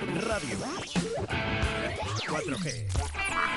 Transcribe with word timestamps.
Radio 0.00 0.58
4G. 2.28 3.47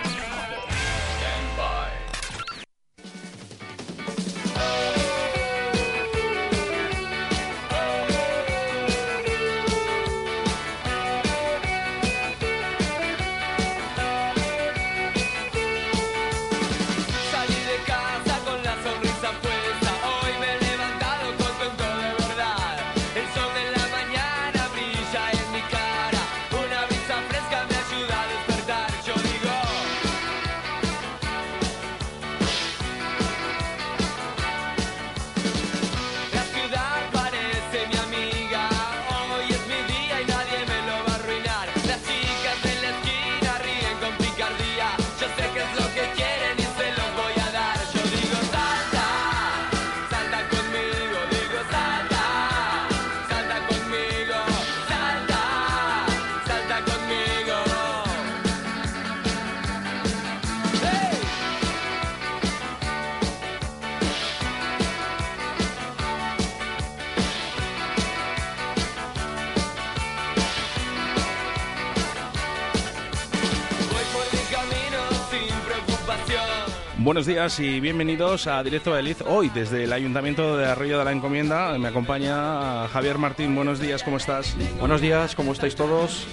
Buenos 77.21 77.35
días 77.35 77.59
y 77.59 77.79
bienvenidos 77.79 78.47
a 78.47 78.63
Directo 78.63 78.93
Beliz. 78.93 79.21
Hoy 79.27 79.49
desde 79.53 79.83
el 79.83 79.93
Ayuntamiento 79.93 80.57
de 80.57 80.65
Arroyo 80.65 80.97
de 80.97 81.05
la 81.05 81.11
Encomienda 81.11 81.77
me 81.77 81.89
acompaña 81.89 82.87
Javier 82.87 83.19
Martín. 83.19 83.53
Buenos 83.53 83.79
días, 83.79 84.01
¿cómo 84.01 84.17
estás? 84.17 84.55
Buenos 84.79 85.01
días, 85.01 85.35
¿cómo 85.35 85.51
estáis 85.51 85.75
todos? 85.75 86.25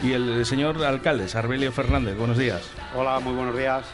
Y 0.00 0.12
el 0.12 0.46
señor 0.46 0.80
alcalde, 0.84 1.26
Sarbelio 1.26 1.72
Fernández. 1.72 2.16
Buenos 2.16 2.38
días. 2.38 2.62
Hola, 2.96 3.18
muy 3.18 3.32
buenos 3.34 3.58
días. 3.58 3.84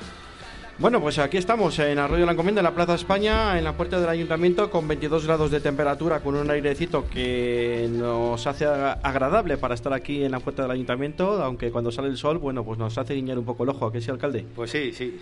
Bueno, 0.78 1.00
pues 1.00 1.18
aquí 1.18 1.38
estamos 1.38 1.78
en 1.78 1.98
Arroyo 1.98 2.20
de 2.20 2.26
la 2.26 2.32
Encomienda, 2.32 2.60
en 2.60 2.64
la 2.64 2.74
Plaza 2.74 2.94
España, 2.96 3.56
en 3.56 3.64
la 3.64 3.72
puerta 3.72 3.98
del 3.98 4.10
Ayuntamiento, 4.10 4.70
con 4.70 4.86
22 4.86 5.24
grados 5.26 5.50
de 5.50 5.60
temperatura, 5.60 6.20
con 6.20 6.34
un 6.34 6.50
airecito 6.50 7.08
que 7.08 7.88
nos 7.90 8.46
hace 8.46 8.66
ag- 8.66 8.98
agradable 9.02 9.56
para 9.56 9.74
estar 9.74 9.94
aquí 9.94 10.22
en 10.24 10.32
la 10.32 10.40
puerta 10.40 10.60
del 10.60 10.72
Ayuntamiento, 10.72 11.42
aunque 11.42 11.70
cuando 11.70 11.90
sale 11.90 12.08
el 12.08 12.18
sol, 12.18 12.36
bueno, 12.36 12.64
pues 12.64 12.78
nos 12.78 12.98
hace 12.98 13.14
guiñar 13.14 13.38
un 13.38 13.46
poco 13.46 13.62
el 13.62 13.70
ojo, 13.70 13.86
¿a 13.86 13.92
que 13.92 14.02
sí, 14.02 14.10
alcalde? 14.10 14.44
Pues 14.54 14.70
sí, 14.70 14.92
sí. 14.92 15.18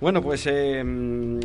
Bueno, 0.00 0.22
pues 0.22 0.46
eh, 0.46 0.80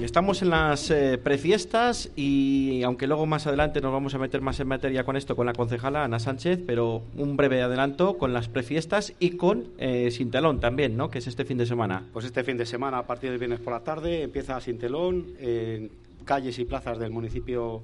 estamos 0.03 0.43
en 0.43 0.51
las 0.51 0.91
eh, 0.91 1.17
prefiestas 1.17 2.11
y 2.15 2.83
aunque 2.83 3.07
luego 3.07 3.25
más 3.25 3.47
adelante 3.47 3.81
nos 3.81 3.91
vamos 3.91 4.13
a 4.13 4.19
meter 4.19 4.41
más 4.41 4.59
en 4.59 4.67
materia 4.67 5.03
con 5.03 5.17
esto 5.17 5.35
con 5.35 5.47
la 5.47 5.53
concejala 5.53 6.03
Ana 6.03 6.19
Sánchez, 6.19 6.59
pero 6.63 7.01
un 7.17 7.35
breve 7.35 7.63
adelanto 7.63 8.19
con 8.19 8.31
las 8.31 8.49
prefiestas 8.49 9.15
y 9.17 9.37
con 9.37 9.69
eh, 9.79 10.11
Sin 10.11 10.29
Telón 10.29 10.59
también, 10.59 10.95
¿no? 10.95 11.09
Que 11.09 11.17
es 11.17 11.25
este 11.25 11.45
fin 11.45 11.57
de 11.57 11.65
semana. 11.65 12.03
Pues 12.13 12.25
este 12.25 12.43
fin 12.43 12.55
de 12.55 12.67
semana, 12.67 12.99
a 12.99 13.07
partir 13.07 13.31
del 13.31 13.39
viernes 13.39 13.59
por 13.59 13.73
la 13.73 13.79
tarde, 13.79 14.21
empieza 14.21 14.61
sin 14.61 14.77
telón 14.77 15.33
en 15.39 15.89
calles 16.23 16.59
y 16.59 16.65
plazas 16.65 16.99
del 16.99 17.09
municipio 17.09 17.81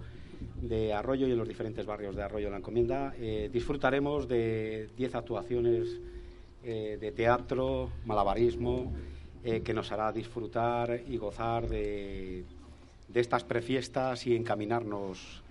de 0.62 0.94
Arroyo 0.94 1.28
y 1.28 1.32
en 1.32 1.38
los 1.40 1.48
diferentes 1.48 1.88
barrios 1.88 2.16
de 2.16 2.22
Arroyo 2.22 2.52
la 2.52 2.58
Encomienda. 2.58 3.16
Eh, 3.20 3.50
disfrutaremos 3.52 4.28
de 4.28 4.88
10 4.96 5.16
actuaciones 5.16 6.00
eh, 6.64 7.00
de 7.02 7.12
teatro, 7.12 7.90
malabarismo, 8.06 8.94
eh, 9.44 9.62
que 9.62 9.74
nos 9.74 9.92
hará 9.92 10.12
disfrutar 10.12 11.02
y 11.08 11.18
gozar 11.18 11.68
de, 11.68 12.44
de 13.08 13.20
estas 13.20 13.44
prefiestas 13.44 14.26
y 14.28 14.36
encaminarnos 14.36 15.42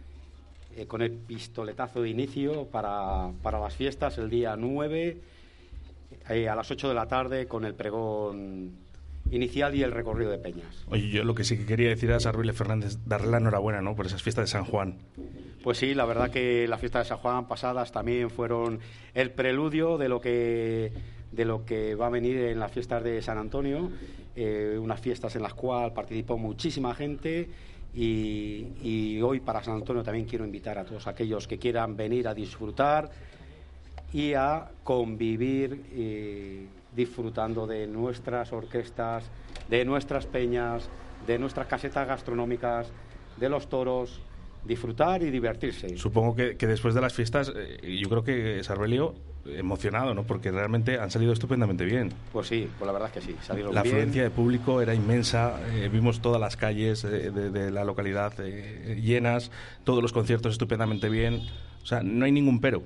eh, 0.76 0.87
con 0.87 1.03
el 1.03 1.10
pistoletazo 1.10 2.03
de 2.03 2.10
inicio 2.10 2.66
para, 2.66 3.32
para 3.43 3.59
las 3.59 3.75
fiestas 3.75 4.19
el 4.19 4.31
día 4.31 4.56
9 4.56 5.16
eh, 6.28 6.49
a 6.49 6.54
las 6.54 6.71
8 6.71 6.88
de 6.88 6.94
la 6.94 7.09
tarde 7.09 7.47
con 7.47 7.65
el 7.65 7.75
pregón 7.75 8.72
inicial 9.31 9.75
y 9.75 9.82
el 9.82 9.93
recorrido 9.93 10.31
de 10.31 10.38
peñas. 10.38 10.84
Oye, 10.88 11.09
yo 11.09 11.25
lo 11.25 11.34
que 11.34 11.44
sí 11.44 11.59
que 11.59 11.66
quería 11.66 11.88
decir 11.88 12.12
a 12.12 12.20
Sarbelio 12.20 12.55
Fernández, 12.55 12.99
darle 13.06 13.31
la 13.31 13.38
enhorabuena, 13.38 13.82
¿no? 13.82 13.97
Por 13.97 14.06
esas 14.06 14.22
fiestas 14.22 14.44
de 14.44 14.53
San 14.53 14.65
Juan. 14.65 14.99
Pues 15.62 15.78
sí, 15.78 15.94
la 15.94 16.05
verdad 16.05 16.31
que 16.31 16.66
las 16.69 16.81
fiestas 16.81 17.06
de 17.06 17.09
San 17.09 17.19
Juan 17.19 17.49
pasadas 17.49 17.93
también 17.93 18.31
fueron 18.31 18.81
el 19.15 19.31
preludio 19.32 19.99
de 19.99 20.09
lo 20.09 20.20
que 20.20 20.93
de 21.32 21.44
lo 21.44 21.64
que 21.64 21.94
va 21.94 22.06
a 22.06 22.10
venir 22.10 22.36
en 22.38 22.58
las 22.58 22.72
fiestas 22.72 23.02
de 23.02 23.20
San 23.22 23.38
Antonio, 23.38 23.90
eh, 24.34 24.78
unas 24.80 25.00
fiestas 25.00 25.34
en 25.36 25.42
las 25.42 25.54
cuales 25.54 25.92
participó 25.92 26.38
muchísima 26.38 26.94
gente 26.94 27.48
y, 27.94 29.20
hoy 29.22 29.40
para 29.40 29.62
San 29.62 29.74
Antonio 29.74 30.02
también 30.02 30.26
quiero 30.26 30.44
invitar 30.44 30.78
a 30.78 30.84
todos 30.84 31.06
aquellos 31.06 31.48
que 31.48 31.58
quieran 31.58 31.96
venir 31.96 32.28
a 32.28 32.34
disfrutar 32.34 33.10
y 34.12 34.34
a 34.34 34.70
convivir 34.84 35.84
eh, 35.92 36.66
disfrutando 36.94 37.66
de 37.66 37.86
nuestras 37.86 38.52
orquestas, 38.52 39.24
de 39.68 39.84
nuestras 39.84 40.26
peñas, 40.26 40.88
de 41.26 41.38
nuestras 41.38 41.66
casetas 41.66 42.06
gastronómicas, 42.06 42.90
de 43.36 43.48
los 43.48 43.68
toros, 43.68 44.20
disfrutar 44.64 45.22
y 45.22 45.30
divertirse. 45.30 45.96
Supongo 45.96 46.34
que, 46.34 46.56
que 46.56 46.66
después 46.66 46.94
de 46.94 47.00
las 47.00 47.14
fiestas, 47.14 47.52
eh, 47.54 47.98
yo 48.00 48.08
creo 48.08 48.24
que 48.24 48.62
Sarbelio 48.62 49.14
emocionado, 49.46 50.12
¿no? 50.14 50.24
Porque 50.24 50.50
realmente 50.50 50.98
han 50.98 51.10
salido 51.10 51.32
estupendamente 51.32 51.84
bien. 51.84 52.12
Pues 52.32 52.48
sí, 52.48 52.69
pues 52.78 52.86
la 52.86 52.92
verdad 52.92 53.08
es 53.08 53.14
que 53.14 53.32
sí, 53.32 53.36
salieron 53.42 53.74
La 53.74 53.82
bien. 53.82 53.94
afluencia 53.94 54.22
de 54.22 54.30
público 54.30 54.82
era 54.82 54.94
inmensa, 54.94 55.58
eh, 55.74 55.88
vimos 55.91 56.20
todas 56.20 56.41
las 56.41 56.56
calles 56.56 57.02
eh, 57.04 57.30
de, 57.30 57.50
de 57.50 57.70
la 57.70 57.84
localidad 57.84 58.34
eh, 58.41 59.00
llenas, 59.02 59.50
todos 59.84 60.02
los 60.02 60.12
conciertos 60.12 60.52
estupendamente 60.52 61.08
bien, 61.08 61.40
o 61.82 61.86
sea, 61.86 62.02
no 62.02 62.25
hay 62.26 62.32
ningún 62.32 62.60
pero. 62.60 62.82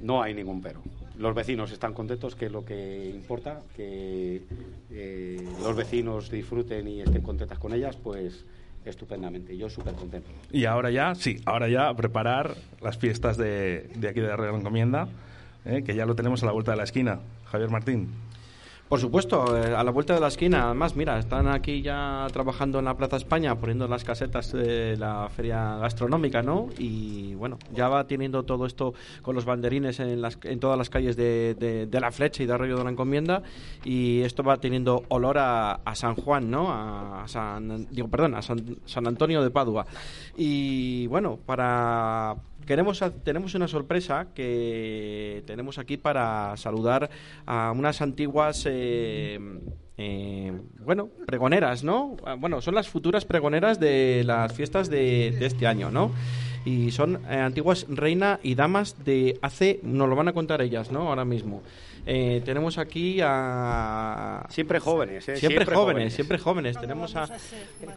No 0.00 0.22
hay 0.22 0.32
ningún 0.32 0.62
pero. 0.62 0.82
Los 1.18 1.34
vecinos 1.34 1.72
están 1.72 1.92
contentos, 1.94 2.36
que 2.36 2.46
es 2.46 2.52
lo 2.52 2.64
que 2.64 3.10
importa, 3.12 3.60
que 3.76 4.42
eh, 4.90 5.44
los 5.62 5.76
vecinos 5.76 6.30
disfruten 6.30 6.86
y 6.86 7.00
estén 7.00 7.22
contentas 7.22 7.58
con 7.58 7.74
ellas, 7.74 7.96
pues 7.96 8.46
estupendamente. 8.90 9.56
Yo 9.56 9.68
súper 9.68 9.94
contento. 9.94 10.28
Y 10.52 10.64
ahora 10.64 10.90
ya, 10.90 11.14
sí, 11.14 11.40
ahora 11.44 11.68
ya 11.68 11.92
preparar 11.94 12.54
las 12.80 12.98
fiestas 12.98 13.36
de, 13.36 13.90
de 13.94 14.08
aquí 14.08 14.20
de 14.20 14.28
la 14.28 14.48
Encomienda, 14.50 15.08
eh, 15.64 15.82
que 15.84 15.94
ya 15.94 16.06
lo 16.06 16.14
tenemos 16.14 16.42
a 16.42 16.46
la 16.46 16.52
vuelta 16.52 16.72
de 16.72 16.76
la 16.78 16.84
esquina. 16.84 17.20
Javier 17.50 17.70
Martín. 17.70 18.08
Por 18.88 18.98
supuesto, 18.98 19.54
eh, 19.54 19.74
a 19.74 19.84
la 19.84 19.90
vuelta 19.90 20.14
de 20.14 20.20
la 20.20 20.28
esquina, 20.28 20.64
además, 20.64 20.96
mira, 20.96 21.18
están 21.18 21.46
aquí 21.46 21.82
ya 21.82 22.26
trabajando 22.32 22.78
en 22.78 22.86
la 22.86 22.96
Plaza 22.96 23.16
España, 23.16 23.54
poniendo 23.54 23.86
las 23.86 24.02
casetas 24.02 24.50
de 24.52 24.96
la 24.96 25.28
feria 25.28 25.76
gastronómica, 25.76 26.40
¿no? 26.40 26.68
Y 26.78 27.34
bueno, 27.34 27.58
ya 27.74 27.88
va 27.90 28.06
teniendo 28.06 28.44
todo 28.44 28.64
esto 28.64 28.94
con 29.20 29.34
los 29.34 29.44
banderines 29.44 30.00
en, 30.00 30.22
las, 30.22 30.38
en 30.42 30.58
todas 30.58 30.78
las 30.78 30.88
calles 30.88 31.16
de, 31.16 31.54
de- 31.54 32.00
La 32.00 32.10
Flecha 32.10 32.42
y 32.42 32.46
de 32.46 32.52
Arroyo 32.54 32.78
de 32.78 32.84
la 32.84 32.90
Encomienda, 32.90 33.42
y 33.84 34.22
esto 34.22 34.42
va 34.42 34.56
teniendo 34.56 35.02
olor 35.08 35.36
a, 35.36 35.72
a 35.84 35.94
San 35.94 36.14
Juan, 36.14 36.50
¿no? 36.50 36.68
A, 36.72 37.24
San, 37.26 37.88
digo, 37.90 38.08
perdón, 38.08 38.36
a 38.36 38.42
San, 38.42 38.78
San 38.86 39.06
Antonio 39.06 39.42
de 39.42 39.50
Padua. 39.50 39.84
Y 40.34 41.06
bueno, 41.08 41.38
para 41.44 42.36
queremos 42.68 43.02
tenemos 43.24 43.54
una 43.54 43.66
sorpresa 43.66 44.28
que 44.34 45.42
tenemos 45.46 45.78
aquí 45.78 45.96
para 45.96 46.54
saludar 46.58 47.08
a 47.46 47.72
unas 47.72 48.02
antiguas 48.02 48.64
eh, 48.66 49.40
eh, 49.96 50.52
bueno 50.84 51.08
pregoneras 51.26 51.82
no 51.82 52.18
Ah, 52.26 52.36
bueno 52.38 52.60
son 52.60 52.74
las 52.74 52.86
futuras 52.86 53.24
pregoneras 53.24 53.80
de 53.80 54.22
las 54.26 54.52
fiestas 54.52 54.90
de, 54.90 55.34
de 55.38 55.46
este 55.46 55.66
año 55.66 55.90
no 55.90 56.12
y 56.66 56.90
son 56.90 57.22
eh, 57.30 57.36
antiguas 57.36 57.86
reina 57.88 58.38
y 58.42 58.54
damas 58.54 59.02
de 59.02 59.38
hace 59.40 59.80
nos 59.82 60.06
lo 60.06 60.14
van 60.14 60.28
a 60.28 60.34
contar 60.34 60.60
ellas 60.60 60.92
no 60.92 61.08
ahora 61.08 61.24
mismo 61.24 61.62
Eh, 62.10 62.40
tenemos 62.42 62.78
aquí 62.78 63.20
a 63.22 64.46
Siempre 64.48 64.80
jóvenes, 64.80 65.28
¿eh? 65.28 65.36
siempre, 65.36 65.66
jóvenes, 65.66 66.14
siempre 66.14 66.38
jóvenes 66.38 66.80
tenemos 66.80 67.14
a, 67.14 67.28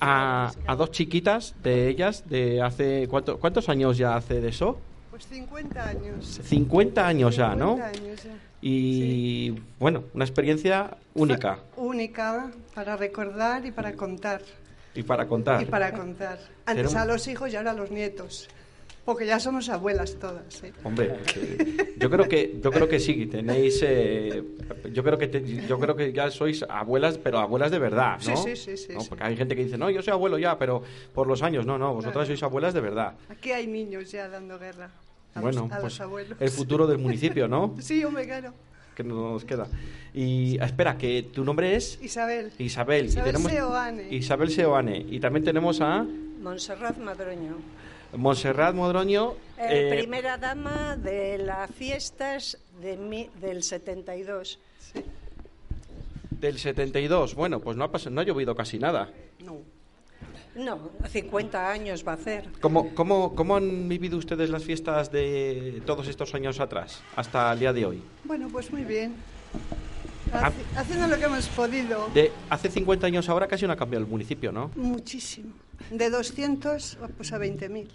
a, 0.01 0.51
a 0.67 0.75
dos 0.75 0.91
chiquitas 0.91 1.55
de 1.63 1.87
ellas 1.87 2.27
de 2.27 2.61
hace 2.61 3.07
¿cuánto- 3.09 3.39
cuántos 3.39 3.69
años 3.69 3.97
ya 3.97 4.17
hace 4.17 4.41
de 4.41 4.49
eso 4.49 4.77
Pues 5.11 5.25
50 5.27 5.87
años. 5.87 6.41
50 6.43 7.07
años 7.07 7.37
ya, 7.37 7.55
¿no? 7.55 7.75
50 7.77 7.87
años 7.87 8.23
ya. 8.25 8.31
Y 8.61 9.51
bueno, 9.79 10.03
una 10.13 10.25
experiencia 10.25 10.97
única 11.13 11.59
Única 11.77 12.51
para 12.75 12.97
recordar 12.97 13.65
y 13.65 13.71
para 13.71 13.93
contar. 13.93 14.41
y 14.93 15.03
para 15.03 15.25
contar. 15.25 15.61
Y 15.61 15.65
para 15.67 15.93
contar. 15.93 16.37
Antes 16.65 16.87
Tenemos- 16.87 16.95
a 16.95 17.05
los 17.05 17.27
hijos 17.29 17.53
y 17.53 17.55
ahora 17.55 17.71
a 17.71 17.75
los 17.75 17.89
nietos. 17.91 18.49
Porque 19.03 19.25
ya 19.25 19.39
somos 19.39 19.67
abuelas 19.69 20.15
todas, 20.19 20.63
¿eh? 20.63 20.71
Hombre, 20.83 21.15
yo 21.97 22.09
creo 22.09 22.27
que 22.29 22.59
yo 22.63 22.71
creo 22.71 22.87
que 22.87 22.99
sí 22.99 23.25
tenéis 23.25 23.79
eh, 23.83 24.43
yo 24.93 25.03
creo 25.03 25.17
que 25.17 25.27
te- 25.27 25.43
yo 25.67 25.79
creo 25.79 25.95
que 25.95 26.13
ya 26.13 26.29
sois 26.29 26.63
abuelas, 26.69 27.17
pero 27.17 27.39
abuelas 27.39 27.71
de 27.71 27.79
verdad, 27.79 28.19
¿no? 28.27 28.37
Sí, 28.37 28.55
sí, 28.55 28.77
sí, 28.77 28.77
sí. 28.77 28.93
Porque 29.09 29.23
hay 29.23 29.35
gente 29.35 29.55
que 29.55 29.63
dice 29.65 29.77
no, 29.77 29.89
yo 29.89 30.01
soy 30.03 30.11
abuelo 30.13 30.37
ya, 30.37 30.57
pero 30.59 30.83
por 31.15 31.25
los 31.25 31.41
años 31.41 31.65
no, 31.65 31.77
no, 31.79 31.93
vosotras 31.95 32.13
Claro. 32.13 32.25
sois 32.27 32.43
abuelas 32.43 32.73
de 32.75 32.81
verdad. 32.81 33.15
Aquí 33.29 33.51
hay 33.51 33.65
niños 33.65 34.11
ya 34.11 34.29
dando 34.29 34.59
guerra 34.59 34.91
a, 35.33 35.41
bueno, 35.41 35.61
los, 35.63 35.71
a 35.71 35.81
pues 35.81 35.93
los 35.93 36.01
abuelos. 36.01 36.37
el 36.39 36.49
futuro 36.49 36.85
del 36.85 36.99
municipio, 36.99 37.47
¿no? 37.47 37.75
Sí, 37.81 38.03
hombre, 38.03 38.25
claro. 38.27 38.53
Que 38.95 39.03
no 39.03 39.31
nos 39.31 39.45
queda. 39.45 39.67
Y 40.13 40.61
espera, 40.61 40.95
que 40.97 41.23
tu 41.33 41.43
nombre 41.43 41.75
es 41.75 41.97
Isabel. 42.03 42.51
Isabel. 42.59 43.05
Isabel 43.05 43.29
y 43.29 43.31
tenemos 43.33 43.51
Seoane. 43.51 44.07
Isabel 44.13 44.51
Seoane. 44.51 45.05
Y 45.09 45.19
también 45.19 45.43
tenemos 45.45 45.79
a 45.81 46.05
Montserrat 46.41 46.97
Madroño, 46.97 47.55
Montserrat 48.15 48.75
Modroño. 48.75 49.33
eh, 49.57 49.89
eh, 49.91 49.95
primera 49.97 50.37
dama 50.37 50.95
de 50.97 51.37
las 51.37 51.69
fiestas 51.71 52.57
de 52.81 52.97
mi- 52.97 53.29
del 53.39 53.63
72. 53.63 54.59
del 56.31 56.57
72. 56.57 57.35
Bueno, 57.35 57.59
pues 57.59 57.77
no 57.77 57.83
ha, 57.83 57.91
pas- 57.91 58.09
no 58.09 58.19
ha 58.21 58.23
llovido 58.23 58.55
casi 58.55 58.79
nada. 58.79 59.09
No. 59.45 59.57
No, 60.55 60.89
50 61.07 61.69
años 61.71 62.03
va 62.05 62.11
a 62.13 62.15
hacer. 62.15 62.49
¿Cómo, 62.59 62.93
cómo, 62.93 63.35
¿Cómo 63.35 63.55
han 63.55 63.87
vivido 63.87 64.17
ustedes 64.17 64.49
las 64.49 64.63
fiestas 64.63 65.11
de 65.11 65.81
todos 65.85 66.07
estos 66.07 66.33
años 66.35 66.59
atrás, 66.59 67.01
hasta 67.15 67.53
el 67.53 67.59
día 67.59 67.71
de 67.71 67.85
hoy? 67.85 68.01
Bueno, 68.25 68.49
pues 68.51 68.69
muy 68.71 68.83
bien. 68.83 69.15
Ah. 70.33 70.49
Haci- 70.49 70.77
Haciendo 70.77 71.07
lo 71.07 71.17
que 71.17 71.25
hemos 71.25 71.47
podido. 71.49 72.09
De 72.13 72.31
hace 72.49 72.69
50 72.69 73.05
años 73.07 73.29
ahora 73.29 73.47
casi 73.47 73.65
no 73.67 73.71
ha 73.73 73.77
cambiado 73.77 74.03
el 74.03 74.09
municipio, 74.11 74.51
¿no? 74.51 74.71
Muchísimo. 74.75 75.53
De 75.89 76.09
200 76.09 76.97
pues 77.17 77.33
a 77.33 77.39
20.000. 77.39 77.87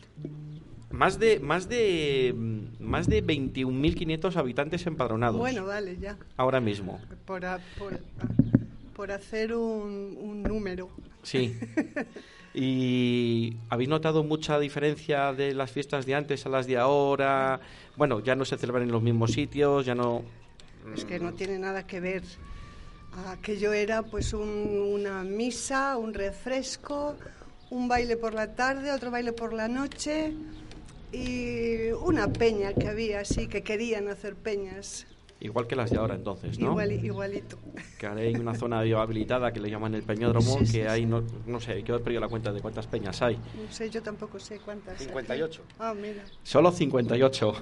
Más 0.90 1.18
de 1.18 1.40
más 1.40 1.68
de 1.68 2.32
mm, 2.36 2.82
más 2.82 3.06
de 3.08 3.22
21.500 3.24 4.36
habitantes 4.36 4.86
empadronados 4.86 5.38
Bueno, 5.38 5.66
vale, 5.66 5.96
ya. 6.00 6.16
ahora 6.36 6.60
mismo. 6.60 7.00
Por, 7.24 7.44
a- 7.44 7.58
por, 7.78 7.98
por 8.94 9.10
hacer 9.12 9.54
un, 9.54 10.16
un 10.20 10.42
número. 10.42 10.88
Sí. 11.22 11.54
¿Y 12.54 13.54
habéis 13.68 13.88
notado 13.90 14.24
mucha 14.24 14.58
diferencia 14.58 15.32
de 15.34 15.52
las 15.54 15.70
fiestas 15.70 16.06
de 16.06 16.14
antes 16.14 16.46
a 16.46 16.48
las 16.48 16.66
de 16.66 16.78
ahora? 16.78 17.60
Bueno, 17.96 18.20
ya 18.20 18.34
no 18.34 18.44
se 18.46 18.56
celebran 18.56 18.84
en 18.84 18.92
los 18.92 19.02
mismos 19.02 19.32
sitios, 19.32 19.84
ya 19.84 19.94
no... 19.94 20.22
Es 20.94 21.04
que 21.04 21.18
no 21.18 21.34
tiene 21.34 21.58
nada 21.58 21.86
que 21.86 22.00
ver. 22.00 22.22
Aquello 23.26 23.72
era 23.74 24.02
pues 24.04 24.32
un- 24.32 24.78
una 24.94 25.22
misa, 25.22 25.98
un 25.98 26.14
refresco, 26.14 27.16
un 27.70 27.88
baile 27.88 28.16
por 28.16 28.34
la 28.34 28.54
tarde, 28.54 28.92
otro 28.92 29.10
baile 29.10 29.32
por 29.32 29.52
la 29.52 29.68
noche 29.68 30.32
y 31.12 31.90
una 31.92 32.32
peña 32.32 32.72
que 32.74 32.88
había, 32.88 33.20
así 33.20 33.48
que 33.48 33.62
querían 33.62 34.08
hacer 34.08 34.34
peñas. 34.34 35.06
Igual 35.38 35.66
que 35.66 35.76
las 35.76 35.90
de 35.90 35.98
ahora 35.98 36.14
entonces, 36.14 36.58
¿no? 36.58 36.70
Igual, 36.70 36.92
igualito. 36.92 37.58
Que 37.98 38.06
ahora 38.06 38.22
hay 38.22 38.34
una 38.34 38.54
zona 38.54 38.78
habilitada 38.80 39.52
que 39.52 39.60
le 39.60 39.68
llaman 39.68 39.94
el 39.94 40.02
peñódromo, 40.02 40.58
Sí, 40.60 40.66
sí, 40.66 40.72
que 40.72 40.88
hay, 40.88 41.02
sí. 41.02 41.06
no, 41.06 41.22
no 41.46 41.60
sé, 41.60 41.82
yo 41.82 41.96
he 41.96 41.98
perdido 42.00 42.22
la 42.22 42.28
cuenta 42.28 42.52
de 42.52 42.60
cuántas 42.62 42.86
peñas 42.86 43.20
hay. 43.20 43.36
No 43.36 43.70
sé, 43.70 43.90
yo 43.90 44.02
tampoco 44.02 44.38
sé 44.38 44.58
cuántas. 44.60 44.98
hay. 44.98 45.06
58. 45.06 45.62
Ah, 45.78 45.92
mira. 45.94 46.24
Solo 46.42 46.72
58. 46.72 47.52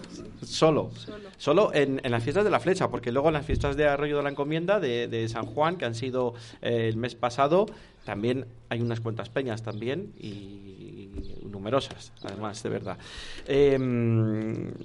Solo. 0.43 0.91
Solo. 0.95 1.29
Solo 1.37 1.75
en, 1.75 2.01
en 2.05 2.11
las 2.13 2.23
fiestas 2.23 2.45
de 2.45 2.51
la 2.51 2.61
flecha, 2.61 2.89
porque 2.91 3.11
luego 3.11 3.29
en 3.29 3.35
las 3.35 3.45
fiestas 3.47 3.77
de 3.77 3.89
Arroyo 3.89 4.19
de 4.19 4.23
la 4.23 4.31
Encomienda, 4.31 4.79
de, 4.79 5.09
de 5.09 5.29
San 5.29 5.47
Juan, 5.47 5.77
que 5.77 5.85
han 5.85 5.97
sido 5.97 6.35
eh, 6.63 6.89
el 6.89 6.97
mes 6.97 7.17
pasado, 7.17 7.67
también 8.05 8.47
hay 8.69 8.83
unas 8.83 9.01
cuantas 9.01 9.31
peñas 9.31 9.63
también 9.63 10.13
y 10.19 11.11
numerosas, 11.45 12.13
además, 12.23 12.63
de 12.63 12.69
verdad. 12.69 12.99
Eh, 13.47 13.79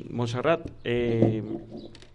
Montserrat, 0.10 0.68
eh, 0.84 1.44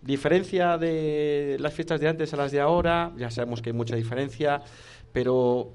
diferencia 0.05 0.79
de 0.79 1.57
las 1.59 1.73
fiestas 1.73 2.01
de 2.01 2.09
antes 2.09 2.33
a 2.35 2.37
las 2.37 2.53
de 2.53 2.61
ahora, 2.61 3.13
ya 3.17 3.31
sabemos 3.31 3.63
que 3.63 3.71
hay 3.71 3.75
mucha 3.75 3.97
diferencia, 3.97 4.63
pero 5.13 5.71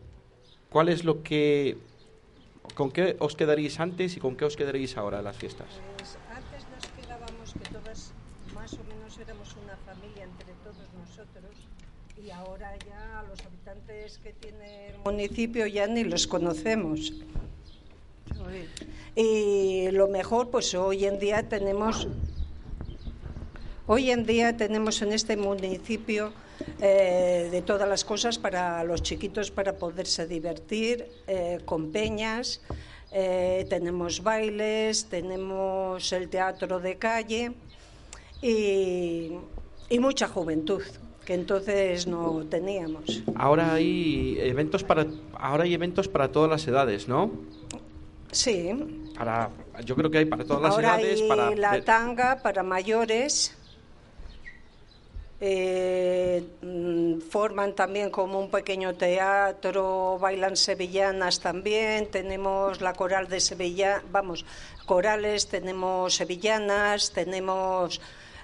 ¿cuál 0.69 0.89
es 0.89 1.03
lo 1.03 1.23
que... 1.23 1.77
¿Con 2.75 2.91
qué 2.91 3.17
os 3.19 3.35
quedaréis 3.35 3.79
antes 3.79 4.15
y 4.15 4.19
con 4.19 4.35
qué 4.37 4.45
os 4.45 4.55
quedaréis 4.55 4.95
ahora 4.95 5.17
en 5.19 5.25
las 5.25 5.35
fiestas? 5.35 5.67
Pues 5.97 6.17
antes 6.29 6.63
nos 6.69 6.85
quedábamos 7.05 7.53
que 7.53 7.73
todas 7.73 8.13
más 8.53 8.73
o 8.73 8.83
menos 8.83 9.17
éramos 9.17 9.55
una 9.63 9.75
familia 9.77 10.23
entre 10.23 10.53
todos 10.63 10.87
nosotros 10.99 11.55
y 12.23 12.29
ahora 12.29 12.77
ya 12.87 13.23
los 13.27 13.43
habitantes 13.43 14.19
que 14.19 14.33
tiene 14.33 14.89
el 14.89 14.99
municipio 14.99 15.65
ya 15.65 15.87
ni 15.87 16.03
los 16.03 16.27
conocemos. 16.27 17.13
Y 19.15 19.89
lo 19.91 20.07
mejor, 20.07 20.49
pues 20.49 20.73
hoy 20.75 21.05
en 21.05 21.19
día 21.19 21.49
tenemos, 21.49 22.07
hoy 23.91 24.11
en 24.11 24.23
día 24.23 24.55
tenemos 24.55 25.01
en 25.01 25.11
este 25.13 25.35
municipio 25.35 26.31
eh, 26.79 27.49
de 27.51 27.61
todas 27.63 27.89
las 27.89 28.05
cosas 28.05 28.37
para 28.37 28.83
los 28.83 29.01
chiquitos 29.01 29.49
para 29.49 29.73
poderse 29.77 30.27
divertir, 30.27 31.07
eh, 31.25 31.57
con 31.65 31.91
peñas, 31.91 32.61
eh, 33.11 33.65
tenemos 33.67 34.21
bailes, 34.21 35.05
tenemos 35.05 36.13
el 36.13 36.29
teatro 36.29 36.79
de 36.79 36.97
calle 36.97 37.51
y, 38.43 39.31
y 39.89 39.99
mucha 39.99 40.27
juventud 40.27 40.83
que 41.25 41.33
entonces 41.33 42.05
no 42.05 42.45
teníamos. 42.47 43.23
Ahora 43.35 43.73
hay 43.73 44.37
eventos 44.39 44.83
para 44.83 45.07
ahora 45.33 45.63
hay 45.63 45.73
eventos 45.73 46.07
para 46.07 46.31
todas 46.31 46.49
las 46.49 46.67
edades, 46.67 47.07
¿no? 47.07 47.31
Sí, 48.31 48.69
Para 49.17 49.49
yo 49.83 49.95
creo 49.95 50.11
que 50.11 50.19
hay 50.19 50.25
para 50.25 50.45
todas 50.45 50.61
las 50.61 50.73
Ahora 50.73 50.99
edades, 50.99 51.21
hay 51.21 51.27
para 51.27 51.55
la 51.55 51.81
tanga 51.81 52.39
para 52.43 52.61
mayores. 52.61 53.55
Eh, 55.41 56.43
mm, 56.61 57.21
forman 57.21 57.73
también 57.73 58.09
como 58.09 58.39
un 58.39 58.51
pequeño 58.51 58.95
teatro, 58.95 60.17
bailan 60.19 60.57
sevillanas 60.57 61.39
también, 61.39 62.11
tenemos 62.11 62.81
la 62.81 62.91
coral 62.91 63.29
de 63.29 63.39
Sevilla, 63.39 64.03
vamos, 64.11 64.45
corales, 64.85 65.47
tenemos 65.47 66.15
sevillanas, 66.15 67.11
tenemos 67.11 68.01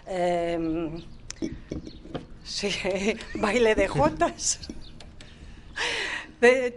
eh, 0.08 0.90
sí, 2.44 2.70
baile 3.36 3.76
de 3.76 3.88
jotas. 3.88 4.60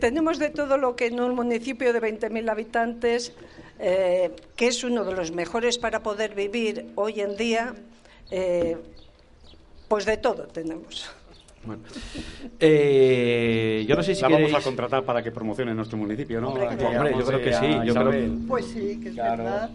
Tenemos 0.00 0.38
de 0.38 0.50
todo 0.50 0.79
lo 0.79 0.97
que 0.97 1.06
en 1.06 1.20
un 1.20 1.35
municipio 1.35 1.93
de 1.93 2.00
20.000 2.00 2.50
habitantes, 2.50 3.32
eh, 3.79 4.35
que 4.56 4.69
es 4.69 4.82
uno 4.82 5.05
de 5.05 5.12
los 5.12 5.31
mejores 5.31 5.79
para 5.79 6.03
poder 6.03 6.35
vivir 6.35 6.87
hoy 6.94 7.20
en 7.20 7.37
día, 7.37 7.75
eh, 8.31 8.79
pues 9.88 10.05
de 10.06 10.17
todo 10.19 10.44
tenemos. 10.46 11.10
Bueno. 11.65 11.82
Eh, 12.60 13.84
yo 13.89 13.96
no 13.96 14.03
sé 14.03 14.15
si 14.15 14.22
La 14.22 14.29
queréis 14.29 14.53
vamos 14.53 14.65
a 14.65 14.65
contratar 14.65 15.05
para 15.05 15.22
que 15.22 15.31
promocione 15.32 15.74
nuestro 15.74 15.98
municipio, 15.98 16.41
¿no? 16.41 16.51
Hombre, 16.51 16.77
claro. 16.77 17.19
yo 17.19 17.27
creo 17.27 17.41
que 17.43 17.53
sí, 17.53 17.67
yo 17.84 17.94
creo-. 17.94 18.39
Pues 18.46 18.67
sí, 18.67 19.01
que 19.03 19.08
es 19.08 19.15
Claro. 19.15 19.44
verdad. 19.44 19.70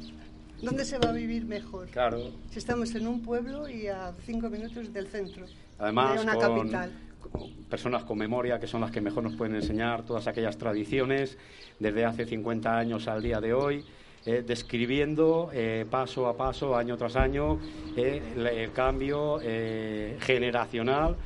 ¿Dónde 0.62 0.86
se 0.86 0.98
va 0.98 1.10
a 1.10 1.12
vivir 1.12 1.46
mejor? 1.46 1.88
Claro. 1.90 2.32
Si 2.52 2.60
estamos 2.60 2.96
en 2.96 3.06
un 3.08 3.22
pueblo 3.22 3.68
y 3.68 3.88
a 3.88 4.14
cinco 4.26 4.50
minutos 4.50 4.94
del 4.94 5.08
centro. 5.08 5.46
Además, 5.78 6.16
de 6.16 6.22
una 6.24 6.36
con, 6.36 6.58
capital. 6.60 6.92
con 7.20 7.54
personas 7.70 8.04
con 8.06 8.18
memoria, 8.18 8.60
que 8.60 8.68
son 8.68 8.80
las 8.80 8.90
que 8.90 9.02
mejor 9.02 9.24
nos 9.24 9.36
pueden 9.36 9.56
enseñar 9.56 10.04
todas 10.04 10.26
aquellas 10.28 10.58
tradiciones 10.58 11.38
desde 11.80 12.06
hace 12.06 12.26
50 12.26 12.78
años 12.78 13.10
al 13.10 13.22
día 13.22 13.42
de 13.42 13.54
hoy, 13.54 13.84
eh, 14.26 14.42
describiendo 14.46 15.50
eh, 15.54 15.86
paso 15.90 16.28
a 16.28 16.38
paso, 16.38 16.78
año 16.78 16.96
tras 16.96 17.18
año, 17.18 17.60
eh, 17.98 18.22
el, 18.38 18.72
cambio 18.72 19.38
generacional 20.20 21.18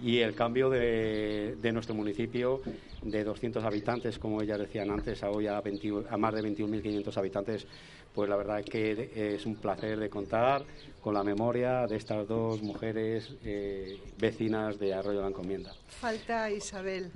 y 0.00 0.20
el 0.20 0.34
cambio 0.34 0.70
de, 0.70 1.56
de 1.60 1.72
nuestro 1.72 1.94
municipio 1.94 2.62
de 3.02 3.24
200 3.24 3.62
habitantes, 3.62 4.18
como 4.18 4.40
ellas 4.40 4.58
decían 4.58 4.90
antes, 4.90 5.22
a 5.22 5.28
hoy 5.28 5.46
a, 5.48 5.60
20 5.60 6.06
a 6.08 6.16
más 6.16 6.32
de 6.32 6.42
21.500 6.42 7.16
habitantes, 7.18 7.66
pues 8.14 8.30
la 8.30 8.36
verdad 8.36 8.64
que 8.64 9.10
es 9.14 9.44
un 9.44 9.56
placer 9.56 9.98
de 9.98 10.08
contar 10.08 10.64
con 11.02 11.12
la 11.12 11.22
memoria 11.22 11.86
de 11.86 11.96
estas 11.96 12.26
dos 12.26 12.62
mujeres 12.62 13.36
vecinas 14.16 14.78
de 14.78 14.94
Arroyo 14.94 15.18
de 15.18 15.22
la 15.24 15.28
Encomienda. 15.28 15.74
Falta 15.88 16.50
Isabel, 16.50 17.10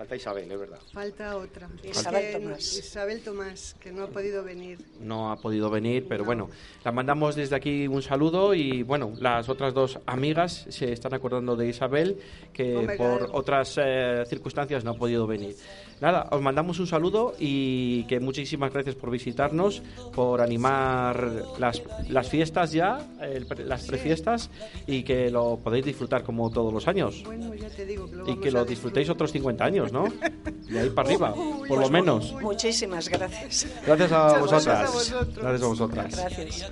Falta 0.00 0.16
Isabel, 0.16 0.50
es 0.50 0.58
verdad. 0.58 0.78
falta 0.94 1.36
otra. 1.36 1.68
Isabel 1.84 2.22
Que- 2.22 2.32
Tomás. 2.38 2.78
Isabel 2.78 3.20
Tomás, 3.20 3.76
que 3.78 3.92
no 3.92 4.04
ha 4.04 4.06
podido 4.06 4.42
venir. 4.42 4.78
no 4.98 5.30
ha 5.30 5.36
podido 5.36 5.68
venir, 5.68 6.06
pero 6.08 6.24
bueno, 6.24 6.48
la 6.82 6.90
mandamos 6.90 7.34
desde 7.36 7.54
aquí 7.54 7.86
un 7.86 8.00
saludo 8.00 8.54
y 8.54 8.82
bueno, 8.82 9.12
las 9.20 9.50
otras 9.50 9.74
dos 9.74 9.98
amigas 10.06 10.64
se 10.70 10.90
están 10.90 11.12
acordando 11.12 11.54
de 11.54 11.68
Isabel 11.68 12.18
que 12.54 12.94
por 12.96 13.28
otras 13.34 13.74
eh, 13.76 14.24
circunstancias 14.26 14.84
no 14.84 14.92
ha 14.92 14.94
podido 14.96 15.26
venir. 15.26 15.54
Nada, 16.00 16.28
os 16.30 16.40
mandamos 16.40 16.78
un 16.80 16.86
saludo 16.86 17.34
y 17.38 18.04
que 18.04 18.20
muchísimas 18.20 18.72
gracias 18.72 18.94
por 18.96 19.10
visitarnos, 19.10 19.82
por 20.14 20.40
animar 20.40 21.30
las, 21.58 21.82
las 22.08 22.26
fiestas 22.28 22.72
ya, 22.72 23.06
el 23.20 23.44
pre- 23.46 23.66
las 23.66 23.84
prefiestas 23.84 24.48
y 24.86 25.02
que 25.02 25.30
lo 25.30 25.58
podéis 25.62 25.84
disfrutar 25.84 26.22
como 26.22 26.48
todos 26.50 26.72
los 26.72 26.88
años 26.88 27.22
Bueno, 27.24 27.54
ya 27.54 27.68
te 27.68 27.84
digo 27.84 28.08
que 28.08 28.16
lo 28.16 28.30
y 28.30 28.36
que 28.38 28.48
a 28.48 28.52
lo 28.52 28.64
disfrutéis 28.64 29.10
otros 29.10 29.30
50 29.32 29.62
años, 29.62 29.92
¿no? 29.92 30.04
de 30.70 30.80
ahí 30.80 30.88
para 30.90 31.08
arriba, 31.08 31.34
por 31.68 31.78
lo 31.78 31.90
menos. 31.90 32.32
Muchísimas 32.40 33.08
gracias. 33.10 33.66
Gracias 33.86 34.10
a 34.12 34.38
Muchas 34.38 34.40
vosotras. 34.40 34.64
gracias 34.64 35.12
a 35.12 35.16
vosotros. 35.18 35.36
Gracias 35.44 35.62
a 35.62 35.66
vosotras. 35.66 36.16
Gracias. 36.16 36.70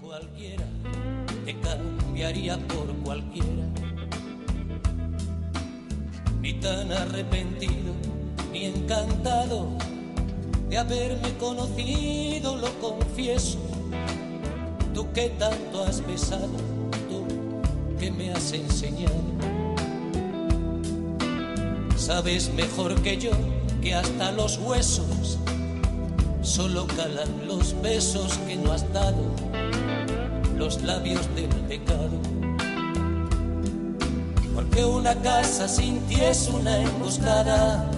cualquiera, 0.00 0.64
te 1.44 1.54
cambiaría 1.60 2.56
por 2.68 2.86
cualquiera. 3.04 3.48
Ni 6.40 6.54
tan 6.60 6.92
arrepentido, 6.92 7.92
ni 8.54 8.66
encantado 8.66 9.66
de 10.68 10.78
haberme 10.78 11.36
conocido, 11.40 12.56
lo 12.56 12.68
confieso. 12.78 13.58
Tú 14.94 15.10
que 15.12 15.30
tanto 15.30 15.82
has 15.82 16.06
besado, 16.06 16.48
tú 17.08 17.26
que 17.98 18.12
me 18.12 18.30
has 18.30 18.52
enseñado. 18.52 19.24
Sabes 21.96 22.54
mejor 22.54 22.94
que 23.02 23.18
yo 23.18 23.32
que 23.82 23.92
hasta 23.92 24.30
los 24.30 24.58
huesos 24.58 25.38
solo 26.42 26.86
calan 26.86 27.48
los 27.48 27.74
besos 27.82 28.38
que 28.46 28.54
no 28.54 28.70
has 28.70 28.90
dado 28.92 29.34
los 30.56 30.80
labios 30.82 31.22
del 31.34 31.48
pecado. 31.66 32.20
Porque 34.54 34.84
una 34.84 35.16
casa 35.16 35.66
sin 35.66 35.98
ti 36.02 36.20
es 36.20 36.48
una 36.48 36.82
emboscada. 36.82 37.93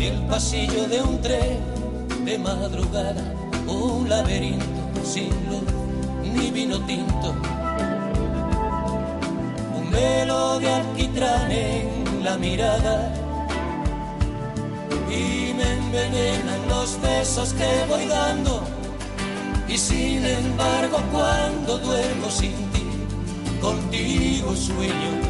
El 0.00 0.16
pasillo 0.26 0.88
de 0.88 1.02
un 1.02 1.20
tren 1.20 1.60
de 2.24 2.38
madrugada, 2.38 3.22
un 3.66 4.08
laberinto 4.08 5.04
sin 5.04 5.28
luz 5.46 5.62
ni 6.22 6.50
vino 6.50 6.80
tinto. 6.86 7.34
Un 9.76 9.90
velo 9.90 10.58
de 10.58 10.72
alquitrán 10.72 11.52
en 11.52 12.24
la 12.24 12.38
mirada 12.38 13.12
y 15.10 15.52
me 15.52 15.70
envenenan 15.70 16.68
los 16.70 16.98
besos 17.02 17.52
que 17.52 17.84
voy 17.86 18.06
dando. 18.06 18.62
Y 19.68 19.76
sin 19.76 20.24
embargo, 20.24 20.98
cuando 21.12 21.76
duermo 21.76 22.30
sin 22.30 22.54
ti, 22.72 22.86
contigo 23.60 24.56
sueño. 24.56 25.29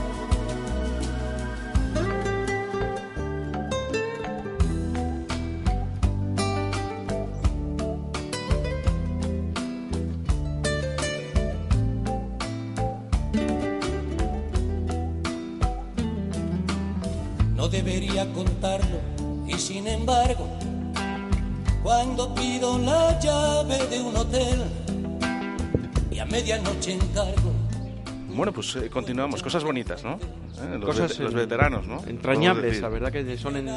Bueno, 28.41 28.53
pues 28.53 28.75
eh, 28.75 28.89
continuamos. 28.89 29.43
Cosas 29.43 29.63
bonitas, 29.63 30.03
¿no? 30.03 30.13
Eh, 30.15 30.77
los, 30.79 30.85
Cosas, 30.85 31.11
vete- 31.11 31.23
los 31.25 31.33
veteranos, 31.35 31.85
¿no? 31.85 32.03
Entrañables, 32.07 32.81
la 32.81 32.89
verdad 32.89 33.11
que 33.11 33.37
son 33.37 33.55
en- 33.55 33.69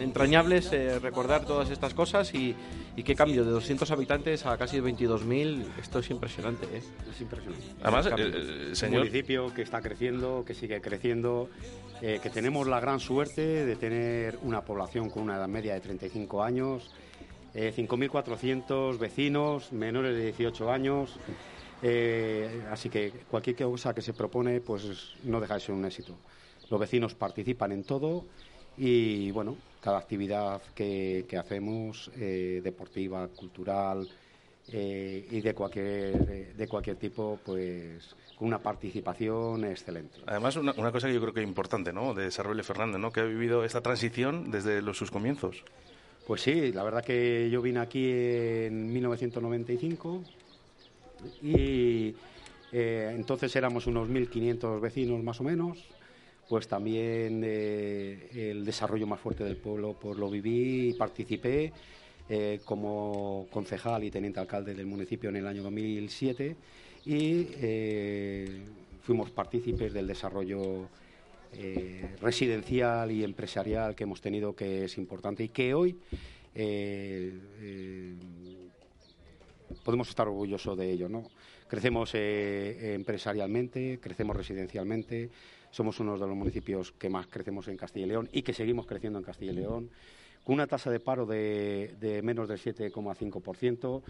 entrañables 0.00 0.72
eh, 0.72 0.98
recordar 1.00 1.44
todas 1.44 1.68
estas 1.68 1.92
cosas 1.92 2.32
y, 2.32 2.54
y 2.96 3.02
qué 3.02 3.14
cambio 3.14 3.44
de 3.44 3.50
200 3.50 3.90
habitantes 3.90 4.46
a 4.46 4.56
casi 4.56 4.78
22.000, 4.78 5.66
esto 5.82 5.98
es 5.98 6.08
impresionante. 6.08 6.64
¿eh? 6.64 6.82
Es 7.12 7.20
impresionante. 7.20 7.66
Además, 7.82 8.06
eh, 8.16 8.66
Un 8.70 8.74
señor, 8.76 9.00
municipio 9.00 9.52
que 9.52 9.60
está 9.60 9.82
creciendo, 9.82 10.44
que 10.46 10.54
sigue 10.54 10.80
creciendo, 10.80 11.50
eh, 12.00 12.18
que 12.22 12.30
tenemos 12.30 12.66
la 12.66 12.80
gran 12.80 13.00
suerte 13.00 13.66
de 13.66 13.76
tener 13.76 14.38
una 14.40 14.62
población 14.62 15.10
con 15.10 15.24
una 15.24 15.36
edad 15.36 15.46
media 15.48 15.74
de 15.74 15.80
35 15.82 16.42
años, 16.42 16.90
eh, 17.52 17.70
5.400 17.76 18.98
vecinos 18.98 19.72
menores 19.72 20.16
de 20.16 20.22
18 20.24 20.72
años. 20.72 21.18
Eh, 21.82 22.64
así 22.70 22.88
que 22.88 23.12
cualquier 23.30 23.56
cosa 23.56 23.94
que 23.94 24.02
se 24.02 24.12
propone, 24.12 24.60
pues 24.60 25.14
no 25.24 25.40
deja 25.40 25.54
de 25.54 25.60
ser 25.60 25.74
un 25.74 25.84
éxito. 25.84 26.14
Los 26.70 26.80
vecinos 26.80 27.14
participan 27.14 27.72
en 27.72 27.84
todo 27.84 28.24
y, 28.76 29.30
bueno, 29.30 29.56
cada 29.80 29.98
actividad 29.98 30.60
que, 30.74 31.24
que 31.28 31.36
hacemos, 31.36 32.10
eh, 32.16 32.60
deportiva, 32.62 33.28
cultural, 33.28 34.08
eh, 34.72 35.28
y 35.30 35.40
de 35.40 35.54
cualquier 35.54 36.56
de 36.56 36.66
cualquier 36.66 36.96
tipo 36.96 37.38
pues 37.44 38.16
con 38.36 38.48
una 38.48 38.58
participación 38.60 39.64
excelente 39.64 40.18
además 40.26 40.56
una, 40.56 40.74
una 40.76 40.90
cosa 40.90 41.06
que 41.06 41.14
yo 41.14 41.20
creo 41.20 41.32
que 41.32 41.40
es 41.40 41.46
importante, 41.46 41.92
¿no? 41.92 42.14
De 42.14 42.32
Sarbelle 42.32 42.64
Fernández, 42.64 43.00
¿no? 43.00 43.12
Que 43.12 43.20
ha 43.20 43.24
vivido 43.24 43.62
esta 43.62 43.80
transición 43.80 44.50
desde 44.50 44.82
los, 44.82 44.98
sus 44.98 45.12
comienzos. 45.12 45.62
pues 46.26 46.40
sí 46.40 46.72
la 46.72 46.82
verdad 46.82 47.04
que 47.04 47.48
yo 47.48 47.62
vine 47.62 47.78
aquí 47.78 48.10
en 48.10 48.92
1995 48.92 50.24
y 51.42 52.14
eh, 52.72 53.12
entonces 53.14 53.54
éramos 53.56 53.86
unos 53.86 54.08
1.500 54.08 54.80
vecinos 54.80 55.22
más 55.22 55.40
o 55.40 55.44
menos. 55.44 55.84
Pues 56.48 56.68
también 56.68 57.42
eh, 57.44 58.50
el 58.50 58.64
desarrollo 58.64 59.06
más 59.06 59.18
fuerte 59.18 59.42
del 59.42 59.56
pueblo 59.56 59.96
pues 60.00 60.16
lo 60.16 60.30
viví 60.30 60.90
y 60.90 60.92
participé 60.92 61.72
eh, 62.28 62.60
como 62.64 63.48
concejal 63.50 64.04
y 64.04 64.12
teniente 64.12 64.38
alcalde 64.38 64.72
del 64.74 64.86
municipio 64.86 65.30
en 65.30 65.36
el 65.36 65.46
año 65.46 65.64
2007 65.64 66.56
y 67.04 67.46
fuimos 69.02 69.30
partícipes 69.30 69.92
del 69.92 70.06
desarrollo 70.06 70.88
residencial 72.20 73.10
y 73.10 73.24
empresarial 73.24 73.94
que 73.94 74.04
hemos 74.04 74.20
tenido 74.20 74.54
que 74.54 74.84
es 74.84 74.98
importante 74.98 75.44
y 75.44 75.48
que 75.48 75.74
hoy 75.74 75.96
podemos 79.86 80.08
estar 80.08 80.26
orgullosos 80.26 80.76
de 80.76 80.90
ello. 80.90 81.08
¿no? 81.08 81.22
Crecemos 81.68 82.10
eh, 82.14 82.94
empresarialmente, 82.94 84.00
crecemos 84.02 84.34
residencialmente, 84.34 85.30
somos 85.70 86.00
uno 86.00 86.18
de 86.18 86.26
los 86.26 86.36
municipios 86.36 86.90
que 86.90 87.08
más 87.08 87.28
crecemos 87.28 87.68
en 87.68 87.76
Castilla 87.76 88.06
y 88.06 88.08
León 88.08 88.28
y 88.32 88.42
que 88.42 88.52
seguimos 88.52 88.86
creciendo 88.86 89.20
en 89.20 89.24
Castilla 89.24 89.52
y 89.52 89.56
León, 89.56 89.90
con 90.42 90.54
una 90.54 90.66
tasa 90.66 90.90
de 90.90 90.98
paro 90.98 91.24
de, 91.24 91.94
de 92.00 92.20
menos 92.22 92.48
del 92.48 92.58
7,5%. 92.58 94.02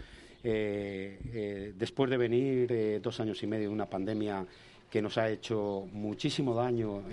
Eh, 0.43 1.19
eh, 1.33 1.73
después 1.75 2.09
de 2.09 2.17
venir 2.17 2.71
eh, 2.71 2.99
dos 3.01 3.19
años 3.19 3.41
y 3.43 3.47
medio 3.47 3.67
de 3.67 3.73
una 3.73 3.87
pandemia 3.87 4.45
que 4.89 5.01
nos 5.01 5.17
ha 5.17 5.29
hecho 5.29 5.87
muchísimo 5.91 6.55
daño 6.55 7.03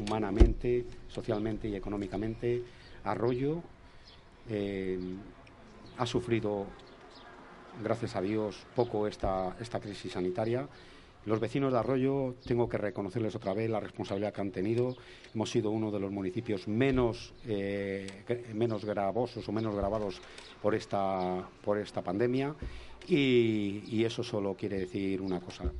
humanamente, 0.00 0.84
socialmente 1.06 1.68
y 1.68 1.76
económicamente, 1.76 2.60
Arroyo 3.04 3.62
ha 5.96 6.06
sufrido 6.06 6.66
gracias 7.82 8.16
a 8.16 8.20
Dios, 8.20 8.66
poco 8.74 9.06
esta, 9.06 9.56
esta 9.60 9.80
crisis 9.80 10.12
sanitaria. 10.12 10.68
Los 11.26 11.38
vecinos 11.38 11.72
de 11.72 11.78
Arroyo, 11.78 12.34
tengo 12.46 12.66
que 12.68 12.78
reconocerles 12.78 13.34
otra 13.34 13.52
vez 13.52 13.68
la 13.68 13.78
responsabilidad 13.78 14.32
que 14.32 14.40
han 14.40 14.50
tenido. 14.52 14.96
Hemos 15.34 15.50
sido 15.50 15.70
uno 15.70 15.90
de 15.90 16.00
los 16.00 16.10
municipios 16.10 16.66
menos, 16.66 17.34
eh, 17.46 18.06
menos 18.54 18.84
gravosos 18.86 19.46
o 19.46 19.52
menos 19.52 19.74
gravados 19.74 20.20
por 20.62 20.74
esta, 20.74 21.46
por 21.62 21.76
esta 21.78 22.02
pandemia. 22.02 22.54
Y, 23.06 24.02
eso 24.04 24.22
solo 24.22 24.54
quiere 24.54 24.78
decir 24.78 25.20
una 25.20 25.40
cosa, 25.40 25.70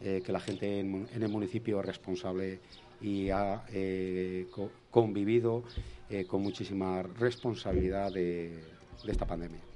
eh, 0.00 0.22
que 0.24 0.32
la 0.32 0.40
gente 0.40 0.80
en, 0.80 1.08
el 1.14 1.28
municipio 1.28 1.78
es 1.80 1.86
responsable 1.86 2.58
y 3.00 3.30
ha 3.30 3.64
eh, 3.72 4.48
co- 4.50 4.70
convivido 4.90 5.62
con 6.26 6.42
muchísima 6.42 7.02
responsabilidad 7.02 8.12
de 8.12 8.58
esta 9.06 9.24
pandemia. 9.24 9.69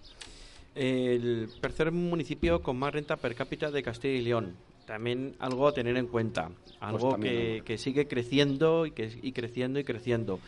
El 0.74 1.48
tercer 1.60 1.92
municipio 1.92 2.62
con 2.62 2.76
más 2.78 2.92
renta 2.92 3.16
per 3.16 3.34
cápita 3.34 3.70
de 3.70 3.82
Castilla 3.82 4.14
y 4.14 4.22
León. 4.22 4.56
También 4.86 5.34
algo 5.38 5.68
a 5.68 5.72
tener 5.72 5.96
en 5.96 6.06
cuenta. 6.06 6.50
Algo 6.80 7.12
también 7.12 7.34
que, 7.34 7.52
algo. 7.52 7.64
que 7.64 7.78
sigue 7.78 8.06
creciendo 8.06 8.84
y, 8.86 8.90
que, 8.90 9.10
y 9.22 9.32
creciendo 9.32 9.78
y 9.78 9.84
creciendo. 9.84 10.40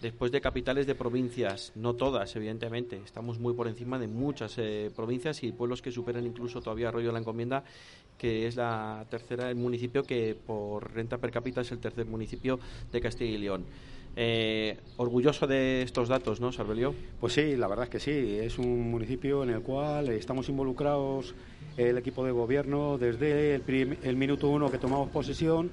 Después 0.00 0.32
de 0.32 0.40
capitales 0.40 0.86
de 0.86 0.94
provincias, 0.94 1.72
no 1.74 1.94
todas, 1.94 2.34
evidentemente. 2.34 3.00
Estamos 3.04 3.38
muy 3.38 3.52
por 3.52 3.68
encima 3.68 3.98
de 3.98 4.06
muchas 4.06 4.56
eh, 4.56 4.90
provincias 4.94 5.42
y 5.42 5.52
pueblos 5.52 5.82
que 5.82 5.92
superan 5.92 6.24
incluso 6.24 6.62
todavía 6.62 6.88
Arroyo 6.88 7.08
de 7.08 7.12
la 7.12 7.18
Encomienda, 7.18 7.64
que 8.16 8.46
es 8.46 8.56
la 8.56 9.04
tercera 9.10 9.50
el 9.50 9.56
municipio 9.56 10.04
que 10.04 10.34
por 10.46 10.90
renta 10.94 11.18
per 11.18 11.30
cápita 11.30 11.60
es 11.60 11.72
el 11.72 11.80
tercer 11.80 12.06
municipio 12.06 12.58
de 12.90 13.00
Castilla 13.00 13.30
y 13.30 13.38
León. 13.38 13.64
Eh, 14.16 14.76
orgulloso 14.96 15.46
de 15.46 15.82
estos 15.82 16.08
datos, 16.08 16.40
¿no, 16.40 16.52
Sarbelio? 16.52 16.94
Pues 17.20 17.34
sí, 17.34 17.56
la 17.56 17.68
verdad 17.68 17.84
es 17.84 17.90
que 17.90 18.00
sí. 18.00 18.38
Es 18.40 18.58
un 18.58 18.90
municipio 18.90 19.44
en 19.44 19.50
el 19.50 19.62
cual 19.62 20.08
estamos 20.08 20.48
involucrados 20.48 21.34
el 21.76 21.96
equipo 21.96 22.24
de 22.24 22.32
gobierno 22.32 22.98
desde 22.98 23.54
el, 23.54 24.16
minuto 24.16 24.48
uno 24.48 24.70
que 24.70 24.78
tomamos 24.78 25.08
posesión 25.10 25.70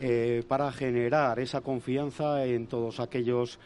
eh, 0.00 0.42
para 0.48 0.72
generar 0.72 1.38
esa 1.38 1.60
confianza 1.60 2.44
en 2.46 2.66
todos 2.66 2.98
aquellos 2.98 3.58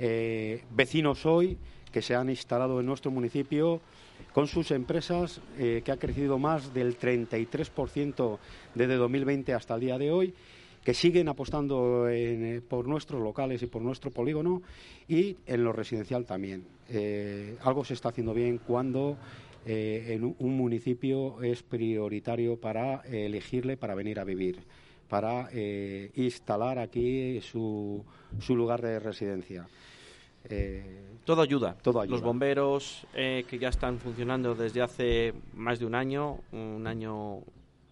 eh, 0.00 0.62
vecinos 0.72 1.24
hoy 1.24 1.56
que 1.92 2.02
se 2.02 2.14
han 2.14 2.28
instalado 2.28 2.80
en 2.80 2.86
nuestro 2.86 3.10
municipio 3.10 3.80
con 4.32 4.46
sus 4.46 4.70
empresas, 4.70 5.40
que 5.56 5.90
ha 5.90 5.96
crecido 5.96 6.38
más 6.38 6.72
del 6.72 6.96
33% 6.96 8.38
desde 8.74 8.94
2020 8.94 9.54
hasta 9.54 9.74
el 9.74 9.80
día 9.80 9.98
de 9.98 10.12
hoy, 10.12 10.34
que 10.84 10.94
siguen 10.94 11.28
apostando 11.28 12.08
en, 12.08 12.44
eh, 12.44 12.60
por 12.60 12.86
nuestros 12.88 13.20
locales 13.22 13.62
y 13.62 13.66
por 13.66 13.82
nuestro 13.82 14.10
polígono 14.10 14.62
y 15.08 15.36
en 15.46 15.62
lo 15.64 15.72
residencial 15.72 16.24
también. 16.24 16.64
Eh, 16.88 17.56
algo 17.62 17.84
se 17.84 17.94
está 17.94 18.08
haciendo 18.10 18.32
bien 18.34 18.58
cuando 18.58 19.16
eh, 19.66 20.14
en 20.14 20.24
un- 20.24 20.36
un 20.38 20.56
municipio 20.56 21.42
es 21.42 21.62
prioritario 21.62 22.56
para 22.58 23.02
eh, 23.04 23.26
elegirle 23.26 23.76
para 23.76 23.94
venir 23.94 24.18
a 24.18 24.24
vivir, 24.24 24.58
para 25.08 25.50
instalar 26.14 26.78
aquí 26.78 27.40
su, 27.42 28.02
su 28.38 28.56
lugar 28.56 28.80
de 28.80 28.98
residencia. 29.00 29.66
Eh, 30.48 31.02
Todo 31.24 31.42
ayuda. 31.42 31.76
Todo 31.82 32.00
ayuda. 32.00 32.14
Los 32.14 32.22
bomberos 32.22 33.06
eh, 33.14 33.44
que 33.48 33.58
ya 33.58 33.68
están 33.68 33.98
funcionando 33.98 34.54
desde 34.54 34.80
hace 34.80 35.34
más 35.54 35.78
de 35.78 35.84
un 35.86 35.94
año, 35.94 36.38
un 36.52 36.86
año 36.86 37.40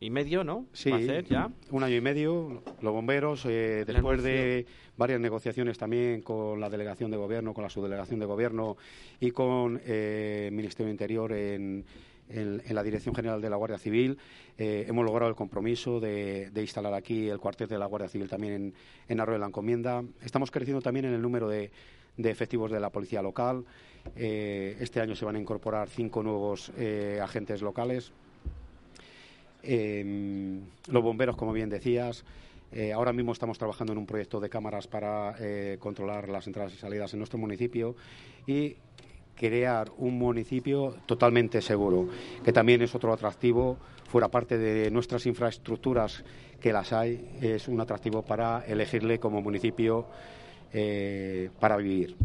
y 0.01 0.11
medio, 0.11 0.45
¿no? 0.45 0.67
Sí, 0.73 0.91
ya. 1.29 1.51
un 1.71 1.83
año 1.83 1.97
y 1.97 2.01
medio. 2.01 2.63
Los 2.81 2.93
bomberos, 2.93 3.45
eh, 3.47 3.85
después 3.87 4.23
de 4.23 4.67
varias 4.97 5.21
negociaciones 5.21 5.77
también 5.79 6.23
con 6.23 6.61
la 6.61 6.69
delegación 6.71 7.11
de 7.11 7.17
gobierno, 7.17 7.53
con 7.55 7.65
la 7.65 7.71
subdelegación 7.71 8.21
de 8.21 8.27
gobierno 8.27 8.77
y 9.21 9.31
con 9.33 9.81
eh, 9.85 10.47
el 10.49 10.55
Ministerio 10.55 10.87
de 10.87 10.93
Interior 10.93 11.33
en, 11.33 11.85
en- 12.29 12.63
en 12.65 12.75
la 12.75 12.83
Dirección 12.83 13.15
General 13.15 13.41
de 13.41 13.51
la 13.51 13.57
Guardia 13.57 13.79
Civil, 13.79 14.19
eh, 14.57 14.85
hemos 14.89 15.05
logrado 15.05 15.31
el 15.31 15.37
compromiso 15.37 15.99
de, 15.99 16.51
de 16.51 16.61
instalar 16.61 16.95
aquí 16.95 17.29
el 17.29 17.39
cuartel 17.39 17.69
de 17.69 17.79
la 17.79 17.87
Guardia 17.87 18.09
Civil 18.09 18.29
también 18.29 18.53
en, 18.55 18.75
en 19.09 19.21
Arroyo 19.21 19.35
de 19.37 19.41
la 19.41 19.47
Encomienda. 19.47 20.05
Estamos 20.23 20.51
creciendo 20.51 20.81
también 20.83 21.07
en 21.07 21.15
el 21.15 21.23
número 21.23 21.49
de, 21.49 21.71
de 22.17 22.31
efectivos 22.31 22.71
de 22.71 22.79
la 22.81 22.91
policía 22.91 23.23
local. 23.23 23.65
Eh, 24.15 24.77
este 24.81 25.01
año 25.01 25.17
se 25.17 25.25
van 25.25 25.37
a 25.37 25.41
incorporar 25.41 25.89
cinco 25.89 26.23
nuevos 26.23 26.71
eh, 26.77 27.19
agentes 27.23 27.63
locales. 27.63 28.13
Eh, 29.63 30.61
los 30.89 31.03
bomberos, 31.03 31.37
como 31.37 31.53
bien 31.53 31.69
decías, 31.69 32.25
eh, 32.71 32.93
ahora 32.93 33.13
mismo 33.13 33.33
estamos 33.33 33.59
trabajando 33.59 33.93
en 33.93 33.99
un 33.99 34.07
proyecto 34.07 34.41
de 34.41 34.51
cámaras 34.51 34.87
para 34.87 35.35
eh, 35.41 35.79
controlar 35.81 36.29
las 36.29 36.47
entradas 36.47 36.75
y 36.75 36.77
salidas 36.77 37.13
en 37.15 37.19
nuestro 37.19 37.39
municipio 37.39 37.97
y 38.47 38.77
crear 39.35 39.91
un 39.97 40.19
municipio 40.19 40.97
totalmente 41.07 41.63
seguro, 41.63 42.09
que 42.45 42.53
también 42.53 42.83
es 42.83 42.95
otro 42.95 43.13
atractivo, 43.13 43.79
fuera 44.05 44.29
parte 44.29 44.59
de 44.59 44.91
nuestras 44.91 45.27
infraestructuras 45.27 46.25
que 46.61 46.73
las 46.73 46.93
hay, 46.93 47.39
es 47.41 47.69
un 47.69 47.81
atractivo 47.81 48.23
para 48.23 48.65
elegirle 48.67 49.19
como 49.19 49.41
municipio 49.41 50.07
eh, 50.73 51.51
para 51.61 51.77
vivir. 51.77 52.17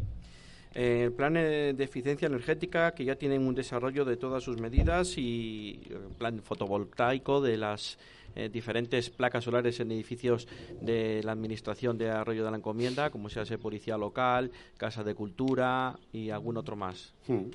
Eh, 0.75 1.03
el 1.05 1.13
plan 1.13 1.37
eh, 1.37 1.73
de 1.75 1.83
eficiencia 1.83 2.25
energética 2.25 2.91
que 2.91 3.05
ya 3.05 3.15
tienen 3.15 3.45
un 3.45 3.53
desarrollo 3.53 4.05
de 4.05 4.17
todas 4.17 4.43
sus 4.43 4.59
medidas 4.59 5.17
y 5.17 5.81
el 5.89 6.15
plan 6.17 6.41
fotovoltaico 6.41 7.41
de 7.41 7.57
las 7.57 7.97
eh, 8.35 8.49
diferentes 8.49 9.11
placas 9.11 9.43
solares 9.43 9.79
en 9.79 9.91
edificios 9.91 10.47
de 10.81 11.21
la 11.23 11.33
administración 11.33 11.99
de 11.99 12.09
Arroyo 12.09 12.43
de 12.43 12.49
la 12.49 12.57
Encomienda, 12.57 13.11
como 13.11 13.29
sea 13.29 13.43
ese 13.43 13.59
policía 13.59 13.95
local, 13.95 14.51
casa 14.75 15.03
de 15.03 15.13
cultura 15.13 15.95
y 16.11 16.31
algún 16.31 16.57
otro 16.57 16.75
más. 16.75 17.13
Hmm. 17.27 17.51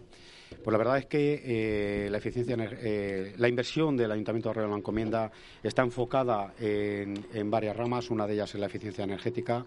Pues 0.62 0.72
la 0.72 0.78
verdad 0.78 0.98
es 0.98 1.06
que 1.06 1.42
eh, 1.44 2.10
la 2.10 2.18
eficiencia, 2.18 2.56
eh, 2.58 3.34
la 3.36 3.48
inversión 3.48 3.96
del 3.96 4.12
Ayuntamiento 4.12 4.48
de 4.48 4.50
Arroyo 4.52 4.68
de 4.68 4.72
la 4.72 4.78
Encomienda 4.78 5.32
está 5.62 5.82
enfocada 5.82 6.54
en, 6.60 7.26
en 7.34 7.50
varias 7.50 7.76
ramas. 7.76 8.08
Una 8.10 8.26
de 8.26 8.34
ellas 8.34 8.54
es 8.54 8.60
la 8.60 8.66
eficiencia 8.66 9.02
energética. 9.02 9.66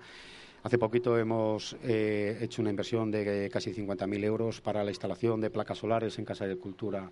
Hace 0.64 0.78
poquito 0.78 1.18
hemos 1.18 1.76
eh, 1.84 2.38
hecho 2.40 2.62
una 2.62 2.70
inversión 2.70 3.10
de 3.10 3.50
casi 3.52 3.74
50.000 3.74 4.24
euros 4.24 4.62
para 4.62 4.84
la 4.84 4.92
instalación 4.92 5.42
de 5.42 5.50
placas 5.50 5.80
solares 5.80 6.20
en 6.20 6.26
Casa 6.26 6.46
de 6.46 6.56
Cultura 6.56 7.10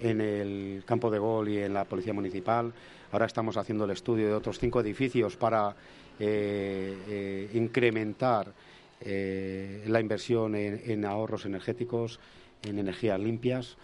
en 0.00 0.20
el 0.20 0.82
campo 0.86 1.10
de 1.10 1.18
gol 1.18 1.48
y 1.48 1.58
en 1.58 1.72
la 1.72 1.84
Policía 1.84 2.12
Municipal. 2.12 2.72
Ahora 3.10 3.26
estamos 3.26 3.56
haciendo 3.56 3.84
el 3.84 3.90
estudio 3.92 4.26
de 4.26 4.34
otros 4.34 4.58
cinco 4.58 4.80
edificios 4.80 5.36
para 5.36 5.74
eh, 6.20 6.96
eh, 7.08 7.50
incrementar 7.54 8.52
eh, 9.00 9.84
la 9.86 10.00
inversión 10.00 10.54
en 10.54 11.04
ahorros 11.04 11.46
energéticos, 11.46 12.20
en 12.62 12.78
energías 12.78 13.18
limpias. 13.18 13.76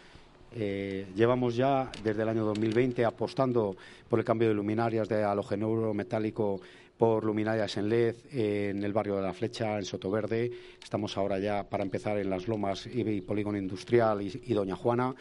Eh, 0.57 1.07
llevamos 1.17 1.57
ya 1.57 1.91
desde 2.05 2.23
el 2.23 2.29
año 2.29 2.45
2020 2.45 3.05
apostando 3.05 3.77
por 4.09 4.21
el 4.21 4.25
cambio 4.25 4.49
de 4.49 4.55
luminarias 4.55 5.09
de 5.09 5.25
halogeno 5.25 5.93
metálico 5.93 6.61
por 6.97 7.25
luminarias 7.25 7.77
en 7.77 7.89
LED 7.89 8.15
en 8.33 8.85
el 8.85 8.93
barrio 8.93 9.17
de 9.17 9.23
La 9.23 9.33
Flecha, 9.33 9.77
en 9.79 9.85
Sotoverde. 9.85 10.51
Estamos 10.81 11.17
ahora 11.17 11.41
ya 11.41 11.65
para 11.65 11.83
empezar 11.83 12.19
en 12.19 12.31
Las 12.31 12.47
Lomas 12.47 12.87
y, 12.87 13.01
y 13.01 13.21
Polígono 13.21 13.59
Industrial 13.59 14.23
y, 14.23 14.41
y 14.45 14.55
Doña 14.55 14.77
Juana. 14.77 15.13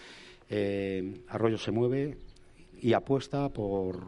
Eh, 0.50 1.22
Arroyo 1.30 1.58
se 1.58 1.72
mueve 1.72 2.15
y 2.80 2.93
apuesta 2.93 3.50
por, 3.50 4.02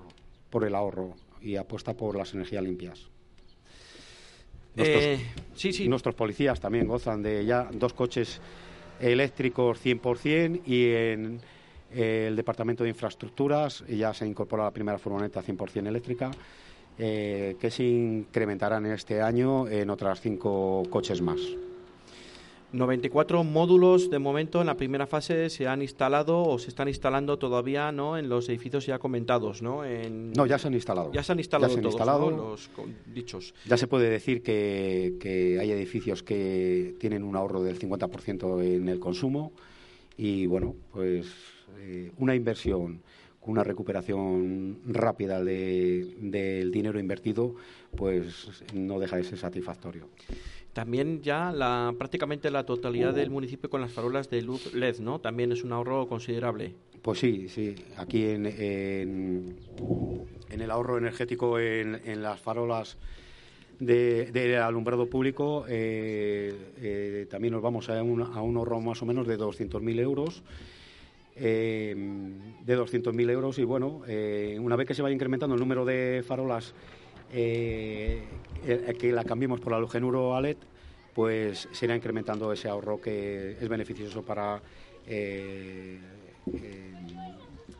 por 0.51 0.63
el 0.63 0.75
ahorro 0.75 1.15
y 1.41 1.55
apuesta 1.55 1.95
por 1.95 2.15
las 2.15 2.35
energías 2.35 2.63
limpias. 2.63 3.07
Nuestros, 4.75 5.03
Eh, 5.03 5.19
sí, 5.55 5.73
sí. 5.73 5.87
nuestros 5.87 6.13
policías 6.13 6.59
también 6.59 6.85
gozan 6.87 7.23
de 7.23 7.45
ya 7.45 7.67
dos 7.73 7.93
coches 7.93 8.39
eléctricos 8.99 9.83
100% 9.83 10.61
y 10.65 10.91
en 10.91 11.39
eh, 11.93 12.25
el 12.27 12.35
Departamento 12.35 12.83
de 12.83 12.89
Infraestructuras 12.89 13.83
ya 13.87 14.13
se 14.13 14.25
incorpora 14.25 14.63
la 14.63 14.71
primera 14.71 14.97
furgoneta 14.97 15.41
100% 15.41 15.87
eléctrica 15.87 16.31
eh, 16.97 17.57
que 17.59 17.69
se 17.69 17.83
incrementarán 17.83 18.85
este 18.85 19.21
año 19.21 19.67
en 19.67 19.89
otras 19.89 20.21
cinco 20.21 20.83
coches 20.89 21.21
más. 21.21 21.39
94 22.75 23.43
módulos 23.43 24.09
de 24.09 24.19
momento 24.19 24.59
en 24.59 24.67
la 24.67 24.75
primera 24.75 25.07
fase 25.07 25.49
se 25.49 25.67
han 25.67 25.81
instalado 25.81 26.43
o 26.43 26.59
se 26.59 26.69
están 26.69 26.87
instalando 26.87 27.37
todavía 27.39 27.91
no 27.91 28.17
en 28.17 28.27
los 28.27 28.49
edificios 28.49 28.85
ya 28.85 28.99
comentados 28.99 29.61
no 29.61 29.85
en 29.85 30.31
No, 30.33 30.45
ya 30.45 30.57
se 30.59 30.67
han 30.67 30.73
instalado. 30.73 31.11
ya 31.13 31.23
se 31.23 31.31
han 31.31 31.39
instalado 31.39 31.69
Ya 31.69 31.73
se 31.73 31.79
han 31.79 31.83
todos 31.83 31.93
instalado. 31.95 32.31
¿no? 32.31 32.37
los 32.51 32.69
dichos 33.13 33.53
Ya 33.65 33.77
se 33.77 33.87
puede 33.87 34.09
decir 34.09 34.43
que, 34.43 35.15
que 35.19 35.57
hay 35.59 35.71
edificios 35.71 36.21
que 36.23 36.95
tienen 36.99 37.23
un 37.23 37.35
ahorro 37.35 37.63
del 37.63 37.79
50% 37.79 38.61
en 38.63 38.89
el 38.89 38.99
consumo 38.99 39.53
y, 40.17 40.45
bueno, 40.45 40.75
pues 40.91 41.27
eh, 41.79 42.11
una 42.17 42.35
inversión 42.35 43.01
con 43.41 43.51
una 43.51 43.63
recuperación 43.63 44.79
rápida 44.87 45.43
de- 45.43 46.15
del 46.19 46.71
dinero 46.71 46.99
invertido, 46.99 47.53
pues 47.95 48.63
no 48.73 48.97
deja 48.99 49.17
de 49.17 49.23
ser 49.23 49.37
satisfactorio. 49.37 50.07
También 50.75 51.21
ya 51.21 51.53
la 51.53 51.95
prácticamente 51.97 52.51
la 52.51 52.65
totalidad 52.65 53.13
del 53.13 53.29
municipio 53.29 53.69
con 53.69 53.79
las 53.79 53.93
farolas 53.93 54.29
de 54.29 54.41
luz 54.41 54.73
LED 54.73 54.99
no 54.99 55.19
también 55.19 55.53
es 55.53 55.63
un 55.63 55.71
ahorro 55.71 56.05
considerable 56.07 56.73
Pues 57.01 57.19
sí, 57.19 57.47
sí. 57.47 57.73
Aquí 57.95 58.25
en, 58.25 58.45
en, 58.45 59.55
en 60.49 60.61
el 60.61 60.69
ahorro 60.71 60.97
energético 60.97 61.59
en, 61.59 62.01
en 62.03 62.21
las 62.21 62.41
farolas 62.41 62.97
de, 63.79 64.31
de 64.33 64.57
alumbrado 64.57 65.05
público 65.09 65.63
eh, 65.69 66.53
eh, 66.81 67.27
también 67.31 67.53
nos 67.53 67.61
vamos 67.63 67.87
a 67.89 68.03
un, 68.03 68.21
a 68.21 68.41
un 68.41 68.57
ahorro 68.57 68.81
más 68.81 69.01
o 69.01 69.05
menos 69.05 69.25
de 69.27 69.37
200.000 69.39 69.99
euros. 70.01 70.43
eh, 71.37 71.95
de 72.65 72.77
200.000 72.77 73.29
euros 73.29 73.59
y 73.59 73.63
bueno, 73.63 74.01
eh, 74.07 74.57
una 74.59 74.75
vez 74.75 74.87
que 74.87 74.93
se 74.93 75.01
vaya 75.01 75.13
incrementando 75.13 75.53
el 75.55 75.59
número 75.61 75.85
de 75.85 76.21
farolas 76.27 76.73
eh, 77.33 78.23
que 78.99 79.11
la 79.11 79.23
cambiemos 79.23 79.59
por 79.59 79.73
halogenuro 79.73 80.35
a 80.35 80.41
LED, 80.41 80.57
pues 81.13 81.67
se 81.71 81.85
irá 81.85 81.95
incrementando 81.95 82.51
ese 82.51 82.67
ahorro 82.67 82.99
que 82.99 83.51
es 83.59 83.69
beneficioso 83.69 84.21
para 84.23 84.61
eh, 85.07 85.99
eh, 86.53 86.93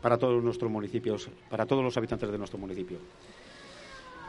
para 0.00 0.16
todos 0.18 0.42
nuestros 0.42 0.70
municipios, 0.70 1.28
para 1.50 1.66
todos 1.66 1.82
los 1.82 1.96
habitantes 1.96 2.30
de 2.30 2.38
nuestro 2.38 2.58
municipio. 2.58 2.98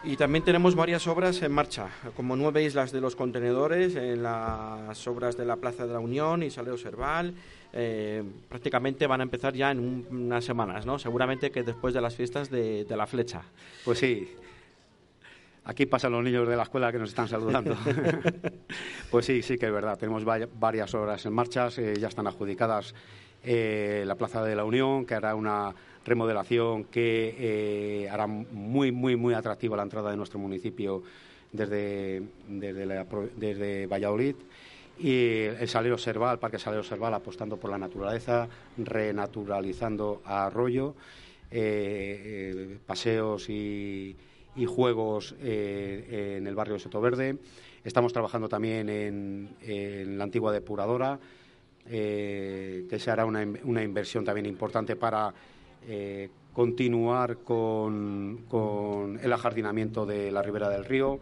Y 0.03 0.15
también 0.15 0.43
tenemos 0.43 0.75
varias 0.75 1.05
obras 1.07 1.41
en 1.41 1.51
marcha, 1.51 1.87
como 2.15 2.35
nueve 2.35 2.63
islas 2.63 2.91
de 2.91 3.01
los 3.01 3.15
contenedores, 3.15 3.95
en 3.95 4.23
las 4.23 5.07
obras 5.07 5.35
de 5.37 5.45
la 5.45 5.57
Plaza 5.57 5.85
de 5.85 5.93
la 5.93 5.99
Unión 5.99 6.43
y 6.43 6.49
Saleo 6.51 6.77
Serval. 6.77 7.33
eh, 7.73 8.23
prácticamente 8.47 9.05
van 9.07 9.19
a 9.19 9.23
empezar 9.23 9.53
ya 9.53 9.69
en 9.71 9.79
un- 9.79 10.07
unas 10.09 10.45
semanas, 10.45 10.85
¿no? 10.85 10.97
Seguramente 10.97 11.51
que 11.51 11.63
después 11.63 11.93
de 11.93 11.99
las 12.01 12.15
fiestas 12.15 12.49
de, 12.49 12.85
de 12.85 12.95
la 12.97 13.05
flecha. 13.05 13.41
Pues 13.83 13.99
sí, 13.99 14.29
aquí 15.67 15.85
pasan 15.85 16.13
los 16.13 16.23
niños 16.23 16.47
de 16.47 16.55
la 16.55 16.63
escuela 16.63 16.91
que 16.91 16.97
nos 16.99 17.09
están 17.09 17.27
saludando. 17.27 17.75
pues 19.11 19.25
sí, 19.25 19.41
sí 19.41 19.57
que 19.57 19.67
es 19.67 19.71
verdad. 19.71 19.97
Tenemos 19.99 20.27
va- 20.27 20.47
varias 20.59 20.93
obras 20.95 21.25
en 21.25 21.33
marcha, 21.33 21.67
eh, 21.77 21.95
ya 21.99 22.07
están 22.07 22.25
adjudicadas 22.27 22.95
eh, 23.43 24.03
la 24.07 24.15
Plaza 24.15 24.43
de 24.43 24.55
la 24.55 24.63
Unión, 24.65 25.05
que 25.05 25.13
hará 25.15 25.35
una 25.35 25.73
remodelación 26.05 26.85
que 26.85 27.35
eh, 27.37 28.09
hará 28.09 28.27
muy, 28.27 28.91
muy, 28.91 29.15
muy 29.15 29.33
atractiva 29.33 29.75
la 29.77 29.83
entrada 29.83 30.09
de 30.09 30.17
nuestro 30.17 30.39
municipio 30.39 31.03
desde, 31.51 32.23
desde, 32.47 32.85
la 32.85 33.03
pro- 33.05 33.29
desde 33.35 33.87
Valladolid. 33.87 34.35
Y 34.99 35.43
el 35.43 35.67
Salero 35.67 35.97
Serval, 35.97 36.33
el 36.33 36.39
Parque 36.39 36.57
Salero 36.57 36.83
Serval, 36.83 37.13
apostando 37.13 37.57
por 37.57 37.69
la 37.69 37.77
naturaleza, 37.77 38.47
renaturalizando 38.77 40.21
a 40.25 40.45
Arroyo, 40.47 40.95
eh, 41.51 42.55
eh, 42.71 42.77
paseos 42.85 43.47
y, 43.49 44.15
y 44.57 44.65
juegos 44.65 45.35
eh, 45.39 46.35
en 46.37 46.47
el 46.47 46.55
barrio 46.55 46.73
de 46.73 46.79
Sotoverde. 46.79 47.37
Estamos 47.83 48.11
trabajando 48.11 48.49
también 48.49 48.89
en, 48.89 50.17
la 50.17 50.23
antigua 50.23 50.51
depuradora, 50.51 51.19
eh, 51.85 52.85
que 52.89 52.99
se 52.99 53.11
hará 53.11 53.25
una, 53.25 53.47
una 53.63 53.83
inversión 53.83 54.25
también 54.25 54.45
importante 54.47 54.95
para 54.95 55.33
eh, 55.87 56.29
continuar 56.51 57.37
con, 57.37 58.45
con 58.49 59.19
el 59.21 59.31
ajardinamiento 59.31 60.05
de 60.05 60.31
la 60.31 60.41
ribera 60.41 60.69
del 60.69 60.83
río. 60.83 61.19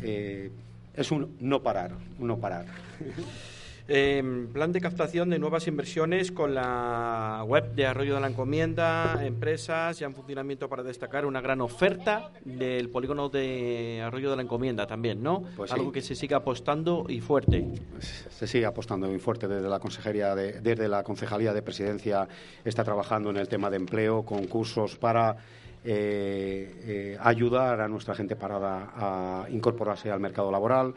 Es 0.00 1.10
un 1.10 1.36
no 1.40 1.62
parar, 1.62 1.92
un 2.18 2.28
no 2.28 2.38
parar. 2.38 2.66
Eh, 3.92 4.46
plan 4.52 4.70
de 4.70 4.80
captación 4.80 5.30
de 5.30 5.40
nuevas 5.40 5.66
inversiones 5.66 6.30
con 6.30 6.54
la 6.54 7.42
web 7.44 7.72
de 7.74 7.86
Arroyo 7.86 8.14
de 8.14 8.20
la 8.20 8.28
Encomienda, 8.28 9.18
empresas 9.26 9.98
ya 9.98 10.06
en 10.06 10.14
funcionamiento 10.14 10.68
para 10.68 10.84
destacar 10.84 11.26
una 11.26 11.40
gran 11.40 11.60
oferta 11.60 12.30
del 12.44 12.88
polígono 12.88 13.28
de 13.30 14.00
Arroyo 14.06 14.30
de 14.30 14.36
la 14.36 14.42
Encomienda 14.42 14.86
también, 14.86 15.24
¿no? 15.24 15.42
Pues 15.56 15.70
sí. 15.70 15.76
Algo 15.76 15.90
que 15.90 16.02
se 16.02 16.14
siga 16.14 16.36
apostando 16.36 17.06
y 17.08 17.20
fuerte. 17.20 17.66
se 17.98 18.46
sigue 18.46 18.64
apostando 18.64 19.08
muy 19.08 19.18
fuerte 19.18 19.48
desde 19.48 19.68
la 19.68 19.80
consejería 19.80 20.36
de- 20.36 20.60
desde 20.60 20.86
la 20.86 21.02
concejalía 21.02 21.52
de 21.52 21.62
presidencia 21.62 22.28
está 22.64 22.84
trabajando 22.84 23.30
en 23.30 23.38
el 23.38 23.48
tema 23.48 23.70
de 23.70 23.76
empleo 23.78 24.22
con 24.22 24.46
cursos 24.46 24.94
para 24.98 25.36
eh, 25.82 26.74
eh, 26.84 27.18
ayudar 27.20 27.80
a 27.80 27.88
nuestra 27.88 28.14
gente 28.14 28.36
parada 28.36 28.92
a 28.94 29.46
incorporarse 29.50 30.10
al 30.12 30.20
mercado 30.20 30.52
laboral 30.52 30.94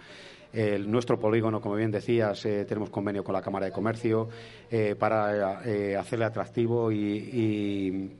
El- 0.53 0.89
nuestro 0.89 1.19
polígono, 1.19 1.59
como 1.59 1.75
bien 1.75 1.89
decías, 1.89 2.45
eh, 2.45 2.63
tenemos 2.65 2.91
convenio 2.91 3.23
con 3.23 3.33
la 3.33 3.41
Cámara 3.41 3.65
de 3.65 3.71
Comercio 3.71 4.29
eh, 4.69 4.95
para 4.97 5.63
eh, 5.65 5.97
hacerle 5.97 6.25
atractivo 6.25 6.91
y, 6.91 8.11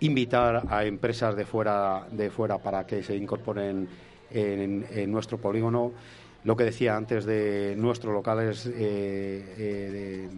invitar 0.00 0.64
a 0.68 0.84
empresas 0.84 1.36
de 1.36 1.44
fuera, 1.44 2.06
de 2.10 2.28
fuera 2.30 2.58
para 2.58 2.84
que 2.84 3.04
se 3.04 3.14
incorporen 3.14 3.86
en, 4.30 5.12
nuestro 5.12 5.38
polígono. 5.38 5.92
Lo 6.44 6.56
que 6.56 6.64
decía 6.64 6.96
antes 6.96 7.24
de 7.24 7.76
nuestros 7.76 8.12
locales 8.12 8.64
de, 8.64 10.28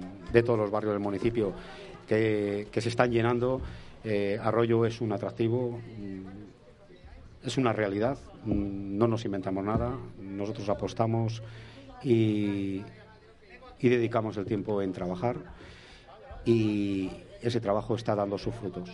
todos 0.44 0.59
los 0.59 0.70
barrios 0.70 0.92
del 0.92 1.00
municipio 1.00 1.54
que, 2.07 2.68
se 2.70 2.88
están 2.90 3.11
llenando. 3.11 3.62
Arroyo 4.42 4.85
es 4.85 5.00
un 5.00 5.12
atractivo, 5.12 5.80
es 7.44 7.57
una 7.57 7.72
realidad, 7.72 8.18
no 8.44 9.07
nos 9.07 9.24
inventamos 9.24 9.64
nada, 9.64 9.96
nosotros 10.18 10.68
apostamos 10.68 11.42
y 12.02 12.83
dedicamos 13.80 14.37
el 14.37 14.46
tiempo 14.46 14.80
en 14.83 14.92
trabajar 14.92 15.37
y 16.44 17.11
ese 17.42 17.61
trabajo 17.61 17.94
está 17.94 18.14
dando 18.14 18.38
sus 18.38 18.54
frutos. 18.54 18.90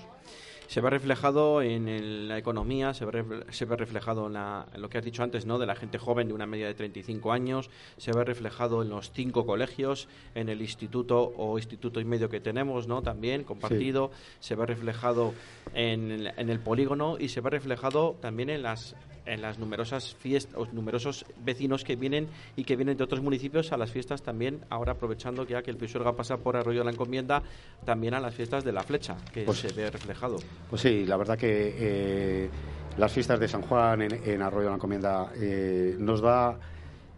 Se 0.70 0.80
ve 0.80 0.88
reflejado 0.88 1.62
en 1.62 1.88
el- 1.88 2.28
la 2.28 2.38
economía, 2.38 2.94
se 2.94 3.04
ve, 3.04 3.24
se 3.50 3.64
ve 3.64 3.74
reflejado 3.74 4.28
en, 4.28 4.34
la- 4.34 4.66
en 4.72 4.80
lo 4.80 4.88
que 4.88 4.98
has 4.98 5.04
dicho 5.04 5.24
antes, 5.24 5.44
¿no? 5.44 5.58
De 5.58 5.66
la 5.66 5.74
gente 5.74 5.98
joven 5.98 6.28
de 6.28 6.32
una 6.34 6.46
media 6.46 6.68
de 6.68 6.74
35 6.74 7.32
años, 7.32 7.70
se 7.96 8.12
ve 8.12 8.22
reflejado 8.24 8.80
en 8.82 8.88
los 8.88 9.10
cinco 9.10 9.44
colegios, 9.44 10.06
en 10.36 10.48
el 10.48 10.60
instituto 10.62 11.32
o 11.36 11.58
instituto 11.58 11.98
y 11.98 12.04
medio 12.04 12.28
que 12.28 12.38
tenemos, 12.38 12.86
¿no? 12.86 13.02
También 13.02 13.42
compartido, 13.42 14.12
se 14.38 14.54
ve 14.54 14.64
reflejado 14.64 15.34
en, 15.74 16.12
el- 16.12 16.32
en 16.36 16.48
el 16.50 16.60
polígono 16.60 17.16
y 17.18 17.30
se 17.30 17.40
ve 17.40 17.50
reflejado 17.50 18.16
también 18.20 18.48
en 18.48 18.62
las 18.62 18.94
en 19.30 19.40
las 19.42 19.58
numerosas 19.58 20.14
fiestas, 20.16 20.72
numerosos 20.72 21.24
vecinos 21.44 21.84
que 21.84 21.94
vienen 21.96 22.28
y 22.56 22.64
que 22.64 22.76
vienen 22.76 22.96
de 22.96 23.04
otros 23.04 23.20
municipios 23.22 23.72
a 23.72 23.76
las 23.76 23.90
fiestas 23.90 24.22
también, 24.22 24.60
ahora 24.70 24.92
aprovechando 24.92 25.46
que 25.46 25.52
ya 25.52 25.62
que 25.62 25.70
el 25.70 25.76
Pisuerga 25.76 26.14
pasa 26.16 26.36
por 26.38 26.56
Arroyo 26.56 26.80
de 26.80 26.84
la 26.86 26.90
Encomienda, 26.90 27.42
también 27.84 28.14
a 28.14 28.20
las 28.20 28.34
fiestas 28.34 28.64
de 28.64 28.72
la 28.72 28.82
Flecha, 28.82 29.16
que 29.32 29.44
Pues- 29.44 29.58
se 29.58 29.72
ve 29.72 29.90
reflejado. 29.90 30.38
Pues 30.68 30.82
sí, 30.82 31.06
la 31.06 31.16
verdad 31.16 31.38
que 31.38 31.74
eh, 31.78 32.50
las 32.98 33.12
fiestas 33.12 33.38
de 33.38 33.46
San 33.48 33.62
Juan 33.62 34.02
en, 34.02 34.12
en 34.24 34.42
Arroyo 34.42 34.64
de 34.64 34.70
la 34.70 34.76
Encomienda 34.76 35.32
eh, 35.36 35.94
nos 35.98 36.20
da 36.20 36.58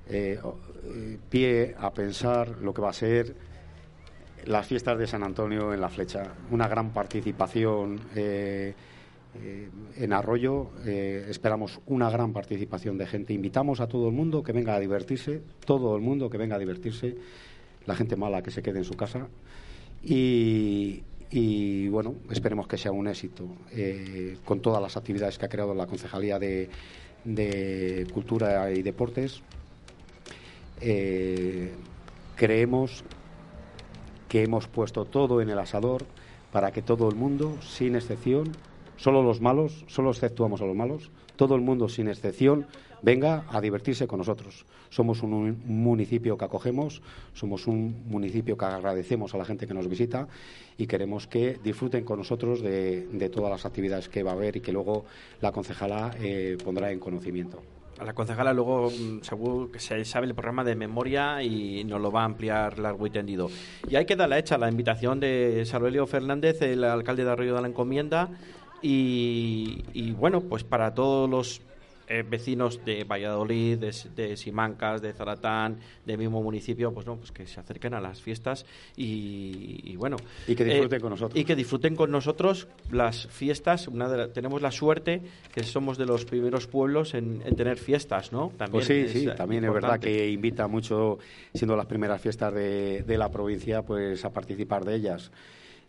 eh, 0.09 0.39
eh, 0.85 1.19
pie 1.31 1.75
a 1.79 1.91
pensar 1.93 2.59
lo 2.61 2.75
que 2.75 2.83
va 2.83 2.91
a 2.91 2.95
ser 2.95 3.35
las 4.45 4.67
fiestas 4.67 4.99
de 4.99 5.07
San 5.07 5.23
Antonio 5.23 5.73
en 5.73 5.81
la 5.81 5.89
Flecha. 5.89 6.25
Una 6.51 6.67
gran 6.69 6.91
participación 6.91 8.01
eh, 8.17 8.75
eh, 9.41 9.71
en 9.97 10.13
Arroyo. 10.13 10.71
eh, 10.85 11.27
esperamos 11.29 11.81
una 11.87 12.11
gran 12.11 12.33
participación 12.33 12.99
de 12.99 13.07
gente. 13.07 13.33
Invitamos 13.33 13.81
a 13.81 13.89
todo 13.89 14.09
el 14.09 14.15
mundo 14.15 14.43
que 14.43 14.53
venga 14.53 14.75
a 14.75 14.81
divertirse, 14.81 15.43
todo 15.65 15.97
el 15.97 16.03
mundo 16.03 16.29
que 16.29 16.37
venga 16.37 16.57
a 16.57 16.59
divertirse, 16.59 17.17
la 17.87 17.95
gente 17.95 18.17
mala 18.17 18.43
que 18.43 18.51
se 18.51 18.63
quede 18.63 18.79
en 18.79 18.85
su 18.85 18.95
casa. 18.95 19.29
Y, 20.05 21.89
bueno, 21.89 22.17
esperemos 22.31 22.67
que 22.67 22.77
sea 22.77 22.93
un 22.93 23.09
éxito 23.09 23.47
eh, 23.71 24.37
con 24.45 24.61
todas 24.61 24.83
las 24.83 24.97
actividades 24.97 25.39
que 25.39 25.47
ha 25.47 25.49
creado 25.49 25.75
la 25.75 25.87
Concejalía 25.87 26.39
de, 26.39 26.69
Cultura 28.13 28.71
y 28.71 28.83
Deportes. 28.83 29.41
Creemos 32.37 33.05
que 34.29 34.43
hemos 34.43 34.67
puesto 34.67 35.05
todo 35.05 35.41
en 35.41 35.49
el 35.49 35.59
asador 35.59 36.05
para 36.51 36.73
que 36.73 36.83
todo 36.83 37.09
el 37.09 37.15
mundo, 37.15 37.57
sin 37.63 37.95
excepción, 37.95 38.53
solo 39.03 39.21
los 39.21 39.41
malos, 39.41 39.85
solo 39.89 40.11
exceptuamos 40.11 40.63
a 40.63 40.65
los 40.65 40.77
malos, 40.77 41.11
todo 41.35 41.57
el 41.57 41.61
mundo, 41.61 41.89
sin 41.89 42.07
excepción, 42.07 42.67
venga 43.03 43.47
a 43.51 43.61
divertirse 43.61 44.07
con 44.07 44.19
nosotros. 44.19 44.65
Somos 44.91 45.25
un, 45.25 45.33
un 45.33 45.83
municipio 45.83 46.39
que 46.39 46.45
acogemos, 46.45 47.03
somos 47.33 47.67
un 47.67 48.05
municipio 48.07 48.57
que 48.57 48.65
agradecemos 48.65 49.35
a 49.35 49.39
la 49.39 49.45
gente 49.45 49.67
que 49.67 49.75
nos 49.75 49.89
visita 49.89 50.29
y 50.79 50.87
queremos 50.87 51.27
que 51.27 51.59
disfruten 51.65 52.05
con 52.05 52.19
nosotros 52.19 52.63
de, 52.63 53.29
todas 53.33 53.51
las 53.51 53.67
actividades 53.67 54.09
que 54.09 54.23
va 54.23 54.31
a 54.31 54.35
haber 54.35 54.59
y 54.59 54.61
que 54.61 54.71
luego 54.71 55.05
la 55.41 55.51
concejala 55.51 56.13
eh, 56.21 56.57
pondrá 56.63 56.93
en 56.93 57.01
conocimiento. 57.01 57.61
La 58.05 58.15
concejala 58.15 58.53
luego 58.53 58.89
mm, 58.89 59.23
seguro 59.23 59.71
que 59.71 59.81
se 59.81 60.05
sabe 60.05 60.27
el 60.27 60.35
programa 60.35 60.63
de 60.63 60.77
memoria 60.77 61.43
y 61.43 61.83
nos 61.85 62.01
lo 62.01 62.13
va 62.13 62.23
a 62.23 62.25
ampliar 62.25 62.79
largo 62.79 63.05
y 63.07 63.11
tendido. 63.11 63.51
Y 63.89 63.97
ahí 63.97 64.07
queda 64.07 64.29
la 64.29 64.39
hecha 64.39 64.59
la 64.59 64.69
invitación 64.69 65.19
de 65.19 65.65
Salvelio 65.67 66.07
Fernández, 66.07 66.63
el 66.63 66.85
alcalde 66.85 67.25
de 67.25 67.31
Arroyo 67.33 67.55
de 67.57 67.63
la 67.63 67.69
Encomienda, 67.69 68.31
y, 68.83 69.85
y 69.95 70.13
bueno, 70.13 70.41
pues 70.41 70.65
para 70.65 70.93
todos 70.95 71.29
los 71.31 71.61
eh, 72.09 72.25
vecinos 72.29 72.85
de 72.85 73.05
Valladolid, 73.05 73.79
de, 73.79 74.37
Simancas, 74.37 75.01
de 75.01 75.13
Zaratán, 75.13 75.79
del 76.05 76.19
mismo 76.19 76.43
municipio, 76.43 76.93
pues 76.93 77.07
no, 77.07 77.17
pues 77.17 77.31
que 77.33 77.47
se 77.47 77.59
acerquen 77.61 77.95
a 77.95 78.01
las 78.01 78.21
fiestas 78.21 78.67
y, 78.97 79.81
y 79.85 79.97
bueno. 79.97 80.17
Y 80.47 80.55
que 80.55 80.65
disfruten 80.65 80.99
eh, 80.99 81.01
con 81.01 81.11
nosotros. 81.11 81.41
Y 81.41 81.45
que 81.45 81.57
disfruten 81.57 81.97
con 81.97 82.11
nosotros 82.11 82.67
las 82.91 83.29
fiestas. 83.29 83.89
Una 83.89 84.09
de 84.09 84.19
la- 84.19 84.29
tenemos 84.33 84.61
la 84.61 84.73
suerte 84.73 85.23
que 85.55 85.63
somos 85.63 85.97
de 85.97 86.05
los 86.07 86.25
primeros 86.25 86.67
pueblos 86.67 87.15
en, 87.15 87.41
en 87.47 87.57
tener 87.57 87.79
fiestas, 87.79 88.33
¿no? 88.33 88.53
También 88.59 88.71
Pues 88.73 88.87
sí, 88.87 88.95
es, 88.95 89.13
sí, 89.13 89.27
eh, 89.29 89.35
también 89.37 89.65
es 89.65 89.73
verdad 89.73 90.01
que 90.01 90.29
invita 90.29 90.67
mucho, 90.67 91.19
siendo 91.55 91.77
las 91.77 91.87
primeras 91.87 92.21
fiestas 92.21 92.53
de, 92.53 93.05
de 93.07 93.17
la 93.17 93.31
provincia, 93.31 93.83
pues 93.83 94.25
a 94.25 94.33
participar 94.33 94.85
de 94.85 94.97
ellas. 94.97 95.31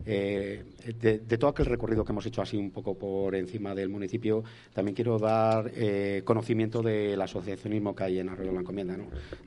Eh, 0.05 0.63
de, 0.99 1.37
todo 1.37 1.51
aquel 1.51 1.65
recorrido 1.65 2.03
que 2.03 2.11
hemos 2.11 2.25
hecho 2.25 2.41
así 2.41 2.57
un 2.57 2.71
poco 2.71 2.97
por 2.97 3.35
encima 3.35 3.73
del 3.73 3.89
municipio, 3.89 4.43
también 4.73 4.95
quiero 4.95 5.17
dar 5.17 5.71
eh, 5.75 6.23
conocimiento 6.25 6.81
del 6.81 7.21
asociacionismo 7.21 7.95
que 7.95 8.03
hay 8.03 8.19
en 8.19 8.29
Arroyo 8.29 8.49
de 8.49 8.55
la 8.55 8.61
Encomienda. 8.61 8.97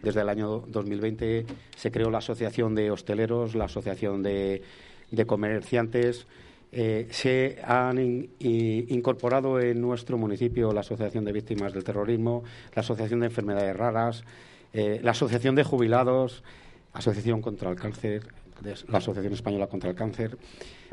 Desde 0.03 0.21
el 0.23 0.29
año 0.29 0.61
2020 0.67 1.47
se 1.77 1.91
creó 1.91 2.11
la 2.11 2.19
Asociación 2.19 2.75
de 2.75 2.91
Hosteleros, 2.91 3.55
la 3.55 3.67
Asociación 3.67 4.23
de, 4.23 4.63
Comerciantes, 5.27 6.27
eh, 6.73 7.07
se 7.11 7.59
han 7.63 8.29
incorporado 8.39 9.61
en 9.61 9.81
nuestro 9.81 10.19
municipio 10.19 10.73
la 10.73 10.81
Asociación 10.81 11.25
de 11.25 11.33
Víctimas 11.33 11.73
del 11.73 11.85
Terrorismo, 11.85 12.45
la 12.75 12.81
Asociación 12.81 13.21
de 13.21 13.27
Enfermedades 13.27 13.77
Raras, 13.77 14.25
la 14.73 15.13
Asociación 15.13 15.55
de 15.55 15.65
Jubilados, 15.65 16.43
Asociación 16.93 17.41
contra 17.41 17.71
el 17.71 17.77
Cáncer, 17.77 18.27
de- 18.61 18.75
la 18.89 18.99
Asociación 18.99 19.33
Española 19.33 19.67
contra 19.67 19.91
el 19.91 19.97
Cáncer. 19.97 20.37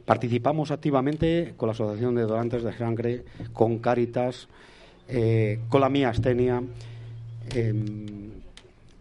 Participamos 0.06 0.71
activamente 0.71 1.54
con 1.58 1.67
la 1.67 1.73
Asociación 1.73 2.15
de 2.15 2.23
Donantes 2.23 2.63
de 2.63 2.73
Sangre, 2.73 3.23
con 3.54 3.80
Cáritas, 3.80 4.47
eh, 5.08 5.60
con 5.69 5.82
la 5.82 5.89
Mía. 5.89 6.12
Em, 7.54 8.32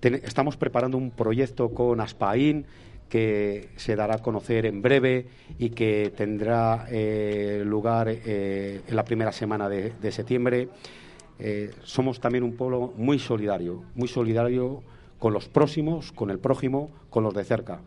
estamos 0.03 0.57
preparando 0.57 0.99
un 0.99 1.11
proyecto 1.11 1.71
con 1.71 2.01
Aspaín 2.01 2.67
que 3.09 3.69
se 3.77 3.95
dará 3.95 4.17
a 4.17 4.19
conocer 4.19 4.67
en 4.67 4.81
breve 4.81 5.27
y 5.59 5.71
que 5.71 6.13
tendrá 6.17 6.87
eh, 6.91 7.63
lugar 7.65 8.09
eh, 8.09 8.81
en 8.87 8.97
la 8.97 9.05
primera 9.05 9.33
semana 9.33 9.69
de, 9.69 10.13
septiembre. 10.13 10.69
Somos 11.83 12.21
también 12.21 12.45
un 12.45 12.55
pueblo 12.55 12.93
muy 12.97 13.19
solidario, 13.19 13.83
muy 13.97 14.07
solidario 14.07 14.83
con 15.19 15.33
los 15.33 15.49
próximos, 15.49 16.13
con 16.13 16.31
el 16.31 16.39
prójimo, 16.39 16.91
con 17.11 17.25
los 17.25 17.35
de 17.35 17.45
cerca. 17.45 17.81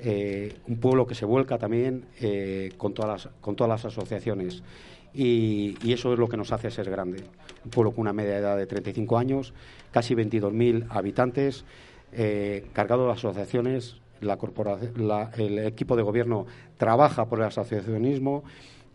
Eh, 0.00 0.54
un 0.68 0.78
pueblo 0.78 1.06
que 1.06 1.14
se 1.14 1.24
vuelca 1.24 1.58
también 1.58 2.04
eh, 2.20 2.72
con, 2.76 2.94
todas 2.94 3.24
las, 3.24 3.34
con 3.40 3.56
todas 3.56 3.68
las 3.68 3.84
asociaciones. 3.84 4.62
Y, 5.14 5.76
y 5.82 5.92
eso 5.92 6.12
es 6.12 6.18
lo 6.18 6.28
que 6.28 6.36
nos 6.36 6.52
hace 6.52 6.70
ser 6.70 6.88
grande. 6.90 7.24
un 7.64 7.70
pueblo 7.70 7.90
con 7.92 8.02
una 8.02 8.12
media 8.12 8.38
edad 8.38 8.56
de 8.56 8.66
35 8.66 9.18
años, 9.18 9.54
casi 9.90 10.14
22.000 10.14 10.86
habitantes, 10.90 11.64
eh, 12.12 12.66
cargado 12.72 13.06
de 13.06 13.12
asociaciones. 13.12 13.96
La 14.20 14.36
la- 14.96 15.30
el 15.36 15.58
equipo 15.60 15.96
de 15.96 16.02
gobierno 16.02 16.46
trabaja 16.76 17.26
por 17.26 17.38
el 17.38 17.44
asociacionismo, 17.46 18.42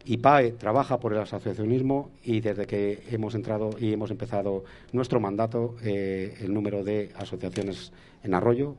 IPAE 0.06 0.52
trabaja 0.52 1.00
por 1.00 1.14
el 1.14 1.20
asociacionismo 1.20 2.12
y 2.26 2.42
desde 2.42 2.66
que 2.66 3.04
hemos 3.10 3.34
entrado 3.36 3.70
y 3.80 3.94
hemos 3.94 4.12
empezado 4.12 4.66
nuestro 4.92 5.22
mandato, 5.22 5.76
el 5.82 6.54
número 6.54 6.84
de 6.84 7.12
asociaciones 7.18 7.94
en 8.22 8.34
Arroyo 8.34 8.76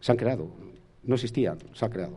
se 0.00 0.12
han 0.12 0.18
creado. 0.18 0.50
No 1.02 1.14
existían, 1.14 1.58
se 1.72 1.84
han 1.84 1.90
creado. 1.90 2.16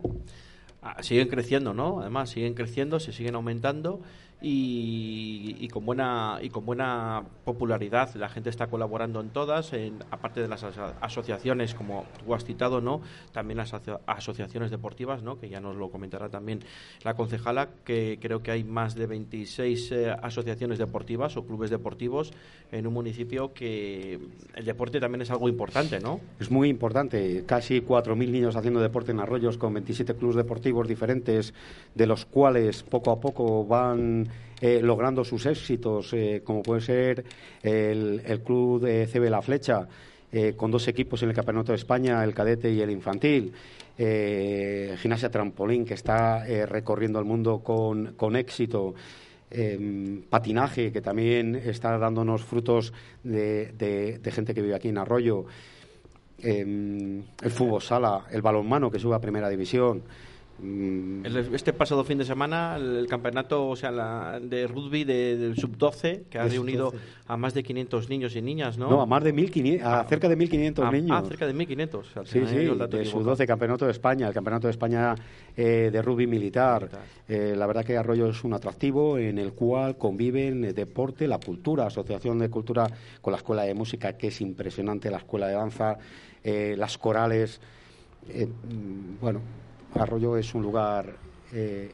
Ah, 0.82 1.04
siguen 1.04 1.28
creciendo, 1.28 1.74
¿no? 1.74 2.00
Además, 2.00 2.30
siguen 2.30 2.54
creciendo, 2.54 3.00
se 3.00 3.12
siguen 3.12 3.36
aumentando 3.36 4.02
y, 4.42 5.68
con 5.70 5.86
buena 5.86 6.40
y 6.42 6.50
con 6.50 6.66
buena 6.66 7.24
popularidad. 7.46 8.14
La 8.16 8.30
gente 8.30 8.50
está 8.50 8.68
colaborando 8.68 9.20
en 9.22 9.30
todas, 9.30 9.74
en, 9.74 10.00
aparte 10.12 10.42
de 10.42 10.48
las 10.48 10.64
aso- 10.64 10.94
asociaciones, 11.02 11.74
como 11.76 12.06
tú 12.26 12.34
has 12.34 12.46
citado, 12.46 12.82
¿no? 12.82 13.02
También 13.32 13.58
las 13.58 13.74
aso- 13.74 14.00
asociaciones 14.08 14.72
deportivas, 14.72 15.24
¿no? 15.24 15.40
Que 15.40 15.50
ya 15.50 15.60
nos 15.60 15.76
lo 15.76 15.90
comentará 15.90 16.30
también 16.30 16.60
la 17.04 17.16
concejala, 17.16 17.70
que 17.84 18.18
creo 18.22 18.42
que 18.42 18.52
hay 18.52 18.64
más 18.64 18.96
de 18.96 19.08
26 19.08 19.92
eh, 19.92 20.12
asociaciones 20.22 20.80
deportivas 20.80 21.36
o 21.38 21.46
clubes 21.46 21.70
deportivos 21.70 22.32
en 22.72 22.88
un 22.88 22.94
municipio 22.94 23.54
que 23.54 24.20
el 24.56 24.66
deporte 24.66 25.00
también 25.00 25.22
es 25.22 25.32
algo 25.32 25.50
importante, 25.50 26.00
¿no? 26.00 26.20
Es 26.40 26.50
muy 26.50 26.70
importante. 26.70 27.44
Casi 27.46 27.82
4.000 27.82 28.32
niños 28.32 28.56
haciendo 28.56 28.80
deporte 28.80 29.12
en 29.12 29.20
Arroyos 29.20 29.58
con 29.58 29.74
27 29.74 30.16
clubes 30.16 30.36
deportivos 30.38 30.88
diferentes, 30.88 31.54
de 31.96 32.08
los 32.08 32.26
cuales 32.26 32.84
poco 32.84 33.12
a 33.12 33.20
poco 33.20 33.66
van 33.66 34.29
eh, 34.62 34.82
logrando 34.82 35.24
sus 35.24 35.46
éxitos, 35.46 36.12
eh, 36.14 36.42
como 36.44 36.62
puede 36.62 36.82
ser 36.82 37.24
el, 37.64 38.42
club 38.44 38.82
de 38.82 39.08
CB 39.08 39.30
La 39.30 39.42
Flecha, 39.42 39.88
eh, 40.32 40.54
con 40.56 40.70
dos 40.70 40.88
equipos 40.88 41.24
en 41.24 41.30
el 41.30 41.36
Campeonato 41.36 41.72
de 41.72 41.78
España, 41.78 42.24
el 42.24 42.34
cadete 42.34 42.72
y 42.72 42.82
el 42.82 42.92
infantil. 42.92 43.54
Gimnasia 43.98 45.30
Trampolín, 45.30 45.84
que 45.84 45.94
está 45.94 46.46
recorriendo 46.66 47.20
el 47.20 47.26
mundo 47.26 47.60
con, 47.60 48.14
con 48.14 48.38
éxito. 48.38 48.96
Patinaje, 50.30 50.94
que 50.94 51.02
también 51.02 51.56
está 51.56 51.98
dándonos 51.98 52.46
frutos 52.46 52.94
de, 53.24 53.74
de- 53.74 54.32
gente 54.32 54.54
que 54.54 54.62
vive 54.62 54.76
aquí 54.76 54.88
en 54.88 55.00
Arroyo. 55.00 55.46
El 56.38 57.26
fútbol 57.50 57.82
sala, 57.82 58.26
el 58.32 58.42
balonmano, 58.42 58.90
que 58.90 59.00
sube 59.00 59.16
a 59.16 59.20
primera 59.20 59.50
división. 59.50 60.02
Mm, 60.62 61.26
Este 61.54 61.72
pasado 61.74 62.04
fin 62.04 62.18
de 62.18 62.26
semana, 62.26 62.76
el 62.78 63.08
campeonato 63.08 63.68
o 63.70 63.76
sea, 63.76 63.92
la, 63.92 64.40
de 64.42 64.68
rugby 64.68 65.04
de- 65.06 65.38
del 65.38 65.56
sub-12, 65.56 66.24
que 66.30 66.38
ha 66.38 66.44
De 66.44 66.50
reunido 66.50 66.92
sub-12. 66.92 67.00
a 67.28 67.38
más 67.38 67.54
de 67.54 67.64
500 67.64 68.10
niños 68.10 68.36
y 68.36 68.42
niñas, 68.42 68.78
¿no? 68.78 68.90
no, 68.90 69.02
a 69.02 69.06
más 69.06 69.24
de 69.24 69.34
1.500, 69.34 69.82
a 69.84 70.00
Ah, 70.02 70.06
cerca 70.10 70.28
de 70.28 70.36
1.500 70.38 70.86
Ah, 70.86 70.92
niños. 70.92 71.12
Ah, 71.12 71.24
cerca 71.28 71.48
de 71.48 71.54
1.500. 71.54 71.96
o 71.96 72.04
sea, 72.04 72.26
Sí, 72.26 72.46
sí, 72.48 72.66
yo 72.66 72.74
el 72.74 72.78
dato 72.80 72.98
de 72.98 73.04
equivocado. 73.04 73.24
su 73.24 73.30
12 73.30 73.48
Campeonato 73.48 73.86
de 73.86 73.92
España, 73.92 74.28
el 74.28 74.34
Campeonato 74.34 74.68
de 74.68 74.72
España 74.72 75.16
eh, 75.56 75.90
de 75.92 76.02
rugby 76.02 76.28
militar. 76.28 76.82
Militar. 76.84 77.02
Eh, 77.28 77.54
la 77.58 77.66
verdad 77.68 77.86
que 77.86 77.96
Arroyo 77.98 78.28
es 78.30 78.44
un 78.44 78.54
atractivo 78.54 79.18
en 79.18 79.38
el 79.38 79.54
cual 79.54 79.98
conviven 79.98 80.66
el 80.66 80.74
deporte, 80.76 81.28
la 81.28 81.40
cultura, 81.40 81.86
asociación 81.88 82.38
de 82.40 82.50
cultura 82.50 82.88
con 83.22 83.32
la 83.32 83.38
escuela 83.38 83.64
de 83.64 83.74
música, 83.74 84.14
que 84.18 84.28
es 84.28 84.42
impresionante, 84.42 85.10
la 85.12 85.18
escuela 85.18 85.48
de 85.48 85.54
danza, 85.54 85.98
eh, 86.44 86.76
las 86.78 86.98
corales. 86.98 87.60
Eh, 88.30 88.46
mm, 88.48 89.20
bueno, 89.22 89.42
Arroyo 89.96 90.38
es 90.38 90.54
un 90.54 90.62
lugar 90.62 91.18
eh, 91.54 91.92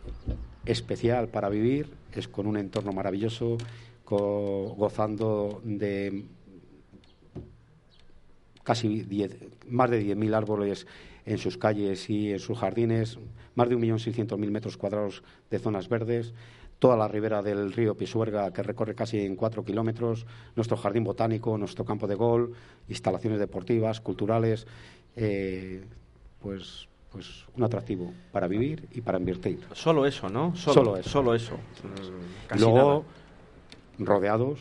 especial 0.65 1.27
para 1.29 1.49
vivir, 1.49 1.89
es 2.13 2.27
con 2.27 2.47
un 2.47 2.58
entorno 2.58 2.91
maravilloso, 2.91 3.58
gozando 4.05 5.62
de 5.63 6.25
casi 8.63 9.01
10, 9.01 9.38
más 9.69 9.89
de 9.89 10.03
10.000 10.03 10.36
árboles 10.36 10.88
en 11.25 11.38
sus 11.38 11.58
calles 11.58 12.10
y 12.10 12.31
en 12.31 12.39
sus 12.39 12.58
jardines, 12.58 13.17
más 13.55 13.69
de 13.69 13.77
1.600.000 13.77 14.51
metros 14.51 14.77
cuadrados 14.77 15.23
de 15.49 15.60
zonas 15.60 15.89
verdes, 15.89 16.34
toda 16.79 16.97
la 16.97 17.08
ribera 17.08 17.41
del 17.41 17.71
río 17.71 17.95
Pisuerga 17.95 18.51
que 18.51 18.63
recorre 18.63 18.95
casi 18.95 19.19
en 19.19 19.36
4 19.36 19.63
kilómetros, 19.63 20.25
nuestro 20.55 20.77
jardín 20.77 21.03
botánico, 21.03 21.58
nuestro 21.58 21.86
campo 21.86 22.08
de 22.08 22.15
gol, 22.15 22.53
instalaciones 22.89 23.39
deportivas, 23.39 24.01
culturales, 24.01 24.67
eh, 25.15 25.84
pues, 26.41 26.88
pues 27.15 27.45
un 27.56 27.63
atractivo 27.63 28.12
para 28.34 28.45
vivir 28.45 28.89
y 28.91 28.99
para 28.99 29.17
invertir. 29.17 29.62
Solo 29.71 30.06
eso, 30.06 30.28
¿no? 30.28 30.54
Solo 30.54 30.97
eso. 30.97 31.10
Solo 31.10 31.34
eso. 31.34 31.56
Casi 32.45 32.62
luego, 32.62 33.06
rodeados 33.99 34.60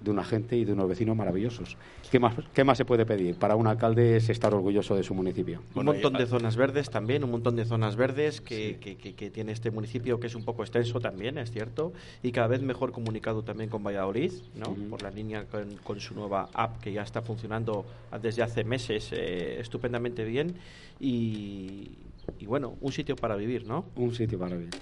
de 0.00 0.10
una 0.12 0.22
gente 0.22 0.56
y 0.56 0.64
de 0.64 0.74
unos 0.74 0.88
vecinos 0.88 1.16
maravillosos. 1.16 1.76
¿Qué 2.12 2.18
más, 2.20 2.34
¿Qué 2.52 2.62
más 2.62 2.76
se 2.76 2.84
puede 2.84 3.06
pedir? 3.06 3.36
Para 3.36 3.56
un 3.56 3.66
alcalde 3.66 4.18
es 4.18 4.28
estar 4.28 4.52
orgulloso 4.52 4.94
de 4.94 5.02
su 5.02 5.14
municipio. 5.14 5.62
Un 5.74 5.86
montón 5.86 6.12
de 6.12 6.26
zonas 6.26 6.56
verdes 6.56 6.90
también, 6.90 7.24
un 7.24 7.30
montón 7.30 7.56
de 7.56 7.64
zonas 7.64 7.96
verdes 7.96 8.42
que, 8.42 8.76
que- 8.78 8.96
que- 8.98 9.14
que 9.14 9.30
tiene 9.30 9.52
este 9.52 9.70
municipio 9.70 10.20
que 10.20 10.26
es 10.26 10.34
un 10.34 10.44
poco 10.44 10.62
extenso 10.62 11.00
también, 11.00 11.38
es 11.38 11.50
cierto, 11.50 11.94
y 12.22 12.30
cada 12.30 12.48
vez 12.48 12.60
mejor 12.60 12.92
comunicado 12.92 13.42
también 13.44 13.70
con 13.70 13.82
Valladolid, 13.82 14.30
¿no? 14.56 14.74
Por 14.90 15.00
la 15.00 15.10
línea 15.10 15.46
con, 15.46 15.76
con 15.82 16.00
su 16.00 16.14
nueva 16.14 16.50
app 16.52 16.82
que 16.82 16.92
ya 16.92 17.00
está 17.00 17.22
funcionando 17.22 17.86
desde 18.20 18.42
hace 18.42 18.62
meses 18.62 19.08
eh, 19.12 19.56
estupendamente 19.58 20.22
bien 20.26 20.54
y, 21.00 21.92
y 22.38 22.44
bueno, 22.44 22.74
un 22.82 22.92
sitio 22.92 23.16
para 23.16 23.36
vivir, 23.36 23.66
¿no? 23.66 23.86
Un 23.96 24.14
sitio 24.14 24.38
para 24.38 24.54
vivir. 24.54 24.74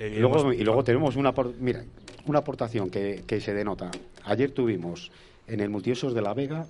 Y 0.00 0.18
luego, 0.18 0.40
hemos- 0.40 0.54
y 0.56 0.64
luego 0.64 0.82
tenemos 0.82 1.14
una, 1.14 1.32
mira, 1.60 1.84
una 2.26 2.40
aportación 2.40 2.90
que, 2.90 3.22
que 3.28 3.40
se 3.40 3.54
denota. 3.54 3.92
Ayer 4.24 4.50
tuvimos 4.50 5.12
en 5.48 5.60
el 5.60 5.68
Multiosos 5.70 6.14
de 6.14 6.22
la 6.22 6.34
Vega 6.34 6.66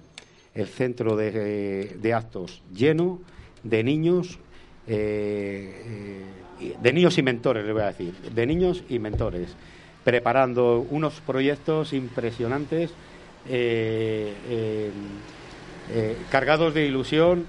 el 0.55 0.67
centro 0.67 1.17
de, 1.17 1.97
de 2.01 2.15
actos 2.15 2.63
lleno 2.75 3.21
de 3.63 3.83
niños, 3.85 4.39
eh, 4.87 6.23
eh, 6.61 6.75
de 6.81 6.93
niños 6.93 7.19
y 7.19 7.23
mentores, 7.23 7.65
le 7.67 7.73
voy 7.73 7.83
a 7.83 7.87
decir, 7.87 8.15
de 8.35 8.47
niños 8.47 8.83
y 8.89 8.99
mentores, 8.99 9.55
preparando 10.05 10.87
unos 10.91 11.21
proyectos 11.21 11.93
impresionantes, 11.93 12.91
eh, 13.49 14.33
cargados 16.31 16.73
de 16.75 16.87
ilusión. 16.87 17.47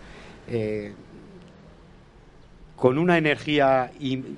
con 2.76 2.98
una 3.00 3.18
energía 3.18 3.92
im- 4.00 4.36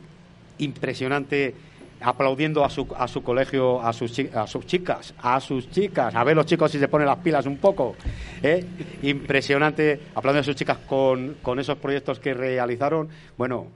impresionante, 0.60 1.54
aplaudiendo 2.02 2.64
a 2.64 2.70
su, 2.70 2.88
a 2.98 3.08
su 3.08 3.24
colegio, 3.24 3.82
a 3.82 3.94
sus, 3.94 4.18
a 4.34 4.48
sus 4.48 4.66
chicas, 4.66 5.14
a 5.20 5.40
sus 5.40 5.70
chicas, 5.70 6.16
a 6.16 6.24
ver 6.24 6.36
los 6.36 6.46
chicos 6.46 6.72
si 6.72 6.80
se 6.80 6.88
ponen 6.88 7.08
las 7.08 7.18
pilas 7.18 7.46
un 7.46 7.58
poco. 7.58 7.96
¿eh? 8.42 8.66
Impresionante, 9.04 10.00
aplaudiendo 10.16 10.42
a 10.42 10.44
sus 10.44 10.56
chicas 10.56 10.78
con, 10.80 11.38
con 11.42 11.60
esos 11.60 11.78
proyectos 11.78 12.20
que 12.20 12.34
realizaron. 12.34 13.10
Bueno, 13.38 13.68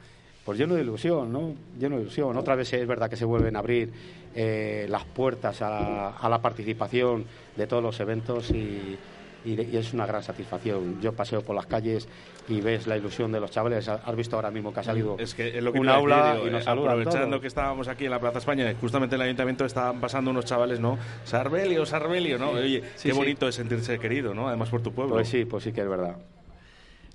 pues 0.45 0.57
lleno 0.57 0.75
de 0.75 0.81
ilusión, 0.81 1.31
¿no? 1.31 1.53
Lleno 1.79 1.95
de 1.95 2.03
ilusión. 2.03 2.35
Otra 2.37 2.55
vez 2.55 2.71
es 2.73 2.87
verdad 2.87 3.09
que 3.09 3.15
se 3.15 3.25
vuelven 3.25 3.55
a 3.55 3.59
abrir 3.59 3.91
eh, 4.35 4.85
las 4.89 5.05
puertas 5.05 5.61
a 5.61 6.27
la 6.29 6.41
participación 6.41 7.25
de 7.55 7.67
todos 7.67 7.83
los 7.83 7.99
eventos 7.99 8.51
y, 8.51 8.97
y, 9.45 9.59
y 9.61 9.77
es 9.77 9.93
una 9.93 10.05
gran 10.05 10.23
satisfacción. 10.23 10.99
Yo 11.01 11.13
paseo 11.13 11.41
por 11.41 11.55
las 11.55 11.65
calles 11.65 12.07
y 12.47 12.61
ves 12.61 12.87
la 12.87 12.97
ilusión 12.97 13.31
de 13.31 13.39
los 13.39 13.51
chavales. 13.51 13.87
Has 13.89 14.15
visto 14.15 14.35
ahora 14.35 14.51
mismo 14.51 14.73
que 14.73 14.79
ha 14.79 14.83
salido 14.83 15.15
Es 15.19 15.33
que 15.33 15.57
es 15.57 15.63
lo 15.63 15.71
que 15.73 15.79
aula 15.87 16.33
digo, 16.35 16.47
y 16.47 16.51
nos 16.51 16.61
eh, 16.61 16.65
saludan 16.65 16.91
aprovechando 16.91 17.27
todos. 17.27 17.41
que 17.41 17.47
estábamos 17.47 17.87
aquí 17.87 18.05
en 18.05 18.11
la 18.11 18.19
Plaza 18.19 18.39
España, 18.39 18.73
justamente 18.79 19.15
en 19.15 19.21
el 19.21 19.25
ayuntamiento 19.27 19.65
estaban 19.65 19.99
pasando 19.99 20.31
unos 20.31 20.45
chavales, 20.45 20.79
¿no? 20.79 20.97
Sarbelio, 21.23 21.85
Sarbelio, 21.85 22.37
¿no? 22.37 22.51
Oye, 22.51 22.81
Sí, 22.95 23.09
qué 23.09 23.11
sí. 23.13 23.17
bonito 23.17 23.47
es 23.47 23.55
sentirse 23.55 23.97
querido, 23.99 24.33
¿no? 24.33 24.47
Además 24.47 24.69
por 24.69 24.81
tu 24.81 24.91
pueblo. 24.93 25.15
Pues 25.15 25.27
sí, 25.29 25.45
pues 25.45 25.63
sí 25.63 25.71
que 25.73 25.81
es 25.81 25.87
verdad. 25.89 26.17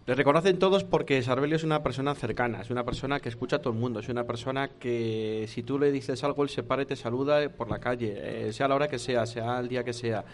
Le 0.07 0.14
reconocen 0.14 0.59
todos 0.59 0.85
porque 0.85 1.21
Sarbelio 1.21 1.57
es 1.57 1.64
una 1.64 1.83
persona 1.83 2.14
cercana, 2.14 2.62
es 2.62 2.71
una 2.71 2.83
persona 2.83 3.21
que 3.21 3.29
escucha 3.29 3.57
a 3.57 3.59
todo 3.59 3.75
el 3.75 3.79
mundo, 3.79 4.01
es 4.01 4.09
una 4.09 4.25
persona 4.25 4.69
que 4.81 5.45
si 5.49 5.62
tú 5.62 5.79
le 5.79 5.93
dices 5.93 6.25
algo, 6.25 6.43
él 6.45 6.49
se 6.49 6.62
para 6.62 6.81
y 6.81 6.87
te 6.87 6.97
saluda 6.97 7.47
por 7.51 7.69
la 7.69 7.79
calle, 7.79 8.14
eh, 8.49 8.53
sea 8.55 8.69
la 8.69 8.75
hora 8.77 8.88
que 8.88 8.99
sea, 8.99 9.27
sea 9.27 9.59
el 9.61 9.69
día 9.69 9.85
que 9.85 9.93
sea, 9.93 10.25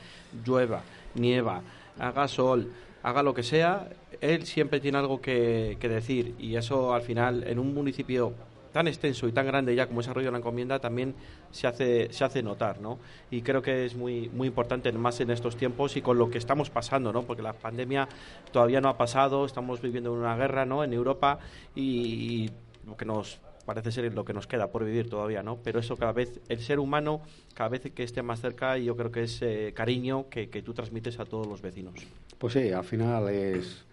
llueva, 0.46 0.82
nieva, 1.16 1.60
haga 1.98 2.28
sol, 2.28 2.72
haga 3.02 3.22
lo 3.22 3.34
que 3.34 3.42
sea, 3.42 3.88
él 4.20 4.46
siempre 4.46 4.80
tiene 4.80 4.98
algo 4.98 5.20
que, 5.20 5.76
que 5.80 5.88
decir 5.88 6.34
y 6.38 6.56
eso 6.56 6.94
al 6.94 7.02
final 7.02 7.44
en 7.46 7.58
un 7.58 7.74
municipio 7.74 8.34
tan 8.72 8.88
extenso 8.88 9.28
y 9.28 9.32
tan 9.32 9.46
grande 9.46 9.74
ya 9.76 9.86
como 9.86 10.00
es 10.00 10.08
Arroyo 10.08 10.26
de 10.26 10.32
la 10.32 10.38
Encomienda 10.38 10.80
también 10.80 11.14
se 11.52 11.68
hace 11.68 12.12
se 12.12 12.24
hace 12.24 12.42
notar, 12.42 12.80
¿no? 12.80 12.98
Y 13.30 13.42
creo 13.42 13.62
que 13.62 13.84
es 13.84 13.94
muy 13.94 14.28
muy 14.30 14.48
importante 14.48 14.90
más 14.92 15.20
en 15.20 15.30
estos 15.30 15.56
tiempos 15.56 15.96
y 15.96 16.02
con 16.02 16.18
lo 16.18 16.28
que 16.28 16.38
estamos 16.38 16.70
pasando, 16.70 17.12
¿no? 17.12 17.22
Porque 17.22 17.42
la 17.42 17.52
pandemia 17.52 18.08
todavía 18.52 18.80
no 18.80 18.88
ha 18.88 18.98
pasado, 18.98 19.44
estamos 19.44 19.80
viviendo 19.80 20.12
una 20.12 20.36
guerra, 20.36 20.66
¿no? 20.66 20.82
En 20.82 20.92
Europa 20.92 21.38
y, 21.76 21.82
y 21.82 22.50
lo 22.84 22.96
que 22.96 23.04
nos 23.04 23.38
parece 23.64 23.92
ser 23.92 24.12
lo 24.14 24.24
que 24.24 24.32
nos 24.32 24.46
queda 24.46 24.70
por 24.70 24.84
vivir 24.84 25.08
todavía, 25.08 25.42
¿no? 25.42 25.58
Pero 25.62 25.80
eso 25.80 25.96
cada 25.96 26.12
vez 26.12 26.40
el 26.48 26.60
ser 26.60 26.78
humano 26.78 27.22
cada 27.54 27.70
vez 27.70 27.92
que 27.94 28.02
esté 28.02 28.22
más 28.22 28.40
cerca 28.40 28.76
yo 28.78 28.96
creo 28.96 29.10
que 29.10 29.22
es 29.22 29.42
cariño 29.74 30.28
que, 30.28 30.48
que 30.48 30.62
tú 30.62 30.74
transmites 30.74 31.18
a 31.18 31.24
todos 31.24 31.46
los 31.46 31.62
vecinos. 31.62 31.94
Pues 32.38 32.52
sí, 32.52 32.70
al 32.70 32.84
final 32.84 33.28
es 33.28 33.84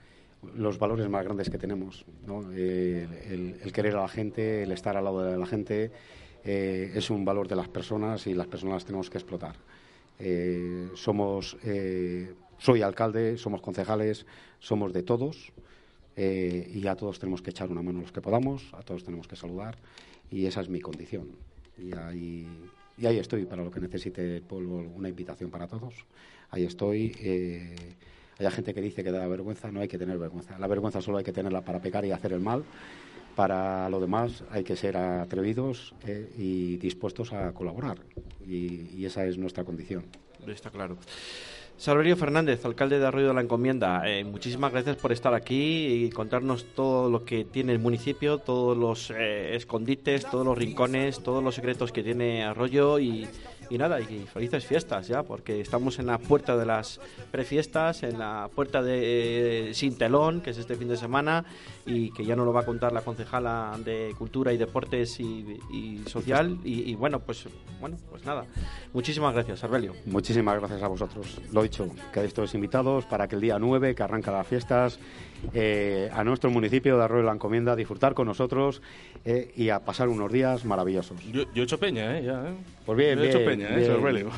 los 0.56 0.80
valores 0.80 1.08
más 1.10 1.24
grandes 1.24 1.50
que 1.50 1.58
tenemos, 1.58 2.06
¿no? 2.26 2.52
el 2.52 3.72
querer 3.74 3.96
a 3.96 4.02
la 4.02 4.08
gente, 4.08 4.64
el 4.64 4.72
estar 4.72 4.98
al 4.98 5.04
lado 5.04 5.24
de 5.24 5.38
la 5.38 5.46
gente, 5.46 5.92
eh, 6.44 6.92
es 6.96 7.10
un 7.10 7.24
valor 7.24 7.48
de 7.48 7.56
las 7.56 7.68
personas 7.68 8.26
y 8.28 8.34
las 8.34 8.48
personas 8.48 8.76
las 8.76 8.86
tenemos 8.86 9.10
que 9.10 9.18
explotar. 9.18 9.56
Eh, 10.20 10.90
somos, 10.96 11.58
eh, 11.64 12.34
soy 12.58 12.82
alcalde, 12.82 13.38
somos 13.38 13.62
concejales, 13.62 14.26
somos 14.60 14.94
de 14.94 15.04
todos 15.04 15.52
eh, 16.16 16.70
y 16.74 16.86
a 16.88 16.96
todos 16.96 17.20
tenemos 17.20 17.42
que 17.42 17.52
echar 17.52 17.70
una 17.70 17.82
mano 17.82 18.02
los 18.02 18.12
que 18.12 18.22
podamos, 18.22 18.74
a 18.74 18.82
todos 18.82 19.04
tenemos 19.04 19.28
que 19.28 19.36
saludar 19.36 19.78
y 20.30 20.46
esa 20.46 20.62
es 20.62 20.70
mi 20.70 20.80
condición. 20.80 21.30
Y 21.78 21.96
ahí, 21.96 22.48
y 22.98 23.06
ahí 23.06 23.18
estoy 23.18 23.46
para 23.46 23.64
lo 23.64 23.72
que 23.72 23.80
necesite 23.80 24.38
el 24.38 24.42
pueblo, 24.42 24.76
una 24.96 25.10
invitación 25.10 25.50
para 25.50 25.68
todos. 25.68 25.94
Ahí 26.50 26.64
estoy. 26.66 27.16
eh, 27.20 27.76
hay 28.40 28.52
gente 28.52 28.74
que 28.74 28.82
dice 28.82 29.04
que 29.04 29.12
da 29.12 29.28
vergüenza, 29.28 29.72
no 29.72 29.82
hay 29.82 29.88
que 29.88 29.98
tener 29.98 30.18
vergüenza. 30.18 30.58
La 30.58 30.68
vergüenza 30.68 31.02
solo 31.02 31.18
hay 31.18 31.24
que 31.24 31.34
tenerla 31.34 31.62
para 31.62 31.80
pecar 31.80 32.06
y 32.06 32.12
hacer 32.12 32.34
el 32.34 32.40
mal. 32.40 32.64
Para 33.36 33.90
lo 33.90 34.00
demás 34.00 34.44
hay 34.50 34.64
que 34.64 34.76
ser 34.76 34.98
atrevidos 34.98 35.94
eh, 36.06 36.32
y 36.38 36.78
dispuestos 36.78 37.34
a 37.34 37.54
colaborar. 37.54 38.00
Y, 38.46 38.90
y 38.96 39.06
esa 39.06 39.26
es 39.26 39.38
nuestra 39.38 39.64
condición. 39.64 40.06
Está 40.48 40.70
claro. 40.70 40.98
Salverio 41.82 42.16
Fernández, 42.16 42.64
alcalde 42.64 43.00
de 43.00 43.08
Arroyo 43.08 43.30
de 43.30 43.34
la 43.34 43.42
Encomienda, 43.42 44.08
eh, 44.08 44.24
muchísimas 44.24 44.72
gracias 44.72 44.98
por 44.98 45.12
estar 45.12 45.34
aquí 45.34 46.06
y 46.06 46.12
contarnos 46.12 46.64
todo 46.76 47.10
lo 47.10 47.26
que 47.26 47.44
tiene 47.44 47.72
el 47.72 47.80
municipio, 47.80 48.38
todos 48.38 48.78
los 48.78 49.10
eh, 49.10 49.56
escondites, 49.56 50.30
todos 50.30 50.46
los 50.46 50.56
rincones, 50.56 51.24
todos 51.24 51.44
los 51.44 51.56
secretos 51.56 51.92
que 51.92 52.04
tiene 52.04 52.44
Arroyo 52.44 53.00
y, 53.00 53.28
y 53.72 53.78
nada, 53.78 54.02
y 54.02 54.28
felices 54.32 54.66
fiestas 54.66 55.08
ya, 55.08 55.24
porque 55.24 55.62
estamos 55.62 55.98
en 55.98 56.08
la 56.08 56.18
puerta 56.18 56.58
de 56.58 56.66
las 56.66 57.00
prefiestas, 57.32 58.04
en 58.04 58.20
la 58.20 58.50
puerta 58.54 58.84
de 58.84 59.70
eh, 59.70 59.74
Sin 59.74 59.98
Telón, 59.98 60.42
que 60.42 60.50
es 60.50 60.58
este 60.58 60.76
fin 60.76 60.90
de 60.90 60.98
semana, 60.98 61.46
y 61.86 62.12
que 62.12 62.26
ya 62.26 62.36
nos 62.36 62.46
lo 62.46 62.52
va 62.52 62.62
a 62.62 62.66
contar 62.66 62.92
la 62.92 63.02
concejala 63.02 63.80
de 63.84 64.14
Cultura 64.18 64.52
y 64.52 64.58
Deportes 64.58 65.20
y, 65.22 66.04
Social. 66.06 66.60
Y, 66.66 66.92
y 66.92 66.96
bueno, 66.96 67.20
pues 67.20 67.48
bueno, 67.80 67.98
pues 68.10 68.26
nada. 68.26 68.46
Muchísimas 68.94 69.34
gracias, 69.34 69.64
Arbelio. 69.64 69.94
Muchísimas 70.06 70.60
gracias 70.60 70.84
a 70.84 70.88
vosotros. 70.88 71.42
Lo 71.52 71.64
dicho, 71.64 71.90
quedáis 72.14 72.34
todos 72.34 72.54
invitados 72.54 73.06
para 73.06 73.28
que 73.28 73.36
el 73.36 73.42
día 73.42 73.58
9, 73.58 73.96
que 73.96 74.04
arranca 74.04 74.32
las 74.32 74.46
fiestas, 74.46 75.00
eh, 75.54 76.10
a 76.14 76.24
nuestro 76.24 76.50
municipio 76.50 76.98
de 76.98 77.04
Arroyo 77.04 77.22
de 77.22 77.28
la 77.28 77.34
Encomienda, 77.34 77.74
a 77.74 77.76
disfrutar 77.76 78.14
con 78.14 78.28
nosotros 78.28 78.82
eh, 79.26 79.52
y 79.56 79.70
a 79.70 79.80
pasar 79.80 80.10
unos 80.10 80.32
días 80.32 80.66
maravillosos. 80.66 81.24
Yo, 81.26 81.44
yo 81.54 81.62
he 81.62 81.66
hecho 81.66 81.80
peña, 81.80 82.18
¿eh? 82.18 82.24
Ya, 82.24 82.50
¿eh? 82.50 82.54
Pues 82.86 82.98
bien, 82.98 83.18
Yo 83.18 83.26
he 83.26 83.30
hecho 83.30 83.40
bien, 83.40 83.50
peña, 83.50 83.70
¿eh? 83.70 83.80
bien. 83.80 84.04
Relio. 84.04 84.30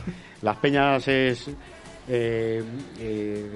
Las 0.41 0.57
peñas 0.57 1.07
es 1.07 1.49
eh, 2.07 2.63
eh, 2.99 3.49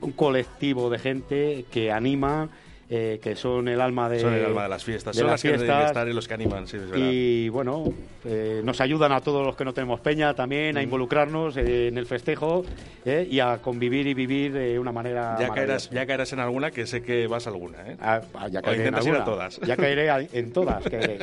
un 0.00 0.12
colectivo 0.12 0.90
de 0.90 0.98
gente 0.98 1.64
que 1.70 1.90
anima, 1.90 2.48
eh, 2.88 3.18
que 3.22 3.34
son 3.34 3.66
el 3.68 3.80
alma 3.80 4.08
de, 4.08 4.20
Son 4.20 4.32
el 4.32 4.44
alma 4.44 4.62
de 4.64 4.68
las 4.68 4.84
fiestas. 4.84 5.16
de 5.16 5.20
Son 5.20 5.26
las 5.26 5.34
las 5.34 5.42
que 5.42 5.48
tienen 5.48 5.60
que 5.66 5.72
fiestas. 5.72 5.90
estar 5.90 6.08
y 6.08 6.12
los 6.12 6.28
que 6.28 6.34
animan, 6.34 6.66
sí, 6.68 6.76
es 6.76 6.88
verdad. 6.90 7.06
Y 7.10 7.48
bueno, 7.48 7.84
eh, 8.24 8.60
nos 8.64 8.80
ayudan 8.80 9.12
a 9.12 9.20
todos 9.20 9.44
los 9.44 9.56
que 9.56 9.64
no 9.64 9.72
tenemos 9.74 10.00
peña 10.00 10.34
también 10.34 10.76
a 10.76 10.82
involucrarnos 10.82 11.56
eh, 11.56 11.88
en 11.88 11.98
el 11.98 12.06
festejo 12.06 12.64
eh, 13.04 13.26
y 13.30 13.40
a 13.40 13.58
convivir 13.58 14.06
y 14.06 14.14
vivir 14.14 14.52
de 14.52 14.78
una 14.78 14.92
manera. 14.92 15.36
Ya 15.40 15.48
caerás, 15.50 15.90
ya 15.90 16.06
caerás 16.06 16.32
en 16.32 16.40
alguna, 16.40 16.70
que 16.70 16.86
sé 16.86 17.02
que 17.02 17.26
vas 17.26 17.46
a 17.46 17.50
alguna, 17.50 17.78
¿eh? 17.88 17.96
Ah, 18.00 18.20
ah, 18.34 18.48
ya 18.48 18.60
O 18.60 18.62
caeré 18.62 18.82
en 18.82 18.88
ir 18.88 18.94
a 18.94 18.98
alguna. 18.98 19.24
todas. 19.24 19.58
Ya 19.60 19.76
caeré 19.76 20.10
a- 20.10 20.20
en 20.20 20.52
todas. 20.52 20.82
caeré. 20.90 21.18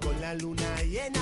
con 0.00 0.20
la 0.20 0.34
luna 0.34 0.82
llena, 0.82 1.20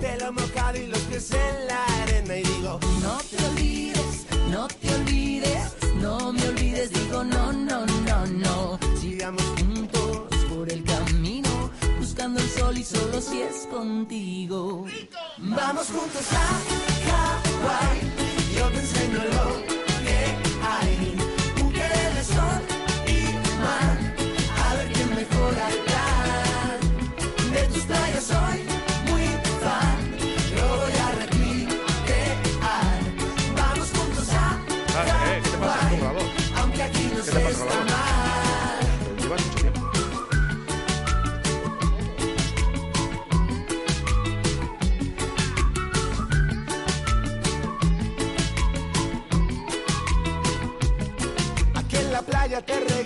pelo 0.00 0.32
mojado 0.32 0.78
y 0.78 0.86
los 0.86 0.98
pies 1.00 1.32
en 1.32 1.66
la 1.66 1.84
arena 2.02 2.36
y 2.38 2.42
digo, 2.42 2.80
No 3.02 3.18
te 3.18 3.44
olvides, 3.46 4.26
no 4.50 4.68
te 4.68 4.94
olvides, 4.94 5.76
no 6.02 6.32
me 6.32 6.48
olvides, 6.48 6.90
digo 6.92 7.24
no, 7.24 7.52
no, 7.52 7.86
no, 7.86 8.26
no. 8.26 8.78
sigamos 9.00 9.42
Juntos 9.58 10.28
por 10.52 10.70
el 10.70 10.82
camino, 10.84 11.70
buscando 11.98 12.40
el 12.40 12.48
sol 12.48 12.76
y 12.76 12.84
solo 12.84 13.20
si 13.20 13.42
es 13.42 13.66
contigo. 13.70 14.84
Vamos 15.38 15.86
juntos 15.86 16.26
a 16.32 16.46
Hawái, 17.08 18.00
yo 18.56 18.68
te 18.68 18.78
enseño 18.80 19.18
lo 19.18 19.81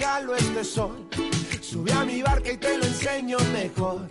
regalo 0.07 0.37
este 0.37 0.64
sol. 0.64 1.09
Sube 1.61 1.92
a 1.92 2.05
mi 2.05 2.23
barca 2.23 2.53
y 2.53 2.57
te 2.57 2.79
lo 2.79 2.85
enseño 2.85 3.38
mejor. 3.53 4.09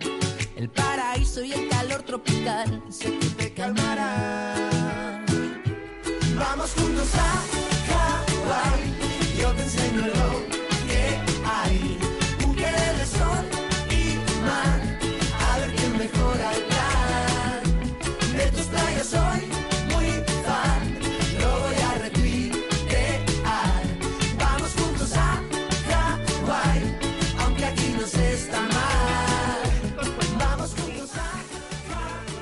El 0.57 0.69
paraíso 0.69 1.41
y 1.41 1.53
el 1.53 1.69
calor 1.69 2.03
tropical 2.03 2.83
se 2.89 3.11
te 3.11 3.53
calmarán. 3.53 5.25
Vamos 6.37 6.73
juntos 6.73 7.09
a 7.15 7.31
Hawái. 7.87 9.39
Yo 9.39 9.51
te 9.53 9.63
enseño 9.63 10.01
lo 10.07 10.49
que 10.49 10.64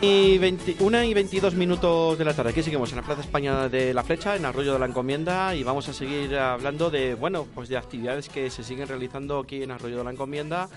Y 0.06 0.38
21 0.38 1.04
y 1.06 1.14
22 1.14 1.56
minutos 1.56 2.18
de 2.18 2.26
la 2.26 2.34
tarde. 2.34 2.50
Aquí 2.50 2.62
seguimos 2.62 2.90
en 2.92 2.98
la 2.98 3.04
Plaza 3.04 3.22
España 3.22 3.70
de 3.70 3.94
la 3.94 4.04
Flecha, 4.04 4.36
en 4.36 4.44
Arroyo 4.44 4.74
de 4.74 4.80
la 4.80 4.86
Encomienda, 4.88 5.56
y 5.56 5.64
vamos 5.64 5.88
a 5.88 5.94
seguir 5.94 6.36
hablando 6.36 6.90
de, 6.90 7.16
bueno, 7.16 7.48
pues 7.56 7.70
de 7.70 7.78
actividades 7.78 8.28
que 8.28 8.50
se 8.50 8.66
siguen 8.66 8.90
realizando 8.90 9.40
aquí 9.40 9.64
en 9.64 9.72
Arroyo 9.72 10.00
de 10.00 10.04
la 10.04 10.12
Encomienda. 10.12 10.68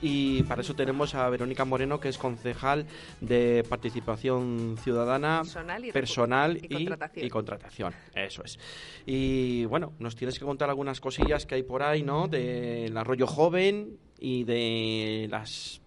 Y 0.00 0.42
para 0.42 0.62
eso 0.62 0.74
tenemos 0.74 1.14
a 1.14 1.28
Verónica 1.30 1.64
Moreno, 1.64 2.00
que 2.00 2.08
es 2.08 2.18
concejal 2.18 2.86
de 3.20 3.64
participación 3.68 4.76
ciudadana, 4.82 5.42
Personal 5.44 5.84
y 5.84 5.92
personal 5.92 6.56
recu- 6.56 6.64
y 6.64 6.74
contratación. 6.86 7.26
y 7.26 7.30
contratación. 7.30 7.94
Eso 8.16 8.42
es. 8.42 8.58
Y 9.06 9.64
bueno, 9.66 9.92
nos 10.00 10.16
tienes 10.16 10.36
que 10.40 10.44
contar 10.44 10.70
algunas 10.70 11.00
cosillas 11.00 11.46
que 11.46 11.54
hay 11.54 11.62
por 11.62 11.84
ahí, 11.84 12.02
¿no? 12.02 12.26
Del 12.26 12.96
arroyo 12.96 13.28
joven 13.28 13.96
y 14.18 14.42
de 14.42 15.28
las 15.30 15.81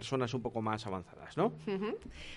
personas 0.00 0.32
un 0.32 0.40
poco 0.40 0.62
más 0.62 0.86
avanzadas, 0.86 1.36
¿no? 1.36 1.52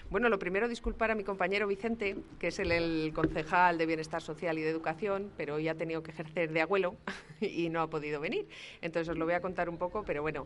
Bueno, 0.10 0.28
lo 0.28 0.38
primero, 0.38 0.68
disculpar 0.68 1.12
a 1.12 1.16
mi 1.16 1.24
compañero 1.24 1.66
Vicente, 1.66 2.18
que 2.38 2.48
es 2.48 2.60
el, 2.60 2.74
el 2.74 3.14
concejal 3.16 3.78
de 3.78 3.86
Bienestar 3.86 4.22
Social 4.22 4.60
y 4.60 4.62
de 4.64 4.70
Educación, 4.70 5.32
pero 5.38 5.56
hoy 5.56 5.70
ha 5.70 5.76
tenido 5.76 6.04
que 6.04 6.12
ejercer 6.12 6.52
de 6.52 6.60
abuelo 6.60 6.98
y 7.40 7.70
no 7.70 7.82
ha 7.82 7.90
podido 7.90 8.20
venir. 8.20 8.50
Entonces 8.82 9.08
os 9.08 9.18
lo 9.18 9.24
voy 9.24 9.36
a 9.36 9.40
contar 9.40 9.70
un 9.70 9.78
poco, 9.78 10.04
pero 10.04 10.22
bueno, 10.22 10.46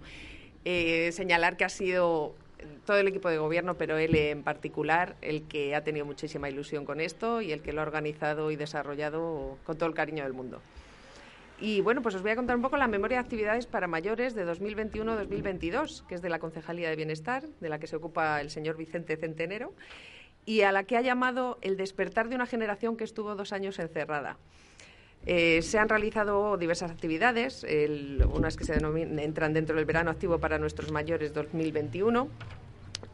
eh, 0.64 1.12
señalar 1.12 1.58
que 1.58 1.66
ha 1.66 1.70
sido 1.70 2.36
todo 2.86 2.98
el 2.98 3.08
equipo 3.08 3.30
de 3.30 3.40
gobierno, 3.40 3.74
pero 3.80 3.98
él 3.98 4.16
en 4.16 4.44
particular, 4.44 5.16
el 5.22 5.42
que 5.48 5.74
ha 5.74 5.84
tenido 5.84 6.06
muchísima 6.06 6.52
ilusión 6.52 6.86
con 6.86 7.02
esto 7.02 7.42
y 7.42 7.52
el 7.52 7.64
que 7.64 7.74
lo 7.74 7.82
ha 7.82 7.84
organizado 7.84 8.52
y 8.52 8.58
desarrollado 8.58 9.58
con 9.66 9.76
todo 9.76 9.90
el 9.90 9.96
cariño 9.96 10.24
del 10.24 10.34
mundo. 10.34 10.62
Y 11.60 11.82
bueno, 11.82 12.04
pues 12.04 12.14
os 12.14 12.22
voy 12.22 12.32
a 12.32 12.36
contar 12.36 12.56
un 12.56 12.62
poco 12.62 12.78
la 12.78 12.88
memoria 12.88 13.18
de 13.18 13.24
actividades 13.24 13.66
para 13.66 13.88
mayores 13.88 14.36
de 14.36 14.46
2021-2022, 14.46 16.06
que 16.06 16.16
es 16.16 16.22
de 16.22 16.30
la 16.30 16.38
Concejalía 16.38 16.90
de 16.90 16.96
Bienestar, 16.96 17.48
de 17.60 17.70
la 17.70 17.80
que 17.80 17.88
se 17.88 17.96
ocupa 17.96 18.40
el 18.42 18.52
señor 18.52 18.78
Vicente 18.78 19.18
Centenero, 19.18 19.74
y 20.46 20.62
a 20.62 20.72
la 20.72 20.84
que 20.84 20.98
ha 20.98 21.02
llamado 21.02 21.58
el 21.62 21.76
despertar 21.76 22.30
de 22.30 22.36
una 22.36 22.46
generación 22.46 22.96
que 22.96 23.04
estuvo 23.04 23.36
dos 23.36 23.54
años 23.54 23.80
encerrada. 23.80 24.38
Eh, 25.26 25.62
se 25.64 25.80
han 25.80 25.90
realizado 25.90 26.58
diversas 26.58 26.92
actividades, 26.92 27.66
unas 28.34 28.56
que 28.56 28.64
se 28.64 28.76
entran 28.76 29.54
dentro 29.54 29.76
del 29.76 29.86
verano 29.86 30.12
activo 30.12 30.38
para 30.40 30.60
nuestros 30.60 30.92
mayores 30.92 31.34
2021. 31.34 32.30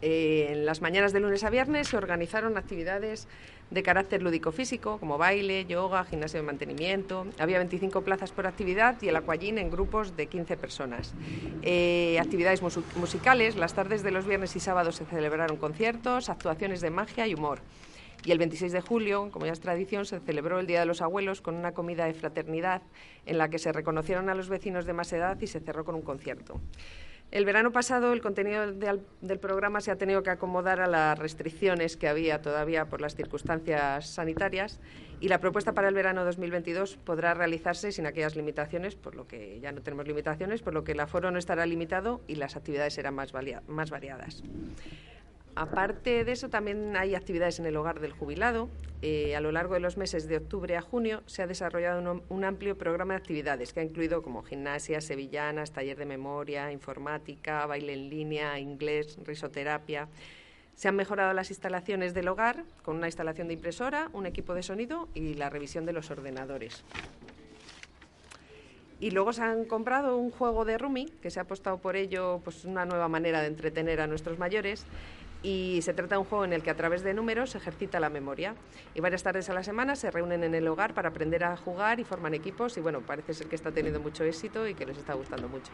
Eh, 0.01 0.47
en 0.49 0.65
las 0.65 0.81
mañanas 0.81 1.13
de 1.13 1.21
lunes 1.21 1.45
a 1.45 1.49
viernes 1.49 1.87
se 1.87 1.97
organizaron 1.97 2.57
actividades 2.57 3.27
de 3.69 3.83
carácter 3.83 4.21
lúdico-físico, 4.21 4.99
como 4.99 5.17
baile, 5.17 5.65
yoga, 5.65 6.03
gimnasio 6.05 6.39
de 6.39 6.45
mantenimiento. 6.45 7.25
Había 7.39 7.57
25 7.57 8.01
plazas 8.01 8.31
por 8.31 8.45
actividad 8.47 9.01
y 9.01 9.07
el 9.07 9.15
aquagym 9.15 9.57
en 9.57 9.71
grupos 9.71 10.15
de 10.15 10.27
15 10.27 10.57
personas. 10.57 11.13
Eh, 11.61 12.17
actividades 12.19 12.61
musicales. 12.95 13.55
Las 13.55 13.73
tardes 13.73 14.03
de 14.03 14.11
los 14.11 14.25
viernes 14.25 14.55
y 14.55 14.59
sábados 14.59 14.95
se 14.95 15.05
celebraron 15.05 15.57
conciertos, 15.57 16.29
actuaciones 16.29 16.81
de 16.81 16.89
magia 16.89 17.27
y 17.27 17.33
humor. 17.33 17.59
Y 18.25 18.31
el 18.31 18.37
26 18.37 18.71
de 18.71 18.81
julio, 18.81 19.29
como 19.31 19.45
ya 19.45 19.51
es 19.51 19.59
tradición, 19.59 20.05
se 20.05 20.19
celebró 20.21 20.59
el 20.59 20.67
Día 20.67 20.79
de 20.79 20.85
los 20.85 21.01
Abuelos 21.01 21.41
con 21.41 21.55
una 21.55 21.73
comida 21.73 22.05
de 22.05 22.13
fraternidad 22.13 22.81
en 23.25 23.37
la 23.37 23.49
que 23.49 23.59
se 23.59 23.73
reconocieron 23.73 24.29
a 24.29 24.35
los 24.35 24.47
vecinos 24.47 24.85
de 24.85 24.93
más 24.93 25.11
edad 25.11 25.37
y 25.41 25.47
se 25.47 25.59
cerró 25.59 25.83
con 25.83 25.95
un 25.95 26.03
concierto. 26.03 26.61
El 27.33 27.45
verano 27.45 27.71
pasado 27.71 28.13
el 28.13 28.21
contenido 28.21 28.71
del 28.73 29.39
programa 29.39 29.81
se 29.81 29.89
ha 29.89 29.95
tenido 29.95 30.21
que 30.21 30.29
acomodar 30.29 30.79
a 30.79 30.85
las 30.85 31.17
restricciones 31.17 31.97
que 31.97 32.07
había 32.07 32.43
todavía 32.43 32.85
por 32.85 33.01
las 33.01 33.15
circunstancias 33.15 34.07
sanitarias 34.07 34.79
y 35.19 35.29
la 35.29 35.39
propuesta 35.39 35.71
para 35.71 35.87
el 35.87 35.95
verano 35.95 36.25
2022 36.25 36.97
podrá 36.97 37.33
realizarse 37.33 37.91
sin 37.91 38.05
aquellas 38.05 38.35
limitaciones, 38.35 38.93
por 38.93 39.15
lo 39.15 39.25
que 39.27 39.59
ya 39.61 39.71
no 39.71 39.81
tenemos 39.81 40.07
limitaciones, 40.07 40.61
por 40.61 40.75
lo 40.75 40.83
que 40.83 40.91
el 40.91 40.99
aforo 40.99 41.31
no 41.31 41.39
estará 41.39 41.65
limitado 41.65 42.21
y 42.27 42.35
las 42.35 42.55
actividades 42.55 42.93
serán 42.93 43.15
más, 43.15 43.33
valia- 43.33 43.63
más 43.65 43.89
variadas. 43.89 44.43
Aparte 45.55 46.23
de 46.23 46.31
eso, 46.31 46.49
también 46.49 46.97
hay 46.97 47.13
actividades 47.13 47.59
en 47.59 47.65
el 47.65 47.75
hogar 47.75 47.99
del 47.99 48.11
jubilado. 48.11 48.69
Eh, 49.03 49.35
a 49.35 49.41
lo 49.41 49.51
largo 49.51 49.73
de 49.73 49.81
los 49.81 49.97
meses 49.97 50.27
de 50.27 50.37
octubre 50.37 50.77
a 50.77 50.81
junio 50.81 51.23
se 51.25 51.41
ha 51.41 51.47
desarrollado 51.47 52.23
un, 52.29 52.43
amplio 52.43 52.77
programa 52.77 53.13
de 53.13 53.19
actividades 53.19 53.73
que 53.73 53.81
ha 53.81 53.83
incluido 53.83 54.23
como 54.23 54.43
gimnasias, 54.43 55.03
sevillanas, 55.03 55.71
taller 55.71 55.97
de 55.97 56.05
memoria, 56.05 56.71
informática, 56.71 57.65
baile 57.65 57.93
en 57.93 58.09
línea, 58.09 58.57
inglés, 58.59 59.17
risoterapia. 59.25 60.07
Se 60.73 60.87
han 60.87 60.95
mejorado 60.95 61.33
las 61.33 61.49
instalaciones 61.49 62.13
del 62.13 62.29
hogar 62.29 62.63
con 62.81 62.95
una 62.95 63.07
instalación 63.07 63.47
de 63.47 63.55
impresora, 63.55 64.09
un 64.13 64.25
equipo 64.25 64.55
de 64.55 64.63
sonido 64.63 65.09
y 65.13 65.35
la 65.35 65.49
revisión 65.49 65.85
de 65.85 65.93
los 65.93 66.09
ordenadores. 66.09 66.83
Y 68.99 69.11
luego 69.11 69.33
se 69.33 69.41
han 69.41 69.65
comprado 69.65 70.15
un 70.15 70.31
juego 70.31 70.63
de 70.63 70.77
Rumi, 70.77 71.07
que 71.21 71.29
se 71.29 71.39
ha 71.39 71.43
apostado 71.43 71.77
por 71.77 71.97
ello, 71.97 72.39
pues 72.43 72.63
una 72.63 72.85
nueva 72.85 73.09
manera 73.09 73.41
de 73.41 73.47
entretener 73.47 73.99
a 73.99 74.07
nuestros 74.07 74.39
mayores. 74.39 74.85
Y 75.43 75.81
se 75.81 75.93
trata 75.93 76.15
de 76.15 76.19
un 76.19 76.25
juego 76.25 76.45
en 76.45 76.53
el 76.53 76.63
que 76.63 76.69
a 76.69 76.75
través 76.75 77.03
de 77.03 77.13
números 77.13 77.51
se 77.51 77.57
ejercita 77.57 77.99
la 77.99 78.09
memoria. 78.09 78.55
Y 78.95 79.01
varias 79.01 79.23
tardes 79.23 79.49
a 79.49 79.53
la 79.53 79.61
semana 79.61 79.95
se 79.95 80.09
reúnen 80.09 80.43
en 80.43 80.55
el 80.55 80.67
hogar 80.67 80.93
para 80.93 81.09
aprender 81.09 81.43
a 81.43 81.57
jugar 81.57 81.99
y 81.99 82.05
forman 82.05 82.33
equipos. 82.33 82.77
Y 82.77 82.81
bueno, 82.81 83.01
parece 83.01 83.33
ser 83.33 83.47
que 83.47 83.55
está 83.55 83.71
teniendo 83.71 83.99
mucho 83.99 84.23
éxito 84.23 84.67
y 84.67 84.73
que 84.73 84.85
les 84.85 84.97
está 84.97 85.13
gustando 85.13 85.49
mucho. 85.49 85.71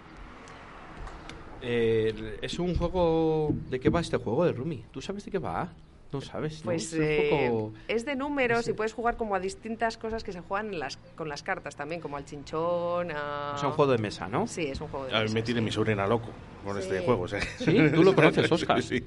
Eh, 1.61 2.39
es 2.41 2.57
un 2.57 2.76
juego... 2.76 3.53
¿De 3.70 3.80
qué 3.80 3.89
va 3.89 3.99
este 3.99 4.17
juego 4.17 4.43
de 4.45 4.53
Rumi? 4.53 4.84
¿Tú 4.91 5.01
sabes 5.01 5.24
de 5.24 5.32
qué 5.32 5.39
va? 5.39 5.72
No 6.12 6.22
sabes, 6.22 6.60
¿no? 6.60 6.66
Pues 6.66 6.91
Es 6.91 6.93
un 6.93 7.03
eh, 7.03 7.28
poco- 7.30 7.74
es 7.88 8.03
de 8.03 8.16
números 8.16 8.68
y 8.68 8.74
puedes 8.74 8.93
jugar 8.93 9.16
como 9.16 9.36
a 9.36 9.39
distintas 9.39 9.95
cosas 9.97 10.24
que 10.24 10.32
se 10.32 10.39
juegan 10.41 10.74
en 10.74 10.80
las, 10.80 10.97
con 11.16 11.30
las 11.30 11.43
cartas 11.43 11.76
también, 11.76 12.01
como 12.01 12.18
al 12.18 12.26
chinchón. 12.26 13.12
A... 13.12 13.53
Es 13.55 13.64
un 13.64 13.72
juego 13.72 13.91
de 13.91 13.99
mesa, 13.99 14.28
¿no? 14.28 14.47
Sí, 14.47 14.64
es 14.64 14.82
un 14.82 14.88
juego 14.88 15.05
de 15.05 15.12
A 15.14 15.18
mí 15.18 15.24
mesa, 15.24 15.34
me 15.36 15.41
tiene 15.43 15.60
sí. 15.60 15.66
mi 15.66 15.72
sobrina 15.72 16.07
loco 16.07 16.30
con 16.64 16.76
Sí. 16.76 16.82
este 16.82 16.99
juego. 17.01 17.24
o 17.24 17.28
sea. 17.28 17.39
¿Sí? 17.41 17.78
¿Tú 17.93 18.03
lo 18.03 18.16
conoces, 18.16 18.51
Óscar? 18.51 18.82
Sí, 18.82 18.99
sí. 18.99 19.05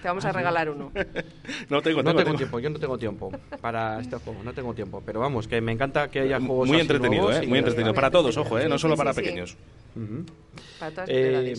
Te 0.00 0.08
vamos 0.08 0.24
a 0.24 0.32
regalar 0.32 0.70
uno. 0.70 0.92
No 1.68 1.82
tengo, 1.82 2.02
no 2.02 2.14
tengo, 2.14 2.34
tiempo, 2.34 2.60
yo 2.60 2.70
no 2.70 2.78
tengo 2.78 2.96
tiempo 2.96 3.30
para 3.60 4.00
este 4.00 4.16
juego, 4.16 4.42
no 4.44 4.52
tengo 4.54 4.72
tiempo. 4.72 5.02
Pero 5.04 5.18
vamos, 5.20 5.48
que 5.48 5.60
me 5.60 5.72
encanta 5.72 6.08
que 6.10 6.20
haya 6.20 6.38
juegos 6.38 6.68
Muy 6.68 6.80
entretenido, 6.80 7.24
nuevos 7.24 7.42
¿eh? 7.42 7.46
Muy 7.48 7.58
entretenido. 7.58 7.92
Para 7.92 8.10
todos, 8.10 8.36
ojo, 8.36 8.56
¿eh? 8.58 8.68
No 8.68 8.78
solo 8.78 8.94
sí, 8.94 8.98
para 8.98 9.12
pequeños. 9.12 9.56
Ujú. 9.96 10.24
Para 10.78 10.90
todas 10.92 11.08
Eh. 11.10 11.56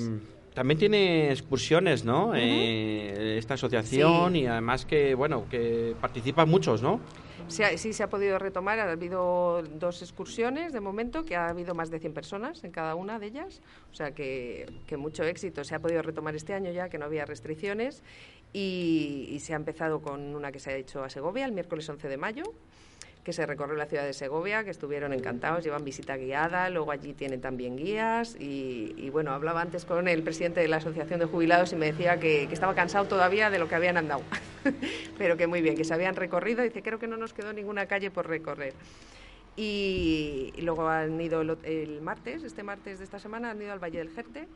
También 0.58 0.80
tiene 0.80 1.30
excursiones, 1.32 2.04
¿no? 2.04 2.34
Eh, 2.36 3.38
esta 3.38 3.54
asociación 3.54 4.34
Sí. 4.34 4.40
y 4.40 4.46
además 4.48 4.88
que, 4.88 5.14
bueno, 5.14 5.46
que 5.52 5.94
participan 6.02 6.50
muchos, 6.50 6.82
¿no? 6.82 7.00
Sí, 7.48 7.62
ha- 7.62 7.78
sí 7.78 7.94
se 7.94 8.02
ha 8.02 8.10
podido 8.10 8.40
retomar, 8.40 8.80
ha 8.80 8.92
habido 8.92 9.62
dos 9.62 10.02
excursiones 10.02 10.74
de 10.74 10.80
momento, 10.80 11.24
que 11.26 11.36
ha 11.36 11.50
habido 11.50 11.76
más 11.76 11.92
de 11.92 12.00
100 12.00 12.12
personas 12.12 12.64
en 12.64 12.72
cada 12.72 12.96
una 12.96 13.20
de 13.20 13.28
ellas, 13.28 13.62
o 13.92 13.94
sea 13.94 14.16
que, 14.16 14.66
que 14.88 14.98
mucho 14.98 15.24
éxito. 15.24 15.64
Se 15.64 15.76
ha 15.76 15.80
podido 15.80 16.02
retomar 16.02 16.36
este 16.36 16.56
año 16.56 16.72
ya, 16.72 16.90
que 16.90 16.98
no 16.98 17.06
había 17.06 17.26
restricciones, 17.26 18.02
y, 18.52 19.28
y 19.30 19.40
se 19.42 19.54
ha 19.54 19.58
empezado 19.58 20.02
con 20.02 20.36
una 20.36 20.52
que 20.52 20.58
se 20.60 20.72
ha 20.72 20.76
hecho 20.76 21.04
a 21.04 21.10
Segovia 21.12 21.46
el 21.46 21.52
miércoles 21.52 21.88
11 21.88 22.10
de 22.10 22.18
mayo, 22.18 22.44
que 23.28 23.34
se 23.34 23.46
recorrió 23.46 23.76
la 23.76 23.88
ciudad 23.88 24.06
de 24.06 24.14
Segovia, 24.14 24.64
que 24.64 24.70
estuvieron 24.70 25.12
encantados, 25.12 25.62
llevan 25.62 25.84
visita 25.84 26.16
guiada, 26.16 26.70
luego 26.70 26.92
allí 26.92 27.12
tienen 27.12 27.42
también 27.42 27.76
guías 27.76 28.38
y, 28.40 28.94
y, 28.96 29.10
bueno, 29.10 29.32
hablaba 29.32 29.60
antes 29.60 29.84
con 29.84 30.08
el 30.08 30.24
presidente 30.24 30.62
de 30.62 30.70
la 30.70 30.78
Asociación 30.78 31.20
de 31.20 31.26
Jubilados 31.26 31.74
y 31.74 31.76
me 31.76 31.88
decía 31.88 32.22
que, 32.22 32.44
estaba 32.44 32.74
cansado 32.74 33.04
todavía 33.04 33.50
de 33.50 33.60
lo 33.60 33.68
que 33.68 33.76
habían 33.76 33.98
andado, 33.98 34.22
pero 35.18 35.36
que 35.36 35.46
muy 35.46 35.62
bien, 35.62 35.76
que 35.76 35.84
se 35.84 35.94
habían 35.94 36.16
recorrido, 36.16 36.64
dice, 36.64 36.82
creo 36.82 37.00
que 37.00 37.08
no 37.08 37.18
nos 37.18 37.34
quedó 37.34 37.52
ninguna 37.52 37.86
calle 37.86 38.12
por 38.12 38.30
recorrer. 38.30 38.74
Y, 39.58 40.54
y 40.56 40.62
luego 40.62 40.88
han 40.88 41.20
ido 41.20 41.42
el, 41.42 41.58
el 41.64 42.02
martes, 42.02 42.44
este 42.44 42.64
martes 42.64 43.00
de 43.00 43.04
esta 43.04 43.20
semana, 43.20 43.52
han 43.52 43.62
ido 43.62 43.74
al 43.74 43.84
Valle 43.84 43.98
del 43.98 44.10
Jerte 44.12 44.48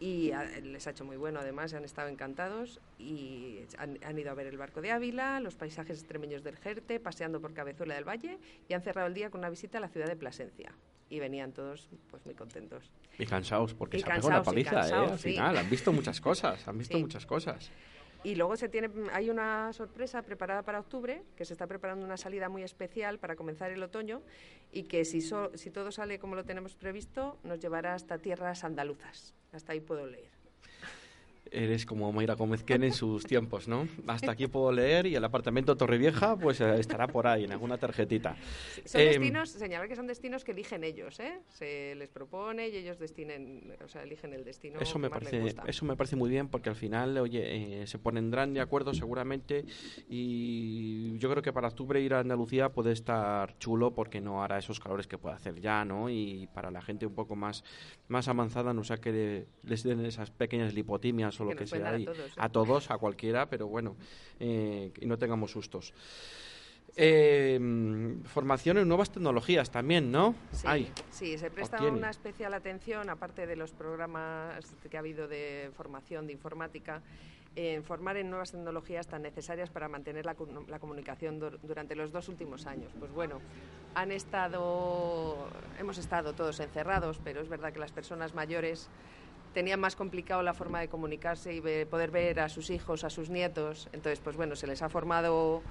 y 0.00 0.30
a- 0.32 0.44
les 0.44 0.86
ha 0.86 0.90
hecho 0.90 1.04
muy 1.04 1.16
bueno 1.16 1.40
además, 1.40 1.74
han 1.74 1.84
estado 1.84 2.08
encantados 2.08 2.80
y 2.98 3.60
han, 3.78 3.98
han 4.04 4.18
ido 4.18 4.30
a 4.30 4.34
ver 4.34 4.46
el 4.46 4.56
barco 4.56 4.80
de 4.80 4.90
Ávila, 4.92 5.40
los 5.40 5.54
paisajes 5.56 5.98
extremeños 6.00 6.42
del 6.44 6.56
Jerte, 6.56 7.00
paseando 7.00 7.40
por 7.40 7.52
Cabezuela 7.54 7.94
del 7.94 8.04
Valle 8.08 8.38
y 8.68 8.74
han 8.74 8.82
cerrado 8.82 9.08
el 9.08 9.14
día 9.14 9.30
con 9.30 9.40
una 9.40 9.50
visita 9.50 9.78
a 9.78 9.80
la 9.80 9.88
ciudad 9.88 10.06
de 10.06 10.16
Plasencia. 10.16 10.72
Y 11.10 11.20
venían 11.20 11.52
todos 11.52 11.88
pues 12.10 12.24
muy 12.26 12.34
contentos. 12.34 12.90
Y 13.18 13.24
cansados, 13.24 13.72
porque 13.74 13.96
Y 13.96 14.00
se 14.00 14.06
ha 14.06 14.14
pegado 14.16 14.28
cansaos, 14.28 14.46
y 14.56 14.64
paliza, 14.64 14.88
¿eh? 14.88 15.10
Al 15.12 15.18
sí. 15.18 15.30
final, 15.32 15.56
han 15.56 15.70
visto 15.70 15.90
muchas 15.92 16.20
cosas, 16.20 16.68
han 16.68 16.76
visto 16.76 16.96
Sí. 16.96 17.02
muchas 17.02 17.24
cosas. 17.24 17.70
Y 18.24 18.34
luego 18.34 18.56
se 18.56 18.68
tiene, 18.68 18.90
hay 19.12 19.30
una 19.30 19.72
sorpresa 19.72 20.22
preparada 20.22 20.62
para 20.62 20.80
octubre, 20.80 21.22
que 21.36 21.44
se 21.44 21.52
está 21.54 21.66
preparando 21.66 22.04
una 22.04 22.16
salida 22.16 22.48
muy 22.48 22.62
especial 22.62 23.18
para 23.18 23.36
comenzar 23.36 23.70
el 23.70 23.82
otoño 23.82 24.22
y 24.72 24.84
que 24.84 25.04
si, 25.04 25.20
so- 25.20 25.50
si 25.56 25.70
todo 25.70 25.92
sale 25.92 26.18
como 26.18 26.34
lo 26.34 26.44
tenemos 26.44 26.74
previsto, 26.74 27.38
nos 27.44 27.60
llevará 27.60 27.94
hasta 27.94 28.18
tierras 28.18 28.64
andaluzas. 28.64 29.34
Hasta 29.52 29.72
ahí 29.72 29.80
puedo 29.80 30.06
leer. 30.06 30.37
Eres 31.50 31.86
como 31.86 32.12
Mayra 32.12 32.34
Gómez 32.34 32.62
Ken 32.62 32.84
en 32.84 32.92
sus 32.92 33.24
tiempos, 33.24 33.68
¿no? 33.68 33.88
Hasta 34.06 34.32
aquí 34.32 34.46
puedo 34.46 34.70
leer 34.72 35.06
y 35.06 35.14
el 35.14 35.24
apartamento 35.24 35.76
Torrevieja 35.76 36.36
pues 36.36 36.60
eh, 36.60 36.78
estará 36.78 37.06
por 37.06 37.26
ahí 37.26 37.44
en 37.44 37.52
alguna 37.52 37.78
tarjetita. 37.78 38.36
Son 38.84 39.00
Eh, 39.00 39.04
destinos, 39.06 39.50
señalar 39.50 39.88
que 39.88 39.96
son 39.96 40.06
destinos 40.06 40.44
que 40.44 40.52
eligen 40.52 40.84
ellos, 40.84 41.18
¿eh? 41.20 41.40
Se 41.48 41.94
les 41.94 42.10
propone 42.10 42.68
y 42.68 42.76
ellos 42.76 42.98
destinen, 42.98 43.74
o 43.84 43.88
sea, 43.88 44.02
eligen 44.02 44.34
el 44.34 44.44
destino 44.44 44.78
Eso 44.80 44.94
que 44.94 44.98
me 44.98 45.08
les 45.08 45.10
parece, 45.18 45.40
gusta. 45.40 45.62
eso 45.66 45.84
me 45.84 45.96
parece 45.96 46.16
muy 46.16 46.30
bien 46.30 46.48
porque 46.48 46.68
al 46.68 46.76
final, 46.76 47.16
oye, 47.18 47.82
eh, 47.82 47.86
se 47.86 47.98
pondrán 47.98 48.52
de 48.54 48.60
acuerdo 48.60 48.92
seguramente 48.94 49.64
y 50.08 51.16
yo 51.18 51.30
creo 51.30 51.42
que 51.42 51.52
para 51.52 51.68
octubre 51.68 52.00
ir 52.00 52.14
a 52.14 52.20
Andalucía 52.20 52.70
puede 52.70 52.92
estar 52.92 53.56
chulo 53.58 53.94
porque 53.94 54.20
no 54.20 54.42
hará 54.42 54.58
esos 54.58 54.80
calores 54.80 55.06
que 55.06 55.18
puede 55.18 55.34
hacer 55.36 55.60
ya, 55.60 55.84
¿no? 55.84 56.10
Y 56.10 56.48
para 56.52 56.70
la 56.70 56.82
gente 56.82 57.06
un 57.06 57.14
poco 57.14 57.36
más, 57.36 57.64
más 58.08 58.28
avanzada, 58.28 58.72
no 58.74 58.84
sea 58.84 58.98
que 58.98 59.46
les 59.62 59.82
den 59.82 60.04
esas 60.04 60.30
pequeñas 60.30 60.74
lipotimias 60.74 61.37
o 61.40 61.44
lo 61.44 61.56
Que 61.56 61.66
sea 61.66 61.88
a 61.90 61.98
todos, 61.98 62.18
¿eh? 62.18 62.32
a 62.36 62.48
todos, 62.48 62.90
a 62.90 62.98
cualquiera, 62.98 63.46
pero 63.46 63.66
bueno, 63.66 63.96
eh, 64.40 64.92
y 65.00 65.06
no 65.06 65.18
tengamos 65.18 65.50
sustos. 65.52 65.92
Eh, 66.96 68.16
formación 68.24 68.78
en 68.78 68.88
nuevas 68.88 69.10
tecnologías 69.10 69.70
también, 69.70 70.10
¿no? 70.10 70.34
Sí, 70.52 70.90
sí, 71.10 71.38
se 71.38 71.50
presta 71.50 71.76
Obtiene. 71.76 71.96
una 71.98 72.10
especial 72.10 72.54
atención, 72.54 73.08
aparte 73.08 73.46
de 73.46 73.54
los 73.56 73.70
programas 73.72 74.64
que 74.90 74.96
ha 74.96 75.00
habido 75.00 75.28
de 75.28 75.70
formación 75.76 76.26
de 76.26 76.32
informática, 76.32 77.02
en 77.54 77.84
formar 77.84 78.16
en 78.16 78.30
nuevas 78.30 78.50
tecnologías 78.52 79.06
tan 79.06 79.22
necesarias 79.22 79.70
para 79.70 79.88
mantener 79.88 80.24
la, 80.26 80.34
comunicación 80.34 81.40
dur- 81.40 81.58
durante 81.62 81.94
los 81.94 82.10
dos 82.10 82.28
últimos 82.28 82.66
años. 82.66 82.90
Pues 82.98 83.12
bueno, 83.12 83.40
han 83.94 84.10
estado, 84.12 85.48
hemos 85.78 85.98
estado 85.98 86.32
todos 86.34 86.58
encerrados, 86.60 87.20
pero 87.22 87.40
es 87.40 87.48
verdad 87.48 87.72
que 87.72 87.78
las 87.80 87.92
personas 87.92 88.34
mayores 88.34 88.88
tenían 89.54 89.80
más 89.80 89.96
complicado 89.96 90.42
la 90.42 90.54
forma 90.54 90.80
de 90.80 90.88
comunicarse 90.88 91.54
y 91.54 91.60
poder 91.86 92.10
ver 92.10 92.40
a 92.40 92.48
sus 92.48 92.70
hijos, 92.70 93.04
a 93.04 93.10
sus 93.10 93.30
nietos. 93.30 93.88
Entonces, 93.92 94.20
pues 94.20 94.36
bueno, 94.36 94.56
se 94.56 94.66
les 94.66 94.82
ha 94.82 94.88
formado 94.88 95.62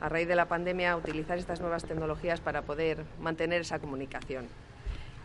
a 0.00 0.08
raíz 0.08 0.28
de 0.28 0.36
la 0.36 0.46
pandemia 0.46 0.92
a 0.92 0.96
utilizar 0.96 1.38
estas 1.38 1.60
nuevas 1.60 1.84
tecnologías 1.84 2.40
para 2.40 2.62
poder 2.62 3.04
mantener 3.20 3.62
esa 3.62 3.78
comunicación. 3.78 4.46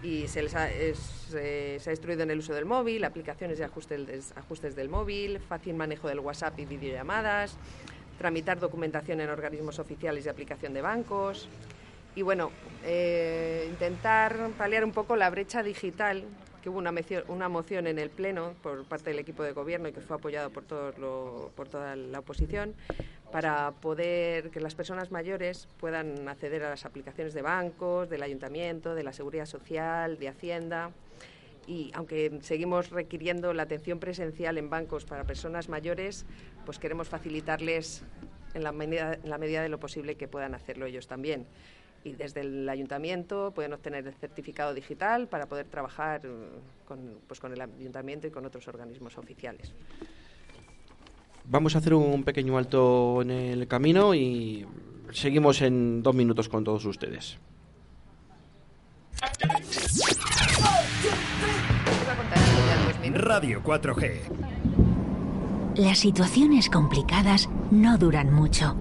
Y 0.04 0.28
se 0.28 0.42
les 0.42 0.56
ha, 0.56 0.70
eh, 0.72 1.80
ha 1.86 1.92
instruido 1.92 2.24
en 2.24 2.32
el 2.32 2.40
uso 2.40 2.54
del 2.54 2.66
móvil, 2.66 3.04
aplicaciones 3.04 3.60
de 3.60 3.66
ajustes, 3.66 4.34
ajustes 4.36 4.76
del 4.76 4.90
móvil, 4.90 5.40
fácil 5.40 5.76
manejo 5.76 6.08
del 6.08 6.20
WhatsApp 6.20 6.58
y 6.60 6.66
videollamadas, 6.66 7.56
tramitar 8.18 8.60
documentación 8.60 9.22
en 9.22 9.30
organismos 9.30 9.78
oficiales 9.78 10.26
y 10.26 10.30
aplicación 10.30 10.74
de 10.74 10.82
bancos. 10.82 11.48
Y 12.16 12.24
bueno, 12.24 12.52
eh, 12.84 13.68
intentar 13.70 14.50
paliar 14.58 14.84
un 14.84 14.92
poco 14.92 15.16
la 15.16 15.30
brecha 15.30 15.64
digital, 15.64 16.24
que 16.62 16.70
hubo 16.70 16.78
una, 16.78 16.92
mecio- 16.92 17.24
una 17.28 17.50
moción 17.50 17.88
en 17.88 18.00
el 18.00 18.10
Pleno 18.10 18.54
por 18.62 18.86
parte 18.86 19.10
del 19.10 19.20
equipo 19.20 19.44
de 19.44 19.52
gobierno 19.52 19.88
y 19.88 19.94
que 19.94 20.02
fue 20.02 20.16
apoyado 20.18 20.50
por, 20.50 20.64
todos 20.64 20.96
por 21.56 21.68
toda 21.68 21.96
la 21.96 22.20
oposición, 22.20 22.76
para 23.32 23.72
poder 23.72 24.50
que 24.52 24.60
las 24.60 24.76
personas 24.76 25.12
mayores 25.12 25.68
puedan 25.80 26.28
acceder 26.28 26.64
a 26.64 26.70
las 26.70 26.86
aplicaciones 26.86 27.34
de 27.34 27.42
bancos, 27.42 28.10
del 28.10 28.24
ayuntamiento, 28.24 28.94
de 28.94 29.04
la 29.04 29.14
seguridad 29.14 29.46
social, 29.46 30.20
de 30.20 30.28
Hacienda. 30.28 30.92
Y 31.68 31.92
aunque 31.94 32.40
seguimos 32.42 32.90
requiriendo 32.90 33.54
la 33.54 33.64
atención 33.64 34.00
presencial 34.00 34.58
en 34.58 34.70
bancos 34.70 35.06
para 35.06 35.24
personas 35.24 35.70
mayores, 35.70 36.26
pues 36.66 36.80
queremos 36.80 37.08
facilitarles 37.08 38.04
en 38.54 38.64
la 38.64 38.72
medida 38.74 39.62
de 39.62 39.70
lo 39.70 39.80
posible 39.80 40.16
que 40.16 40.28
puedan 40.28 40.56
hacerlo 40.56 40.86
ellos 40.86 41.08
también. 41.08 41.46
Y 42.04 42.14
desde 42.14 42.42
el 42.42 42.68
ayuntamiento 42.68 43.52
pueden 43.54 43.74
obtener 43.74 44.08
el 44.08 44.14
certificado 44.16 44.74
digital 44.74 45.28
para 45.28 45.48
poder 45.48 45.68
trabajar 45.68 46.22
eh, 46.26 46.30
con, 46.88 47.20
pues 47.28 47.40
con 47.40 47.54
el 47.54 47.62
ayuntamiento 47.62 48.28
y 48.28 48.32
con 48.32 48.46
otros 48.46 48.68
organismos 48.68 49.18
oficiales. 49.18 49.74
Vamos 51.46 51.76
a 51.76 51.80
hacer 51.80 51.94
un 51.94 52.24
pequeño 52.24 52.58
alto 52.58 53.22
en 53.22 53.32
el 53.32 53.68
camino 53.68 54.14
y 54.16 54.66
seguimos 55.12 55.62
en 55.62 56.02
dos 56.02 56.16
minutos 56.16 56.50
con 56.50 56.64
todos 56.64 56.86
ustedes. 56.86 57.38
Radio 63.14 63.62
4G. 63.64 64.20
Las 65.76 66.00
situaciones 66.00 66.70
complicadas 66.70 67.50
no 67.72 67.98
duran 67.98 68.34
mucho, 68.34 68.76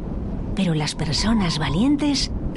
pero 0.54 0.74
las 0.74 0.94
personas 0.94 1.58
valientes 1.58 2.30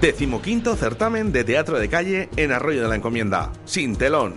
Decimoquinto 0.00 0.76
certamen 0.76 1.32
de 1.32 1.42
teatro 1.42 1.78
de 1.78 1.88
calle 1.88 2.28
en 2.36 2.52
Arroyo 2.52 2.82
de 2.82 2.88
la 2.88 2.96
Encomienda, 2.96 3.50
sin 3.64 3.96
telón. 3.96 4.34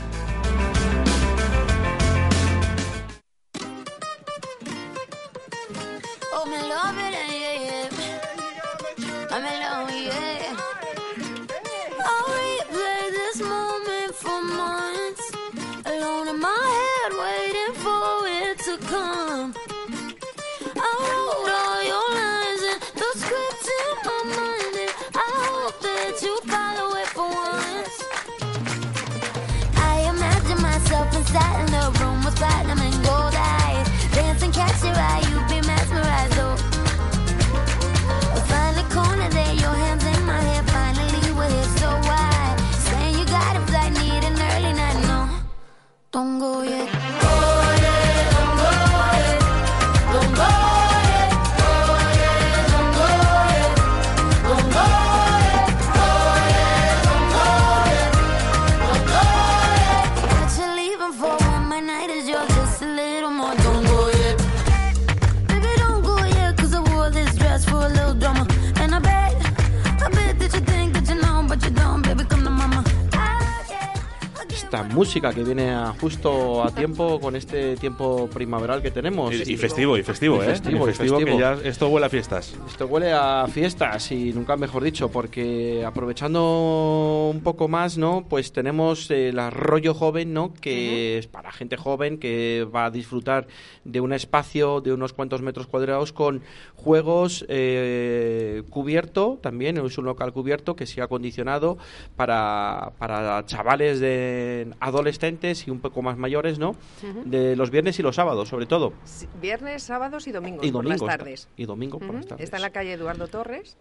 Música 74.93 75.33
que 75.33 75.43
viene 75.43 75.71
a 75.71 75.93
justo 75.99 76.63
a 76.63 76.71
tiempo 76.71 77.19
con 77.19 77.35
este 77.35 77.75
tiempo 77.77 78.29
primaveral 78.33 78.81
que 78.81 78.91
tenemos. 78.91 79.33
Y, 79.33 79.53
y 79.53 79.57
festivo, 79.57 79.97
y 79.97 80.03
festivo, 80.03 80.37
Y 80.37 80.39
¿eh? 80.39 80.49
festivo, 80.49 80.89
Y 80.89 80.93
festivo, 80.93 81.17
que 81.19 81.37
ya 81.37 81.57
esto 81.63 81.89
huele 81.89 82.05
a 82.05 82.09
fiestas. 82.09 82.55
Esto 82.67 82.85
huele 82.87 83.11
a 83.11 83.47
fiestas 83.47 84.11
y 84.11 84.33
nunca 84.33 84.57
mejor 84.57 84.83
dicho, 84.83 85.09
porque 85.09 85.83
aprovechando 85.85 87.29
un 87.33 87.41
poco 87.41 87.67
más, 87.67 87.97
¿no? 87.97 88.25
Pues 88.27 88.51
tenemos 88.51 89.09
el 89.11 89.39
arroyo 89.39 89.93
joven, 89.93 90.33
¿no? 90.33 90.53
Que 90.53 91.17
es 91.17 91.27
para 91.27 91.51
gente 91.51 91.77
joven 91.77 92.17
que 92.17 92.67
va 92.73 92.85
a 92.85 92.91
disfrutar 92.91 93.47
de 93.83 94.01
un 94.01 94.13
espacio 94.13 94.81
de 94.81 94.93
unos 94.93 95.13
cuantos 95.13 95.41
metros 95.41 95.67
cuadrados 95.67 96.13
con 96.13 96.41
juegos 96.75 97.45
eh, 97.47 98.63
cubierto, 98.69 99.39
también 99.41 99.77
es 99.77 99.97
un 99.97 100.05
local 100.05 100.33
cubierto 100.33 100.75
que 100.75 100.85
se 100.85 101.01
ha 101.01 101.05
acondicionado 101.05 101.77
para, 102.15 102.91
para 102.97 103.45
chavales 103.45 103.99
de 103.99 104.67
adolescentes 104.81 105.67
y 105.67 105.71
un 105.71 105.79
poco 105.79 106.01
más 106.01 106.17
mayores, 106.17 106.59
¿no? 106.59 106.75
De 107.23 107.55
los 107.55 107.69
viernes 107.69 107.97
y 107.99 108.01
los 108.03 108.15
sábados, 108.15 108.49
sobre 108.49 108.65
todo. 108.65 108.93
Sí, 109.05 109.27
Viernes, 109.39 109.83
sábados 109.83 110.27
y 110.27 110.31
domingos, 110.31 110.65
Y 110.65 110.71
por 110.71 110.83
domingos, 110.83 111.07
las 111.07 111.17
tardes. 111.17 111.47
y 111.55 111.65
domingo 111.65 111.99
por 111.99 112.15
las 112.15 112.25
tardes. 112.25 112.43
Está 112.43 112.57
en 112.57 112.63
la 112.63 112.71
calle 112.71 112.93
Eduardo 112.93 113.27
Torres. 113.27 113.77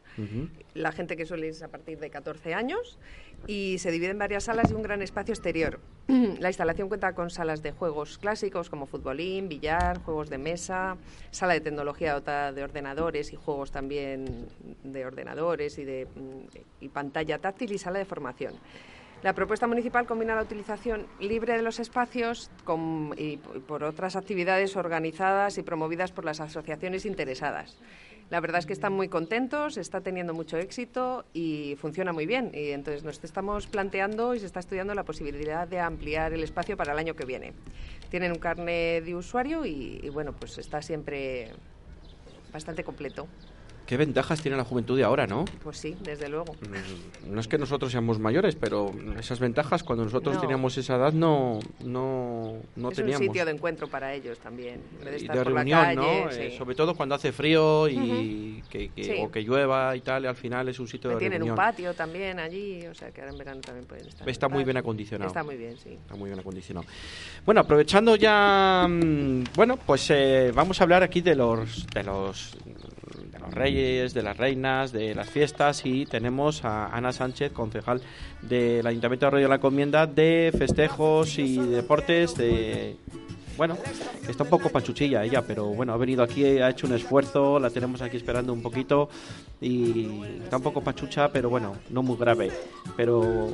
La 0.74 0.92
gente 0.92 1.16
que 1.16 1.26
suele 1.26 1.46
ir 1.48 1.52
es 1.52 1.62
a 1.62 1.68
partir 1.68 1.98
de 1.98 2.10
14 2.10 2.54
años 2.54 2.98
y 3.46 3.78
se 3.78 3.90
divide 3.90 4.10
en 4.10 4.18
varias 4.18 4.44
salas 4.44 4.70
y 4.70 4.74
un 4.74 4.82
gran 4.82 5.00
espacio 5.00 5.32
exterior. 5.32 5.80
La 6.38 6.48
instalación 6.48 6.88
cuenta 6.88 7.14
con 7.14 7.30
salas 7.30 7.62
de 7.62 7.72
juegos 7.72 8.18
clásicos 8.18 8.68
como 8.68 8.84
futbolín, 8.86 9.48
billar, 9.48 10.02
juegos 10.02 10.28
de 10.28 10.36
mesa, 10.36 10.98
sala 11.30 11.54
de 11.54 11.60
tecnología 11.60 12.12
dotada 12.12 12.52
de 12.52 12.62
ordenadores 12.62 13.32
y 13.32 13.36
juegos 13.36 13.70
también 13.70 14.46
de 14.84 15.06
ordenadores 15.06 15.78
y 15.78 15.84
de 15.84 16.06
mm, 16.06 16.84
y 16.84 16.88
pantalla 16.90 17.38
táctil 17.38 17.72
y 17.72 17.78
sala 17.78 17.98
de 17.98 18.04
formación. 18.04 18.52
La 19.22 19.34
propuesta 19.34 19.66
municipal 19.66 20.06
combina 20.06 20.34
la 20.34 20.42
utilización 20.42 21.06
libre 21.20 21.54
de 21.54 21.62
los 21.62 21.78
espacios 21.78 22.50
con- 22.64 23.14
por 23.66 23.84
otras 23.84 24.16
actividades 24.16 24.76
organizadas 24.76 25.58
y 25.58 25.62
promovidas 25.62 26.10
por 26.10 26.24
las 26.24 26.40
asociaciones 26.40 27.04
interesadas. 27.04 27.76
La 28.30 28.40
verdad 28.40 28.60
es 28.60 28.66
que 28.66 28.72
están 28.72 28.92
muy 28.94 29.08
contentos, 29.08 29.76
está 29.76 30.00
teniendo 30.00 30.32
mucho 30.32 30.56
éxito 30.56 31.24
y 31.34 31.76
funciona 31.80 32.12
muy 32.12 32.24
bien. 32.26 32.50
Y 32.54 32.70
entonces 32.70 33.02
nos 33.04 33.22
estamos 33.22 33.66
planteando 33.66 34.34
y 34.34 34.38
se 34.40 34.46
está 34.46 34.60
estudiando 34.60 34.94
la 34.94 35.02
posibilidad 35.02 35.68
de 35.68 35.80
ampliar 35.80 36.32
el 36.32 36.42
espacio 36.42 36.76
para 36.76 36.92
el 36.92 36.98
año 36.98 37.14
que 37.14 37.26
viene. 37.26 37.52
Tienen 38.08 38.32
un 38.32 38.38
carnet 38.38 39.04
de 39.04 39.16
usuario 39.16 39.66
y, 39.66 40.00
y 40.02 40.08
bueno, 40.08 40.32
pues 40.32 40.56
está 40.58 40.80
siempre 40.80 41.50
bastante 42.52 42.84
completo. 42.84 43.26
¿Qué 43.90 43.96
ventajas 43.96 44.40
tiene 44.40 44.56
la 44.56 44.62
juventud 44.62 44.96
de 44.96 45.02
ahora, 45.02 45.26
no? 45.26 45.44
Pues 45.64 45.78
sí, 45.78 45.96
desde 46.00 46.28
luego. 46.28 46.54
Mm, 46.54 47.34
No 47.34 47.40
es 47.40 47.48
que 47.48 47.58
nosotros 47.58 47.90
seamos 47.90 48.20
mayores, 48.20 48.54
pero 48.54 48.92
esas 49.18 49.40
ventajas 49.40 49.82
cuando 49.82 50.04
nosotros 50.04 50.36
No. 50.36 50.40
teníamos 50.40 50.78
esa 50.78 50.94
edad 50.94 51.12
no, 51.12 51.58
no, 51.84 52.58
no 52.76 52.90
es 52.90 52.96
teníamos. 52.96 53.20
un 53.22 53.26
sitio 53.26 53.44
de 53.44 53.50
encuentro 53.50 53.88
para 53.88 54.14
ellos 54.14 54.38
también. 54.38 54.80
de 55.04 55.18
y 55.18 55.26
de 55.26 55.42
reunión, 55.42 55.80
calle, 55.82 55.96
¿no? 55.96 56.30
sí. 56.30 56.40
Eh, 56.40 56.54
sobre 56.56 56.76
todo 56.76 56.94
cuando 56.94 57.16
hace 57.16 57.32
frío 57.32 57.88
y 57.88 58.62
que, 58.70 58.90
que- 58.90 59.02
Sí. 59.02 59.14
o 59.20 59.28
que 59.28 59.42
llueva 59.42 59.96
y 59.96 60.02
tal, 60.02 60.22
y 60.22 60.26
al 60.28 60.36
final 60.36 60.68
es 60.68 60.78
un 60.78 60.86
sitio 60.86 61.10
de 61.10 61.16
Tienen 61.16 61.38
reunión. 61.40 61.54
un 61.54 61.56
patio 61.56 61.92
también 61.92 62.38
allí, 62.38 62.86
o 62.86 62.94
sea 62.94 63.10
que 63.10 63.22
ahora 63.22 63.32
en 63.32 63.38
verano 63.38 63.60
también 63.60 63.86
pueden 63.88 64.06
estar. 64.06 64.28
Está 64.28 64.48
muy 64.48 64.62
bien 64.62 64.76
acondicionado. 64.76 65.26
Está 65.26 65.42
muy 65.42 65.56
bien, 65.56 65.76
sí. 65.76 65.94
Está 66.00 66.14
muy 66.14 66.28
bien 66.30 66.38
acondicionado. 66.38 66.86
Bueno, 67.44 67.62
aprovechando 67.62 68.14
ya, 68.14 68.86
mm, 68.88 69.42
bueno, 69.56 69.76
pues 69.84 70.08
eh, 70.10 70.52
vamos 70.54 70.80
a 70.80 70.84
hablar 70.84 71.02
aquí 71.02 71.22
de 71.22 71.34
los, 71.34 71.88
de 71.92 72.04
los, 72.04 72.56
reyes, 73.52 74.14
de 74.14 74.22
las 74.22 74.36
reinas, 74.36 74.92
de 74.92 75.14
las 75.14 75.28
fiestas 75.28 75.84
y 75.84 76.06
tenemos 76.06 76.64
a 76.64 76.86
Ana 76.86 77.12
Sánchez, 77.12 77.52
concejal 77.52 78.00
del 78.42 78.86
Ayuntamiento 78.86 79.26
de 79.26 79.28
Arroyo 79.28 79.44
de 79.44 79.48
la 79.48 79.56
Encomienda 79.56 80.06
de 80.06 80.52
festejos 80.56 81.38
y 81.38 81.58
deportes 81.58 82.36
de 82.36 82.96
bueno, 83.60 83.76
está 84.26 84.44
un 84.44 84.48
poco 84.48 84.70
panchuchilla 84.70 85.22
ella, 85.22 85.42
pero 85.46 85.66
bueno, 85.66 85.92
ha 85.92 85.98
venido 85.98 86.22
aquí, 86.22 86.46
ha 86.46 86.70
hecho 86.70 86.86
un 86.86 86.94
esfuerzo, 86.94 87.58
la 87.58 87.68
tenemos 87.68 88.00
aquí 88.00 88.16
esperando 88.16 88.54
un 88.54 88.62
poquito 88.62 89.10
y 89.60 90.22
está 90.42 90.56
un 90.56 90.62
poco 90.62 90.80
pachucha, 90.80 91.30
pero 91.30 91.50
bueno, 91.50 91.76
no 91.90 92.02
muy 92.02 92.16
grave. 92.16 92.50
Pero 92.96 93.50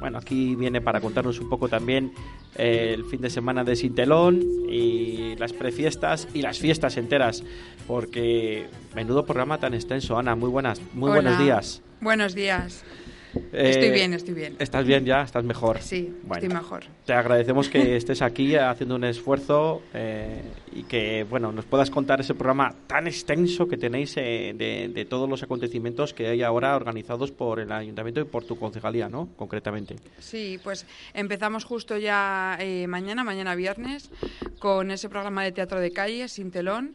bueno, 0.00 0.18
aquí 0.18 0.54
viene 0.54 0.80
para 0.80 1.00
contarnos 1.00 1.40
un 1.40 1.48
poco 1.48 1.68
también 1.68 2.12
eh, 2.56 2.92
el 2.94 3.04
fin 3.04 3.20
de 3.20 3.30
semana 3.30 3.64
de 3.64 3.76
Sintelón 3.76 4.42
y 4.68 5.36
las 5.36 5.52
prefiestas 5.52 6.28
y 6.34 6.42
las 6.42 6.58
fiestas 6.58 6.96
enteras, 6.96 7.42
porque 7.86 8.66
menudo 8.94 9.24
programa 9.24 9.58
tan 9.58 9.74
extenso. 9.74 10.18
Ana, 10.18 10.34
muy 10.34 10.50
buenas, 10.50 10.80
muy 10.92 11.10
Hola. 11.10 11.22
buenos 11.22 11.38
días. 11.38 11.82
Buenos 12.00 12.34
días. 12.34 12.84
Eh, 13.52 13.70
Estoy 13.70 13.90
bien, 13.90 14.14
estoy 14.14 14.34
bien. 14.34 14.56
¿Estás 14.58 14.84
bien 14.84 15.04
ya? 15.04 15.22
¿Estás 15.22 15.44
mejor? 15.44 15.80
Sí, 15.80 16.12
Bueno. 16.22 16.42
estoy 16.42 16.48
mejor. 16.56 16.84
Te 17.04 17.12
agradecemos 17.12 17.68
que 17.68 17.96
estés 17.96 18.22
aquí 18.22 18.56
haciendo 18.56 18.94
un 18.96 19.04
esfuerzo 19.04 19.82
eh, 19.94 20.40
y 20.72 20.82
que 20.84 21.24
bueno 21.28 21.52
nos 21.52 21.64
puedas 21.64 21.90
contar 21.90 22.20
ese 22.20 22.34
programa 22.34 22.74
tan 22.86 23.06
extenso 23.06 23.66
que 23.68 23.76
tenéis 23.76 24.16
eh, 24.16 24.54
de, 24.56 24.88
de 24.92 25.04
todos 25.04 25.28
los 25.28 25.42
acontecimientos 25.42 26.14
que 26.14 26.26
hay 26.28 26.42
ahora 26.42 26.76
organizados 26.76 27.30
por 27.30 27.60
el 27.60 27.70
ayuntamiento 27.72 28.20
y 28.20 28.24
por 28.24 28.44
tu 28.44 28.56
concejalía, 28.56 29.08
¿no? 29.08 29.28
Concretamente. 29.36 29.96
Sí, 30.18 30.58
pues 30.62 30.86
empezamos 31.12 31.64
justo 31.64 31.96
ya 31.96 32.58
mañana, 32.88 33.24
mañana 33.24 33.54
viernes, 33.54 34.10
con 34.58 34.90
ese 34.90 35.08
programa 35.08 35.44
de 35.44 35.52
teatro 35.52 35.80
de 35.80 35.92
calle, 35.92 36.28
sin 36.28 36.50
telón. 36.50 36.94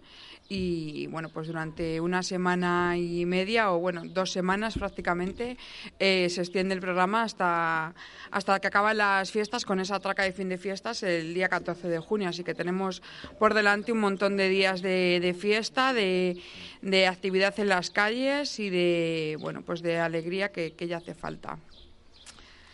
Y 0.51 1.05
bueno, 1.07 1.29
pues 1.29 1.45
durante 1.45 2.01
una 2.01 2.23
semana 2.23 2.97
y 2.97 3.23
media, 3.27 3.71
o 3.71 3.77
bueno, 3.77 4.01
dos 4.03 4.31
semanas 4.31 4.75
prácticamente, 4.79 5.57
eh, 5.99 6.27
se 6.31 6.41
extiende 6.41 6.73
el 6.73 6.81
programa 6.81 7.21
hasta, 7.21 7.93
hasta 8.31 8.59
que 8.59 8.65
acaban 8.65 8.97
las 8.97 9.31
fiestas 9.31 9.63
con 9.63 9.79
esa 9.79 9.99
traca 9.99 10.23
de 10.23 10.31
fin 10.31 10.49
de 10.49 10.57
fiestas 10.57 11.03
el 11.03 11.35
día 11.35 11.49
14 11.49 11.87
de 11.87 11.99
junio. 11.99 12.29
Así 12.29 12.43
que 12.43 12.55
tenemos 12.55 13.03
por 13.37 13.53
delante 13.53 13.91
un 13.91 13.99
montón 13.99 14.37
de 14.37 14.49
días 14.49 14.81
de, 14.81 15.19
de 15.21 15.35
fiesta, 15.35 15.93
de, 15.93 16.41
de 16.81 17.05
actividad 17.05 17.53
en 17.59 17.67
las 17.67 17.91
calles 17.91 18.59
y 18.59 18.71
de, 18.71 19.37
bueno, 19.39 19.61
pues 19.61 19.83
de 19.83 19.99
alegría 19.99 20.51
que, 20.51 20.73
que 20.73 20.87
ya 20.87 20.97
hace 20.97 21.13
falta. 21.13 21.59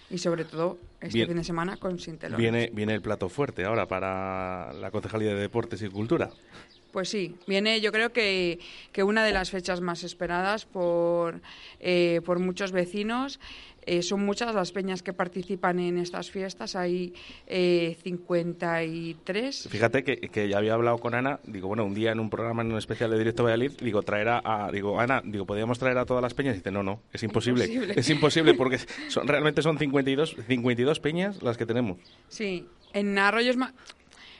Y 0.09 0.17
sobre 0.17 0.45
todo 0.45 0.77
este 1.01 1.17
Bien. 1.17 1.27
fin 1.27 1.37
de 1.37 1.43
semana 1.43 1.77
con 1.77 1.99
Sintelón. 1.99 2.39
Viene, 2.39 2.69
viene 2.73 2.93
el 2.93 3.01
plato 3.01 3.27
fuerte 3.27 3.65
ahora 3.65 3.87
para 3.87 4.71
la 4.73 4.91
Concejalía 4.91 5.33
de 5.33 5.41
Deportes 5.41 5.81
y 5.81 5.89
Cultura. 5.89 6.29
Pues 6.95 7.09
sí, 7.09 7.35
viene 7.45 7.81
yo 7.81 7.91
creo 7.91 8.13
que, 8.13 8.57
que 8.93 9.03
una 9.03 9.25
de 9.25 9.33
las 9.33 9.51
fechas 9.51 9.81
más 9.81 10.05
esperadas 10.05 10.65
por, 10.65 11.41
eh, 11.81 12.21
por 12.23 12.39
muchos 12.39 12.71
vecinos. 12.71 13.37
Eh, 13.85 14.01
son 14.01 14.25
muchas 14.25 14.55
las 14.55 14.71
peñas 14.71 15.03
que 15.03 15.11
participan 15.13 15.77
en 15.77 15.97
estas 15.99 16.31
fiestas, 16.31 16.75
hay 16.77 17.13
eh, 17.47 17.97
53. 18.01 19.67
Fíjate 19.69 20.03
que, 20.03 20.17
que 20.17 20.47
ya 20.47 20.57
había 20.57 20.73
hablado 20.73 20.97
con 20.99 21.13
Ana, 21.13 21.39
digo, 21.45 21.67
bueno, 21.67 21.85
un 21.85 21.93
día 21.93 22.11
en 22.13 22.19
un 22.19 22.29
programa 22.29 22.61
en 22.63 22.71
un 22.71 22.77
especial 22.77 23.11
de 23.11 23.17
Directo 23.17 23.43
Valladolid, 23.43 23.73
digo, 23.81 24.01
traer 24.01 24.29
a, 24.29 24.69
digo, 24.71 24.99
Ana, 24.99 25.21
digo, 25.23 25.45
podríamos 25.45 25.77
traer 25.77 25.97
a 25.97 26.05
todas 26.05 26.23
las 26.23 26.33
peñas, 26.33 26.55
y 26.55 26.59
dice, 26.59 26.71
no, 26.71 26.81
no, 26.81 27.01
es 27.13 27.21
imposible, 27.23 27.65
Imposible. 27.65 27.93
es 27.97 28.09
imposible, 28.09 28.53
porque 28.55 28.79
son, 29.09 29.27
realmente 29.27 29.61
son 29.61 29.77
52, 29.77 30.35
52 30.47 30.99
peñas 30.99 31.43
las 31.43 31.57
que 31.57 31.65
tenemos. 31.65 31.99
Sí, 32.29 32.65
en 32.93 33.19
Arroyos 33.19 33.57
ma- 33.57 33.73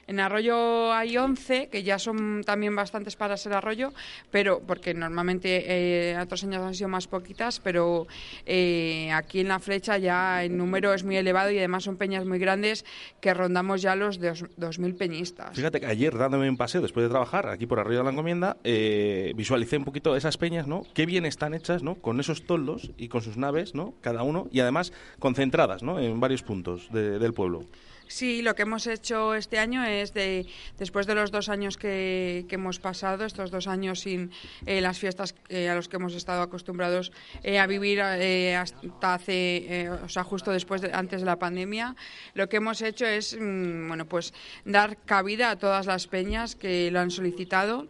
En 0.08 0.20
Arroyo 0.20 0.93
hay 0.93 1.18
11, 1.18 1.70
que 1.70 1.82
ya 1.82 1.97
son 1.97 2.43
también 2.45 2.76
bastantes 2.76 3.16
para 3.16 3.38
ser 3.38 3.53
Arroyo, 3.53 3.91
pero 4.30 4.62
porque 4.66 4.93
normalmente 4.93 5.64
eh, 6.12 6.18
otros 6.20 6.43
años 6.43 6.62
han 6.62 6.76
sido 6.76 6.89
más 6.89 7.08
poquitas, 7.08 7.60
pero 7.60 8.06
eh, 8.45 9.12
aquí 9.14 9.39
en 9.39 9.47
la 9.47 9.60
flecha 9.60 9.97
ya 9.97 10.43
el 10.43 10.56
número 10.56 10.93
es 10.93 11.03
muy 11.03 11.18
elevado 11.18 11.49
y 11.49 11.58
además 11.58 11.84
son 11.84 11.97
peñas 11.97 12.24
muy 12.26 12.38
grandes 12.38 12.86
que 13.20 13.34
rondamos 13.34 13.82
ya 13.82 13.95
los 13.95 14.20
dos- 14.20 14.45
2.000 14.58 14.95
peñistas. 14.95 15.56
Fíjate 15.56 15.80
que 15.80 15.88
ayer, 15.88 16.16
dándome 16.16 16.49
un 16.49 16.58
paseo 16.58 16.82
después 16.82 17.03
de 17.06 17.10
trabajar 17.10 17.49
aquí 17.49 17.66
por 17.66 17.80
Arroyo 17.80 17.99
de 17.99 18.03
la 18.03 18.12
Encomienda, 18.12 18.58
eh, 18.64 19.34
visualicé 19.36 19.78
un 19.78 19.86
poquito 19.86 20.16
esas 20.16 20.38
peñas, 20.38 20.68
¿no? 20.68 20.84
Qué 20.93 21.06
bien 21.08 21.26
están 21.26 21.53
hechas, 21.56 21.82
¿no? 21.82 21.95
Con 21.95 22.20
esos 22.20 22.45
toldos 22.45 22.91
y 22.97 23.08
con 23.08 23.22
sus 23.24 23.38
naves, 23.38 23.74
¿no? 23.74 23.95
Cada 24.01 24.22
uno, 24.22 24.47
y 24.51 24.60
además 24.60 24.93
concentradas, 25.18 25.82
¿no? 25.82 25.99
En 25.99 26.20
varios 26.20 26.43
puntos 26.43 26.89
de- 26.91 27.18
del 27.18 27.34
pueblo. 27.34 27.64
Sí, 28.08 28.41
lo 28.41 28.56
que 28.56 28.62
hemos 28.64 28.86
hecho 28.88 29.34
este 29.34 29.58
año 29.58 29.84
es 29.84 30.14
de 30.14 30.45
después 30.78 31.08
de 31.08 31.16
los 31.16 31.32
dos 31.32 31.49
años 31.49 31.78
que, 31.78 32.45
que 32.47 32.56
hemos 32.56 32.80
pasado, 32.80 33.26
estos 33.26 33.49
dos 33.49 33.68
años 33.68 34.01
sin 34.01 34.32
eh, 34.66 34.80
las 34.80 34.99
fiestas 34.99 35.34
eh, 35.49 35.70
a 35.70 35.76
los 35.76 35.89
que 35.89 35.95
hemos 35.95 36.14
estado 36.14 36.41
acostumbrados 36.43 37.12
eh, 37.43 37.60
a 37.60 37.66
vivir 37.66 38.01
hasta 38.01 39.14
hace, 39.14 39.89
o 40.03 40.10
sea, 40.10 40.24
justo 40.24 40.51
después 40.51 40.82
de, 40.82 40.93
antes 40.93 41.22
de 41.22 41.26
la 41.26 41.39
pandemia, 41.39 41.95
lo 42.36 42.47
que 42.47 42.58
hemos 42.58 42.82
hecho 42.82 43.06
es, 43.06 43.36
mm, 43.39 43.88
bueno, 43.88 44.06
pues 44.06 44.34
dar 44.66 44.97
cabida 45.06 45.49
a 45.49 45.58
todas 45.58 45.86
las 45.88 46.08
peñas 46.08 46.56
que 46.56 46.91
lo 46.91 46.99
han 46.99 47.12
solicitado. 47.12 47.88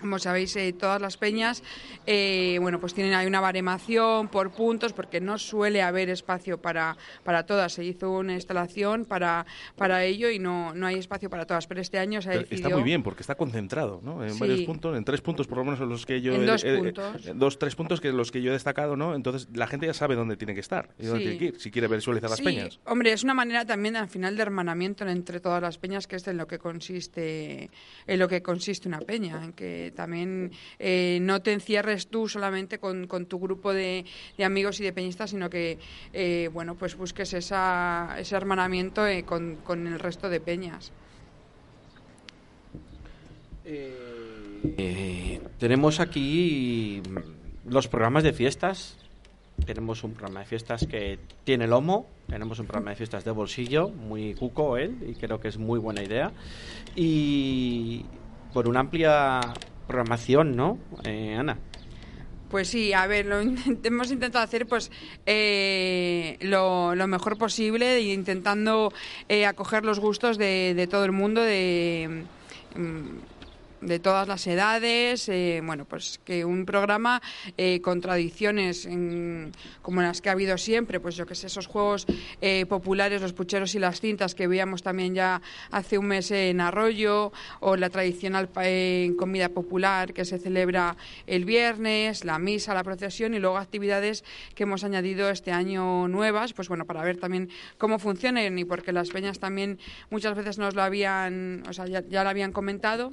Como 0.00 0.18
sabéis, 0.18 0.54
eh, 0.56 0.74
todas 0.78 1.00
las 1.00 1.16
peñas, 1.16 1.62
eh, 2.06 2.58
bueno, 2.60 2.78
pues 2.78 2.92
tienen 2.92 3.14
hay 3.14 3.26
una 3.26 3.40
baremación 3.40 4.28
por 4.28 4.52
puntos 4.52 4.92
porque 4.92 5.20
no 5.22 5.38
suele 5.38 5.80
haber 5.80 6.10
espacio 6.10 6.60
para, 6.60 6.96
para 7.24 7.46
todas. 7.46 7.72
Se 7.72 7.84
hizo 7.84 8.10
una 8.10 8.34
instalación 8.34 9.06
para, 9.06 9.46
para 9.74 10.04
ello 10.04 10.28
y 10.30 10.38
no, 10.38 10.74
no 10.74 10.86
hay 10.86 10.96
espacio 10.96 11.30
para 11.30 11.46
todas. 11.46 11.66
Pero 11.66 11.80
este 11.80 11.98
año 11.98 12.20
se 12.20 12.28
ha 12.28 12.32
decidido... 12.32 12.56
Está 12.68 12.68
muy 12.76 12.84
bien 12.84 13.02
porque 13.02 13.22
está 13.22 13.36
concentrado, 13.36 14.00
¿no? 14.02 14.22
En 14.22 14.34
Sí. 14.34 14.40
varios 14.40 14.60
puntos, 14.62 14.96
en 14.96 15.04
tres 15.04 15.22
puntos 15.22 15.46
por 15.46 15.58
lo 15.58 15.64
menos 15.64 15.80
en 15.80 15.88
los 15.88 16.04
que 16.04 16.20
yo 16.20 16.34
En 16.34 16.42
he- 16.42 16.46
dos 16.46 16.62
puntos. 16.64 17.26
eh, 17.26 17.32
dos, 17.34 17.58
tres 17.58 17.74
puntos 17.74 18.00
que 18.02 18.12
los 18.12 18.30
que 18.30 18.42
yo 18.42 18.50
he 18.50 18.52
destacado, 18.54 18.96
¿no? 18.96 19.14
Entonces 19.14 19.48
la 19.54 19.66
gente 19.66 19.86
ya 19.86 19.94
sabe 19.94 20.14
dónde 20.14 20.36
tiene 20.36 20.52
que 20.52 20.60
estar 20.60 20.90
y 20.98 21.06
dónde 21.06 21.20
Sí. 21.20 21.24
tiene 21.24 21.38
que 21.38 21.44
ir 21.56 21.60
si 21.60 21.70
quiere 21.70 21.88
visualizar 21.88 22.28
las 22.28 22.38
Sí, 22.38 22.44
peñas. 22.44 22.78
Hombre, 22.84 23.12
es 23.12 23.24
una 23.24 23.32
manera 23.34 23.64
también 23.64 23.96
al 23.96 24.08
final 24.08 24.36
de 24.36 24.42
hermanamiento 24.42 25.06
entre 25.08 25.40
todas 25.40 25.62
las 25.62 25.78
peñas, 25.78 26.06
que 26.06 26.16
es 26.16 26.28
en 26.28 26.36
lo 26.36 26.46
que 26.46 26.58
consiste, 26.58 27.70
en 28.06 28.18
lo 28.18 28.28
que 28.28 28.42
consiste 28.42 28.88
una 28.88 29.00
peña, 29.00 29.42
en 29.42 29.52
que 29.54 29.85
también 29.90 30.52
eh, 30.78 31.18
no 31.22 31.42
te 31.42 31.52
encierres 31.52 32.08
tú 32.08 32.28
solamente 32.28 32.78
con, 32.78 33.06
con 33.06 33.26
tu 33.26 33.38
grupo 33.38 33.72
de, 33.72 34.04
de 34.36 34.44
amigos 34.44 34.80
y 34.80 34.84
de 34.84 34.92
peñistas, 34.92 35.30
sino 35.30 35.50
que 35.50 35.78
eh, 36.12 36.50
bueno, 36.52 36.74
pues 36.74 36.96
busques 36.96 37.32
esa, 37.34 38.16
ese 38.18 38.36
hermanamiento 38.36 39.06
eh, 39.06 39.24
con, 39.24 39.56
con 39.56 39.86
el 39.86 39.98
resto 39.98 40.28
de 40.28 40.40
peñas. 40.40 40.92
Eh, 43.64 45.40
tenemos 45.58 46.00
aquí 46.00 47.02
los 47.68 47.88
programas 47.88 48.22
de 48.22 48.32
fiestas. 48.32 48.96
Tenemos 49.64 50.04
un 50.04 50.12
programa 50.12 50.40
de 50.40 50.46
fiestas 50.46 50.86
que 50.86 51.18
tiene 51.44 51.66
lomo. 51.66 52.06
Tenemos 52.28 52.58
un 52.58 52.66
programa 52.66 52.90
de 52.90 52.96
fiestas 52.96 53.24
de 53.24 53.30
bolsillo, 53.30 53.88
muy 53.88 54.34
cuco 54.34 54.76
él, 54.76 54.98
y 55.08 55.14
creo 55.14 55.40
que 55.40 55.48
es 55.48 55.58
muy 55.58 55.78
buena 55.78 56.02
idea. 56.02 56.30
Y 56.94 58.04
por 58.52 58.68
una 58.68 58.80
amplia 58.80 59.40
programación, 59.86 60.56
¿no, 60.56 60.78
eh, 61.04 61.34
Ana? 61.34 61.58
Pues 62.50 62.68
sí, 62.68 62.92
a 62.92 63.06
ver, 63.06 63.26
lo 63.26 63.40
hemos 63.84 64.10
intentado 64.10 64.44
hacer 64.44 64.66
pues 64.66 64.90
eh, 65.26 66.38
lo, 66.40 66.94
mejor 67.06 67.38
posible 67.38 68.00
intentando 68.00 68.92
eh, 69.28 69.46
acoger 69.46 69.84
los 69.84 69.98
gustos 69.98 70.38
de, 70.38 70.74
de 70.74 70.86
todo 70.86 71.04
el 71.04 71.12
mundo, 71.12 71.40
de 71.40 72.24
mm, 72.76 73.35
de 73.80 73.98
todas 73.98 74.26
las 74.28 74.46
edades, 74.46 75.28
eh, 75.28 75.60
bueno, 75.64 75.84
pues 75.84 76.20
que 76.24 76.44
un 76.44 76.64
programa 76.64 77.20
eh, 77.56 77.80
con 77.80 78.00
tradiciones 78.00 78.86
en- 78.86 79.52
como 79.82 80.02
las 80.02 80.20
que 80.20 80.28
ha 80.28 80.32
habido 80.32 80.56
siempre, 80.58 81.00
pues 81.00 81.14
yo 81.16 81.26
que 81.26 81.34
sé, 81.34 81.46
esos 81.48 81.66
juegos 81.66 82.06
eh, 82.40 82.66
populares, 82.66 83.20
los 83.22 83.32
pucheros 83.32 83.74
y 83.74 83.78
las 83.78 84.00
cintas 84.00 84.34
que 84.34 84.46
veíamos 84.46 84.82
también 84.82 85.14
ya 85.14 85.42
hace 85.70 85.98
un 85.98 86.06
mes 86.06 86.30
en 86.30 86.60
Arroyo, 86.60 87.32
o 87.60 87.76
la 87.76 87.90
tradicional 87.90 88.48
eh, 88.62 89.12
comida 89.18 89.48
popular 89.50 90.12
que 90.12 90.24
se 90.24 90.38
celebra 90.38 90.96
el 91.26 91.44
viernes, 91.44 92.24
la 92.24 92.38
misa, 92.38 92.74
la 92.74 92.82
procesión 92.84 93.34
y 93.34 93.38
luego 93.38 93.58
actividades 93.58 94.24
que 94.54 94.62
hemos 94.64 94.84
añadido 94.84 95.30
este 95.30 95.52
año 95.52 96.08
nuevas, 96.08 96.52
pues 96.52 96.68
bueno, 96.68 96.86
para 96.86 97.02
ver 97.02 97.18
también 97.18 97.50
cómo 97.78 97.98
funcionan 97.98 98.58
y 98.58 98.64
porque 98.64 98.92
las 98.92 99.10
peñas 99.10 99.38
también 99.38 99.78
muchas 100.10 100.34
veces 100.34 100.58
nos 100.58 100.74
lo 100.74 100.82
habían, 100.82 101.62
o 101.68 101.72
sea, 101.72 101.86
ya, 101.86 102.02
ya 102.08 102.22
lo 102.24 102.30
habían 102.30 102.52
comentado 102.52 103.10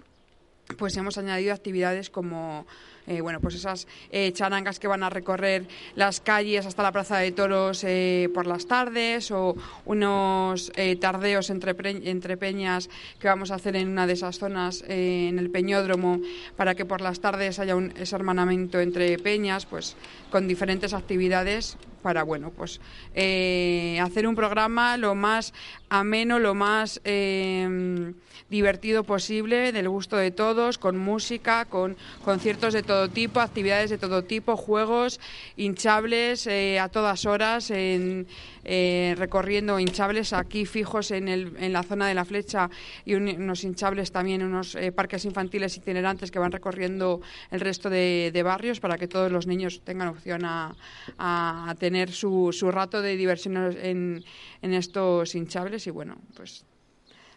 pues 0.78 0.96
hemos 0.98 1.18
añadido 1.18 1.54
actividades 1.54 2.10
como 2.10 2.66
eh, 3.08 3.22
bueno 3.22 3.40
pues 3.42 3.56
esas 3.56 3.88
eh, 4.12 4.32
charangas 4.32 4.80
que 4.80 4.88
van 4.88 5.04
a 5.04 5.10
recorrer 5.10 5.68
las 5.96 6.22
calles 6.22 6.66
hasta 6.66 6.84
la 6.84 6.92
plaza 6.92 7.18
de 7.18 7.32
toros 7.32 7.84
eh, 7.84 8.30
por 8.34 8.48
las 8.48 8.66
tardes 8.66 9.32
o 9.32 9.56
unos 9.86 10.72
eh, 10.76 10.96
tardeos 10.96 11.50
entre, 11.50 11.76
entre 12.10 12.38
peñas 12.38 12.90
que 13.20 13.28
vamos 13.28 13.52
a 13.52 13.56
hacer 13.56 13.76
en 13.76 13.90
una 13.90 14.08
de 14.08 14.14
esas 14.14 14.40
zonas 14.40 14.84
eh, 14.88 15.28
en 15.30 15.40
el 15.40 15.50
peñódromo 15.50 16.22
para 16.56 16.76
que 16.76 16.86
por 16.86 17.02
las 17.02 17.20
tardes 17.20 17.60
haya 17.60 17.76
un 17.76 17.94
ese 17.98 18.16
hermanamiento 18.16 18.80
entre 18.80 19.18
peñas 19.18 19.66
pues 19.66 19.96
con 20.32 20.48
diferentes 20.48 20.94
actividades 20.94 21.78
para 22.02 22.24
bueno 22.24 22.52
pues 22.52 22.80
hacer 23.14 24.28
un 24.28 24.36
programa 24.36 24.98
lo 24.98 25.16
más 25.16 25.54
ameno 25.90 26.40
lo 26.40 26.54
más 26.54 27.02
eh, 27.04 28.14
divertido 28.58 29.04
posible 29.04 29.72
del 29.72 29.90
gusto 29.90 30.16
de 30.16 30.30
todos 30.30 30.78
con 30.78 30.96
música 30.96 31.66
con 31.66 31.98
conciertos 32.24 32.72
de 32.76 32.84
todo 32.84 33.10
tipo 33.10 33.40
actividades 33.40 33.90
de 33.90 33.98
todo 33.98 34.24
tipo 34.24 34.56
juegos 34.56 35.20
hinchables 35.58 36.46
eh, 36.46 36.80
a 36.80 36.88
todas 36.88 37.26
horas 37.26 37.72
en, 37.72 38.28
eh, 38.64 39.16
recorriendo 39.18 39.80
hinchables 39.80 40.34
aquí 40.34 40.68
fijos 40.68 41.10
en, 41.10 41.30
el, 41.30 41.54
en 41.58 41.74
la 41.74 41.82
zona 41.82 42.08
de 42.08 42.14
la 42.14 42.26
flecha 42.26 42.70
y 43.06 43.16
un- 43.16 43.28
unos 43.28 43.64
hinchables 43.64 44.12
también 44.12 44.44
unos 44.44 44.76
eh, 44.76 44.92
parques 44.92 45.26
infantiles 45.26 45.76
itinerantes 45.76 46.30
que 46.30 46.38
van 46.38 46.52
recorriendo 46.52 47.22
el 47.50 47.60
resto 47.60 47.90
de, 47.90 48.30
de 48.32 48.44
barrios 48.44 48.80
para 48.80 49.00
que 49.00 49.08
todos 49.08 49.32
los 49.32 49.48
niños 49.48 49.82
tengan 49.84 50.10
opción 50.10 50.46
a, 50.46 50.76
a- 51.18 51.72
a 51.72 51.76
tener 51.76 52.12
su, 52.12 52.52
su 52.54 52.70
rato 52.70 53.02
de 53.02 53.18
diversión 53.18 53.58
en, 53.82 54.24
en 54.62 54.74
estos 54.76 55.34
hinchables 55.34 55.88
y 55.88 55.90
bueno, 55.90 56.18
pues 56.36 56.66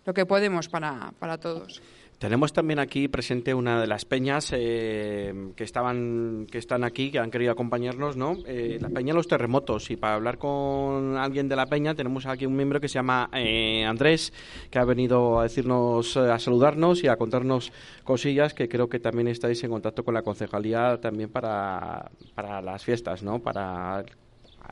lo 0.07 0.15
que 0.15 0.25
podemos 0.25 0.69
para, 0.69 1.13
para 1.19 1.39
todos. 1.39 1.83
Tenemos 2.19 2.55
también 2.55 2.79
aquí 2.79 3.09
presente 3.09 3.53
una 3.53 3.79
de 3.79 3.87
las 3.87 4.07
peñas 4.07 4.51
eh, 4.57 5.53
que 5.55 5.65
estaban 5.65 6.47
que 6.51 6.57
están 6.57 6.83
aquí, 6.83 7.11
que 7.11 7.19
han 7.19 7.31
querido 7.31 7.53
acompañarnos, 7.53 8.17
¿no? 8.17 8.39
Eh, 8.47 8.79
la 8.81 8.89
peña 8.89 9.13
Los 9.13 9.29
Terremotos. 9.29 9.91
Y 9.91 9.97
para 9.97 10.15
hablar 10.15 10.39
con 10.39 11.19
alguien 11.19 11.47
de 11.47 11.57
la 11.57 11.67
peña 11.67 11.95
tenemos 11.95 12.25
aquí 12.25 12.47
un 12.47 12.57
miembro 12.57 12.81
que 12.81 12.89
se 12.89 12.95
llama 12.95 13.29
eh, 13.35 13.85
Andrés, 13.85 14.33
que 14.71 14.79
ha 14.79 14.85
venido 14.87 15.41
a 15.41 15.43
decirnos, 15.43 16.17
eh, 16.17 16.21
a 16.21 16.39
saludarnos 16.39 17.05
y 17.05 17.09
a 17.09 17.17
contarnos 17.17 17.71
cosillas 18.03 18.55
que 18.55 18.67
creo 18.67 18.89
que 18.89 18.99
también 18.99 19.29
estáis 19.29 19.63
en 19.65 19.71
contacto 19.71 20.03
con 20.03 20.15
la 20.15 20.23
concejalía 20.23 20.99
también 20.99 21.29
para, 21.29 22.11
para 22.35 22.63
las 22.63 22.83
fiestas, 22.83 23.23
¿no? 23.23 23.41
Para 23.41 24.07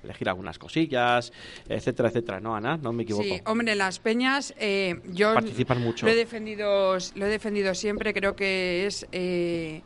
elegir 0.05 0.29
algunas 0.29 0.59
cosillas, 0.59 1.33
etcétera, 1.69 2.09
etcétera, 2.09 2.41
¿no, 2.41 2.55
Ana? 2.55 2.77
No 2.77 2.93
me 2.93 3.03
equivoco. 3.03 3.25
Sí, 3.25 3.41
hombre, 3.47 3.75
las 3.75 3.99
peñas, 3.99 4.55
eh, 4.59 5.01
yo 5.13 5.35
Participan 5.35 5.81
mucho. 5.83 6.07
Lo 6.07 6.13
he 6.13 6.17
defendido, 6.17 6.97
lo 7.15 7.27
he 7.27 7.29
defendido 7.29 7.75
siempre. 7.75 8.15
Creo 8.15 8.37
que 8.37 8.87
es 8.87 9.07
eh, 9.13 9.83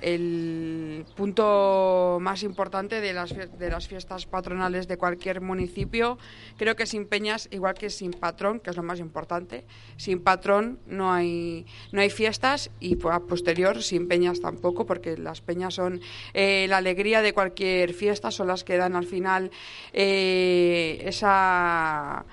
el 0.00 1.04
punto 1.16 2.18
más 2.20 2.42
importante 2.42 3.00
de 3.00 3.12
las 3.12 3.34
de 3.34 3.70
las 3.70 3.88
fiestas 3.88 4.26
patronales 4.26 4.88
de 4.88 4.96
cualquier 4.96 5.40
municipio. 5.40 6.18
Creo 6.56 6.76
que 6.76 6.86
sin 6.86 7.06
peñas, 7.06 7.48
igual 7.50 7.74
que 7.74 7.90
sin 7.90 8.12
patrón, 8.12 8.60
que 8.60 8.70
es 8.70 8.76
lo 8.76 8.82
más 8.82 8.98
importante, 9.00 9.64
sin 9.96 10.22
patrón 10.22 10.78
no 10.86 11.12
hay 11.12 11.66
no 11.92 12.00
hay 12.00 12.10
fiestas 12.10 12.70
y 12.80 12.96
pues, 12.96 13.14
a 13.14 13.20
posterior 13.20 13.82
sin 13.82 14.08
peñas 14.08 14.40
tampoco, 14.40 14.86
porque 14.86 15.16
las 15.16 15.40
peñas 15.40 15.74
son 15.74 16.00
eh, 16.34 16.66
la 16.68 16.78
alegría 16.78 17.22
de 17.22 17.32
cualquier 17.32 17.94
fiesta, 17.94 18.30
son 18.30 18.48
las 18.48 18.64
que 18.64 18.76
dan 18.76 18.96
al 18.96 19.06
final 19.06 19.50
eh, 19.92 21.02
esa 21.04 22.24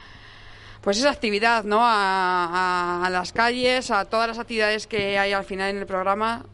pues 0.81 0.97
esa 0.97 1.11
actividad, 1.11 1.63
¿no? 1.63 1.79
A- 1.81 3.05
a 3.05 3.09
las 3.09 3.31
calles, 3.31 3.89
a 3.89 4.03
todas 4.05 4.27
las 4.27 4.37
actividades 4.37 4.85
que 4.85 5.17
hay 5.17 5.31
al 5.31 5.45
final 5.45 5.69
en 5.69 5.77
el 5.77 5.85
programa 5.85 6.45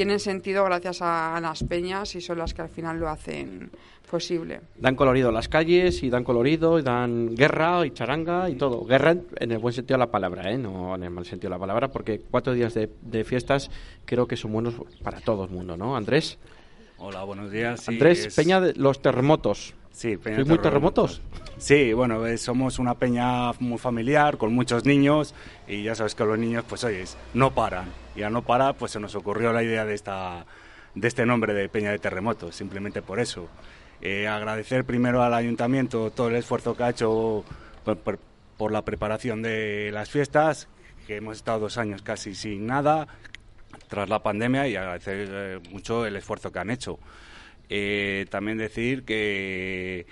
tienen 0.00 0.18
sentido 0.18 0.64
gracias 0.64 1.02
a, 1.02 1.36
a 1.36 1.40
las 1.42 1.62
peñas 1.62 2.14
y 2.14 2.22
son 2.22 2.38
las 2.38 2.54
que 2.54 2.62
al 2.62 2.70
final 2.70 2.98
lo 2.98 3.10
hacen 3.10 3.70
posible. 4.10 4.62
Dan 4.78 4.96
colorido 4.96 5.30
las 5.30 5.46
calles 5.46 6.02
y 6.02 6.08
dan 6.08 6.24
colorido 6.24 6.78
y 6.78 6.82
dan 6.82 7.34
guerra 7.36 7.84
y 7.84 7.90
charanga 7.90 8.48
y 8.48 8.54
todo. 8.54 8.82
Guerra 8.86 9.10
en- 9.10 9.52
el 9.52 9.58
buen 9.58 9.74
sentido 9.74 9.96
de 9.98 10.06
la 10.06 10.10
palabra, 10.10 10.50
¿eh? 10.50 10.56
no 10.56 10.94
en 10.94 11.02
el 11.02 11.10
mal 11.10 11.26
sentido 11.26 11.50
de 11.50 11.56
la 11.56 11.60
palabra, 11.60 11.88
porque 11.88 12.18
cuatro 12.30 12.54
días 12.54 12.72
de, 12.72 12.88
de 13.02 13.24
fiestas 13.24 13.70
creo 14.06 14.26
que 14.26 14.38
son 14.38 14.52
buenos 14.54 14.72
para 15.02 15.20
todo 15.20 15.44
el 15.44 15.50
mundo, 15.50 15.76
¿no? 15.76 15.94
Andrés. 15.94 16.38
Hola, 16.96 17.22
buenos 17.24 17.50
días. 17.50 17.80
Sí, 17.80 17.92
Andrés 17.92 18.24
es- 18.24 18.34
Peña 18.34 18.58
de 18.58 18.72
los 18.76 19.02
terremotos. 19.02 19.74
Sí, 19.92 20.16
Peña 20.16 20.36
¿Sois 20.36 20.48
muy 20.48 20.56
Terremotos. 20.60 21.20
Sí, 21.60 21.92
bueno, 21.92 22.26
eh, 22.26 22.38
somos 22.38 22.78
una 22.78 22.94
peña 22.94 23.52
muy 23.60 23.76
familiar, 23.76 24.38
con 24.38 24.54
muchos 24.54 24.86
niños, 24.86 25.34
y 25.68 25.82
ya 25.82 25.94
sabes 25.94 26.14
que 26.14 26.24
los 26.24 26.38
niños, 26.38 26.64
pues 26.66 26.82
oyes, 26.84 27.18
no 27.34 27.54
paran. 27.54 27.84
Y 28.16 28.22
al 28.22 28.32
no 28.32 28.42
parar, 28.42 28.76
pues 28.76 28.92
se 28.92 28.98
nos 29.00 29.14
ocurrió 29.14 29.52
la 29.52 29.62
idea 29.62 29.84
de, 29.84 29.94
esta, 29.94 30.46
de 30.94 31.06
este 31.06 31.26
nombre 31.26 31.52
de 31.52 31.68
Peña 31.68 31.90
de 31.90 31.98
Terremotos, 31.98 32.56
simplemente 32.56 33.02
por 33.02 33.20
eso. 33.20 33.46
Eh, 34.00 34.26
agradecer 34.26 34.84
primero 34.86 35.22
al 35.22 35.34
ayuntamiento 35.34 36.10
todo 36.10 36.28
el 36.28 36.36
esfuerzo 36.36 36.74
que 36.74 36.82
ha 36.82 36.90
hecho 36.90 37.44
por, 37.84 37.98
por- 37.98 38.18
por 38.56 38.72
la 38.72 38.82
preparación 38.84 39.42
de 39.42 39.90
las 39.92 40.08
fiestas, 40.10 40.66
que 41.06 41.16
hemos 41.16 41.36
estado 41.36 41.60
dos 41.60 41.76
años 41.78 42.00
casi 42.02 42.34
sin 42.34 42.66
nada, 42.66 43.06
tras 43.88 44.08
la 44.08 44.22
pandemia, 44.22 44.66
y 44.66 44.76
agradecer 44.76 45.28
eh, 45.30 45.60
mucho 45.70 46.06
el 46.06 46.16
esfuerzo 46.16 46.50
que 46.52 46.58
han 46.58 46.70
hecho. 46.70 46.98
También 48.30 48.56
decir 48.58 49.04
que, 49.04 50.06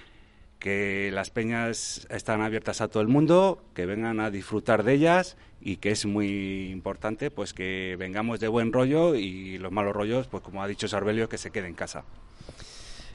que 0.59 1.11
las 1.13 1.31
peñas 1.31 2.07
están 2.11 2.41
abiertas 2.41 2.81
a 2.81 2.89
todo 2.89 3.03
el 3.03 3.09
mundo, 3.09 3.63
que 3.75 3.87
vengan 3.87 4.21
a 4.21 4.31
disfrutar 4.31 4.83
de 4.83 4.95
ellas 4.95 5.37
y 5.61 5.77
que 5.77 5.91
es 5.91 6.07
muy 6.07 6.71
importante 6.71 7.31
pues 7.31 7.53
que 7.53 7.97
vengamos 7.99 8.41
de 8.41 8.49
buen 8.49 8.73
rollo 8.73 9.15
y 9.15 9.59
los 9.59 9.73
malos 9.73 9.95
rollos, 9.95 10.27
pues 10.27 10.43
como 10.43 10.63
ha 10.63 10.69
dicho 10.69 10.89
Sarbelio, 10.89 11.29
que 11.29 11.39
se 11.39 11.51
quede 11.51 11.69
en 11.69 11.75
casa. 11.75 12.05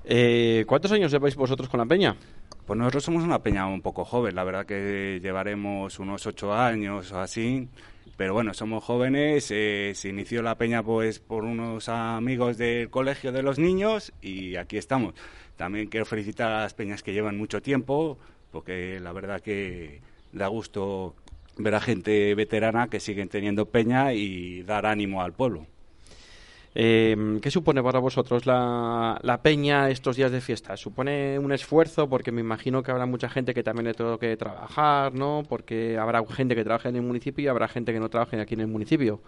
Eh, 0.06 0.66
¿Cuántos 0.68 0.92
años 0.92 1.12
lleváis 1.12 1.36
vosotros 1.36 1.70
con 1.70 1.80
la 1.80 1.86
peña? 1.86 2.16
Pues 2.66 2.78
nosotros 2.78 3.04
somos 3.04 3.24
una 3.24 3.40
peña 3.40 3.68
un 3.68 3.82
poco 3.82 4.06
joven, 4.06 4.36
la 4.36 4.44
verdad 4.44 4.66
que 4.66 5.20
llevaremos 5.22 6.00
unos 6.00 6.26
ocho 6.26 6.54
años 6.54 7.12
o 7.12 7.20
así, 7.20 7.68
pero 8.16 8.34
bueno, 8.34 8.54
somos 8.54 8.84
jóvenes, 8.84 9.50
eh, 9.52 9.92
se 9.96 10.10
inició 10.10 10.42
la 10.42 10.56
peña 10.56 10.82
pues 10.82 11.20
por 11.20 11.44
unos 11.44 11.90
amigos 11.90 12.58
del 12.58 12.90
colegio 12.90 13.32
de 13.32 13.44
los 13.44 13.60
niños 13.60 14.14
y 14.22 14.56
aquí 14.56 14.78
estamos. 14.78 15.14
También 15.58 15.88
quiero 15.88 16.06
felicitar 16.06 16.52
a 16.52 16.62
las 16.62 16.74
peñas 16.74 17.04
que 17.04 17.14
llevan 17.14 17.38
mucho 17.38 17.62
tiempo, 17.62 18.18
porque 18.52 19.00
la 19.00 19.14
verdad 19.14 19.42
que 19.42 20.02
da 20.32 20.48
gusto 20.48 21.16
ver 21.58 21.76
a 21.76 21.82
gente 21.82 22.34
veterana 22.36 22.88
que 22.88 23.00
siguen 23.00 23.30
teniendo 23.30 23.68
peña 23.68 24.14
y 24.14 24.64
dar 24.64 24.86
ánimo 24.86 25.22
al 25.22 25.34
pueblo. 25.34 25.68
Eh, 26.76 27.40
¿Qué 27.42 27.52
supone 27.52 27.84
para 27.84 28.00
vosotros 28.00 28.48
la, 28.48 29.20
la 29.22 29.42
peña 29.44 29.92
estos 29.92 30.16
días 30.16 30.32
de 30.32 30.42
fiesta? 30.42 30.76
¿Supone 30.76 31.38
un 31.38 31.52
esfuerzo? 31.52 32.10
Porque 32.10 32.32
me 32.32 32.42
imagino 32.42 32.82
que 32.82 32.90
habrá 32.90 33.06
mucha 33.06 33.30
gente 33.30 33.54
que 33.54 33.62
también 33.62 33.86
le 33.86 33.94
tengo 33.94 34.18
que 34.18 34.36
trabajar, 34.38 35.14
¿no? 35.14 35.44
Porque 35.48 35.98
habrá 36.00 36.26
gente 36.26 36.56
que 36.56 36.64
trabaje 36.64 36.90
en 36.90 36.96
el 36.96 37.04
municipio 37.04 37.44
y 37.44 37.48
habrá 37.48 37.68
gente 37.68 37.94
que 37.94 38.00
no 38.00 38.10
trabaje 38.10 38.40
aquí 38.42 38.56
en 38.56 38.62
el 38.62 38.68
municipio. 38.68 39.22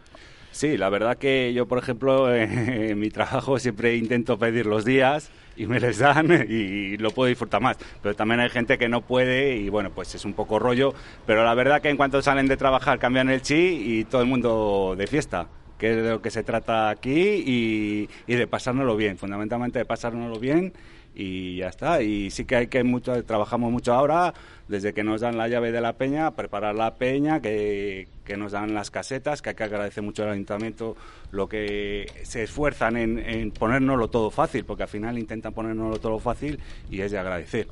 Sí, 0.56 0.78
la 0.78 0.88
verdad 0.88 1.18
que 1.18 1.52
yo, 1.54 1.68
por 1.68 1.80
ejemplo, 1.80 2.34
en 2.34 2.98
mi 2.98 3.10
trabajo 3.10 3.60
siempre 3.60 3.98
intento 3.98 4.40
pedir 4.40 4.66
los 4.66 4.86
días 4.86 5.30
y 5.58 5.66
me 5.66 5.82
les 5.82 5.98
dan 5.98 6.32
y 6.50 6.96
lo 6.96 7.12
puedo 7.12 7.28
disfrutar 7.28 7.62
más. 7.62 7.76
Pero 8.02 8.16
también 8.16 8.40
hay 8.40 8.50
gente 8.50 8.78
que 8.78 8.88
no 8.88 9.02
puede 9.02 9.58
y 9.58 9.68
bueno, 9.68 9.90
pues 9.94 10.16
es 10.16 10.24
un 10.24 10.32
poco 10.32 10.58
rollo. 10.58 10.94
Pero 11.26 11.44
la 11.44 11.54
verdad 11.56 11.82
que 11.82 11.90
en 11.90 11.98
cuanto 11.98 12.22
salen 12.22 12.48
de 12.48 12.56
trabajar 12.56 13.00
cambian 13.00 13.30
el 13.30 13.42
chi 13.42 13.56
y 13.86 14.06
todo 14.06 14.22
el 14.22 14.30
mundo 14.30 14.96
de 14.98 15.08
fiesta, 15.08 15.50
que 15.78 15.90
es 15.90 15.98
de 15.98 16.10
lo 16.12 16.22
que 16.22 16.32
se 16.32 16.42
trata 16.42 16.88
aquí 16.88 17.44
y, 17.46 18.10
y 18.26 18.36
de 18.36 18.48
pasárnoslo 18.48 18.96
bien, 18.96 19.18
fundamentalmente 19.18 19.80
de 19.80 19.86
pasárnoslo 19.86 20.40
bien 20.40 20.72
y 21.16 21.58
ya 21.58 21.70
está. 21.70 22.02
Y 22.02 22.30
sí 22.30 22.46
que 22.46 22.56
hay 22.56 22.68
que 22.68 22.84
mucho, 22.84 23.24
trabajamos 23.24 23.72
mucho 23.72 23.94
ahora, 23.94 24.34
desde 24.68 24.94
que 24.94 25.04
nos 25.04 25.22
dan 25.22 25.38
la 25.38 25.48
llave 25.48 25.72
de 25.72 25.82
la 25.82 25.94
peña, 25.94 26.32
preparar 26.32 26.76
la 26.76 26.96
peña, 26.96 27.42
que, 27.42 28.08
que 28.26 28.38
nos 28.38 28.52
dan 28.52 28.74
las 28.74 28.92
casetas, 28.92 29.42
que 29.42 29.50
hay 29.50 29.56
que 29.56 29.64
agradecer 29.64 30.04
mucho 30.04 30.24
al 30.24 30.32
ayuntamiento 30.32 30.96
lo 31.32 31.48
que 31.48 32.12
se 32.24 32.44
esfuerzan 32.44 32.98
en, 32.98 33.20
en 33.20 33.52
ponérnoslo 33.52 34.10
todo 34.10 34.30
fácil, 34.30 34.66
porque 34.66 34.84
al 34.84 34.90
final 34.90 35.18
intentan 35.18 35.54
ponérnoslo 35.54 36.00
todo 36.00 36.20
fácil 36.20 36.60
y 36.92 37.02
es 37.02 37.12
de 37.12 37.20
agradecer. 37.20 37.68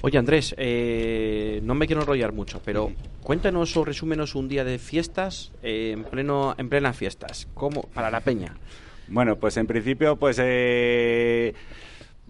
Oye, 0.00 0.16
Andrés, 0.16 0.54
eh, 0.58 1.60
no 1.64 1.74
me 1.74 1.86
quiero 1.88 2.02
enrollar 2.02 2.32
mucho, 2.32 2.62
pero 2.64 2.92
cuéntanos 3.22 3.76
o 3.76 3.84
resúmenos 3.84 4.36
un 4.36 4.48
día 4.48 4.62
de 4.62 4.78
fiestas 4.78 5.50
eh, 5.62 5.90
en 5.92 6.04
pleno 6.04 6.54
en 6.56 6.68
plenas 6.68 6.96
fiestas, 6.96 7.48
¿cómo 7.54 7.82
para 7.82 8.08
la 8.08 8.20
peña? 8.20 8.54
Bueno, 9.08 9.36
pues 9.36 9.56
en 9.56 9.66
principio, 9.66 10.14
pues 10.16 10.38
eh, 10.40 11.52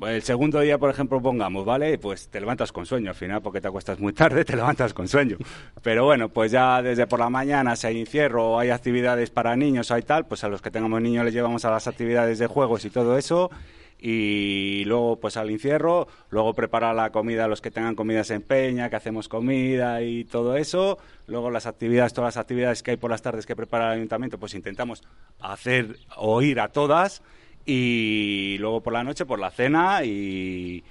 el 0.07 0.23
segundo 0.23 0.61
día, 0.61 0.79
por 0.79 0.91
ejemplo, 0.91 1.21
pongamos, 1.21 1.65
¿vale? 1.65 1.99
Pues 1.99 2.29
te 2.29 2.41
levantas 2.41 2.73
con 2.73 2.87
sueño 2.87 3.11
al 3.11 3.17
final, 3.17 3.43
porque 3.43 3.61
te 3.61 3.69
acuestas 3.69 3.99
muy 3.99 4.13
tarde, 4.15 4.45
te 4.45 4.55
levantas 4.55 4.95
con 4.95 5.09
sueño. 5.09 5.37
Pero 5.83 6.05
bueno, 6.05 6.29
pues 6.29 6.53
ya 6.53 6.83
desde 6.83 7.07
por 7.07 7.19
la 7.19 7.31
mañana, 7.31 7.75
si 7.77 7.87
hay 7.87 8.01
encierro 8.01 8.53
o 8.53 8.59
hay 8.59 8.71
actividades 8.71 9.31
para 9.31 9.57
niños, 9.57 9.91
hay 9.91 10.03
tal, 10.03 10.27
pues 10.27 10.45
a 10.45 10.49
los 10.49 10.63
que 10.63 10.71
tengamos 10.71 11.01
niños 11.03 11.25
les 11.25 11.35
llevamos 11.35 11.65
a 11.65 11.71
las 11.71 11.89
actividades 11.89 12.39
de 12.39 12.47
juegos 12.47 12.85
y 12.85 12.91
todo 12.91 13.19
eso. 13.19 13.51
Y 14.01 14.85
luego, 14.85 15.19
pues 15.19 15.37
al 15.37 15.51
encierro, 15.51 16.07
luego 16.31 16.55
preparar 16.55 16.95
la 16.95 17.11
comida 17.11 17.47
a 17.47 17.49
los 17.49 17.61
que 17.61 17.73
tengan 17.73 17.97
comidas 17.97 18.31
en 18.31 18.43
peña, 18.43 18.89
que 18.89 18.95
hacemos 18.95 19.29
comida 19.29 20.03
y 20.03 20.25
todo 20.25 20.57
eso. 20.57 20.99
Luego 21.27 21.51
las 21.51 21.67
actividades, 21.67 22.13
todas 22.13 22.37
las 22.37 22.41
actividades 22.41 22.85
que 22.85 22.93
hay 22.93 22.97
por 22.97 23.11
las 23.11 23.23
tardes 23.23 23.45
que 23.45 23.57
prepara 23.57 23.87
el 23.87 23.99
ayuntamiento, 23.99 24.39
pues 24.39 24.55
intentamos 24.55 25.03
hacer 25.41 25.97
o 26.17 26.41
ir 26.43 26.61
a 26.61 26.69
todas 26.69 27.23
y 27.71 28.57
luego 28.59 28.81
por 28.81 28.95
la 28.95 29.05
noche 29.05 29.27
por 29.27 29.39
la 29.39 29.51
cena 29.51 30.03
y, 30.05 30.83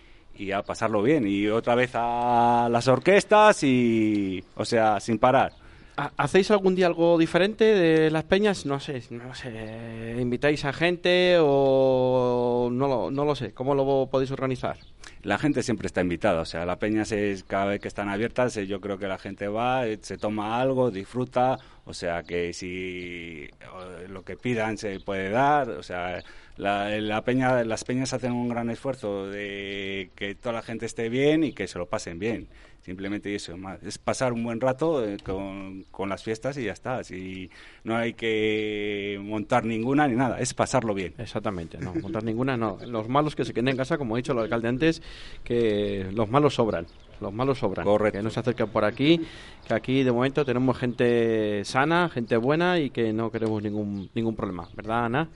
a 0.54 0.62
pasarlo 0.62 1.02
bien 1.02 1.28
y 1.28 1.48
otra 1.48 1.74
vez 1.74 1.90
a 1.96 2.68
las 2.72 2.88
orquestas 2.88 3.64
y 3.64 4.44
o 4.56 4.64
sea 4.64 5.00
sin 5.00 5.18
parar 5.18 5.52
¿Ha- 6.00 6.12
¿Hacéis 6.16 6.52
algún 6.52 6.76
día 6.76 6.86
algo 6.86 7.18
diferente 7.18 7.64
de 7.66 8.12
las 8.12 8.24
peñas? 8.24 8.68
No 8.68 8.80
sé, 8.80 9.02
no 9.10 9.34
sé. 9.34 10.16
¿Invitáis 10.22 10.64
a 10.66 10.72
gente 10.72 11.38
o 11.42 12.70
no 12.72 12.88
lo, 12.88 13.10
no 13.10 13.26
lo 13.26 13.34
sé? 13.34 13.52
¿Cómo 13.56 13.74
lo 13.74 14.08
podéis 14.12 14.30
organizar? 14.30 14.78
La 15.24 15.38
gente 15.38 15.64
siempre 15.64 15.88
está 15.88 16.02
invitada 16.02 16.42
o 16.42 16.46
sea 16.46 16.66
las 16.66 16.78
peñas 16.78 17.12
es 17.12 17.44
cada 17.44 17.66
vez 17.66 17.82
que 17.82 17.88
están 17.88 18.10
abiertas 18.10 18.56
eh, 18.58 18.68
yo 18.68 18.80
creo 18.80 18.98
que 18.98 19.08
la 19.08 19.18
gente 19.18 19.48
va 19.48 19.88
eh, 19.88 20.00
se 20.02 20.18
toma 20.18 20.60
algo 20.60 20.92
disfruta 20.92 21.58
o 21.86 21.94
sea 21.94 22.24
que 22.24 22.54
si 22.54 23.44
eh, 23.46 24.08
lo 24.08 24.24
que 24.24 24.38
pidan 24.38 24.78
se 24.78 25.00
puede 25.00 25.30
dar 25.30 25.70
o 25.70 25.84
sea 25.84 26.24
la, 26.58 26.90
la 27.00 27.22
peña 27.24 27.64
las 27.64 27.84
peñas 27.84 28.14
hacen 28.14 28.32
un 28.32 28.50
gran 28.50 28.70
esfuerzo 28.70 29.28
de 29.28 30.12
que 30.16 30.36
toda 30.36 30.54
la 30.54 30.62
gente 30.62 30.86
esté 30.86 31.10
bien 31.10 31.44
y 31.44 31.54
que 31.54 31.68
se 31.68 31.78
lo 31.80 31.88
pasen 31.88 32.20
bien 32.20 32.48
simplemente 32.88 33.36
eso 33.36 33.54
es 33.84 33.98
pasar 34.00 34.32
un 34.32 34.44
buen 34.44 34.62
rato 34.62 35.06
eh, 35.06 35.18
con, 35.24 35.84
con 35.92 36.08
las 36.08 36.24
fiestas 36.24 36.58
y 36.58 36.64
ya 36.64 36.72
está 36.72 37.04
si 37.04 37.52
no 37.84 37.98
hay 37.98 38.14
que 38.14 39.20
montar 39.22 39.66
ninguna 39.66 40.08
ni 40.08 40.16
nada 40.16 40.40
es 40.40 40.54
pasarlo 40.54 40.94
bien 40.94 41.14
Exactamente, 41.18 41.78
no, 41.78 41.94
montar 41.96 42.24
ninguna, 42.24 42.58
no. 42.58 42.78
Los 42.86 43.10
malos 43.10 43.36
que 43.36 43.44
se 43.44 43.54
queden 43.54 43.68
en 43.70 43.78
casa, 43.78 43.98
como 43.98 44.16
ha 44.16 44.18
dicho 44.18 44.32
el 44.32 44.40
alcalde 44.40 44.68
antes, 44.70 45.02
que 45.44 46.10
los 46.14 46.30
malos 46.30 46.56
sobran. 46.56 46.88
Los 47.20 47.34
malos 47.34 47.60
sobran. 47.60 47.86
Correcto. 47.86 48.20
Que 48.20 48.24
no 48.24 48.30
se 48.30 48.40
acerquen 48.40 48.70
por 48.70 48.86
aquí, 48.86 49.22
que 49.68 49.74
aquí 49.74 50.04
de 50.04 50.12
momento 50.12 50.46
tenemos 50.46 50.78
gente 50.78 51.64
sana, 51.66 52.10
gente 52.10 52.38
buena 52.38 52.80
y 52.80 52.92
que 52.92 53.12
no 53.12 53.32
queremos 53.32 53.62
ningún, 53.62 54.10
ningún 54.14 54.36
problema. 54.36 54.70
¿Verdad, 54.76 55.06
Ana? 55.06 55.30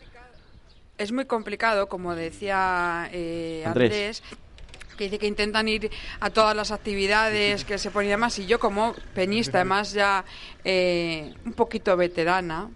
Es 0.98 1.12
muy 1.12 1.26
complicado, 1.26 1.90
como 1.90 2.16
decía 2.16 3.10
eh, 3.12 3.64
Andrés. 3.66 3.92
Andrés. 3.92 4.24
Que 5.02 5.06
dice 5.06 5.18
que 5.18 5.26
intentan 5.26 5.68
ir 5.68 5.90
a 6.20 6.30
todas 6.30 6.56
las 6.56 6.70
actividades 6.70 7.66
que 7.66 7.80
se 7.80 7.90
ponen 7.90 8.10
y 8.10 8.12
demás, 8.12 8.38
y 8.38 8.46
yo 8.46 8.60
como 8.60 8.94
peñista, 9.16 9.58
además 9.58 9.94
ya 9.94 10.24
eh, 10.64 11.34
un 11.44 11.54
poquito 11.54 11.98
veterana, 11.98 12.70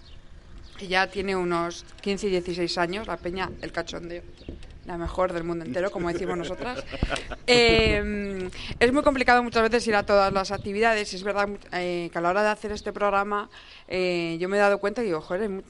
que 0.75 0.87
ya 0.87 1.05
tiene 1.05 1.35
unos 1.35 1.85
15 2.01 2.25
y 2.25 2.29
16 2.31 2.77
años, 2.79 3.05
la 3.05 3.17
peña, 3.17 3.51
el 3.61 3.71
cachondeo, 3.71 4.23
la 4.87 4.97
mejor 4.97 5.33
del 5.33 5.43
mundo 5.43 5.65
entero, 5.65 5.91
como 5.91 6.11
decimos 6.11 6.35
nosotras. 6.37 6.83
Eh, 7.47 8.49
es 8.79 8.91
muy 8.91 9.03
complicado 9.03 9.43
muchas 9.43 9.61
veces 9.61 9.87
ir 9.87 9.93
a 9.93 10.01
todas 10.01 10.33
las 10.33 10.51
actividades, 10.51 11.13
y 11.13 11.17
es 11.17 11.23
verdad 11.23 11.47
eh, 11.73 12.09
que 12.11 12.17
a 12.17 12.21
la 12.21 12.31
hora 12.31 12.41
de 12.41 12.49
hacer 12.49 12.71
este 12.71 12.91
programa 12.91 13.51
eh, 13.87 14.37
yo 14.39 14.49
me 14.49 14.57
he 14.57 14.59
dado 14.59 14.79
cuenta 14.79 15.03
y 15.03 15.05
digo, 15.05 15.21
joder, 15.21 15.63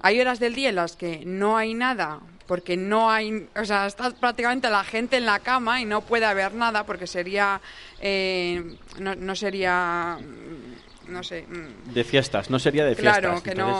hay 0.00 0.20
horas 0.20 0.38
del 0.38 0.54
día 0.54 0.68
en 0.68 0.76
las 0.76 0.94
que 0.94 1.24
no 1.26 1.56
hay 1.56 1.74
nada, 1.74 2.20
porque 2.46 2.76
no 2.76 3.10
hay, 3.10 3.48
o 3.56 3.64
sea, 3.64 3.86
está 3.86 4.10
prácticamente 4.10 4.70
la 4.70 4.84
gente 4.84 5.16
en 5.16 5.26
la 5.26 5.40
cama 5.40 5.80
y 5.80 5.84
no 5.84 6.00
puede 6.02 6.26
haber 6.26 6.54
nada, 6.54 6.84
porque 6.86 7.06
sería, 7.06 7.60
eh, 8.00 8.76
no, 8.98 9.14
no 9.16 9.34
sería, 9.34 10.18
mm, 10.20 11.12
no 11.12 11.22
sé, 11.22 11.42
mm, 11.48 11.92
De 11.92 12.04
fiestas, 12.04 12.50
no 12.50 12.58
sería 12.58 12.84
de 12.84 12.94
fiestas. 12.94 13.18
Claro, 13.18 13.42
que 13.42 13.50
entonces- 13.50 13.74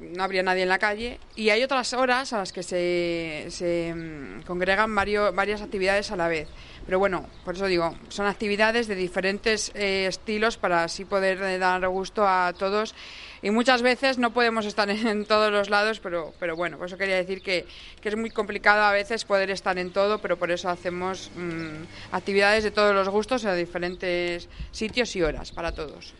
no, 0.00 0.12
no 0.16 0.24
habría 0.24 0.42
nadie 0.42 0.62
en 0.64 0.68
la 0.68 0.78
calle. 0.78 1.18
Y 1.36 1.50
hay 1.50 1.62
otras 1.62 1.92
horas 1.92 2.32
a 2.32 2.38
las 2.38 2.52
que 2.52 2.62
se, 2.62 3.46
se 3.50 3.94
mm, 3.94 4.42
congregan 4.46 4.94
vario- 4.94 5.32
varias 5.32 5.62
actividades 5.62 6.10
a 6.10 6.16
la 6.16 6.28
vez. 6.28 6.48
Pero 6.84 6.98
bueno, 6.98 7.26
por 7.44 7.54
eso 7.54 7.66
digo, 7.66 7.94
son 8.08 8.26
actividades 8.26 8.88
de 8.88 8.94
diferentes 8.94 9.70
eh, 9.74 10.06
estilos 10.08 10.56
para 10.56 10.84
así 10.84 11.04
poder 11.04 11.40
eh, 11.42 11.58
dar 11.58 11.86
gusto 11.88 12.26
a 12.26 12.52
todos. 12.58 12.94
Y 13.42 13.50
muchas 13.50 13.82
veces 13.82 14.18
no 14.18 14.32
podemos 14.32 14.66
estar 14.66 14.88
en 14.90 15.24
todos 15.24 15.52
los 15.52 15.70
lados, 15.70 16.00
pero, 16.00 16.32
pero 16.38 16.56
bueno, 16.56 16.78
por 16.78 16.86
eso 16.86 16.98
quería 16.98 17.16
decir 17.16 17.42
que, 17.42 17.66
que 18.00 18.08
es 18.08 18.16
muy 18.16 18.30
complicado 18.30 18.82
a 18.82 18.92
veces 18.92 19.24
poder 19.24 19.50
estar 19.50 19.78
en 19.78 19.90
todo, 19.90 20.18
pero 20.18 20.36
por 20.36 20.50
eso 20.50 20.68
hacemos 20.68 21.30
mm, 21.36 22.14
actividades 22.14 22.64
de 22.64 22.70
todos 22.70 22.94
los 22.94 23.08
gustos 23.08 23.44
a 23.44 23.54
diferentes 23.54 24.48
sitios 24.70 25.14
y 25.16 25.22
horas 25.22 25.52
para 25.52 25.72
todos. 25.72 26.14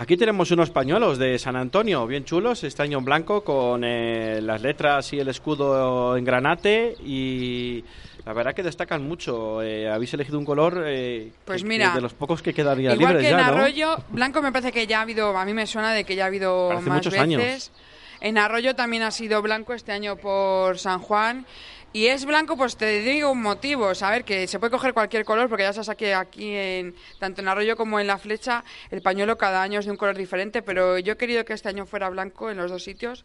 Aquí 0.00 0.16
tenemos 0.16 0.52
unos 0.52 0.70
pañuelos 0.70 1.18
de 1.18 1.40
San 1.40 1.56
Antonio, 1.56 2.06
bien 2.06 2.24
chulos, 2.24 2.62
este 2.62 2.84
año 2.84 2.98
en 2.98 3.04
blanco, 3.04 3.42
con 3.42 3.82
eh, 3.82 4.40
las 4.40 4.62
letras 4.62 5.12
y 5.12 5.18
el 5.18 5.26
escudo 5.26 6.16
en 6.16 6.24
granate 6.24 6.94
y 7.04 7.82
la 8.28 8.34
verdad 8.34 8.54
que 8.54 8.62
destacan 8.62 9.02
mucho. 9.08 9.62
Eh, 9.62 9.88
habéis 9.90 10.12
elegido 10.12 10.38
un 10.38 10.44
color 10.44 10.84
eh, 10.86 11.30
Pues 11.46 11.62
que- 11.62 11.68
mira, 11.68 11.88
que 11.88 11.94
de 11.96 12.00
los 12.02 12.12
pocos 12.12 12.42
que 12.42 12.52
quedaría 12.52 12.92
Igual 12.92 13.14
libres 13.14 13.22
que 13.26 13.30
en 13.32 13.38
ya, 13.38 13.50
¿no? 13.50 13.56
Arroyo, 13.56 13.96
Blanco 14.10 14.42
me 14.42 14.52
parece 14.52 14.70
que 14.70 14.86
ya 14.86 14.98
ha 14.98 15.02
habido, 15.02 15.36
a 15.36 15.44
mí 15.46 15.54
me 15.54 15.66
suena 15.66 15.92
de 15.92 16.04
que 16.04 16.14
ya 16.14 16.24
ha 16.24 16.26
habido 16.26 16.70
Hace 16.72 16.82
más 16.90 16.96
muchos 16.96 17.12
veces. 17.14 17.22
años. 17.22 17.72
En 18.20 18.36
Arroyo 18.36 18.74
también 18.76 19.02
ha 19.04 19.10
sido 19.12 19.40
blanco 19.40 19.72
este 19.72 19.92
año 19.92 20.16
por 20.16 20.78
San 20.78 20.98
Juan. 20.98 21.46
Y 21.90 22.06
es 22.06 22.26
blanco, 22.26 22.56
pues 22.56 22.76
te 22.76 23.00
digo 23.00 23.30
un 23.30 23.40
motivo, 23.40 23.94
saber 23.94 24.22
que 24.22 24.46
se 24.46 24.58
puede 24.58 24.70
coger 24.70 24.92
cualquier 24.92 25.24
color, 25.24 25.48
porque 25.48 25.62
ya 25.64 25.72
sabes 25.72 25.96
que 25.96 26.14
aquí, 26.14 26.52
en, 26.54 26.94
tanto 27.18 27.40
en 27.40 27.48
Arroyo 27.48 27.76
como 27.76 27.98
en 27.98 28.06
La 28.06 28.18
Flecha, 28.18 28.62
el 28.90 29.00
pañuelo 29.00 29.38
cada 29.38 29.62
año 29.62 29.80
es 29.80 29.86
de 29.86 29.90
un 29.92 29.96
color 29.96 30.16
diferente, 30.16 30.60
pero 30.60 30.98
yo 30.98 31.14
he 31.14 31.16
querido 31.16 31.46
que 31.46 31.54
este 31.54 31.70
año 31.70 31.86
fuera 31.86 32.10
blanco 32.10 32.50
en 32.50 32.58
los 32.58 32.70
dos 32.70 32.84
sitios, 32.84 33.24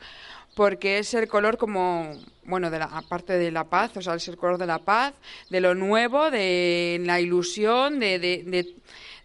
porque 0.56 1.00
es 1.00 1.14
el 1.14 1.28
color 1.28 1.58
como, 1.58 2.14
bueno, 2.46 2.72
de 2.72 2.80
la, 2.80 2.86
aparte 2.86 3.34
de 3.38 3.52
la 3.52 3.66
paz, 3.66 3.98
o 3.98 4.02
sea, 4.02 4.16
es 4.16 4.28
el 4.30 4.38
color 4.38 4.58
de 4.58 4.66
la 4.66 4.80
paz, 4.80 5.14
de 5.50 5.60
lo 5.60 5.76
nuevo, 5.76 6.32
de 6.32 7.02
la 7.04 7.20
ilusión, 7.20 8.00
de, 8.00 8.18
de, 8.18 8.44
de- 8.46 8.76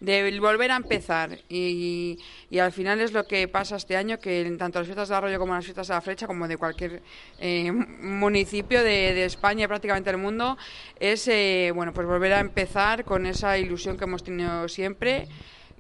de 0.01 0.39
volver 0.41 0.71
a 0.71 0.77
empezar. 0.77 1.39
Y, 1.49 2.19
y 2.51 2.59
al 2.59 2.73
final 2.73 3.01
es 3.01 3.13
lo 3.13 3.25
que 3.25 3.49
pasa 3.49 3.77
este 3.77 3.97
año, 3.97 4.19
que 4.19 4.43
en 4.43 4.59
tanto 4.59 4.79
las 4.79 4.87
fiestas 4.87 5.09
de 5.09 5.15
Arroyo 5.15 5.39
como 5.39 5.55
las 5.55 5.65
fiestas 5.65 5.89
de 5.89 5.95
la 5.95 6.01
Flecha, 6.01 6.27
como 6.27 6.47
de 6.47 6.57
cualquier 6.57 7.03
eh, 7.39 7.71
municipio 7.73 8.83
de, 8.83 9.15
de 9.15 9.25
España 9.25 9.65
y 9.65 9.69
prácticamente 9.69 10.11
del 10.11 10.21
mundo, 10.21 10.57
es 10.99 11.27
eh, 11.29 11.73
bueno 11.75 11.93
pues 11.93 12.07
volver 12.07 12.33
a 12.35 12.41
empezar 12.41 13.05
con 13.05 13.27
esa 13.27 13.59
ilusión 13.59 13.97
que 13.97 14.05
hemos 14.05 14.23
tenido 14.23 14.69
siempre 14.69 15.29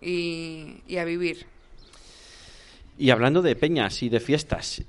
y, 0.01 0.83
y 0.87 0.97
a 0.97 1.05
vivir. 1.05 1.47
Y 2.99 3.11
hablando 3.11 3.43
de 3.43 3.55
peñas 3.55 4.03
y 4.03 4.09
de 4.09 4.19
fiestas, 4.19 4.83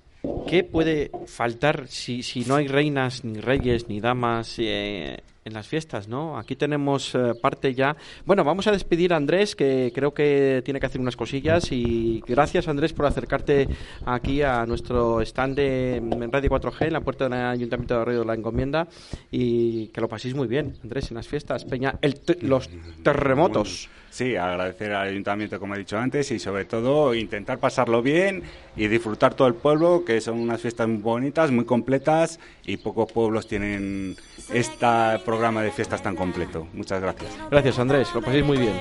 ¿qué 0.47 0.63
puede 0.63 1.11
faltar 1.27 1.87
si, 1.87 2.23
si 2.23 2.41
no 2.41 2.55
hay 2.55 2.67
reinas, 2.67 3.23
ni 3.23 3.39
reyes, 3.39 3.87
ni 3.87 3.99
damas 3.99 4.55
eh, 4.57 5.19
en 5.45 5.53
las 5.53 5.67
fiestas, 5.67 6.07
no? 6.07 6.37
Aquí 6.37 6.55
tenemos 6.55 7.15
eh, 7.15 7.33
parte 7.41 7.73
ya... 7.73 7.95
Bueno, 8.25 8.43
vamos 8.43 8.67
a 8.67 8.71
despedir 8.71 9.13
a 9.13 9.17
Andrés, 9.17 9.55
que 9.55 9.91
creo 9.93 10.13
que 10.13 10.61
tiene 10.65 10.79
que 10.79 10.85
hacer 10.85 11.01
unas 11.01 11.15
cosillas. 11.15 11.71
Y 11.71 12.21
gracias, 12.27 12.67
Andrés, 12.67 12.93
por 12.93 13.05
acercarte 13.05 13.67
aquí 14.05 14.41
a 14.41 14.65
nuestro 14.65 15.21
stand 15.21 15.55
de 15.55 16.01
mm, 16.01 16.31
Radio 16.31 16.49
4G 16.49 16.87
en 16.87 16.93
la 16.93 17.01
puerta 17.01 17.25
del 17.25 17.33
Ayuntamiento 17.33 17.95
de 17.95 18.01
Arroyo 18.01 18.19
de 18.19 18.25
la 18.25 18.35
Encomienda. 18.35 18.87
Y 19.31 19.87
que 19.87 20.01
lo 20.01 20.07
paséis 20.07 20.35
muy 20.35 20.47
bien, 20.47 20.77
Andrés, 20.83 21.09
en 21.11 21.15
las 21.15 21.27
fiestas. 21.27 21.65
Peña, 21.65 21.95
el 22.01 22.19
los 22.41 22.69
terremotos. 23.03 23.89
Sí, 24.09 24.35
agradecer 24.35 24.91
al 24.91 25.09
ayuntamiento, 25.09 25.59
como 25.59 25.75
he 25.75 25.77
dicho 25.77 25.97
antes, 25.97 26.31
y 26.31 26.39
sobre 26.39 26.65
todo 26.65 27.13
intentar 27.13 27.59
pasarlo 27.59 28.01
bien 28.01 28.41
y 28.75 28.87
disfrutar 28.87 29.35
todo 29.35 29.47
el 29.47 29.53
pueblo, 29.53 30.03
que 30.03 30.19
son 30.19 30.39
unas 30.39 30.59
fiestas 30.61 30.87
muy 30.87 30.97
bonitas, 30.97 31.51
muy 31.51 31.65
completas, 31.65 32.39
y 32.65 32.77
pocos 32.77 33.11
pueblos 33.11 33.47
tienen 33.47 34.15
este 34.51 35.19
programa 35.25 35.61
de 35.61 35.71
fiestas 35.71 36.01
tan 36.01 36.15
completo. 36.15 36.67
Muchas 36.73 37.01
gracias. 37.01 37.31
Gracias, 37.49 37.79
Andrés, 37.79 38.09
lo 38.13 38.21
paséis 38.21 38.45
muy 38.45 38.57
bien. 38.57 38.73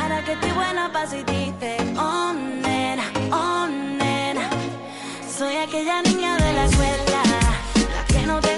Ahora 0.00 0.24
que 0.24 0.32
estoy 0.32 0.52
buena 0.52 0.92
pa' 0.92 1.06
si 1.06 1.18
dice, 1.18 1.76
nena, 2.62 3.04
nena. 3.98 4.50
Soy 5.28 5.56
aquella 5.56 6.02
niña 6.02 6.36
de 6.36 6.52
la 6.52 6.64
escuela, 6.64 7.22
la 7.24 8.04
que 8.06 8.26
no 8.26 8.40
te 8.40 8.57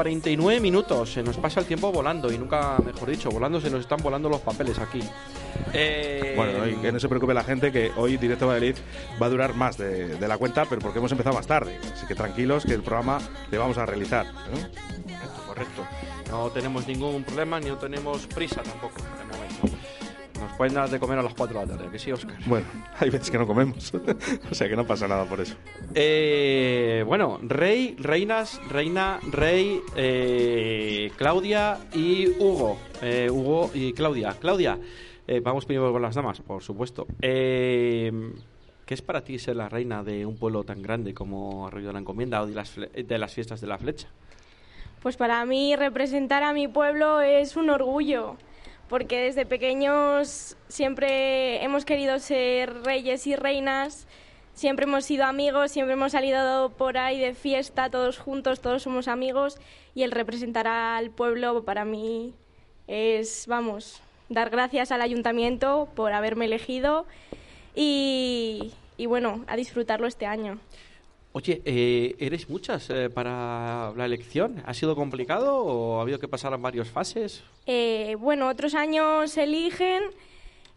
49 0.00 0.60
minutos. 0.60 1.12
Se 1.12 1.22
nos 1.22 1.36
pasa 1.36 1.60
el 1.60 1.66
tiempo 1.66 1.92
volando 1.92 2.32
y 2.32 2.38
nunca, 2.38 2.78
mejor 2.82 3.10
dicho, 3.10 3.28
volando 3.28 3.60
se 3.60 3.68
nos 3.68 3.80
están 3.80 3.98
volando 4.02 4.30
los 4.30 4.40
papeles 4.40 4.78
aquí. 4.78 5.02
Eh, 5.74 6.32
Bueno, 6.36 6.66
y 6.66 6.76
que 6.76 6.90
no 6.90 6.98
se 6.98 7.06
preocupe 7.06 7.34
la 7.34 7.44
gente 7.44 7.70
que 7.70 7.92
hoy 7.98 8.16
Directo 8.16 8.46
Madrid 8.46 8.74
va 9.20 9.26
a 9.26 9.28
durar 9.28 9.54
más 9.54 9.76
de, 9.76 10.16
de 10.16 10.28
la 10.28 10.38
cuenta, 10.38 10.64
pero 10.64 10.80
porque 10.80 11.00
hemos 11.00 11.12
empezado 11.12 11.36
más 11.36 11.46
tarde. 11.46 11.78
Así 11.92 12.06
que 12.06 12.14
tranquilos 12.14 12.64
que 12.64 12.72
el 12.72 12.82
programa 12.82 13.18
le 13.50 13.58
vamos 13.58 13.76
a 13.76 13.84
realizar. 13.84 14.24
Correcto, 14.32 15.42
correcto. 15.46 15.86
No 16.30 16.48
tenemos 16.48 16.86
ningún 16.86 17.22
problema 17.22 17.60
ni 17.60 17.66
no 17.68 17.76
tenemos 17.76 18.26
prisa 18.26 18.62
tampoco. 18.62 19.02
Pueden 20.60 20.74
dar 20.74 20.90
de 20.90 21.00
comer 21.00 21.18
a 21.18 21.22
las 21.22 21.32
4 21.32 21.58
de 21.58 21.64
la 21.66 21.72
tarde, 21.72 21.88
¿a 21.88 21.90
que 21.90 21.98
sí, 21.98 22.12
Oscar? 22.12 22.36
Bueno, 22.44 22.66
hay 22.98 23.08
veces 23.08 23.30
que 23.30 23.38
no 23.38 23.46
comemos. 23.46 23.94
o 24.50 24.54
sea 24.54 24.68
que 24.68 24.76
no 24.76 24.86
pasa 24.86 25.08
nada 25.08 25.24
por 25.24 25.40
eso. 25.40 25.54
Eh, 25.94 27.02
bueno, 27.06 27.38
rey, 27.42 27.96
reinas, 27.98 28.60
reina, 28.68 29.20
rey, 29.32 29.80
eh, 29.96 31.12
Claudia 31.16 31.78
y 31.94 32.28
Hugo. 32.38 32.76
Eh, 33.00 33.30
Hugo 33.30 33.70
y 33.72 33.94
Claudia. 33.94 34.36
Claudia, 34.38 34.78
eh, 35.26 35.40
vamos 35.40 35.64
primero 35.64 35.90
con 35.92 36.02
las 36.02 36.14
damas, 36.14 36.42
por 36.42 36.62
supuesto. 36.62 37.06
Eh, 37.22 38.12
¿Qué 38.84 38.92
es 38.92 39.00
para 39.00 39.24
ti 39.24 39.38
ser 39.38 39.56
la 39.56 39.70
reina 39.70 40.02
de 40.04 40.26
un 40.26 40.36
pueblo 40.36 40.62
tan 40.64 40.82
grande 40.82 41.14
como 41.14 41.68
Arroyo 41.68 41.86
de 41.86 41.92
la 41.94 41.98
Encomienda 42.00 42.42
o 42.42 42.46
de 42.46 42.54
las, 42.54 42.76
fle- 42.76 42.92
de 42.92 43.16
las 43.18 43.32
fiestas 43.32 43.62
de 43.62 43.66
la 43.66 43.78
flecha? 43.78 44.08
Pues 45.00 45.16
para 45.16 45.42
mí 45.46 45.74
representar 45.74 46.42
a 46.42 46.52
mi 46.52 46.68
pueblo 46.68 47.22
es 47.22 47.56
un 47.56 47.70
orgullo, 47.70 48.36
porque 48.90 49.20
desde 49.20 49.46
pequeños 49.46 50.56
siempre 50.66 51.62
hemos 51.62 51.84
querido 51.84 52.18
ser 52.18 52.82
reyes 52.82 53.24
y 53.28 53.36
reinas, 53.36 54.08
siempre 54.52 54.84
hemos 54.84 55.04
sido 55.04 55.24
amigos, 55.24 55.70
siempre 55.70 55.92
hemos 55.92 56.10
salido 56.10 56.70
por 56.70 56.98
ahí 56.98 57.20
de 57.20 57.34
fiesta 57.34 57.88
todos 57.88 58.18
juntos, 58.18 58.60
todos 58.60 58.82
somos 58.82 59.06
amigos 59.06 59.58
y 59.94 60.02
el 60.02 60.10
representar 60.10 60.66
al 60.66 61.10
pueblo 61.10 61.64
para 61.64 61.84
mí 61.84 62.34
es, 62.88 63.46
vamos, 63.46 64.02
dar 64.28 64.50
gracias 64.50 64.90
al 64.90 65.02
ayuntamiento 65.02 65.88
por 65.94 66.12
haberme 66.12 66.46
elegido 66.46 67.06
y, 67.76 68.72
y 68.96 69.06
bueno, 69.06 69.44
a 69.46 69.54
disfrutarlo 69.54 70.08
este 70.08 70.26
año. 70.26 70.58
Oye, 71.32 71.62
eh, 71.64 72.16
¿eres 72.18 72.50
muchas 72.50 72.90
eh, 72.90 73.08
para 73.08 73.92
la 73.96 74.04
elección? 74.04 74.62
¿Ha 74.66 74.74
sido 74.74 74.96
complicado 74.96 75.58
o 75.58 75.98
ha 75.98 76.02
habido 76.02 76.18
que 76.18 76.26
pasar 76.26 76.52
en 76.52 76.62
varias 76.62 76.88
fases? 76.88 77.44
Eh, 77.66 78.16
bueno, 78.18 78.48
otros 78.48 78.74
años 78.74 79.36
eligen, 79.36 80.02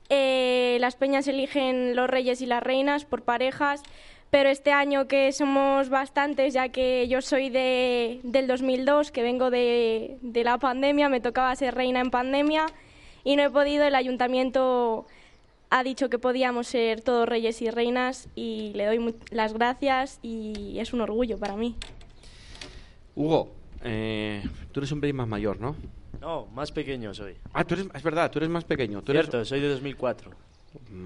eh, 0.10 0.78
las 0.80 0.95
peñas 0.95 1.28
eligen 1.28 1.95
los 1.95 2.08
reyes 2.08 2.39
y 2.41 2.45
las 2.45 2.62
reinas 2.62 3.04
por 3.04 3.24
parejas, 3.24 3.82
pero 4.30 4.49
este 4.49 4.72
año 4.72 5.08
que 5.08 5.32
somos 5.32 5.89
bastantes, 5.89 6.54
ya 6.54 6.70
que 6.70 7.08
yo 7.08 7.24
soy 7.24 7.49
de, 7.49 8.20
del 8.22 8.45
2002, 8.45 9.12
que 9.12 9.24
vengo 9.24 9.49
de, 9.49 10.18
de 10.22 10.43
la 10.43 10.60
pandemia, 10.60 11.10
me 11.10 11.20
tocaba 11.20 11.56
ser 11.56 11.74
reina 11.74 11.99
en 11.99 12.12
pandemia 12.12 12.68
y 13.24 13.38
no 13.38 13.43
he 13.43 13.49
podido, 13.49 13.86
el 13.86 13.95
ayuntamiento 13.95 15.08
ha 15.76 15.84
dicho 15.84 16.07
que 16.07 16.19
podíamos 16.19 16.67
ser 16.67 17.01
todos 17.01 17.28
reyes 17.28 17.59
y 17.63 17.71
reinas 17.71 18.30
y 18.36 18.74
le 18.76 18.86
doy 18.86 19.15
las 19.32 19.53
gracias 19.53 20.19
y 20.21 20.78
es 20.78 20.93
un 20.93 21.01
orgullo 21.01 21.39
para 21.39 21.55
mí. 21.55 21.76
Hugo, 23.15 23.51
eh, 23.84 24.43
tú 24.71 24.80
eres 24.82 24.91
un 24.91 25.01
pelín 25.01 25.15
más 25.15 25.28
mayor, 25.28 25.59
¿no? 25.59 25.76
No, 26.21 26.45
más 26.53 26.71
pequeño 26.71 27.11
soy. 27.15 27.34
Ah, 27.53 27.63
tú 27.65 27.74
eres, 27.74 27.88
es 27.91 28.03
verdad, 28.03 28.30
tú 28.30 28.38
eres 28.38 28.49
más 28.49 28.63
pequeño. 28.65 29.01
Tú 29.01 29.11
eres- 29.13 29.26
Cierto, 29.26 29.43
soy 29.45 29.61
de 29.61 29.69
2004. 29.69 30.30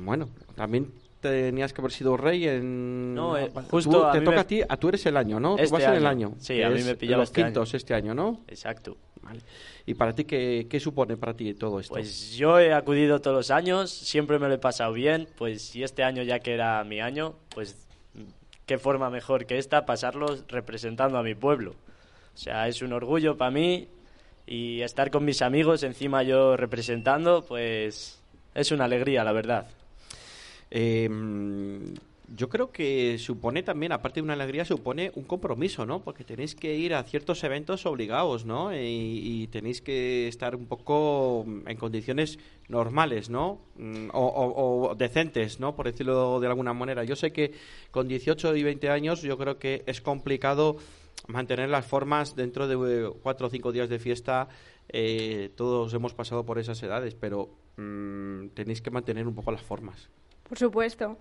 Bueno, 0.03 0.27
también 0.55 0.91
tenías 1.19 1.73
que 1.73 1.81
haber 1.81 1.91
sido 1.91 2.15
rey 2.17 2.47
en... 2.47 3.13
No, 3.15 3.37
eh, 3.37 3.49
Tú- 3.53 3.61
justo 3.69 4.07
a 4.07 4.11
te 4.11 4.19
mí 4.19 4.25
toca 4.25 4.35
me- 4.35 4.41
a 4.41 4.47
ti, 4.47 4.61
a 4.67 4.77
tú 4.77 4.89
eres 4.89 5.05
el 5.05 5.17
año, 5.17 5.39
¿no? 5.39 5.55
tú 5.55 5.63
Este 5.63 5.75
en 5.83 5.93
el 5.93 6.05
año. 6.05 6.27
año. 6.27 6.35
Sí, 6.39 6.61
a 6.61 6.69
mí 6.69 6.81
me 6.83 6.95
pillaba 6.95 7.21
los 7.23 7.29
este 7.29 7.41
año. 7.41 7.47
quintos 7.49 7.73
este 7.73 7.93
año, 7.93 8.13
¿no? 8.13 8.41
Exacto. 8.47 8.97
Vale. 9.21 9.39
¿Y 9.85 9.93
para 9.95 10.13
ti 10.13 10.23
qué, 10.25 10.67
qué 10.69 10.79
supone 10.79 11.17
para 11.17 11.33
ti 11.33 11.53
todo 11.53 11.79
esto? 11.79 11.93
Pues 11.93 12.31
yo 12.35 12.59
he 12.59 12.73
acudido 12.73 13.19
todos 13.19 13.35
los 13.37 13.51
años, 13.51 13.89
siempre 13.91 14.39
me 14.39 14.47
lo 14.47 14.53
he 14.53 14.57
pasado 14.59 14.93
bien, 14.93 15.27
pues 15.37 15.61
si 15.63 15.83
este 15.83 16.03
año 16.03 16.23
ya 16.23 16.39
que 16.39 16.53
era 16.53 16.83
mi 16.83 16.99
año, 17.01 17.35
pues 17.53 17.75
qué 18.65 18.77
forma 18.77 19.09
mejor 19.09 19.45
que 19.45 19.57
esta 19.57 19.85
pasarlo 19.85 20.27
representando 20.47 21.17
a 21.17 21.23
mi 21.23 21.35
pueblo. 21.35 21.71
O 22.33 22.37
sea, 22.37 22.67
es 22.67 22.81
un 22.81 22.93
orgullo 22.93 23.37
para 23.37 23.51
mí 23.51 23.87
y 24.45 24.81
estar 24.81 25.09
con 25.09 25.25
mis 25.25 25.41
amigos 25.41 25.83
encima 25.83 26.23
yo 26.23 26.55
representando, 26.55 27.43
pues 27.45 28.21
es 28.55 28.71
una 28.71 28.85
alegría, 28.85 29.23
la 29.23 29.31
verdad. 29.31 29.67
Eh, 30.71 31.09
yo 32.35 32.49
creo 32.49 32.71
que 32.73 33.17
supone 33.19 33.63
también, 33.63 33.93
aparte 33.93 34.19
de 34.19 34.23
una 34.25 34.33
alegría, 34.33 34.65
supone 34.65 35.13
un 35.15 35.23
compromiso, 35.23 35.85
¿no? 35.85 36.03
Porque 36.03 36.25
tenéis 36.25 36.55
que 36.55 36.75
ir 36.75 36.93
a 36.93 37.03
ciertos 37.03 37.41
eventos 37.45 37.85
obligados, 37.85 38.43
¿no? 38.45 38.75
Y, 38.75 39.21
y 39.43 39.47
tenéis 39.47 39.81
que 39.81 40.27
estar 40.27 40.53
un 40.53 40.65
poco 40.65 41.45
en 41.65 41.77
condiciones 41.77 42.37
normales, 42.67 43.29
¿no? 43.29 43.61
Mm, 43.77 44.09
O, 44.11 44.25
o- 44.27 44.89
o 44.89 44.95
decentes, 44.95 45.61
¿no? 45.61 45.73
Por 45.75 45.85
decirlo 45.85 46.41
de 46.41 46.47
alguna 46.47 46.73
manera. 46.73 47.05
Yo 47.05 47.15
sé 47.15 47.31
que 47.31 47.53
con 47.91 48.09
18 48.09 48.53
y 48.57 48.63
20 48.63 48.89
años 48.89 49.21
yo 49.21 49.37
creo 49.37 49.57
que 49.57 49.83
es 49.87 50.01
complicado 50.01 50.75
mantener 51.29 51.69
las 51.69 51.85
formas 51.85 52.35
dentro 52.35 52.67
de 52.67 53.05
eh, 53.05 53.09
cuatro 53.23 53.47
o 53.47 53.49
cinco 53.49 53.71
días 53.71 53.87
de 53.87 53.99
fiesta. 53.99 54.49
eh, 54.89 55.49
todos 55.55 55.93
hemos 55.93 56.13
pasado 56.13 56.45
por 56.45 56.59
esas 56.59 56.81
edades, 56.83 57.15
pero 57.15 57.49
mm, 57.77 58.49
tenéis 58.53 58.81
que 58.81 58.91
mantener 58.91 59.27
un 59.27 59.35
poco 59.35 59.51
las 59.51 59.61
formas. 59.61 60.09
Por 60.47 60.57
supuesto. 60.57 61.17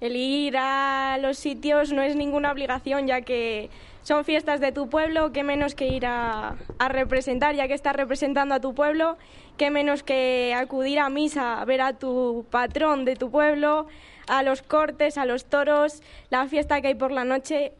El 0.00 0.16
ir 0.16 0.56
a 0.58 1.18
los 1.20 1.38
sitios 1.38 1.92
no 1.92 2.02
es 2.02 2.16
ninguna 2.16 2.52
obligación, 2.52 3.06
ya 3.06 3.22
que 3.22 3.70
son 4.02 4.24
fiestas 4.24 4.60
de 4.60 4.72
tu 4.72 4.90
pueblo, 4.90 5.32
qué 5.32 5.42
menos 5.42 5.74
que 5.74 5.86
ir 5.86 6.04
a, 6.04 6.56
representar, 6.88 7.54
ya 7.54 7.68
que 7.68 7.74
estás 7.74 7.96
representando 7.96 8.54
a 8.54 8.60
tu 8.60 8.74
pueblo, 8.74 9.16
qué 9.56 9.70
menos 9.70 10.02
que 10.02 10.52
acudir 10.54 10.98
a 10.98 11.08
misa, 11.08 11.60
a 11.60 11.64
ver 11.64 11.80
a 11.80 11.94
tu 11.94 12.44
patrón 12.50 13.04
de 13.04 13.16
tu 13.16 13.30
pueblo, 13.30 13.86
a 14.26 14.42
los 14.42 14.62
cortes, 14.62 15.16
a 15.16 15.24
los 15.24 15.46
toros, 15.46 16.02
la 16.28 16.46
fiesta 16.48 16.80
que 16.80 16.88
hay 16.88 16.94
por 16.96 17.12
la 17.12 17.24
noche. 17.24 17.72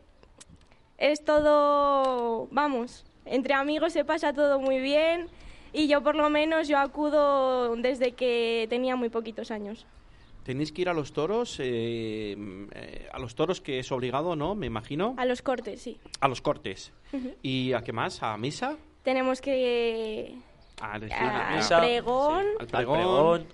Es 0.96 1.24
todo, 1.24 2.48
vamos, 2.52 3.04
entre 3.26 3.54
amigos 3.54 3.92
se 3.92 4.04
pasa 4.04 4.32
todo 4.32 4.60
muy 4.60 4.80
bien 4.80 5.28
y 5.72 5.88
yo 5.88 6.02
por 6.02 6.14
lo 6.14 6.30
menos 6.30 6.68
yo 6.68 6.78
acudo 6.78 7.74
desde 7.76 8.12
que 8.12 8.66
tenía 8.70 8.96
muy 8.96 9.08
poquitos 9.08 9.50
años. 9.50 9.84
Tenéis 10.44 10.72
que 10.72 10.82
ir 10.82 10.88
a 10.90 10.94
los 10.94 11.12
toros, 11.12 11.56
eh, 11.58 12.36
eh, 12.72 13.08
a 13.10 13.18
los 13.18 13.34
toros 13.34 13.60
que 13.62 13.78
es 13.78 13.90
obligado, 13.90 14.36
¿no? 14.36 14.54
Me 14.54 14.66
imagino. 14.66 15.14
A 15.16 15.24
los 15.24 15.40
cortes, 15.42 15.80
sí. 15.80 15.98
A 16.20 16.28
los 16.28 16.40
cortes. 16.42 16.92
¿Y 17.42 17.72
a 17.72 17.82
qué 17.82 17.92
más? 17.92 18.22
¿A 18.22 18.36
misa? 18.36 18.76
Tenemos 19.02 19.40
que... 19.40 20.34
A 20.80 20.98
la- 20.98 21.06
a- 21.52 21.56
Misa, 21.56 21.80
pregón, 21.80 22.44
Al 22.58 22.60
Al 22.60 22.66
pregón. 22.66 22.98
pregón, 22.98 23.46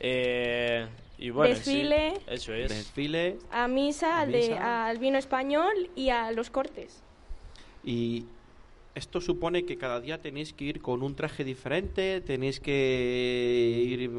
eh, 0.00 0.86
y 1.18 1.30
bueno, 1.30 1.54
sí, 1.56 1.82
Desfile. 1.82 2.14
eso 2.26 2.54
es. 2.54 2.68
Desfile. 2.70 3.38
a 3.50 3.68
misa, 3.68 4.18
A 4.18 4.20
al 4.22 4.32
de- 4.32 4.38
misa. 4.38 4.86
al 4.86 4.98
vino 4.98 5.18
español 5.18 5.90
y 5.96 6.08
a 6.10 6.30
los 6.32 6.50
cortes. 6.50 7.02
Y 7.84 8.24
esto 8.94 9.20
supone 9.20 9.64
que 9.66 9.76
cada 9.76 10.00
día 10.00 10.22
tenéis 10.22 10.52
que 10.52 10.64
ir 10.64 10.80
con 10.80 11.02
un 11.02 11.14
traje 11.16 11.44
diferente, 11.44 12.20
tenéis 12.22 12.60
que 12.60 13.82
ir... 13.86 14.10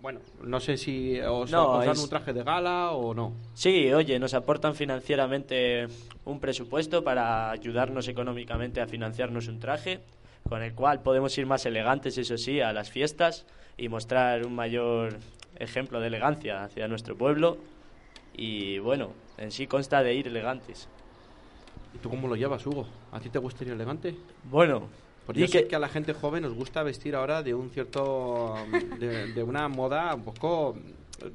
Bueno, 0.00 0.20
no 0.42 0.60
sé 0.60 0.76
si 0.76 1.20
os, 1.20 1.50
No, 1.50 1.72
os 1.78 1.84
dan 1.84 1.92
es- 1.92 2.02
un 2.02 2.08
traje 2.08 2.32
de 2.32 2.42
gala 2.42 2.92
o 2.92 3.12
no. 3.14 3.34
Sí, 3.54 3.92
oye, 3.92 4.18
nos 4.18 4.32
aportan 4.34 4.74
financieramente 4.74 5.86
un 6.24 6.40
presupuesto 6.40 7.04
para 7.04 7.50
ayudarnos 7.50 8.08
económicamente 8.08 8.80
a 8.80 8.86
financiarnos 8.86 9.48
un 9.48 9.60
traje, 9.60 10.00
con 10.48 10.62
el 10.62 10.74
cual 10.74 11.02
podemos 11.02 11.36
ir 11.36 11.44
más 11.46 11.66
elegantes, 11.66 12.16
eso 12.16 12.38
sí, 12.38 12.60
a 12.60 12.72
las 12.72 12.90
fiestas 12.90 13.46
y 13.76 13.88
mostrar 13.88 14.44
un 14.44 14.54
mayor 14.54 15.18
ejemplo 15.56 16.00
de 16.00 16.06
elegancia 16.06 16.64
hacia 16.64 16.88
nuestro 16.88 17.16
pueblo. 17.16 17.58
y 18.32 18.78
bueno, 18.78 19.16
en 19.36 19.50
sí 19.50 19.66
consta 19.66 20.02
de 20.04 20.14
ir 20.14 20.28
elegantes. 20.28 20.88
¿Y 21.92 21.98
tú 21.98 22.08
cómo 22.08 22.28
lo 22.28 22.36
llevas, 22.36 22.64
Hugo? 22.64 22.86
¿A 23.10 23.18
ti 23.20 23.28
te 23.28 23.38
gusta 23.40 23.64
ir 23.64 23.70
elegante? 23.72 24.16
Bueno, 24.44 24.88
Porque 25.30 25.40
yo 25.40 25.46
sé 25.48 25.62
que- 25.62 25.68
que 25.68 25.76
a 25.76 25.78
la 25.78 25.88
gente 25.88 26.12
joven 26.12 26.42
nos 26.42 26.54
gusta 26.54 26.82
vestir 26.82 27.14
ahora 27.14 27.42
de 27.42 27.54
un 27.54 27.70
cierto... 27.70 28.54
de, 28.98 29.32
de 29.32 29.42
una 29.42 29.68
moda 29.68 30.14
un 30.14 30.22
poco 30.24 30.76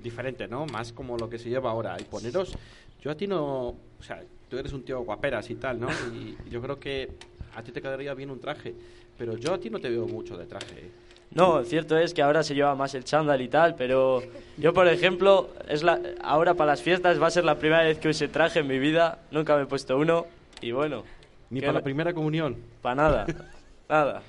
diferente, 0.02 0.48
¿no? 0.48 0.66
Más 0.66 0.92
como 0.94 1.18
lo 1.18 1.30
que 1.30 1.38
se 1.40 1.50
lleva 1.50 1.72
ahora. 1.72 1.98
Y 2.00 2.04
poneros... 2.04 2.56
Yo 3.02 3.12
a 3.12 3.16
ti 3.16 3.28
no... 3.28 3.68
O 4.00 4.04
sea, 4.04 4.24
tú 4.50 4.58
eres 4.58 4.74
un 4.74 4.84
tío 4.84 5.00
guaperas 5.02 5.50
y 5.52 5.56
tal, 5.56 5.80
¿no? 5.80 5.88
Y 6.14 6.36
yo 6.50 6.62
creo 6.62 6.80
que 6.80 7.10
a 7.56 7.62
ti 7.62 7.72
te 7.72 7.82
quedaría 7.82 8.14
bien 8.16 8.32
un 8.32 8.40
traje. 8.40 8.74
Pero 9.18 9.38
yo 9.38 9.54
a 9.54 9.60
ti 9.60 9.70
no 9.70 9.80
te 9.80 9.90
veo 9.90 10.08
mucho 10.08 10.36
de 10.38 10.46
traje. 10.46 10.76
¿eh? 10.80 10.92
No, 11.32 11.64
cierto 11.64 11.98
es 11.98 12.14
que 12.14 12.22
ahora 12.22 12.42
se 12.44 12.56
lleva 12.56 12.74
más 12.76 12.96
el 12.96 13.04
chándal 13.04 13.42
y 13.42 13.48
tal, 13.48 13.76
pero 13.76 14.24
yo, 14.58 14.74
por 14.74 14.88
ejemplo, 14.88 15.50
es 15.68 15.84
la, 15.84 16.00
ahora 16.24 16.54
para 16.54 16.72
las 16.72 16.82
fiestas 16.82 17.22
va 17.22 17.28
a 17.28 17.32
ser 17.32 17.44
la 17.46 17.58
primera 17.60 17.84
vez 17.84 17.98
que 18.00 18.10
use 18.10 18.28
traje 18.28 18.60
en 18.60 18.68
mi 18.68 18.80
vida. 18.80 19.20
Nunca 19.32 19.56
me 19.56 19.64
he 19.64 19.66
puesto 19.66 19.98
uno 19.98 20.26
y 20.62 20.72
bueno. 20.72 21.04
Ni 21.50 21.60
que 21.60 21.66
para 21.68 21.80
la 21.80 21.84
primera 21.84 22.14
comunión. 22.14 22.58
Para 22.82 22.96
nada, 22.96 23.26
nada. 23.90 24.24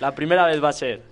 La 0.00 0.14
primera 0.14 0.46
vez 0.46 0.62
va 0.62 0.70
a 0.70 0.72
ser. 0.72 1.02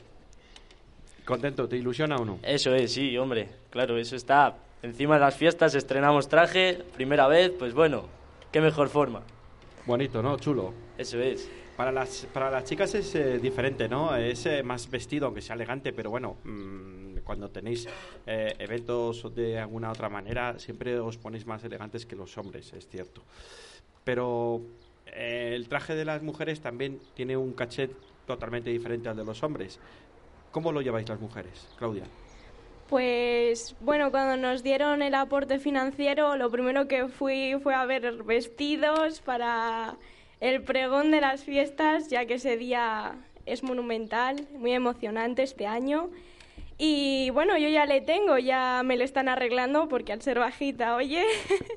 ¿Contento? 1.24 1.68
¿Te 1.68 1.76
ilusiona 1.76 2.16
o 2.16 2.24
no? 2.24 2.38
Eso 2.42 2.74
es, 2.74 2.92
sí, 2.92 3.16
hombre. 3.16 3.48
Claro, 3.70 3.98
eso 3.98 4.16
está. 4.16 4.56
Encima 4.82 5.14
de 5.14 5.20
las 5.20 5.36
fiestas 5.36 5.74
estrenamos 5.74 6.28
traje, 6.28 6.82
primera 6.94 7.28
vez, 7.28 7.52
pues 7.58 7.74
bueno, 7.74 8.08
qué 8.50 8.60
mejor 8.60 8.88
forma. 8.88 9.22
Bonito, 9.86 10.22
¿no? 10.22 10.38
Chulo. 10.38 10.72
Eso 10.96 11.20
es. 11.20 11.48
Para 11.76 11.92
las, 11.92 12.26
para 12.32 12.50
las 12.50 12.64
chicas 12.64 12.94
es 12.94 13.14
eh, 13.14 13.38
diferente, 13.38 13.88
¿no? 13.88 14.14
Es 14.14 14.44
eh, 14.46 14.62
más 14.62 14.90
vestido, 14.90 15.26
aunque 15.26 15.40
sea 15.40 15.54
elegante, 15.54 15.92
pero 15.92 16.10
bueno, 16.10 16.36
mm, 16.44 17.18
cuando 17.24 17.48
tenéis 17.50 17.88
eh, 18.26 18.54
eventos 18.58 19.34
de 19.34 19.58
alguna 19.58 19.90
otra 19.90 20.08
manera, 20.08 20.58
siempre 20.58 20.98
os 20.98 21.16
ponéis 21.16 21.46
más 21.46 21.64
elegantes 21.64 22.04
que 22.04 22.16
los 22.16 22.36
hombres, 22.36 22.72
es 22.72 22.86
cierto. 22.86 23.22
Pero 24.04 24.60
el 25.14 25.68
traje 25.68 25.94
de 25.94 26.04
las 26.04 26.22
mujeres 26.22 26.60
también 26.60 27.00
tiene 27.14 27.36
un 27.36 27.52
cachet 27.52 27.92
totalmente 28.26 28.70
diferente 28.70 29.08
al 29.08 29.16
de 29.16 29.24
los 29.24 29.42
hombres. 29.42 29.78
¿Cómo 30.50 30.72
lo 30.72 30.80
lleváis 30.80 31.08
las 31.08 31.20
mujeres, 31.20 31.68
Claudia? 31.78 32.04
Pues 32.88 33.76
bueno, 33.80 34.10
cuando 34.10 34.36
nos 34.36 34.64
dieron 34.64 35.00
el 35.02 35.14
aporte 35.14 35.60
financiero, 35.60 36.36
lo 36.36 36.50
primero 36.50 36.88
que 36.88 37.06
fui 37.06 37.56
fue 37.62 37.74
a 37.74 37.84
ver 37.86 38.24
vestidos 38.24 39.20
para 39.20 39.96
el 40.40 40.62
pregón 40.62 41.12
de 41.12 41.20
las 41.20 41.44
fiestas, 41.44 42.08
ya 42.08 42.26
que 42.26 42.34
ese 42.34 42.56
día 42.56 43.14
es 43.46 43.62
monumental, 43.62 44.48
muy 44.56 44.72
emocionante 44.72 45.44
este 45.44 45.66
año. 45.68 46.10
Y 46.78 47.30
bueno, 47.30 47.56
yo 47.58 47.68
ya 47.68 47.86
le 47.86 48.00
tengo, 48.00 48.38
ya 48.38 48.82
me 48.84 48.96
le 48.96 49.04
están 49.04 49.28
arreglando 49.28 49.88
porque 49.88 50.12
al 50.12 50.22
ser 50.22 50.38
bajita, 50.38 50.96
oye, 50.96 51.24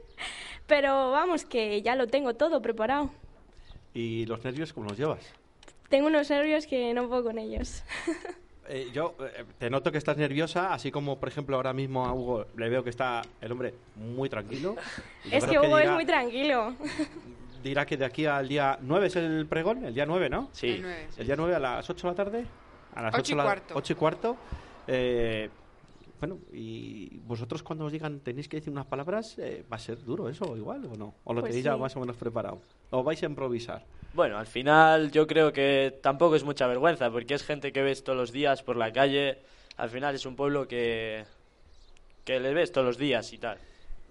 pero 0.67 1.11
vamos 1.11 1.45
que 1.45 1.81
ya 1.81 1.95
lo 1.95 2.07
tengo 2.07 2.35
todo 2.35 2.61
preparado. 2.61 3.11
¿Y 3.93 4.25
los 4.25 4.43
nervios 4.43 4.73
cómo 4.73 4.87
los 4.89 4.97
llevas? 4.97 5.19
Tengo 5.89 6.07
unos 6.07 6.29
nervios 6.29 6.65
que 6.67 6.93
no 6.93 7.07
puedo 7.07 7.23
con 7.25 7.37
ellos. 7.37 7.83
Eh, 8.69 8.87
yo 8.93 9.13
eh, 9.19 9.43
te 9.59 9.69
noto 9.69 9.91
que 9.91 9.97
estás 9.97 10.15
nerviosa, 10.15 10.73
así 10.73 10.89
como 10.89 11.19
por 11.19 11.27
ejemplo 11.27 11.57
ahora 11.57 11.73
mismo 11.73 12.05
a 12.05 12.13
Hugo 12.13 12.45
le 12.55 12.69
veo 12.69 12.81
que 12.81 12.91
está 12.91 13.21
el 13.41 13.51
hombre 13.51 13.73
muy 13.97 14.29
tranquilo. 14.29 14.77
Es 15.29 15.43
que 15.45 15.59
Hugo 15.59 15.77
es 15.79 15.83
dirá- 15.83 15.93
muy 15.95 16.05
tranquilo. 16.05 16.73
dirá 17.61 17.85
que 17.85 17.97
de 17.97 18.05
aquí 18.05 18.25
al 18.25 18.47
día 18.47 18.77
9 18.81 19.07
es 19.07 19.17
el 19.17 19.47
pregón, 19.47 19.83
el 19.83 19.93
día 19.93 20.05
9, 20.05 20.29
¿no? 20.29 20.47
Sí. 20.53 20.67
El 20.69 20.81
nueve. 20.81 21.07
El 21.17 21.25
día 21.25 21.35
9 21.35 21.55
a 21.55 21.59
las 21.59 21.89
8 21.89 22.07
de 22.07 22.11
la 22.13 22.15
tarde. 22.15 22.45
A 22.95 23.01
las 23.01 23.13
Ocho 23.15 23.21
8 23.21 23.33
y 23.33 23.35
la- 23.35 23.43
cuarto. 23.43 23.73
ocho 23.75 23.91
y 23.93 23.95
cuarto. 23.97 24.37
Eh, 24.87 25.49
bueno, 26.21 26.37
y 26.53 27.17
vosotros 27.25 27.63
cuando 27.63 27.83
os 27.83 27.91
digan 27.91 28.21
tenéis 28.21 28.47
que 28.47 28.55
decir 28.55 28.71
unas 28.71 28.85
palabras, 28.85 29.37
eh, 29.39 29.65
¿va 29.69 29.75
a 29.75 29.79
ser 29.79 30.01
duro 30.05 30.29
eso 30.29 30.55
igual 30.55 30.85
o 30.85 30.95
no? 30.95 31.15
¿O 31.25 31.33
lo 31.33 31.41
Pues 31.41 31.49
tenéis 31.51 31.65
ya 31.65 31.73
sí. 31.73 31.79
más 31.81 31.93
o 31.97 31.99
menos 31.99 32.15
preparado? 32.15 32.61
¿O 32.93 33.01
vais 33.01 33.21
a 33.23 33.25
improvisar? 33.25 33.81
Bueno, 34.13 34.37
al 34.37 34.45
final 34.45 35.11
yo 35.11 35.25
creo 35.25 35.51
que 35.51 35.97
tampoco 36.03 36.35
es 36.35 36.43
mucha 36.43 36.67
vergüenza, 36.67 37.09
porque 37.09 37.33
es 37.33 37.43
gente 37.43 37.73
que 37.73 37.81
ves 37.81 38.03
todos 38.03 38.15
los 38.15 38.31
días 38.31 38.61
por 38.61 38.77
la 38.77 38.93
calle. 38.93 39.39
Al 39.77 39.89
final 39.89 40.13
es 40.13 40.27
un 40.27 40.35
pueblo 40.35 40.67
que, 40.67 41.25
que 42.23 42.39
le 42.39 42.53
ves 42.53 42.71
todos 42.71 42.85
los 42.85 42.99
días 42.99 43.33
y 43.33 43.39
tal. 43.39 43.57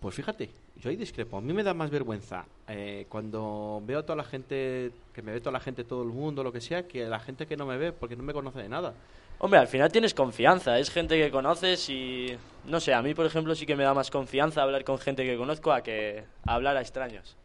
Pues 0.01 0.16
fíjate, 0.16 0.51
yo 0.80 0.91
ahí 0.91 0.97
discrepo. 0.97 1.37
A 1.37 1.41
mí 1.41 1.53
me 1.53 1.62
da 1.62 1.74
más 1.74 1.91
vergüenza 1.91 2.45
eh, 2.66 3.07
cuando 3.09 3.80
veo 3.87 4.01
a 4.01 4.03
toda 4.03 4.16
la 4.16 4.24
gente, 4.24 4.91
que 5.14 5.22
me 5.22 5.30
ve 5.30 5.39
toda 5.39 5.53
la 5.53 5.61
gente, 5.61 5.85
todo 5.85 6.03
el 6.03 6.09
mundo, 6.09 6.43
lo 6.43 6.51
que 6.51 6.61
sea, 6.61 6.89
que 6.89 7.05
la 7.05 7.20
gente 7.20 7.47
que 7.47 7.57
no 7.57 7.66
me 7.66 7.76
ve 7.78 7.93
porque 7.93 8.16
no 8.16 8.24
me 8.24 8.33
conoce 8.33 8.59
de 8.59 8.68
nada. 8.68 8.95
Hombre, 9.39 9.61
al 9.61 9.68
final 9.68 9.93
tienes 9.93 10.12
confianza, 10.12 10.80
es 10.80 10.91
gente 10.91 11.16
que 11.16 11.30
conoces 11.30 11.89
y 11.89 12.37
no 12.64 12.80
sé, 12.80 12.95
a 12.95 13.03
mí 13.03 13.14
por 13.14 13.26
ejemplo 13.26 13.55
sí 13.55 13.64
que 13.64 13.76
me 13.76 13.85
da 13.85 13.95
más 13.95 14.11
confianza 14.11 14.62
hablar 14.62 14.83
con 14.83 14.99
gente 14.99 15.24
que 15.24 15.37
conozco 15.37 15.72
a 15.72 15.83
que 15.83 16.24
hablar 16.45 16.76
a 16.76 16.80
extraños. 16.80 17.37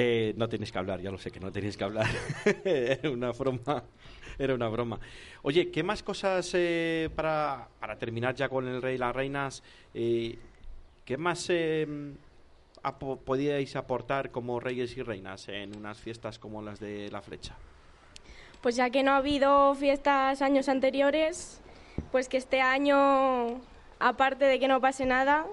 Eh, 0.00 0.32
no 0.36 0.48
tenéis 0.48 0.70
que 0.70 0.78
hablar, 0.78 1.00
ya 1.00 1.10
lo 1.10 1.18
sé 1.18 1.32
que 1.32 1.40
no 1.40 1.50
tenéis 1.50 1.76
que 1.76 1.82
hablar. 1.82 2.06
era 2.64 3.10
una 3.10 3.32
broma. 3.32 3.82
Era 4.38 4.54
una 4.54 4.68
broma. 4.68 5.00
Oye, 5.42 5.72
¿qué 5.72 5.82
más 5.82 6.04
cosas 6.04 6.48
eh, 6.54 7.10
para, 7.16 7.66
para 7.80 7.98
terminar 7.98 8.36
ya 8.36 8.48
con 8.48 8.68
el 8.68 8.80
rey 8.80 8.94
y 8.94 8.98
las 8.98 9.12
reinas? 9.12 9.60
eh, 9.94 10.38
¿Qué 11.04 11.16
más 11.16 11.50
podíais 13.24 13.74
aportar 13.74 14.30
como 14.30 14.60
reyes 14.60 14.96
y 14.96 15.02
reinas 15.02 15.48
en 15.48 15.76
unas 15.76 15.98
fiestas 15.98 16.38
como 16.38 16.62
las 16.62 16.78
de 16.78 17.10
la 17.10 17.20
flecha? 17.20 17.56
Pues 18.62 18.76
ya 18.76 18.90
que 18.90 19.02
no 19.02 19.10
ha 19.10 19.16
habido 19.16 19.74
fiestas 19.74 20.42
años 20.42 20.68
anteriores, 20.68 21.60
pues 22.12 22.28
que 22.28 22.36
este 22.36 22.60
año, 22.60 23.60
aparte 23.98 24.44
de 24.44 24.60
que 24.60 24.68
no 24.68 24.80
pase 24.80 25.06
nada, 25.06 25.44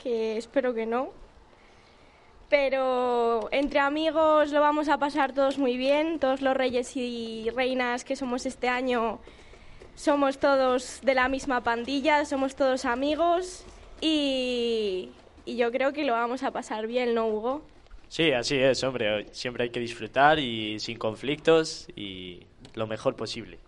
que 0.00 0.36
espero 0.36 0.74
que 0.74 0.86
no, 0.86 1.10
pero 2.50 3.48
entre 3.52 3.78
amigos 3.78 4.50
lo 4.50 4.60
vamos 4.60 4.88
a 4.88 4.98
pasar 4.98 5.32
todos 5.32 5.56
muy 5.56 5.78
bien, 5.78 6.18
todos 6.18 6.42
los 6.42 6.54
reyes 6.54 6.94
y 6.96 7.48
reinas 7.54 8.04
que 8.04 8.16
somos 8.16 8.44
este 8.44 8.68
año 8.68 9.20
somos 9.94 10.38
todos 10.38 11.00
de 11.02 11.14
la 11.14 11.28
misma 11.28 11.62
pandilla, 11.62 12.24
somos 12.24 12.56
todos 12.56 12.86
amigos 12.86 13.64
y, 14.00 15.10
y 15.44 15.56
yo 15.56 15.70
creo 15.70 15.92
que 15.92 16.04
lo 16.04 16.14
vamos 16.14 16.42
a 16.42 16.50
pasar 16.50 16.86
bien, 16.86 17.14
¿no, 17.14 17.26
Hugo? 17.28 17.62
Sí, 18.08 18.32
así 18.32 18.56
es, 18.56 18.82
hombre, 18.82 19.26
siempre 19.32 19.64
hay 19.64 19.70
que 19.70 19.78
disfrutar 19.78 20.38
y 20.38 20.80
sin 20.80 20.98
conflictos 20.98 21.86
y 21.94 22.40
lo 22.74 22.86
mejor 22.86 23.14
posible. 23.14 23.58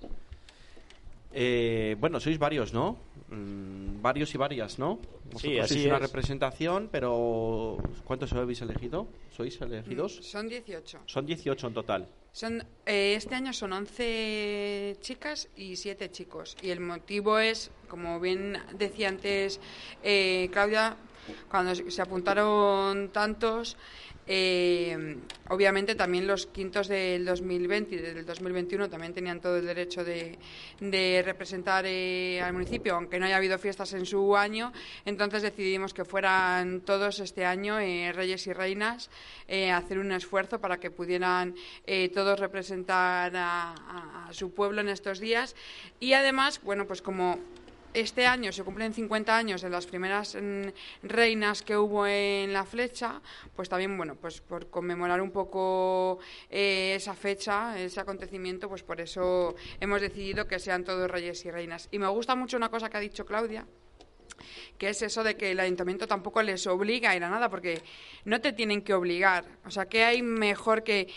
Eh, 1.32 1.96
bueno, 2.00 2.18
sois 2.18 2.38
varios, 2.38 2.72
¿no? 2.72 2.96
Mm, 3.32 4.02
varios 4.02 4.34
y 4.34 4.38
varias, 4.38 4.78
¿no? 4.78 4.98
Sí, 5.02 5.08
Vosotros 5.32 5.60
así 5.64 5.74
sois 5.74 5.86
una 5.86 5.96
es. 5.96 6.02
representación, 6.02 6.88
pero 6.92 7.78
¿cuántos 8.04 8.30
habéis 8.34 8.60
elegido? 8.60 9.08
¿Sois 9.34 9.58
elegidos? 9.62 10.16
Son 10.16 10.46
18. 10.48 11.00
Son 11.06 11.24
18 11.24 11.66
en 11.68 11.74
total. 11.74 12.08
Son, 12.32 12.62
eh, 12.84 13.14
este 13.16 13.34
año 13.34 13.52
son 13.54 13.72
11 13.72 14.96
chicas 15.00 15.48
y 15.56 15.76
7 15.76 16.10
chicos. 16.10 16.56
Y 16.62 16.70
el 16.70 16.80
motivo 16.80 17.38
es, 17.38 17.70
como 17.88 18.20
bien 18.20 18.58
decía 18.74 19.08
antes 19.08 19.60
eh, 20.02 20.50
Claudia, 20.52 20.96
cuando 21.50 21.74
se 21.74 22.02
apuntaron 22.02 23.08
tantos, 23.10 23.76
eh, 24.26 25.16
obviamente 25.48 25.94
también 25.94 26.26
los 26.26 26.46
quintos 26.46 26.88
del 26.88 27.24
2020 27.24 27.94
y 27.94 27.98
del 27.98 28.24
2021 28.24 28.88
también 28.88 29.12
tenían 29.12 29.40
todo 29.40 29.56
el 29.56 29.66
derecho 29.66 30.04
de, 30.04 30.38
de 30.80 31.22
representar 31.24 31.84
eh, 31.86 32.40
al 32.40 32.52
municipio, 32.52 32.94
aunque 32.94 33.18
no 33.18 33.26
haya 33.26 33.36
habido 33.36 33.58
fiestas 33.58 33.92
en 33.94 34.06
su 34.06 34.36
año. 34.36 34.72
Entonces 35.04 35.42
decidimos 35.42 35.92
que 35.92 36.04
fueran 36.04 36.80
todos 36.82 37.18
este 37.20 37.44
año 37.44 37.80
eh, 37.80 38.12
reyes 38.12 38.46
y 38.46 38.52
reinas, 38.52 39.10
hacer 39.74 39.98
un 39.98 40.12
esfuerzo 40.12 40.60
para 40.60 40.78
que 40.78 40.90
pudieran 40.90 41.54
todos 42.14 42.40
representar 42.40 43.32
a 43.36 44.28
su 44.30 44.52
pueblo 44.52 44.80
en 44.80 44.88
estos 44.88 45.20
días. 45.20 45.54
Y 46.00 46.14
además, 46.14 46.60
bueno, 46.62 46.86
pues 46.86 47.02
como 47.02 47.38
este 47.94 48.26
año 48.26 48.52
se 48.52 48.64
cumplen 48.64 48.94
50 48.94 49.36
años 49.36 49.62
de 49.62 49.70
las 49.70 49.86
primeras 49.86 50.34
mm, 50.34 50.68
reinas 51.02 51.62
que 51.62 51.76
hubo 51.76 52.06
en 52.06 52.52
la 52.52 52.64
flecha, 52.64 53.20
pues 53.54 53.68
también, 53.68 53.96
bueno, 53.96 54.16
pues 54.16 54.40
por 54.40 54.68
conmemorar 54.70 55.20
un 55.20 55.30
poco 55.30 56.18
eh, 56.50 56.94
esa 56.96 57.14
fecha, 57.14 57.78
ese 57.78 58.00
acontecimiento, 58.00 58.68
pues 58.68 58.82
por 58.82 59.00
eso 59.00 59.54
hemos 59.80 60.00
decidido 60.00 60.46
que 60.46 60.58
sean 60.58 60.84
todos 60.84 61.10
reyes 61.10 61.44
y 61.44 61.50
reinas. 61.50 61.88
Y 61.90 61.98
me 61.98 62.08
gusta 62.08 62.34
mucho 62.34 62.56
una 62.56 62.70
cosa 62.70 62.88
que 62.88 62.96
ha 62.96 63.00
dicho 63.00 63.26
Claudia, 63.26 63.66
que 64.78 64.88
es 64.88 65.02
eso 65.02 65.22
de 65.22 65.36
que 65.36 65.50
el 65.50 65.60
ayuntamiento 65.60 66.06
tampoco 66.06 66.42
les 66.42 66.66
obliga 66.66 67.10
a 67.10 67.16
ir 67.16 67.24
a 67.24 67.30
nada, 67.30 67.48
porque 67.48 67.82
no 68.24 68.40
te 68.40 68.52
tienen 68.52 68.82
que 68.82 68.94
obligar. 68.94 69.44
O 69.64 69.70
sea, 69.70 69.86
¿qué 69.86 70.04
hay 70.04 70.22
mejor 70.22 70.82
que, 70.82 71.08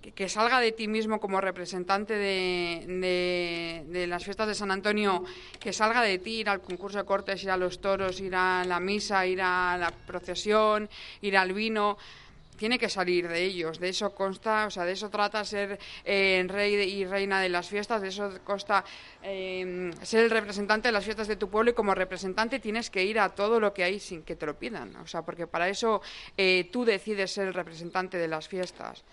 que, 0.00 0.28
salga 0.28 0.60
de 0.60 0.72
ti 0.72 0.88
mismo 0.88 1.20
como 1.20 1.40
representante 1.40 2.14
de, 2.14 4.06
las 4.08 4.24
fiestas 4.24 4.48
de 4.48 4.54
San 4.54 4.70
Antonio, 4.70 5.24
que 5.58 5.72
salga 5.72 6.02
de 6.02 6.18
ti 6.18 6.40
ir 6.40 6.48
al 6.48 6.60
concurso 6.60 6.98
de 6.98 7.04
cortes, 7.04 7.42
ir 7.42 7.50
a 7.50 7.56
los 7.56 7.80
toros, 7.80 8.20
ir 8.20 8.34
a 8.34 8.64
la 8.64 8.80
misa, 8.80 9.26
ir 9.26 9.40
a 9.42 9.76
la 9.76 9.90
procesión, 9.90 10.88
ir 11.20 11.36
al 11.36 11.52
vino? 11.52 11.98
tiene 12.58 12.78
que 12.78 12.88
salir 12.88 13.28
de 13.28 13.44
ellos. 13.44 13.78
De 13.78 13.88
eso 13.88 14.14
consta, 14.14 14.66
o 14.66 14.70
sea, 14.70 14.84
de 14.84 14.92
eso 14.92 15.08
trata 15.08 15.44
ser 15.44 15.78
eh, 16.04 16.44
rey 16.48 16.74
y 16.74 17.06
reina 17.06 17.40
de 17.40 17.48
las 17.48 17.68
fiestas, 17.68 18.02
de 18.02 18.08
eso 18.08 18.40
consta 18.44 18.84
eh, 19.22 19.92
ser 20.02 20.24
el 20.24 20.30
representante 20.30 20.88
de 20.88 20.92
las 20.92 21.04
fiestas 21.04 21.28
de 21.28 21.36
tu 21.36 21.48
pueblo 21.48 21.70
y 21.70 21.74
como 21.74 21.94
representante 21.94 22.58
tienes 22.58 22.90
que 22.90 23.04
ir 23.04 23.20
a 23.20 23.30
todo 23.30 23.60
lo 23.60 23.72
que 23.72 23.84
hay 23.84 24.00
sin 24.00 24.22
que 24.24 24.36
te 24.36 24.44
lo 24.44 24.58
pidan. 24.58 24.96
O 24.96 25.06
sea, 25.06 25.22
porque 25.22 25.46
para 25.46 25.68
eso 25.68 26.02
eh, 26.36 26.68
tú 26.70 26.84
decides 26.84 27.30
ser 27.30 27.46
el 27.46 27.54
representante 27.54 28.18
de 28.18 28.28
las 28.28 28.48
fiestas. 28.48 29.04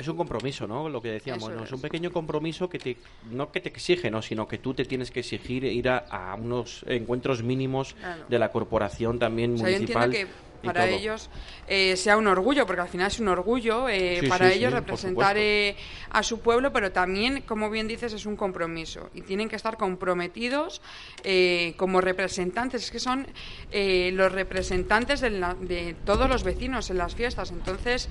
Es 0.00 0.08
un 0.08 0.16
compromiso, 0.16 0.66
¿no? 0.66 0.88
Lo 0.88 1.02
que 1.02 1.08
decíamos, 1.10 1.50
¿no? 1.50 1.62
es 1.62 1.72
un 1.72 1.80
pequeño 1.82 2.10
compromiso 2.10 2.70
que 2.70 2.78
te, 2.78 2.96
no 3.24 3.52
que 3.52 3.60
te 3.60 3.68
exige, 3.68 4.10
¿no? 4.10 4.22
Sino 4.22 4.48
que 4.48 4.56
tú 4.56 4.72
te 4.72 4.86
tienes 4.86 5.10
que 5.10 5.20
exigir 5.20 5.62
ir 5.64 5.90
a, 5.90 5.98
a 5.98 6.34
unos 6.36 6.84
encuentros 6.88 7.42
mínimos 7.42 7.94
de 8.28 8.38
la 8.38 8.50
corporación 8.50 9.18
también 9.18 9.54
O 9.54 9.58
sea, 9.58 9.68
yo 9.68 9.76
municipal. 9.76 10.10
entiendo 10.10 10.32
que 10.32 10.40
para 10.66 10.86
todo. 10.86 10.96
ellos 10.98 11.30
eh, 11.66 11.96
sea 11.96 12.16
un 12.18 12.26
orgullo, 12.26 12.66
porque 12.66 12.82
al 12.82 12.88
final 12.88 13.08
es 13.08 13.18
un 13.18 13.28
orgullo 13.28 13.88
eh, 13.88 14.18
Sí, 14.20 14.28
para 14.28 14.50
sí, 14.50 14.58
ellos 14.58 14.70
sí, 14.72 14.76
representar 14.78 15.36
eh, 15.38 15.76
a 16.10 16.22
su 16.22 16.40
pueblo, 16.40 16.72
pero 16.72 16.92
también, 16.92 17.42
como 17.42 17.68
bien 17.70 17.86
dices, 17.88 18.12
es 18.14 18.24
un 18.26 18.36
compromiso 18.36 19.10
y 19.14 19.20
tienen 19.22 19.48
que 19.48 19.56
estar 19.56 19.76
comprometidos 19.76 20.80
eh, 21.24 21.74
como 21.76 22.00
representantes, 22.00 22.84
es 22.84 22.90
que 22.90 23.00
son 23.00 23.26
eh, 23.70 24.10
los 24.14 24.32
representantes 24.32 25.20
de, 25.20 25.30
la- 25.30 25.54
de 25.54 25.94
todos 26.04 26.28
los 26.28 26.42
vecinos 26.42 26.88
en 26.90 26.98
las 26.98 27.14
fiestas, 27.14 27.50
entonces 27.50 28.08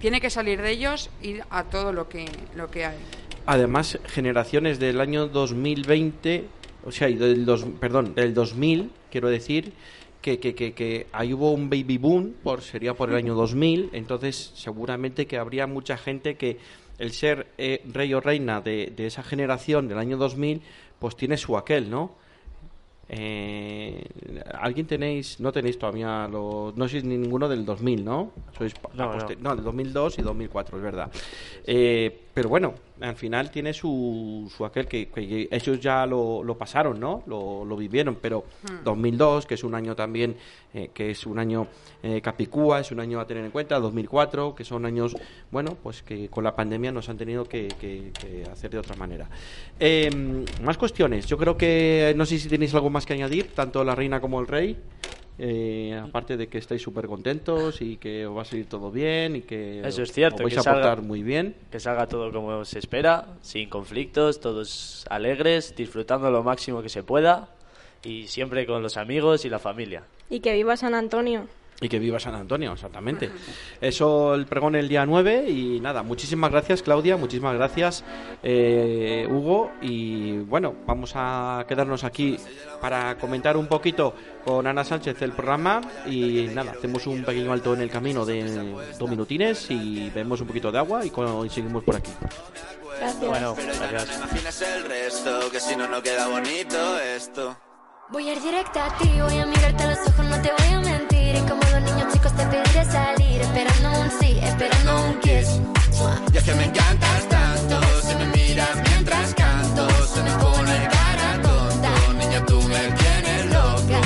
tiene 0.00 0.20
que 0.20 0.30
salir 0.30 0.62
de 0.62 0.70
ellos 0.70 1.10
ir 1.22 1.44
a 1.50 1.64
todo 1.64 1.92
lo 1.92 2.08
que, 2.08 2.26
lo 2.54 2.70
que 2.70 2.84
hay. 2.84 2.98
Además, 3.46 3.98
generaciones 4.06 4.78
del 4.78 5.00
año 5.00 5.28
2020, 5.28 6.44
o 6.84 6.92
sea, 6.92 7.08
y 7.08 7.14
del 7.14 7.44
dos, 7.44 7.64
perdón, 7.80 8.14
del 8.14 8.34
2000, 8.34 8.90
quiero 9.10 9.28
decir, 9.28 9.72
que, 10.20 10.38
que, 10.38 10.54
que, 10.54 10.72
que 10.72 11.06
ahí 11.12 11.32
hubo 11.32 11.52
un 11.52 11.70
baby 11.70 11.96
boom, 11.98 12.34
por, 12.42 12.62
sería 12.62 12.94
por 12.94 13.08
el 13.10 13.16
año 13.16 13.34
2000, 13.34 13.90
entonces 13.92 14.52
seguramente 14.54 15.26
que 15.26 15.38
habría 15.38 15.66
mucha 15.66 15.96
gente 15.96 16.36
que 16.36 16.58
el 16.98 17.12
ser 17.12 17.46
eh, 17.56 17.82
rey 17.92 18.12
o 18.12 18.20
reina 18.20 18.60
de, 18.60 18.92
de 18.94 19.06
esa 19.06 19.22
generación 19.22 19.88
del 19.88 19.98
año 19.98 20.16
2000, 20.16 20.60
pues 20.98 21.16
tiene 21.16 21.36
su 21.36 21.56
aquel, 21.56 21.88
¿no? 21.88 22.16
Eh, 23.08 24.04
¿Alguien 24.60 24.86
tenéis? 24.86 25.40
No 25.40 25.50
tenéis 25.50 25.78
todavía 25.78 26.28
los. 26.28 26.76
No 26.76 26.86
sois 26.88 27.04
ni 27.04 27.16
ninguno 27.16 27.48
del 27.48 27.64
2000, 27.64 28.04
¿no? 28.04 28.32
Sois 28.56 28.74
No, 28.94 29.04
aposte- 29.12 29.36
no, 29.40 29.54
del 29.56 29.64
2002 29.64 30.18
y 30.18 30.22
2004, 30.22 30.76
es 30.76 30.82
verdad. 30.82 31.10
Eh, 31.66 32.24
pero 32.38 32.50
bueno, 32.50 32.74
al 33.00 33.16
final 33.16 33.50
tiene 33.50 33.72
su, 33.72 34.48
su 34.56 34.64
aquel 34.64 34.86
que, 34.86 35.08
que 35.08 35.48
ellos 35.50 35.80
ya 35.80 36.06
lo, 36.06 36.44
lo 36.44 36.56
pasaron, 36.56 37.00
¿no? 37.00 37.24
Lo, 37.26 37.64
lo 37.64 37.76
vivieron, 37.76 38.16
pero 38.22 38.44
Hmm. 38.62 38.84
2002, 38.84 39.44
que 39.46 39.54
es 39.54 39.64
un 39.64 39.74
año 39.74 39.96
también, 39.96 40.36
eh, 40.72 40.90
que 40.94 41.10
es 41.10 41.26
un 41.26 41.40
año 41.40 41.66
eh, 42.00 42.20
capicúa, 42.20 42.78
es 42.78 42.92
un 42.92 43.00
año 43.00 43.18
a 43.18 43.26
tener 43.26 43.44
en 43.44 43.50
cuenta, 43.50 43.80
2004, 43.80 44.54
que 44.54 44.62
son 44.62 44.86
años, 44.86 45.16
bueno, 45.50 45.76
pues 45.82 46.04
que 46.04 46.28
con 46.28 46.44
la 46.44 46.54
pandemia 46.54 46.92
nos 46.92 47.08
han 47.08 47.16
tenido 47.18 47.44
que, 47.44 47.66
que- 47.80 48.12
que 48.20 48.44
hacer 48.48 48.70
de 48.70 48.78
otra 48.78 48.94
manera. 48.94 49.28
Eh, 49.80 50.08
más 50.62 50.78
cuestiones, 50.78 51.26
yo 51.26 51.36
creo 51.38 51.56
que, 51.56 52.12
no 52.16 52.24
sé 52.24 52.38
si 52.38 52.48
tenéis 52.48 52.72
algo 52.72 52.88
más 52.88 53.04
que 53.04 53.14
añadir, 53.14 53.48
tanto 53.52 53.82
la 53.82 53.96
reina 53.96 54.20
como 54.20 54.38
el 54.38 54.46
rey. 54.46 54.76
Eh, 55.38 56.00
aparte 56.02 56.36
de 56.36 56.48
que 56.48 56.58
estáis 56.58 56.82
súper 56.82 57.06
contentos 57.06 57.80
y 57.80 57.96
que 57.96 58.26
os 58.26 58.36
va 58.36 58.42
a 58.42 58.44
salir 58.44 58.66
todo 58.66 58.90
bien 58.90 59.36
y 59.36 59.42
que 59.42 59.80
Eso 59.86 60.02
es 60.02 60.12
cierto, 60.12 60.36
os 60.38 60.42
vais 60.42 60.54
que 60.54 60.60
a 60.60 60.62
salga- 60.62 60.80
portar 60.82 61.02
muy 61.02 61.22
bien. 61.22 61.54
Que 61.70 61.78
salga 61.80 62.06
todo 62.06 62.32
como 62.32 62.64
se 62.64 62.78
espera, 62.80 63.26
sin 63.40 63.68
conflictos, 63.68 64.40
todos 64.40 65.04
alegres, 65.10 65.74
disfrutando 65.76 66.30
lo 66.30 66.42
máximo 66.42 66.82
que 66.82 66.88
se 66.88 67.02
pueda 67.02 67.48
y 68.04 68.26
siempre 68.26 68.66
con 68.66 68.82
los 68.82 68.96
amigos 68.96 69.44
y 69.44 69.48
la 69.48 69.58
familia. 69.58 70.02
Y 70.30 70.40
que 70.40 70.52
viva 70.54 70.76
San 70.76 70.94
Antonio. 70.94 71.46
Y 71.80 71.88
que 71.88 72.00
viva 72.00 72.18
San 72.18 72.34
Antonio, 72.34 72.72
exactamente. 72.72 73.30
Eso 73.80 74.34
el 74.34 74.46
pregón 74.46 74.74
el 74.74 74.88
día 74.88 75.06
9 75.06 75.44
y 75.48 75.78
nada, 75.78 76.02
muchísimas 76.02 76.50
gracias 76.50 76.82
Claudia, 76.82 77.16
muchísimas 77.16 77.54
gracias 77.54 78.04
eh, 78.42 79.28
Hugo 79.30 79.70
y 79.80 80.38
bueno, 80.38 80.74
vamos 80.86 81.12
a 81.14 81.64
quedarnos 81.68 82.02
aquí 82.02 82.36
para 82.80 83.16
comentar 83.16 83.56
un 83.56 83.68
poquito 83.68 84.12
con 84.44 84.66
Ana 84.66 84.82
Sánchez 84.82 85.22
el 85.22 85.30
programa 85.30 85.80
y 86.04 86.48
nada, 86.52 86.72
hacemos 86.72 87.06
un 87.06 87.22
pequeño 87.22 87.52
alto 87.52 87.74
en 87.74 87.82
el 87.82 87.90
camino 87.90 88.24
de 88.26 88.74
dos 88.98 89.08
minutines 89.08 89.70
y 89.70 90.10
bebemos 90.10 90.40
un 90.40 90.48
poquito 90.48 90.72
de 90.72 90.78
agua 90.78 91.06
y, 91.06 91.10
con- 91.10 91.46
y 91.46 91.48
seguimos 91.50 91.84
por 91.84 91.94
aquí. 91.94 92.10
Gracias. 92.98 93.24
Bueno, 93.24 93.54
gracias. 93.54 94.16
imaginas 94.18 94.62
el 94.62 94.82
resto, 94.84 95.48
que 95.52 95.60
si 95.60 95.76
no, 95.76 95.86
no 95.86 96.02
queda 96.02 96.26
bonito 96.26 96.98
esto. 96.98 97.56
Voy 98.10 98.28
a 98.28 98.32
ir 98.32 98.42
directa 98.42 98.86
a 98.86 98.98
ti, 98.98 99.08
voy 99.20 99.38
a 99.38 99.46
mirarte 99.46 99.82
a 99.84 99.90
los 99.90 100.08
ojos, 100.08 100.24
no 100.24 100.42
te 100.42 100.50
voy 100.50 100.72
a 100.74 100.80
mentir. 100.80 101.17
Dos 101.70 101.82
niños 101.82 102.12
chicos 102.12 102.32
te 102.32 102.44
pediré 102.46 102.84
salir, 102.84 103.40
esperando 103.40 104.00
un 104.00 104.10
sí, 104.20 104.38
esperando 104.42 105.04
un 105.04 105.20
kiss. 105.20 105.60
Y 106.32 106.36
es 106.36 106.44
que 106.44 106.54
me 106.54 106.64
encantas 106.64 107.28
tanto, 107.28 107.80
si 108.02 108.14
me 108.14 108.26
miras 108.36 108.76
mientras 108.88 109.34
canto, 109.34 109.88
se 110.06 110.22
me 110.22 110.30
pone 110.42 110.88
cara 110.96 111.42
tonto, 111.42 112.12
niña 112.14 112.44
tú 112.46 112.60
me 112.62 112.80
tienes 113.00 113.46
loca. 113.52 114.00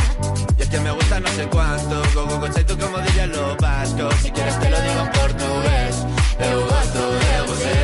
Y 0.59 0.63
es 0.63 0.69
que 0.69 0.81
me 0.81 0.91
gusta 0.91 1.21
no 1.21 1.29
sé 1.29 1.47
cuánto, 1.49 2.03
go 2.15 2.27
go 2.27 2.41
go 2.41 2.49
tú 2.49 2.79
como 2.79 2.99
dirían 2.99 3.31
los 3.31 3.57
vascos, 3.59 4.15
si 4.23 4.31
quieres 4.31 4.59
te 4.59 4.71
lo 4.71 4.81
digo 4.81 5.01
en 5.01 5.13
portugués, 5.13 5.95
eu 6.41 6.61
gosto 6.67 7.03
de 7.23 7.35
você. 7.49 7.77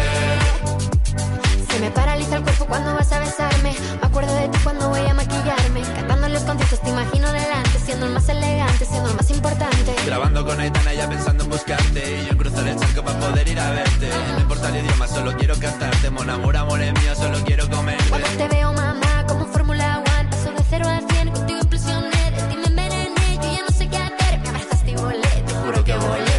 Se 1.71 1.79
me 1.81 1.91
paraliza 1.91 2.37
el 2.37 2.43
cuerpo 2.43 2.67
cuando 2.67 2.95
vas 2.95 3.13
a 3.13 3.19
besarme. 3.21 3.77
Me 4.01 4.07
acuerdo 4.07 4.35
de 4.35 4.49
ti 4.49 4.59
cuando 4.65 4.89
voy 4.89 5.07
a 5.07 5.15
maquillarme. 5.15 5.83
Cantando 5.95 6.29
los 6.29 6.43
conciertos 6.43 6.81
te 6.81 6.91
imagino 6.91 7.31
delante, 7.33 7.68
siendo 7.89 8.05
el 8.05 8.13
más 8.13 8.29
elegante, 8.29 8.85
siendo 8.85 9.09
el 9.09 9.17
más 9.17 9.31
importante. 9.31 9.97
Grabando 10.05 10.45
con 10.45 10.61
Aitana 10.61 10.93
ya 10.93 11.09
pensando 11.09 11.45
en 11.45 11.51
buscarte. 11.51 12.21
Y 12.21 12.27
yo 12.27 12.33
en 12.33 12.37
cruzar 12.37 12.69
el 12.69 12.77
charco 12.79 13.03
para 13.03 13.19
poder 13.19 13.49
ir 13.49 13.59
a 13.59 13.71
verte. 13.71 14.11
No 14.35 14.41
importa 14.41 14.69
el 14.69 14.85
idioma, 14.85 15.09
solo 15.09 15.35
quiero 15.39 15.55
cantarte. 15.59 16.11
Mon 16.11 16.29
amor, 16.29 16.55
amor 16.55 16.83
es 16.83 16.93
mío, 16.93 17.15
solo 17.15 17.39
quiero 17.47 17.67
comerte 17.71 18.05
Cuando 18.11 18.29
te 18.29 18.49
veo, 18.49 18.75
mamá, 18.75 19.25
como 19.27 19.47
Fórmula 19.47 20.05
One, 20.19 20.29
paso 20.29 20.53
de 20.53 20.63
cero 20.69 20.87
a 20.87 21.01
cien, 21.11 21.31
contigo 21.31 21.61
impresioné, 21.61 22.31
de 22.31 22.43
ti 22.43 22.57
me 22.57 22.67
envenené, 22.67 23.39
yo 23.43 23.53
ya 23.57 23.63
no 23.63 23.71
sé 23.71 23.89
qué 23.89 23.97
hacer, 23.97 24.39
me 24.41 24.49
abrazaste 24.51 24.91
y 24.91 24.95
volé, 24.95 25.29
te 25.47 25.55
juro 25.55 25.85
que 25.85 25.95
volé. 25.95 26.39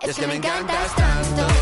Es 0.00 0.16
que 0.16 0.26
me 0.26 0.36
encantas 0.36 0.96
tanto 0.96 1.59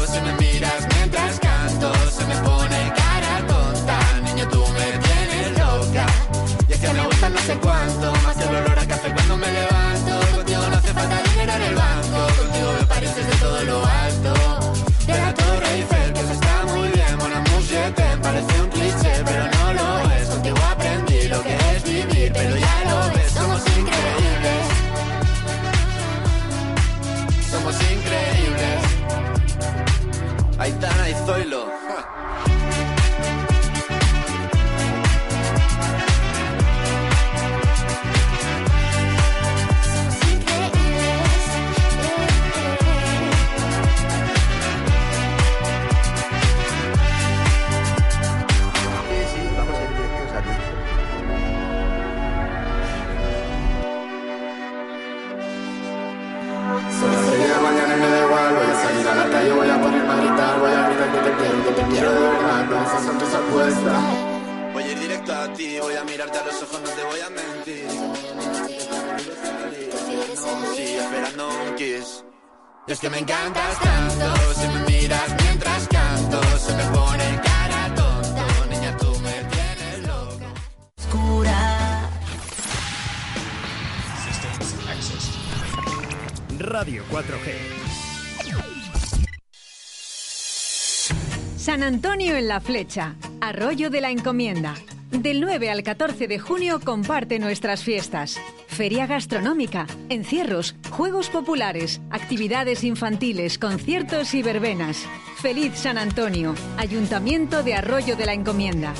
en 92.39 92.47
la 92.47 92.61
Flecha, 92.61 93.17
Arroyo 93.41 93.91
de 93.91 94.01
la 94.01 94.11
Encomienda. 94.11 94.75
Del 95.11 95.41
9 95.41 95.71
al 95.71 95.83
14 95.83 96.29
de 96.29 96.39
junio 96.39 96.79
comparte 96.79 97.39
nuestras 97.41 97.83
fiestas. 97.83 98.41
feria 98.69 99.09
gastronómica, 99.09 99.89
encierros, 100.09 100.77
juegos 100.91 101.31
populares, 101.31 102.01
actividades 102.11 102.85
infantiles, 102.85 103.59
conciertos 103.59 104.35
y 104.35 104.43
verbenas. 104.43 105.05
Feliz 105.39 105.73
San 105.75 105.99
Antonio, 105.99 106.55
Ayuntamiento 106.77 107.65
de 107.65 107.75
Arroyo 107.75 108.15
de 108.15 108.27
la 108.27 108.35
Encomienda. 108.35 108.95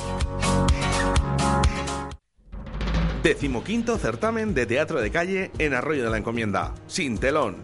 Decimoquinto 3.23 3.97
certamen 3.97 4.53
de 4.53 4.65
teatro 4.65 4.99
de 4.99 5.11
calle 5.11 5.51
en 5.59 5.73
Arroyo 5.73 6.03
de 6.03 6.09
la 6.09 6.17
Encomienda, 6.17 6.73
sin 6.87 7.17
telón. 7.17 7.55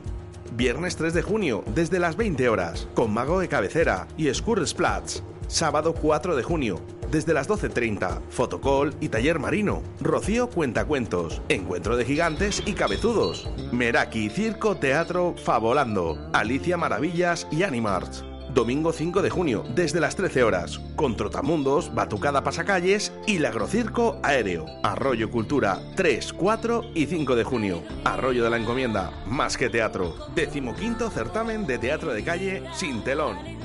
Viernes 0.54 0.96
3 0.96 1.14
de 1.14 1.22
junio, 1.22 1.66
desde 1.68 2.00
las 2.00 2.16
20 2.16 2.48
horas, 2.48 2.88
con 2.94 3.14
Mago 3.14 3.40
de 3.40 3.50
Cabecera 3.50 4.08
y 4.16 4.34
Scurr 4.34 4.66
Splats. 4.66 5.22
Sábado 5.48 5.94
4 5.94 6.36
de 6.36 6.44
junio, 6.44 6.82
desde 7.12 7.34
las 7.34 7.48
12.30, 7.48 8.22
fotocall 8.30 8.96
y 9.00 9.10
taller 9.10 9.40
marino. 9.40 9.84
Rocío 10.02 10.50
Cuentacuentos, 10.50 11.42
encuentro 11.50 11.98
de 11.98 12.06
gigantes 12.06 12.64
y 12.66 12.74
cabezudos. 12.74 13.50
Meraki 13.72 14.30
Circo 14.30 14.76
Teatro 14.76 15.36
Favolando, 15.38 16.30
Alicia 16.34 16.78
Maravillas 16.78 17.48
y 17.52 17.64
Animarts. 17.64 18.24
Domingo 18.54 18.94
5 18.94 19.22
de 19.22 19.30
junio, 19.30 19.66
desde 19.76 20.00
las 20.00 20.16
13 20.16 20.44
horas, 20.44 20.80
con 20.96 21.18
Trotamundos, 21.18 21.94
Batucada 21.94 22.42
Pasacalles 22.42 23.12
y 23.28 23.40
Lagrocirco 23.40 24.18
Aéreo. 24.24 24.66
Arroyo 24.82 25.30
Cultura 25.30 25.82
3, 25.98 26.32
4 26.32 26.92
y 26.96 27.06
5 27.06 27.36
de 27.36 27.44
junio. 27.44 27.84
Arroyo 28.06 28.46
de 28.46 28.50
la 28.50 28.58
Encomienda, 28.58 29.12
más 29.28 29.58
que 29.58 29.70
teatro. 29.70 30.16
Decimoquinto 30.36 31.10
certamen 31.10 31.68
de 31.68 31.78
teatro 31.80 32.14
de 32.14 32.24
calle 32.24 32.64
sin 32.74 33.04
telón. 33.04 33.65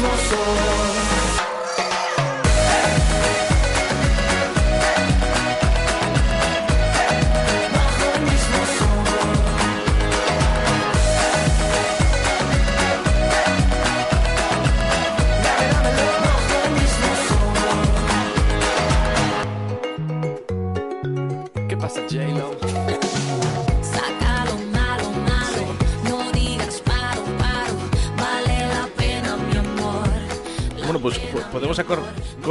Bajo 0.00 0.62
el 0.64 0.71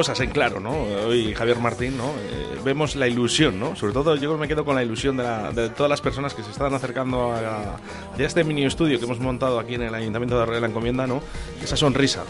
cosas 0.02 0.20
en 0.22 0.32
claro, 0.32 0.60
¿no? 0.60 0.72
Hoy 1.08 1.32
Javier 1.36 1.60
Martín, 1.60 1.96
¿no? 1.96 2.06
Eh, 2.06 2.60
vemos 2.66 2.96
la 2.96 3.08
ilusión, 3.08 3.60
¿no? 3.60 3.76
Sobre 3.76 3.94
todo 3.94 4.16
yo 4.16 4.36
me 4.36 4.48
quedo 4.48 4.66
con 4.66 4.74
la 4.74 4.84
ilusión 4.84 5.16
de, 5.16 5.22
la- 5.22 5.52
de 5.52 5.70
todas 5.70 5.92
las 5.92 6.02
personas 6.02 6.34
que 6.34 6.42
se 6.42 6.50
están 6.50 6.74
acercando 6.74 7.32
a, 7.32 7.38
a- 7.76 7.80
este 8.18 8.44
mini 8.44 8.66
estudio 8.66 8.98
que 8.98 9.06
hemos 9.06 9.20
montado 9.20 9.60
aquí 9.60 9.76
en 9.76 9.84
el 9.84 9.94
Ayuntamiento 9.94 10.38
de 10.38 10.42
Arroyo 10.42 10.60
la 10.60 10.68
Encomienda, 10.70 11.06
¿no? 11.06 11.22
Esa 11.64 11.78
sonrisa. 11.78 12.24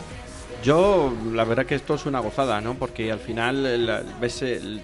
Yo, 0.66 1.14
la 1.34 1.46
verdad 1.46 1.66
que 1.66 1.76
esto 1.76 1.96
es 1.96 2.06
una 2.06 2.20
gozada, 2.20 2.60
¿no? 2.60 2.74
Porque 2.74 3.10
al 3.10 3.20
final 3.20 3.86
la- 3.86 4.04
ves 4.20 4.42
el- 4.42 4.82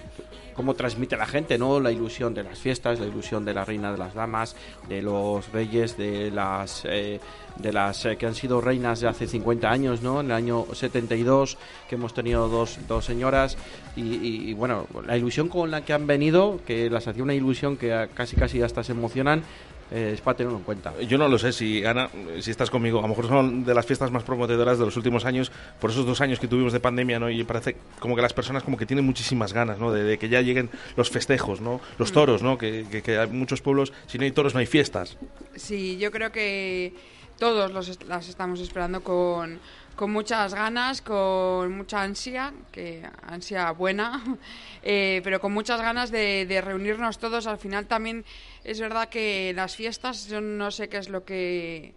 cómo 0.58 0.74
transmite 0.74 1.16
la 1.16 1.24
gente, 1.24 1.56
¿no? 1.56 1.78
La 1.78 1.92
ilusión 1.92 2.34
de 2.34 2.42
las 2.42 2.58
fiestas, 2.58 2.98
la 2.98 3.06
ilusión 3.06 3.44
de 3.44 3.54
la 3.54 3.64
reina 3.64 3.92
de 3.92 3.96
las 3.98 4.12
damas, 4.12 4.56
de 4.88 5.00
los 5.00 5.50
reyes, 5.52 5.96
de 5.96 6.32
las 6.32 6.82
eh, 6.84 7.20
de 7.56 7.72
las 7.72 8.04
eh, 8.06 8.16
que 8.16 8.26
han 8.26 8.34
sido 8.34 8.60
reinas 8.60 9.00
de 9.00 9.06
hace 9.08 9.26
50 9.28 9.70
años, 9.70 10.02
¿no? 10.02 10.18
En 10.20 10.26
el 10.26 10.32
año 10.32 10.66
72 10.72 11.56
que 11.88 11.94
hemos 11.94 12.12
tenido 12.12 12.48
dos, 12.48 12.78
dos 12.88 13.04
señoras 13.04 13.56
y, 13.96 14.50
y- 14.50 14.54
bueno, 14.54 14.86
la 15.06 15.16
ilusión 15.16 15.48
con 15.48 15.70
la 15.70 15.84
que 15.84 15.92
han 15.92 16.06
venido, 16.08 16.60
que 16.66 16.90
las 16.90 17.06
hacía 17.06 17.22
una 17.22 17.34
ilusión 17.34 17.76
que 17.76 17.94
a- 17.94 18.08
casi 18.08 18.34
casi 18.36 18.60
hasta 18.60 18.82
se 18.82 18.92
emocionan, 18.92 19.42
eh, 19.90 20.12
es 20.14 20.20
para 20.20 20.36
tenerlo 20.36 20.58
en 20.58 20.64
cuenta. 20.64 20.92
Yo 21.00 21.18
no 21.18 21.28
lo 21.28 21.38
sé 21.38 21.52
si, 21.52 21.84
Ana, 21.84 22.10
si 22.40 22.50
estás 22.50 22.70
conmigo, 22.70 22.98
a 22.98 23.02
lo 23.02 23.08
mejor 23.08 23.28
son 23.28 23.64
de 23.64 23.74
las 23.74 23.86
fiestas 23.86 24.10
más 24.10 24.22
prometedoras 24.22 24.78
de 24.78 24.84
los 24.84 24.96
últimos 24.96 25.24
años, 25.24 25.50
por 25.80 25.90
esos 25.90 26.06
dos 26.06 26.20
años 26.20 26.38
que 26.38 26.48
tuvimos 26.48 26.72
de 26.72 26.80
pandemia, 26.80 27.18
¿no? 27.18 27.30
Y 27.30 27.42
parece 27.44 27.76
como 27.98 28.16
que 28.16 28.22
las 28.22 28.32
personas 28.32 28.62
como 28.62 28.76
que 28.76 28.86
tienen 28.86 29.04
muchísimas 29.04 29.52
ganas, 29.52 29.78
¿no? 29.78 29.92
De, 29.92 30.02
de 30.04 30.18
que 30.18 30.28
ya 30.28 30.40
lleguen 30.40 30.70
los 30.96 31.10
festejos, 31.10 31.60
¿no? 31.60 31.80
Los 31.98 32.12
toros, 32.12 32.42
¿no? 32.42 32.58
Que, 32.58 32.86
que, 32.90 33.02
que 33.02 33.18
hay 33.18 33.28
muchos 33.28 33.60
pueblos, 33.60 33.92
si 34.06 34.18
no 34.18 34.24
hay 34.24 34.32
toros 34.32 34.54
no 34.54 34.60
hay 34.60 34.66
fiestas. 34.66 35.16
Sí, 35.56 35.98
yo 35.98 36.10
creo 36.10 36.32
que 36.32 36.94
todos 37.38 37.72
los 37.72 38.04
las 38.06 38.28
estamos 38.28 38.60
esperando 38.60 39.02
con, 39.02 39.60
con 39.98 40.12
muchas 40.12 40.54
ganas, 40.54 41.02
con 41.02 41.72
mucha 41.76 42.02
ansia, 42.02 42.52
que 42.70 43.02
ansia 43.26 43.72
buena, 43.72 44.22
eh, 44.84 45.20
pero 45.24 45.40
con 45.40 45.52
muchas 45.52 45.80
ganas 45.80 46.12
de, 46.12 46.46
de 46.46 46.60
reunirnos 46.60 47.18
todos. 47.18 47.48
Al 47.48 47.58
final 47.58 47.86
también 47.86 48.24
es 48.62 48.78
verdad 48.80 49.08
que 49.08 49.52
las 49.56 49.74
fiestas, 49.74 50.28
yo 50.28 50.40
no 50.40 50.70
sé 50.70 50.88
qué 50.88 50.98
es 50.98 51.08
lo 51.08 51.24
que, 51.24 51.94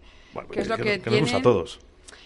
qué 0.51 0.61
es 0.61 0.67
lo 0.67 0.77
que, 0.77 0.99
que 0.99 1.21
nos 1.21 1.33
a 1.35 1.41
todos. 1.43 1.79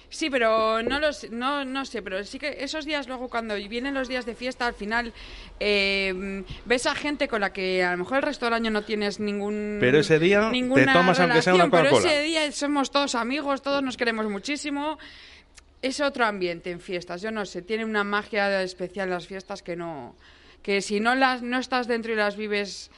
Sí, 0.08 0.30
pero 0.30 0.82
no 0.82 1.00
lo 1.02 1.12
sé- 1.12 1.28
no, 1.30 1.66
no 1.66 1.84
sé, 1.84 2.02
pero 2.02 2.24
sí 2.24 2.40
que 2.40 2.64
esos 2.64 2.86
días 2.86 3.08
luego 3.10 3.28
cuando 3.28 3.56
vienen 3.56 3.94
los 3.94 4.08
días 4.08 4.26
de 4.26 4.34
fiesta, 4.34 4.66
al 4.68 4.76
final 4.76 5.12
eh, 5.60 6.44
ves 6.64 6.86
a 6.86 6.96
gente 6.96 7.28
con 7.28 7.42
la 7.42 7.52
que 7.52 7.84
a 7.84 7.92
lo 7.92 7.98
mejor 7.98 8.18
el 8.18 8.24
resto 8.24 8.46
del 8.46 8.54
año 8.54 8.72
no 8.72 8.84
tienes 8.84 9.20
ningún 9.20 9.78
Pero 9.82 10.00
ese 10.00 10.20
día 10.20 10.52
te 10.52 10.86
tomas 10.94 11.20
aunque 11.20 11.42
sea 11.42 11.56
una 11.56 11.66
relación, 11.66 11.72
pero 11.72 11.90
ese 12.08 12.22
día 12.22 12.50
somos 12.54 12.92
todos 12.92 13.14
amigos, 13.16 13.62
todos 13.62 13.84
nos 13.84 13.98
queremos 13.98 14.26
muchísimo. 14.30 14.98
Es 15.82 16.00
otro 16.00 16.26
ambiente 16.26 16.72
en 16.72 16.80
fiestas, 16.80 17.22
yo 17.22 17.32
no 17.32 17.46
sé, 17.46 17.62
tiene 17.62 17.86
una 17.86 18.04
magia 18.04 18.62
especial 18.64 19.10
las 19.10 19.28
fiestas 19.28 19.62
que 19.62 19.76
no 19.76 20.16
que 20.64 20.82
si 20.82 21.00
no 21.00 21.14
las 21.14 21.44
no 21.44 21.60
estás 21.60 21.88
dentro 21.88 22.12
y 22.12 22.16
las 22.16 22.36
vives 22.38 22.90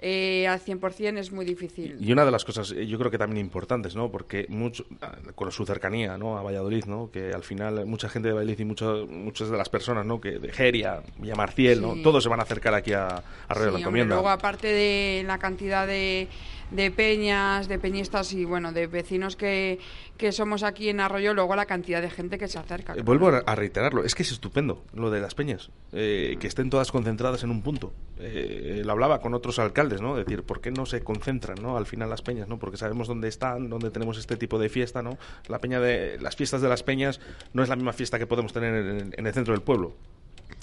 eh, 0.00 0.46
al 0.46 0.60
100% 0.60 1.16
es 1.18 1.32
muy 1.32 1.46
difícil. 1.46 1.96
Y 1.98 2.12
una 2.12 2.26
de 2.26 2.30
las 2.30 2.44
cosas, 2.44 2.72
eh, 2.72 2.86
yo 2.86 2.98
creo 2.98 3.10
que 3.10 3.16
también 3.16 3.46
importantes, 3.46 3.96
¿no? 3.96 4.10
Porque 4.10 4.44
mucho, 4.50 4.84
ah, 5.00 5.16
con 5.34 5.50
su 5.50 5.64
cercanía, 5.64 6.18
¿no? 6.18 6.36
A 6.36 6.42
Valladolid, 6.42 6.84
¿no? 6.84 7.10
Que 7.10 7.30
al 7.32 7.42
final 7.42 7.86
mucha 7.86 8.10
gente 8.10 8.28
de 8.28 8.34
Valladolid 8.34 8.58
y 8.60 8.64
mucho- 8.66 9.06
muchas 9.08 9.48
de 9.48 9.56
las 9.56 9.70
personas, 9.70 10.04
¿no? 10.04 10.20
Que 10.20 10.32
de 10.38 10.52
Geria, 10.52 11.00
Villamarciel, 11.16 11.80
¿no? 11.80 11.94
Sí. 11.94 12.02
Todos 12.02 12.22
se 12.22 12.28
van 12.28 12.40
a 12.40 12.42
acercar 12.42 12.74
aquí 12.74 12.92
a, 12.92 13.06
a 13.06 13.54
de 13.54 13.60
la 13.60 13.66
hombre, 13.68 13.80
Encomienda. 13.80 14.14
luego 14.16 14.28
aparte 14.28 14.66
de 14.66 15.22
la 15.26 15.38
cantidad 15.38 15.86
de, 15.86 16.28
de 16.70 16.90
peñas, 16.90 17.68
de 17.68 17.78
peñistas 17.78 18.32
y 18.32 18.44
bueno, 18.44 18.72
de 18.72 18.86
vecinos 18.86 19.36
que, 19.36 19.78
que 20.16 20.32
somos 20.32 20.62
aquí 20.62 20.88
en 20.88 21.00
Arroyo, 21.00 21.34
luego 21.34 21.56
la 21.56 21.66
cantidad 21.66 22.02
de 22.02 22.10
gente 22.10 22.38
que 22.38 22.48
se 22.48 22.58
acerca. 22.58 22.94
Eh, 22.94 23.02
Vuelvo 23.02 23.28
a 23.28 23.54
reiterarlo, 23.54 24.04
es 24.04 24.14
que 24.14 24.22
es 24.22 24.32
estupendo 24.32 24.84
lo 24.92 25.10
de 25.10 25.20
las 25.20 25.34
peñas, 25.34 25.70
eh, 25.92 26.36
que 26.40 26.46
estén 26.46 26.70
todas 26.70 26.90
concentradas 26.90 27.42
en 27.42 27.50
un 27.50 27.62
punto. 27.62 27.92
Eh, 28.18 28.82
lo 28.84 28.92
hablaba 28.92 29.20
con 29.20 29.34
otros 29.34 29.58
alcaldes, 29.58 30.00
¿no? 30.00 30.16
Decir, 30.16 30.42
¿por 30.42 30.60
qué 30.60 30.70
no 30.70 30.86
se 30.86 31.02
concentran, 31.02 31.56
¿no? 31.60 31.76
Al 31.76 31.86
final 31.86 32.10
las 32.10 32.22
peñas, 32.22 32.48
¿no? 32.48 32.58
Porque 32.58 32.76
sabemos 32.76 33.08
dónde 33.08 33.28
están, 33.28 33.68
dónde 33.68 33.90
tenemos 33.90 34.18
este 34.18 34.36
tipo 34.36 34.58
de 34.58 34.68
fiesta, 34.68 35.02
¿no? 35.02 35.18
La 35.48 35.60
peña 35.60 35.80
de 35.80 36.18
las 36.20 36.36
fiestas 36.36 36.60
de 36.62 36.68
las 36.68 36.82
peñas 36.82 37.20
no 37.52 37.62
es 37.62 37.68
la 37.68 37.76
misma 37.76 37.92
fiesta 37.92 38.18
que 38.18 38.26
podemos 38.26 38.52
tener 38.52 38.74
en, 38.74 39.14
en 39.16 39.26
el 39.26 39.32
centro 39.32 39.52
del 39.52 39.62
pueblo. 39.62 39.94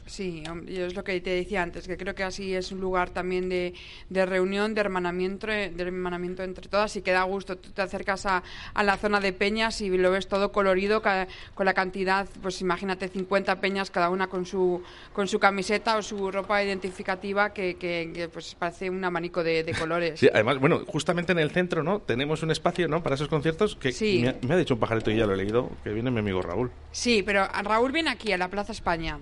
Sí, 0.07 0.43
yo 0.67 0.85
es 0.85 0.95
lo 0.95 1.03
que 1.03 1.21
te 1.21 1.29
decía 1.29 1.61
antes, 1.61 1.87
que 1.87 1.95
creo 1.95 2.13
que 2.15 2.23
así 2.23 2.53
es 2.53 2.71
un 2.71 2.81
lugar 2.81 3.11
también 3.11 3.47
de, 3.49 3.73
de 4.09 4.25
reunión, 4.25 4.73
de 4.73 4.81
hermanamiento, 4.81 5.47
de 5.47 5.71
hermanamiento 5.77 6.43
entre 6.43 6.67
todas 6.67 6.95
y 6.95 7.01
que 7.01 7.11
da 7.11 7.23
gusto. 7.23 7.57
Tú 7.57 7.69
te 7.71 7.81
acercas 7.81 8.25
a, 8.25 8.43
a 8.73 8.83
la 8.83 8.97
zona 8.97 9.19
de 9.19 9.31
peñas 9.31 9.79
y 9.79 9.89
lo 9.97 10.11
ves 10.11 10.27
todo 10.27 10.51
colorido 10.51 11.01
ca- 11.01 11.27
con 11.53 11.65
la 11.65 11.73
cantidad, 11.73 12.27
pues 12.41 12.59
imagínate 12.61 13.07
50 13.07 13.61
peñas 13.61 13.91
cada 13.91 14.09
una 14.09 14.27
con 14.27 14.45
su, 14.45 14.81
con 15.13 15.27
su 15.27 15.39
camiseta 15.39 15.95
o 15.97 16.01
su 16.01 16.29
ropa 16.31 16.63
identificativa 16.63 17.53
que, 17.53 17.75
que- 17.75 18.11
que, 18.13 18.27
pues 18.27 18.55
parece 18.55 18.89
un 18.89 19.03
abanico 19.05 19.43
de, 19.43 19.63
de 19.63 19.73
colores. 19.73 20.19
Sí, 20.19 20.29
además, 20.33 20.59
bueno, 20.59 20.81
justamente 20.87 21.31
en 21.31 21.39
el 21.39 21.51
centro, 21.51 21.83
¿no? 21.83 21.99
Tenemos 22.01 22.43
un 22.43 22.51
espacio, 22.51 22.87
¿no? 22.87 23.01
Para 23.03 23.15
esos 23.15 23.27
conciertos 23.29 23.75
que 23.75 23.91
Sí. 23.91 24.19
me, 24.21 24.29
ha, 24.29 24.35
me 24.41 24.53
ha 24.55 24.57
dicho 24.57 24.73
un 24.73 24.79
pajarito 24.79 25.11
y 25.11 25.17
ya 25.17 25.25
lo 25.25 25.33
he 25.33 25.37
leído, 25.37 25.69
que 25.83 25.91
viene 25.91 26.11
mi 26.11 26.19
amigo 26.19 26.41
Raúl. 26.41 26.71
Sí, 26.91 27.23
pero 27.23 27.47
Raúl 27.63 27.91
viene 27.91 28.09
aquí, 28.09 28.31
a 28.33 28.37
la 28.37 28.49
Plaza 28.49 28.71
España. 28.71 29.19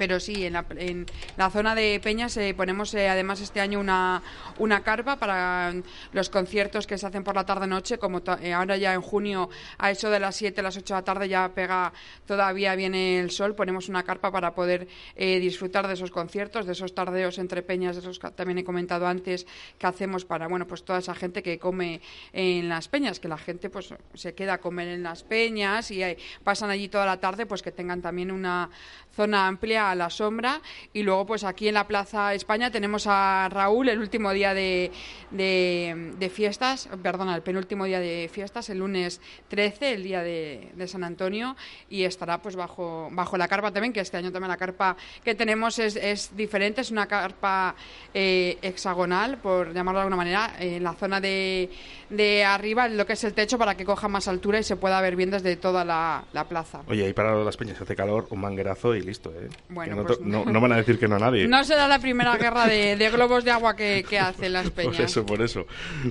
Pero 0.00 0.18
sí, 0.18 0.46
en 0.46 0.54
la, 0.54 0.64
en 0.76 1.04
la 1.36 1.50
zona 1.50 1.74
de 1.74 2.00
Peñas 2.02 2.38
ponemos 2.56 2.94
eh, 2.94 3.10
además 3.10 3.42
este 3.42 3.60
año 3.60 3.78
una, 3.78 4.22
una 4.56 4.82
carpa 4.82 5.16
para 5.16 5.74
los 6.14 6.30
conciertos 6.30 6.86
que 6.86 6.96
se 6.96 7.06
hacen 7.06 7.22
por 7.22 7.34
la 7.34 7.44
tarde-noche, 7.44 7.98
como 7.98 8.22
eh, 8.40 8.54
ahora 8.54 8.78
ya 8.78 8.94
en 8.94 9.02
junio 9.02 9.50
a 9.76 9.90
eso 9.90 10.08
de 10.08 10.18
las 10.18 10.36
7, 10.36 10.62
las 10.62 10.78
8 10.78 10.94
de 10.94 11.00
la 11.00 11.04
tarde 11.04 11.28
ya 11.28 11.50
pega, 11.54 11.92
todavía 12.24 12.74
viene 12.76 13.20
el 13.20 13.30
sol, 13.30 13.54
ponemos 13.54 13.90
una 13.90 14.02
carpa 14.02 14.32
para 14.32 14.54
poder 14.54 14.88
eh, 15.16 15.38
disfrutar 15.38 15.86
de 15.86 15.92
esos 15.92 16.10
conciertos, 16.10 16.64
de 16.64 16.72
esos 16.72 16.94
tardeos 16.94 17.36
entre 17.36 17.62
peñas, 17.62 17.96
de 17.96 18.00
esos 18.00 18.18
que 18.18 18.30
también 18.30 18.56
he 18.56 18.64
comentado 18.64 19.06
antes 19.06 19.46
que 19.78 19.86
hacemos 19.86 20.24
para, 20.24 20.48
bueno, 20.48 20.66
pues 20.66 20.82
toda 20.82 21.00
esa 21.00 21.14
gente 21.14 21.42
que 21.42 21.58
come 21.58 22.00
en 22.32 22.70
las 22.70 22.88
peñas, 22.88 23.20
que 23.20 23.28
la 23.28 23.36
gente 23.36 23.68
pues 23.68 23.92
se 24.14 24.34
queda 24.34 24.54
a 24.54 24.58
comer 24.62 24.88
en 24.88 25.02
las 25.02 25.24
peñas 25.24 25.90
y 25.90 26.02
eh, 26.02 26.16
pasan 26.42 26.70
allí 26.70 26.88
toda 26.88 27.04
la 27.04 27.20
tarde, 27.20 27.44
pues 27.44 27.60
que 27.60 27.70
tengan 27.70 28.00
también 28.00 28.30
una 28.30 28.70
zona 29.14 29.46
amplia 29.46 29.90
a 29.90 29.94
la 29.94 30.10
sombra 30.10 30.60
y 30.92 31.02
luego 31.02 31.26
pues 31.26 31.44
aquí 31.44 31.68
en 31.68 31.74
la 31.74 31.86
Plaza 31.86 32.34
España 32.34 32.70
tenemos 32.70 33.06
a 33.06 33.48
Raúl 33.50 33.88
el 33.88 33.98
último 33.98 34.32
día 34.32 34.54
de, 34.54 34.90
de, 35.30 36.30
fiestas, 36.32 36.88
perdona, 37.02 37.34
el 37.34 37.42
penúltimo 37.42 37.84
día 37.84 38.00
de 38.00 38.30
fiestas, 38.32 38.70
el 38.70 38.78
lunes 38.78 39.20
13, 39.48 39.94
el 39.94 40.02
día 40.04 40.22
de, 40.22 40.70
San 40.86 41.04
Antonio 41.04 41.56
y 41.88 42.04
estará 42.04 42.38
pues 42.38 42.56
bajo, 42.56 43.08
bajo 43.12 43.36
la 43.36 43.46
carpa 43.46 43.70
también, 43.70 43.92
que 43.92 44.00
este 44.00 44.16
año 44.16 44.32
también 44.32 44.48
la 44.48 44.56
carpa 44.56 44.96
que 45.22 45.34
tenemos 45.34 45.78
es, 45.78 45.94
es 45.96 46.34
diferente, 46.36 46.80
es 46.80 46.90
una 46.90 47.06
carpa 47.06 47.74
eh, 48.14 48.58
hexagonal, 48.62 49.38
por 49.38 49.72
llamarlo 49.72 49.98
de 49.98 50.02
alguna 50.02 50.16
manera, 50.16 50.54
en 50.58 50.82
la 50.82 50.94
zona 50.94 51.20
de, 51.20 51.70
de 52.08 52.44
arriba, 52.44 52.88
lo 52.88 53.06
que 53.06 53.12
es 53.12 53.24
el 53.24 53.34
techo 53.34 53.58
para 53.58 53.76
que 53.76 53.84
coja 53.84 54.08
más 54.08 54.26
altura 54.26 54.58
y 54.58 54.62
se 54.64 54.76
pueda 54.76 55.00
ver 55.00 55.16
bien 55.16 55.30
desde 55.30 55.56
toda 55.56 55.84
la, 55.84 56.24
la 56.32 56.48
plaza. 56.48 56.80
Oye, 56.88 57.04
ahí 57.04 57.12
para 57.12 57.36
las 57.36 57.56
peñas 57.56 57.80
hace 57.80 57.94
calor, 57.94 58.26
un 58.30 58.40
manguerazo 58.40 58.94
y 58.94 58.99
listo, 59.02 59.30
¿eh? 59.30 59.48
Bueno, 59.68 59.96
no, 59.96 60.04
pues 60.04 60.18
to- 60.18 60.24
no, 60.24 60.44
no 60.44 60.60
van 60.60 60.72
a 60.72 60.76
decir 60.76 60.98
que 60.98 61.08
no 61.08 61.16
a 61.16 61.18
nadie. 61.18 61.46
No 61.48 61.64
será 61.64 61.86
la 61.88 61.98
primera 61.98 62.36
guerra 62.36 62.66
de, 62.66 62.96
de 62.96 63.10
globos 63.10 63.44
de 63.44 63.50
agua 63.50 63.74
que, 63.76 64.04
que 64.08 64.18
hacen 64.18 64.52
las 64.52 64.70
peñas. 64.70 64.96
Por 64.96 65.04
eso, 65.04 65.26
por 65.26 65.42
eso. 65.42 65.66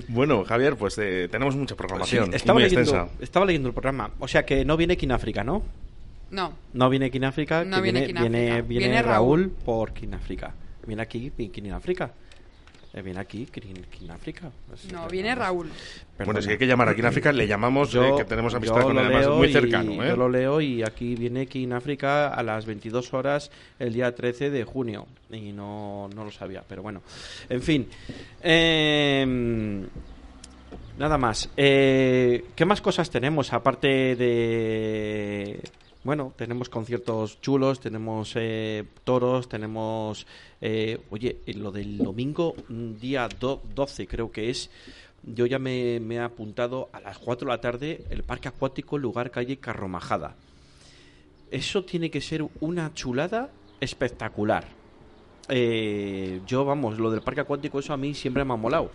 Bueno, 0.08 0.44
Javier, 0.44 0.76
pues 0.76 0.96
eh, 0.98 1.28
tenemos 1.30 1.56
mucha 1.56 1.74
programación. 1.76 2.26
Sí, 2.30 2.36
estaba, 2.36 2.54
muy 2.54 2.62
leyendo, 2.64 2.82
extensa. 2.90 3.08
estaba 3.22 3.46
leyendo 3.46 3.68
el 3.68 3.74
programa. 3.74 4.10
O 4.18 4.28
sea 4.28 4.44
que 4.44 4.64
no 4.64 4.76
viene 4.76 4.96
Kináfrica, 4.96 5.42
¿no? 5.44 5.62
No. 6.30 6.52
No 6.74 6.88
viene 6.90 7.10
Kináfrica, 7.10 7.64
No 7.64 7.76
que 7.76 7.82
viene 7.82 8.00
viene, 8.06 8.20
Kináfrica. 8.28 8.62
viene. 8.62 9.02
Raúl. 9.02 9.50
por 9.64 9.92
Kináfrica. 9.92 10.54
Viene 10.86 11.02
aquí 11.02 11.30
Kináfrica. 11.52 12.12
Eh, 12.92 13.02
viene 13.02 13.20
aquí 13.20 13.46
Kin- 13.46 13.84
Kináfrica. 13.88 14.50
Pues, 14.66 14.92
No, 14.92 15.06
viene. 15.06 15.32
Raúl. 15.34 15.70
Bueno, 16.24 16.42
si 16.42 16.50
hay 16.50 16.58
que 16.58 16.66
llamar 16.66 16.88
aquí 16.88 16.98
en 17.00 17.06
África, 17.06 17.30
le 17.32 17.46
llamamos, 17.46 17.92
Yo- 17.92 18.04
eh, 18.04 18.12
que 18.18 18.24
tenemos 18.24 18.52
amistad 18.54 18.82
con 18.82 18.98
él, 18.98 19.04
además 19.06 19.28
muy 19.36 19.46
y- 19.48 19.52
cercano. 19.52 20.02
¿eh? 20.02 20.08
Yo 20.08 20.16
lo 20.16 20.28
leo 20.28 20.60
y 20.60 20.82
aquí 20.82 21.14
viene 21.14 21.42
aquí 21.42 21.62
en 21.64 21.72
África 21.72 22.28
a 22.34 22.42
las 22.42 22.66
22 22.66 23.14
horas 23.14 23.50
el 23.78 23.92
día 23.92 24.12
13 24.14 24.50
de 24.50 24.64
junio. 24.64 25.06
Y 25.30 25.52
no, 25.52 26.08
no 26.14 26.24
lo 26.24 26.32
sabía, 26.32 26.64
pero 26.68 26.82
bueno. 26.82 27.00
En 27.48 27.62
fin. 27.62 27.86
Em, 28.42 29.86
nada 30.98 31.16
más. 31.16 31.48
Eh, 31.56 32.44
¿Qué 32.56 32.64
más 32.64 32.80
cosas 32.80 33.08
tenemos 33.08 33.52
aparte 33.52 34.16
de... 34.16 35.60
Bueno, 36.02 36.32
tenemos 36.36 36.70
conciertos 36.70 37.40
chulos, 37.42 37.78
tenemos 37.80 38.32
eh, 38.36 38.84
toros, 39.04 39.48
tenemos... 39.48 40.26
eh, 40.62 40.98
oye, 41.10 41.36
eh, 41.46 41.54
lo 41.54 41.70
del 41.70 41.98
domingo, 41.98 42.54
día 42.98 43.28
do- 43.28 43.60
12 43.74 44.06
creo 44.06 44.32
que 44.32 44.48
es, 44.48 44.70
yo 45.22 45.44
ya 45.44 45.58
me, 45.58 46.00
me 46.00 46.14
he 46.14 46.20
apuntado 46.20 46.88
a 46.94 47.00
las 47.00 47.18
4 47.18 47.46
de 47.46 47.54
la 47.54 47.60
tarde 47.60 48.04
el 48.08 48.22
Parque 48.22 48.48
Acuático, 48.48 48.96
lugar 48.96 49.30
calle 49.30 49.58
Carromajada. 49.58 50.36
Eso 51.50 51.84
tiene 51.84 52.10
que 52.10 52.22
ser 52.22 52.46
una 52.60 52.94
chulada 52.94 53.50
espectacular. 53.80 54.68
Eh, 55.48 56.40
yo, 56.46 56.64
vamos, 56.64 56.98
lo 56.98 57.10
del 57.10 57.20
parque 57.22 57.40
acuático, 57.42 57.78
eso 57.80 57.92
a 57.92 57.96
mí 57.98 58.14
siempre 58.14 58.44
me 58.44 58.54
ha 58.54 58.56
molado. 58.56 58.90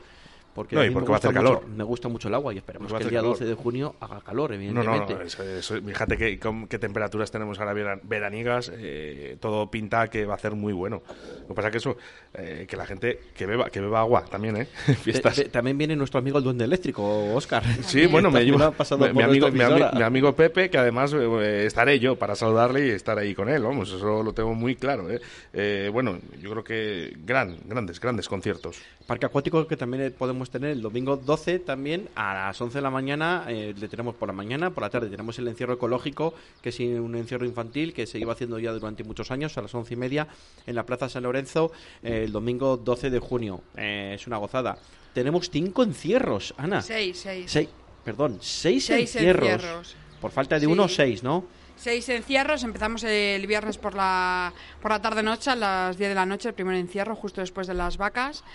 Porque, 0.56 0.74
No, 0.74 0.82
a 0.82 0.86
y 0.86 0.88
mí 0.88 0.94
porque 0.94 1.08
me 1.08 1.12
va 1.12 1.18
a 1.18 1.20
gusta 1.20 1.28
hacer 1.30 1.42
mucho- 1.42 1.60
calor. 1.60 1.76
Me 1.76 1.84
gusta 1.84 2.08
mucho 2.08 2.28
el 2.30 2.34
agua 2.34 2.54
y 2.54 2.58
esperemos 2.58 2.92
que 2.92 3.04
el 3.04 3.10
día 3.10 3.20
calor. 3.20 3.34
12 3.34 3.44
de 3.46 3.54
junio 3.56 3.96
haga 4.00 4.22
calor, 4.22 4.52
No, 4.52 4.56
evidentemente. 4.56 5.14
no, 5.14 5.20
no, 5.20 5.26
eso- 5.26 5.44
eso- 5.44 5.82
fíjate 5.82 6.40
con- 6.40 6.68
qué 6.70 6.80
temperaturas 6.80 7.30
tenemos 7.30 7.60
ahora 7.60 7.74
vera- 7.74 8.00
veraniegas, 8.02 8.72
eh, 8.74 9.36
todo 9.42 9.70
pinta 9.70 10.08
que 10.10 10.26
va 10.26 10.36
a 10.36 10.40
ser 10.40 10.54
muy 10.54 10.72
bueno. 10.72 11.04
Lo 11.42 11.48
que 11.50 11.54
pasa 11.54 11.70
que 11.72 11.78
eso, 11.80 11.98
eh, 12.36 12.66
que 12.70 12.78
la 12.78 12.86
gente 12.86 13.20
que 13.36 13.46
beba, 13.46 13.70
que 13.70 13.82
beba 13.82 14.00
agua 14.00 14.24
también, 14.24 14.56
¿eh? 14.56 14.68
Fiestas. 15.04 15.36
Te- 15.36 15.44
te- 15.44 15.50
también 15.50 15.78
viene 15.78 15.96
nuestro 15.98 16.20
amigo 16.20 16.38
el 16.38 16.44
duende 16.46 16.64
eléctrico, 16.64 17.36
Oscar. 17.36 17.62
Sí, 17.84 18.06
bueno, 18.08 18.32
me 18.32 18.40
ayuda 18.40 18.72
mi, 19.12 19.22
amigo, 19.24 19.52
mi, 19.52 19.60
mi 19.60 20.02
amigo 20.04 20.34
Pepe, 20.38 20.70
que 20.70 20.78
además 20.78 21.14
eh, 21.14 21.66
estaré 21.66 22.00
yo 22.00 22.16
para 22.16 22.34
saludarle 22.36 22.88
y 22.88 22.90
estar 22.92 23.18
ahí 23.20 23.36
con 23.36 23.50
él, 23.50 23.62
vamos, 23.62 23.92
eso 23.92 24.24
lo 24.24 24.32
tengo 24.34 24.54
muy 24.56 24.78
claro. 24.78 25.10
¿eh? 25.10 25.20
Eh, 25.54 25.90
bueno, 25.92 26.18
yo 26.42 26.50
creo 26.52 26.64
que 26.64 27.14
gran, 27.26 27.58
grandes, 27.66 28.00
grandes 28.00 28.30
conciertos. 28.30 28.78
Parque 29.06 29.26
acuático 29.26 29.68
que 29.68 29.78
también 29.78 30.14
tener 30.50 30.72
el 30.72 30.82
domingo 30.82 31.18
12 31.18 31.60
también 31.60 32.10
a 32.16 32.34
las 32.34 32.60
11 32.62 32.78
de 32.78 32.82
la 32.82 32.90
mañana, 32.90 33.46
eh, 33.48 33.74
le 33.78 33.88
tenemos 33.88 34.16
por 34.16 34.28
la 34.28 34.34
mañana, 34.34 34.70
por 34.72 34.84
la 34.84 34.90
tarde 34.90 35.10
tenemos 35.10 35.38
el 35.40 35.48
encierro 35.48 35.74
ecológico, 35.74 36.34
que 36.62 36.70
es 36.70 36.80
un 36.80 37.16
encierro 37.16 37.46
infantil 37.46 37.94
que 37.94 38.06
se 38.08 38.20
iba 38.20 38.34
haciendo 38.34 38.60
ya 38.60 38.72
durante 38.72 39.04
muchos 39.04 39.32
años, 39.32 39.58
a 39.58 39.62
las 39.62 39.74
11 39.74 39.94
y 39.94 39.98
media 39.98 40.28
en 40.66 40.76
la 40.76 40.86
Plaza 40.86 41.10
San 41.10 41.24
Lorenzo, 41.24 41.72
eh, 42.04 42.24
el 42.26 42.32
domingo 42.32 42.78
12 42.78 43.10
de 43.10 43.20
junio. 43.20 43.62
Eh, 43.78 44.14
es 44.16 44.28
una 44.28 44.38
gozada. 44.38 44.78
Tenemos 45.14 45.50
cinco 45.50 45.84
encierros, 45.84 46.54
Ana. 46.58 46.82
Seis, 46.82 47.20
seis. 47.22 47.50
Seis, 47.52 47.70
perdón, 48.04 48.38
seis, 48.42 48.86
Seis 48.86 49.16
encierros. 49.16 49.50
encierros. 49.50 49.96
Por 50.20 50.32
falta 50.32 50.56
de 50.56 50.62
Sí. 50.66 50.72
uno, 50.72 50.88
seis, 50.88 51.24
¿no? 51.24 51.46
Seis 51.78 52.08
encierros, 52.08 52.64
empezamos 52.64 53.04
el 53.04 53.46
viernes 53.48 53.78
por 53.78 53.96
la, 53.96 54.54
por 54.82 54.92
la 54.92 55.02
tarde-noche, 55.02 55.52
a 55.52 55.56
las 55.58 55.98
10 55.98 56.08
de 56.10 56.16
la 56.16 56.26
noche, 56.26 56.48
el 56.48 56.56
primer 56.56 56.76
encierro, 56.76 57.16
justo 57.18 57.42
después 57.42 57.68
de 57.68 57.74
las 57.74 57.98
vacas. 57.98 58.46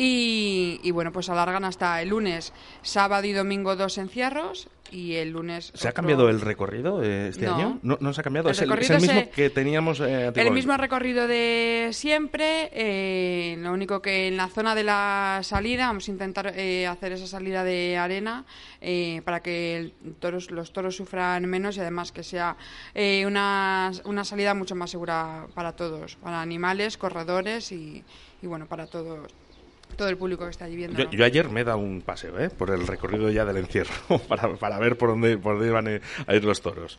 Y, 0.00 0.78
y 0.84 0.92
bueno, 0.92 1.10
pues 1.10 1.28
alargan 1.28 1.64
hasta 1.64 2.00
el 2.00 2.10
lunes, 2.10 2.52
sábado 2.82 3.26
y 3.26 3.32
domingo 3.32 3.74
dos 3.74 3.98
encierros 3.98 4.68
y 4.92 5.16
el 5.16 5.30
lunes... 5.30 5.72
¿Se 5.74 5.88
ha 5.88 5.92
cambiado 5.92 6.28
el 6.30 6.40
recorrido 6.40 7.02
eh, 7.02 7.28
este 7.30 7.46
No. 7.46 7.54
año? 7.56 7.78
No, 7.82 7.98
no 8.00 8.12
se 8.12 8.20
ha 8.20 8.24
cambiado, 8.24 8.48
El 8.48 8.52
es, 8.54 8.62
el, 8.62 8.72
es 8.72 8.90
el 8.90 9.00
mismo 9.00 9.20
se- 9.22 9.30
que 9.30 9.50
teníamos 9.50 9.98
eh, 9.98 10.30
El 10.36 10.52
mismo 10.52 10.76
recorrido 10.76 11.26
de 11.26 11.88
siempre, 11.92 12.70
eh, 12.72 13.56
lo 13.58 13.72
único 13.72 14.00
que 14.00 14.28
en 14.28 14.36
la 14.36 14.46
zona 14.46 14.76
de 14.76 14.84
la 14.84 15.40
salida 15.42 15.88
vamos 15.88 16.06
a 16.06 16.12
intentar 16.12 16.52
eh, 16.54 16.86
hacer 16.86 17.10
esa 17.10 17.26
salida 17.26 17.64
de 17.64 17.98
arena 17.98 18.44
eh, 18.80 19.20
para 19.24 19.40
que 19.40 19.76
el 19.78 19.92
toros, 20.20 20.52
los 20.52 20.72
toros 20.72 20.94
sufran 20.94 21.44
menos 21.46 21.76
y 21.76 21.80
además 21.80 22.12
que 22.12 22.22
sea 22.22 22.56
eh, 22.94 23.24
una, 23.26 23.90
una 24.04 24.24
salida 24.24 24.54
mucho 24.54 24.76
más 24.76 24.90
segura 24.90 25.48
para 25.54 25.72
todos, 25.72 26.14
para 26.14 26.40
animales, 26.40 26.96
corredores 26.96 27.72
y, 27.72 28.04
y 28.40 28.46
bueno, 28.46 28.66
para 28.66 28.86
todos, 28.86 29.32
todo 29.98 30.08
el 30.08 30.16
público 30.16 30.44
que 30.44 30.50
está 30.50 30.64
allí 30.64 30.76
viendo. 30.76 30.96
Yo, 30.96 31.10
yo 31.10 31.24
ayer 31.26 31.50
me 31.50 31.60
he 31.60 31.64
dado 31.64 31.78
un 31.78 32.00
paseo 32.00 32.38
¿eh? 32.40 32.48
por 32.48 32.70
el 32.70 32.86
recorrido 32.86 33.28
ya 33.30 33.44
del 33.44 33.58
encierro 33.58 33.92
para, 34.28 34.54
para 34.56 34.78
ver 34.78 34.96
por 34.96 35.10
dónde, 35.10 35.36
por 35.36 35.54
dónde 35.56 35.68
iban 35.68 36.00
a 36.26 36.34
ir 36.34 36.44
los 36.44 36.62
toros. 36.62 36.98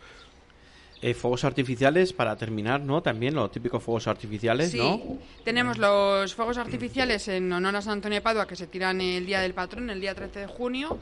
Eh, 1.01 1.13
fuegos 1.13 1.45
artificiales 1.45 2.11
para 2.11 2.35
terminar, 2.35 2.81
¿no? 2.81 3.01
También 3.01 3.33
los 3.33 3.49
típicos 3.53 3.81
fuegos 3.81 4.09
artificiales, 4.09 4.71
Sí, 4.71 4.79
¿no? 4.79 5.17
tenemos 5.45 5.77
los 5.77 6.35
fuegos 6.35 6.57
artificiales 6.57 7.25
en 7.29 7.53
honor 7.53 7.77
a 7.77 7.81
San 7.81 7.93
Antonio 7.93 8.17
de 8.17 8.21
Padua 8.21 8.45
que 8.45 8.57
se 8.57 8.67
tiran 8.67 8.99
el 8.99 9.25
día 9.25 9.39
del 9.39 9.53
patrón, 9.53 9.89
el 9.89 10.01
día 10.01 10.13
13 10.13 10.41
de 10.41 10.47
junio. 10.47 10.99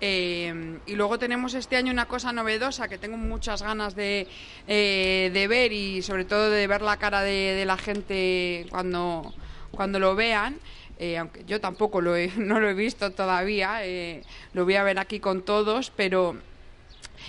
Eh, 0.00 0.78
y 0.86 0.94
luego 0.94 1.18
tenemos 1.18 1.52
este 1.52 1.76
año 1.76 1.92
una 1.92 2.08
cosa 2.08 2.32
novedosa 2.32 2.88
que 2.88 2.96
tengo 2.96 3.18
muchas 3.18 3.60
ganas 3.62 3.94
de, 3.94 4.26
eh, 4.66 5.30
de 5.34 5.46
ver 5.46 5.74
y 5.74 6.00
sobre 6.00 6.24
todo 6.24 6.48
de 6.48 6.66
ver 6.66 6.80
la 6.80 6.96
cara 6.96 7.20
de, 7.20 7.52
de 7.52 7.66
la 7.66 7.76
gente 7.76 8.64
cuando, 8.70 9.34
cuando 9.70 9.98
lo 9.98 10.14
vean. 10.14 10.56
Eh, 10.98 11.18
aunque 11.18 11.44
yo 11.44 11.60
tampoco 11.60 12.00
lo 12.00 12.14
he- 12.16 12.30
no 12.36 12.60
lo 12.60 12.68
he 12.68 12.74
visto 12.74 13.10
todavía, 13.12 13.84
eh, 13.84 14.22
lo 14.52 14.64
voy 14.64 14.76
a 14.76 14.82
ver 14.84 14.98
aquí 14.98 15.18
con 15.20 15.42
todos, 15.42 15.90
pero 15.94 16.36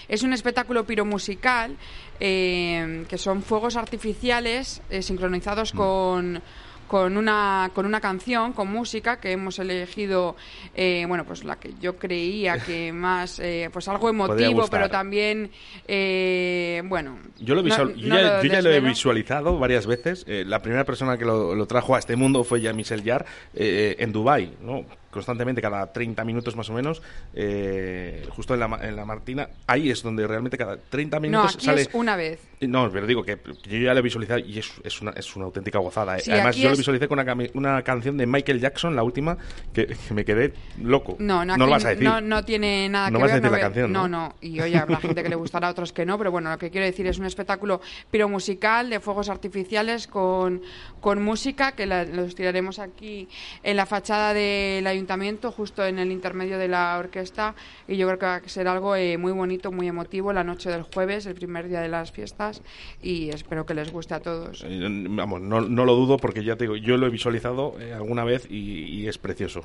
es 0.07 0.23
un 0.23 0.33
espectáculo 0.33 0.85
piromusical 0.85 1.75
eh, 2.19 3.05
que 3.09 3.17
son 3.17 3.41
fuegos 3.43 3.75
artificiales 3.75 4.81
eh, 4.89 5.01
sincronizados 5.01 5.71
con, 5.71 6.41
con 6.87 7.17
una, 7.17 7.71
con 7.73 7.85
una 7.85 7.99
canción, 7.99 8.53
con 8.53 8.71
música 8.71 9.19
que 9.19 9.31
hemos 9.31 9.57
elegido, 9.59 10.35
eh, 10.75 11.05
bueno, 11.07 11.25
pues 11.25 11.43
la 11.43 11.55
que 11.57 11.73
yo 11.81 11.97
creía 11.97 12.57
que 12.65 12.91
más, 12.93 13.39
eh, 13.39 13.69
pues 13.73 13.87
algo 13.87 14.09
emotivo, 14.09 14.67
pero 14.69 14.89
también, 14.89 15.51
eh, 15.87 16.81
bueno. 16.85 17.17
Yo, 17.39 17.55
lo 17.55 17.61
no- 17.61 17.65
visual- 17.65 17.95
yo 17.95 18.07
no 18.07 18.15
ya, 18.15 18.21
lo 18.21 18.43
yo 18.43 18.51
ya 18.53 18.61
lo 18.61 18.69
he 18.71 18.79
visualizado 18.79 19.57
varias 19.59 19.87
veces. 19.87 20.23
Eh, 20.27 20.43
la 20.45 20.61
primera 20.61 20.83
persona 20.85 21.17
que 21.17 21.25
lo, 21.25 21.55
lo 21.55 21.65
trajo 21.65 21.95
a 21.95 21.99
este 21.99 22.15
mundo 22.15 22.43
fue 22.43 22.61
ya 22.61 22.73
Michel 22.73 23.03
Jarre 23.03 23.25
eh, 23.53 23.95
en 23.99 24.11
Dubai, 24.11 24.53
¿no? 24.61 24.85
Constantemente, 25.15 25.61
cada 25.61 25.91
30 25.91 26.23
minutos 26.23 26.55
más 26.55 26.69
o 26.69 26.73
menos, 26.73 27.01
eh, 27.33 28.27
justo 28.29 28.53
en 28.53 28.59
la, 28.59 28.79
en 28.83 28.95
la 28.95 29.05
Martina. 29.05 29.49
Ahí 29.65 29.89
es 29.89 30.03
donde 30.03 30.27
realmente 30.27 30.57
cada 30.57 30.77
30 30.77 31.17
No, 31.17 31.21
minutos 31.21 31.55
aquí 31.55 31.65
sale... 31.65 31.81
es 31.81 31.89
una 31.93 32.15
vez. 32.15 32.39
No, 32.61 32.89
pero 32.91 33.05
digo 33.07 33.23
que, 33.23 33.37
yo 33.67 33.77
ya 33.77 33.93
lo 33.93 33.99
he 33.99 34.03
visualizado 34.03 34.39
y 34.39 34.59
es, 34.59 34.71
es, 34.83 35.01
una, 35.01 35.11
es 35.11 35.35
una 35.35 35.45
auténtica 35.45 35.79
gozada. 35.79 36.17
¿eh? 36.17 36.21
Sí, 36.21 36.31
Además, 36.31 36.55
aquí 36.55 36.61
yo 36.63 36.69
lo 36.71 36.77
visualicé 36.77 37.07
con 37.07 37.19
una, 37.19 37.35
una 37.53 37.81
canción 37.83 38.17
de 38.17 38.25
Michael 38.25 38.59
Jackson, 38.59 38.95
la 38.95 39.03
última, 39.03 39.37
que, 39.73 39.87
que 39.87 40.13
me 40.13 40.23
quedé 40.25 40.53
loco. 40.81 41.15
No, 41.19 41.43
no, 41.45 41.57
lo 41.57 41.63
aquí 41.65 41.71
vas 41.71 41.85
a 41.85 41.89
decir. 41.89 42.03
no, 42.03 42.21
no 42.21 42.43
tiene 42.45 42.89
nada 42.89 43.09
No 43.11 43.17
que 43.19 43.23
vas 43.23 43.31
a 43.31 43.35
ver. 43.35 43.41
decir 43.43 43.51
la 43.51 43.57
ve- 43.57 43.63
canción, 43.63 43.91
¿no? 43.93 44.07
no, 44.07 44.27
no. 44.29 44.35
Y 44.41 44.59
oye, 44.61 44.77
habrá 44.77 44.97
gente 44.97 45.23
que 45.23 45.29
le 45.29 45.35
gustará, 45.35 45.69
otros 45.69 45.93
que 45.93 46.05
no, 46.05 46.17
pero 46.17 46.31
bueno, 46.31 46.49
lo 46.49 46.57
que 46.57 46.69
quiero 46.69 46.85
decir 46.85 47.05
es 47.07 47.17
un 47.19 47.25
espectáculo 47.25 47.81
piromusical 48.09 48.89
de 48.89 48.99
fuegos 48.99 49.29
artificiales 49.29 50.07
con, 50.07 50.61
con 51.01 51.21
música 51.21 51.73
que 51.73 51.85
la- 51.85 52.03
los 52.05 52.33
tiraremos 52.35 52.79
aquí 52.79 53.27
en 53.63 53.77
la 53.77 53.85
fachada 53.85 54.33
del 54.33 54.87
ayuntamiento, 54.87 55.04
justo 55.51 55.85
en 55.85 55.99
el 55.99 56.11
intermedio 56.11 56.57
de 56.57 56.67
la 56.67 56.97
orquesta. 56.97 57.55
Y 57.87 57.97
yo 57.97 58.07
creo 58.07 58.19
que 58.19 58.25
va 58.25 58.35
a 58.35 58.49
ser 58.49 58.67
algo 58.67 58.95
eh, 58.95 59.17
muy 59.17 59.31
bonito, 59.31 59.71
muy 59.71 59.87
emotivo 59.87 60.33
la 60.33 60.43
noche 60.43 60.69
del 60.69 60.83
jueves, 60.83 61.25
el 61.25 61.35
primer 61.35 61.67
día 61.67 61.81
de 61.81 61.87
las 61.89 62.11
fiestas. 62.11 62.61
Y 63.01 63.29
espero 63.29 63.65
que 63.65 63.73
les 63.73 63.91
guste 63.91 64.13
a 64.13 64.19
todos. 64.19 64.63
Eh, 64.65 65.05
Vamos, 65.09 65.41
no, 65.41 65.61
no 65.61 65.85
lo 65.85 65.95
dudo 65.95 66.17
porque 66.17 66.43
ya 66.43 66.55
te 66.55 66.65
digo, 66.65 66.75
yo 66.75 66.97
lo 66.97 67.07
he 67.07 67.09
visualizado 67.09 67.75
eh, 67.79 67.93
alguna 67.93 68.23
vez 68.23 68.47
y, 68.49 68.83
y 68.83 69.07
es 69.07 69.17
precioso. 69.17 69.61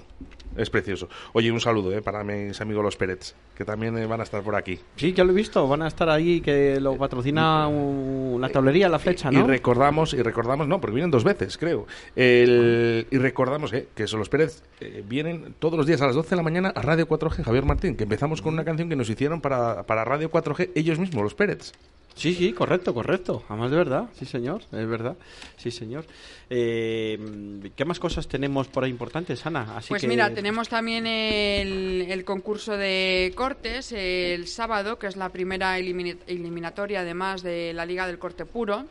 Es 0.57 0.69
precioso. 0.71 1.09
Oye, 1.33 1.51
un 1.53 1.61
saludo 1.61 1.93
eh, 1.93 2.03
para 2.03 2.25
mis 2.25 2.61
amigos 2.61 2.83
los 2.85 2.97
Pérez, 2.97 3.35
que 3.57 3.65
también 3.65 3.97
eh, 3.99 4.07
van 4.07 4.21
a 4.21 4.25
estar 4.25 4.43
por 4.43 4.55
aquí. 4.57 4.79
Sí, 4.97 5.13
ya 5.13 5.25
lo 5.25 5.33
he 5.33 5.35
visto. 5.35 5.67
Van 5.69 5.83
a 5.83 5.89
estar 5.89 6.09
ahí, 6.09 6.41
que 6.41 6.81
lo 6.81 6.97
patrocina 6.97 7.67
un- 7.69 8.39
la 8.41 8.49
tablería, 8.49 8.89
la 8.89 8.99
flecha, 8.99 9.29
Y 9.33 9.37
¿no? 9.37 9.47
recordamos, 9.47 10.13
y 10.15 10.23
recordamos, 10.23 10.67
no, 10.67 10.81
porque 10.81 10.95
vienen 10.95 11.11
dos 11.11 11.25
veces, 11.25 11.57
creo. 11.59 11.87
El- 12.17 13.07
y 13.11 13.19
recordamos 13.19 13.73
eh, 13.73 13.89
que 13.95 14.07
son 14.07 14.19
los 14.21 14.29
Pérez 14.29 14.63
eh, 14.81 15.03
vienen 15.23 15.55
todos 15.59 15.77
los 15.77 15.87
días 15.87 16.01
a 16.01 16.07
las 16.07 16.15
12 16.15 16.31
de 16.31 16.37
la 16.37 16.43
mañana 16.43 16.73
a 16.75 16.83
Radio 16.83 17.07
4G, 17.09 17.43
Javier 17.45 17.65
Martín, 17.65 17.97
que 17.97 18.05
empezamos 18.05 18.43
con 18.43 18.55
una 18.55 18.65
canción 18.65 18.89
que 18.89 18.97
nos 18.97 19.09
hicieron 19.11 19.41
para, 19.41 19.83
para 19.85 20.05
Radio 20.05 20.31
4G 20.31 20.71
ellos 20.75 20.99
mismos, 20.99 21.23
los 21.23 21.35
Pérez. 21.35 21.73
Sí, 22.15 22.35
sí, 22.35 22.53
correcto, 22.53 22.93
correcto. 22.93 23.45
Además 23.49 23.71
de 23.71 23.77
verdad, 23.77 24.05
sí 24.19 24.27
señor, 24.27 24.63
es 24.73 24.87
verdad, 24.89 25.17
sí 25.57 25.71
señor. 25.71 26.05
Eh, 26.51 27.71
¿Qué 27.77 27.85
más 27.85 28.01
cosas 28.01 28.27
tenemos 28.27 28.67
por 28.69 28.83
ahí 28.85 28.91
importantes, 28.91 29.47
Ana? 29.47 29.77
Así 29.77 29.91
Pues 29.91 30.03
que- 30.03 30.09
mira, 30.09 30.29
tenemos 30.35 30.69
también 30.69 31.07
el, 31.07 32.07
el 32.11 32.25
concurso 32.25 32.77
de 32.77 33.33
cortes 33.37 33.93
el 33.93 34.49
sábado, 34.49 34.99
que 34.99 35.07
es 35.07 35.17
la 35.17 35.29
primera 35.29 35.79
elimina- 35.79 36.17
eliminatoria 36.27 37.01
además 37.01 37.43
de 37.43 37.73
la 37.75 37.87
Liga 37.87 38.07
del 38.07 38.19
Corte 38.19 38.45
Puro. 38.45 38.85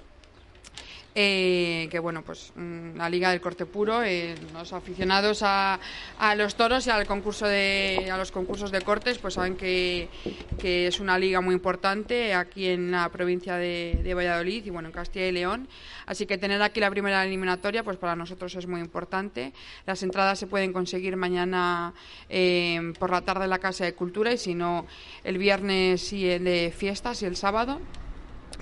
Eh, 1.15 1.87
que 1.89 1.97
bueno, 1.97 2.21
pues 2.21 2.53
mm, 2.55 2.95
la 2.95 3.09
Liga 3.09 3.31
del 3.31 3.41
Corte 3.41 3.65
Puro, 3.65 4.03
eh, 4.03 4.35
los 4.53 4.73
aficionados 4.73 5.41
a, 5.41 5.79
a 6.19 6.35
los 6.35 6.55
toros 6.55 6.85
y 6.85 6.91
al 6.91 7.07
concurso 7.07 7.47
de, 7.47 8.09
a 8.11 8.17
los 8.17 8.31
concursos 8.31 8.71
de 8.71 8.81
cortes, 8.81 9.17
pues 9.17 9.33
saben 9.33 9.55
que, 9.55 10.07
que 10.59 10.87
es 10.87 10.99
una 10.99 11.17
liga 11.17 11.41
muy 11.41 11.55
importante 11.55 12.33
aquí 12.35 12.67
en 12.67 12.91
la 12.91 13.09
provincia 13.09 13.55
de, 13.55 13.99
de 14.03 14.13
Valladolid 14.13 14.65
y 14.65 14.69
bueno, 14.69 14.89
en 14.89 14.93
Castilla 14.93 15.27
y 15.27 15.31
León. 15.31 15.67
Así 16.05 16.25
que 16.25 16.37
tener 16.37 16.61
aquí 16.61 16.79
la 16.79 16.89
primera 16.89 17.23
eliminatoria, 17.23 17.83
pues 17.83 17.97
para 17.97 18.15
nosotros 18.15 18.55
es 18.55 18.67
muy 18.67 18.81
importante. 18.81 19.53
Las 19.85 20.03
entradas 20.03 20.39
se 20.39 20.47
pueden 20.47 20.73
conseguir 20.73 21.15
mañana 21.15 21.93
eh, 22.29 22.93
por 22.99 23.11
la 23.11 23.21
tarde 23.21 23.43
en 23.45 23.49
la 23.49 23.59
Casa 23.59 23.85
de 23.85 23.93
Cultura 23.93 24.31
y 24.31 24.37
si 24.37 24.55
no, 24.55 24.85
el 25.23 25.37
viernes 25.37 26.13
y 26.13 26.29
el 26.29 26.43
de 26.43 26.73
fiestas 26.75 27.21
y 27.23 27.25
el 27.25 27.35
sábado. 27.35 27.79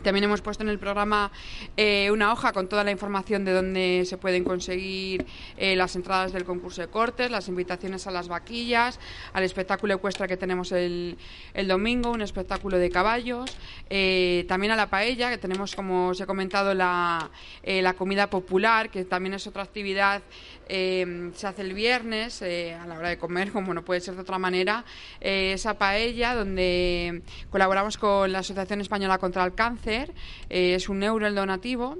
También 0.03 0.23
hemos 0.23 0.41
puesto 0.41 0.63
en 0.63 0.69
el 0.69 0.79
programa 0.79 1.31
eh, 1.75 2.09
una 2.11 2.31
hoja 2.31 2.53
con 2.53 2.69
toda 2.69 2.83
la 2.83 2.91
información 2.91 3.43
de 3.43 3.51
dónde 3.51 4.03
se 4.05 4.17
pueden 4.17 4.43
conseguir 4.43 5.25
eh, 5.57 5.75
las 5.75 5.95
entradas 5.95 6.31
del 6.31 6.45
concurso 6.45 6.81
de 6.81 6.87
cortes, 6.87 7.31
las 7.31 7.47
invitaciones 7.47 8.05
a 8.07 8.11
las 8.11 8.27
vaquillas, 8.27 8.99
al 9.33 9.43
espectáculo 9.43 9.95
ecuestre 9.95 10.27
que 10.27 10.37
tenemos 10.37 10.71
el, 10.71 11.17
el 11.53 11.67
domingo, 11.67 12.11
un 12.11 12.21
espectáculo 12.21 12.77
de 12.77 12.89
caballos, 12.89 13.57
eh, 13.89 14.45
también 14.47 14.71
a 14.71 14.75
la 14.75 14.89
paella, 14.89 15.29
que 15.29 15.37
tenemos, 15.37 15.75
como 15.75 16.09
os 16.09 16.21
he 16.21 16.25
comentado, 16.25 16.73
la, 16.73 17.31
eh, 17.63 17.81
la 17.81 17.93
comida 17.93 18.29
popular, 18.29 18.89
que 18.89 19.03
también 19.03 19.33
es 19.33 19.47
otra 19.47 19.63
actividad, 19.63 20.21
eh, 20.69 21.31
se 21.35 21.47
hace 21.47 21.61
el 21.61 21.73
viernes 21.73 22.41
eh, 22.41 22.73
a 22.73 22.85
la 22.85 22.97
hora 22.97 23.09
de 23.09 23.17
comer, 23.17 23.51
como 23.53 23.73
no 23.73 23.83
puede 23.83 24.01
ser 24.01 24.15
de 24.15 24.21
otra 24.21 24.37
manera, 24.37 24.85
eh, 25.21 25.53
esa 25.53 25.77
paella 25.77 26.35
donde 26.35 27.21
colaboramos 27.49 27.97
con 27.97 28.31
la 28.31 28.39
Asociación 28.39 28.81
Española 28.81 29.17
contra 29.17 29.43
el 29.43 29.53
Cáncer, 29.53 30.13
eh, 30.49 30.75
es 30.75 30.89
un 30.89 31.03
euro 31.03 31.27
el 31.27 31.35
donativo. 31.35 31.97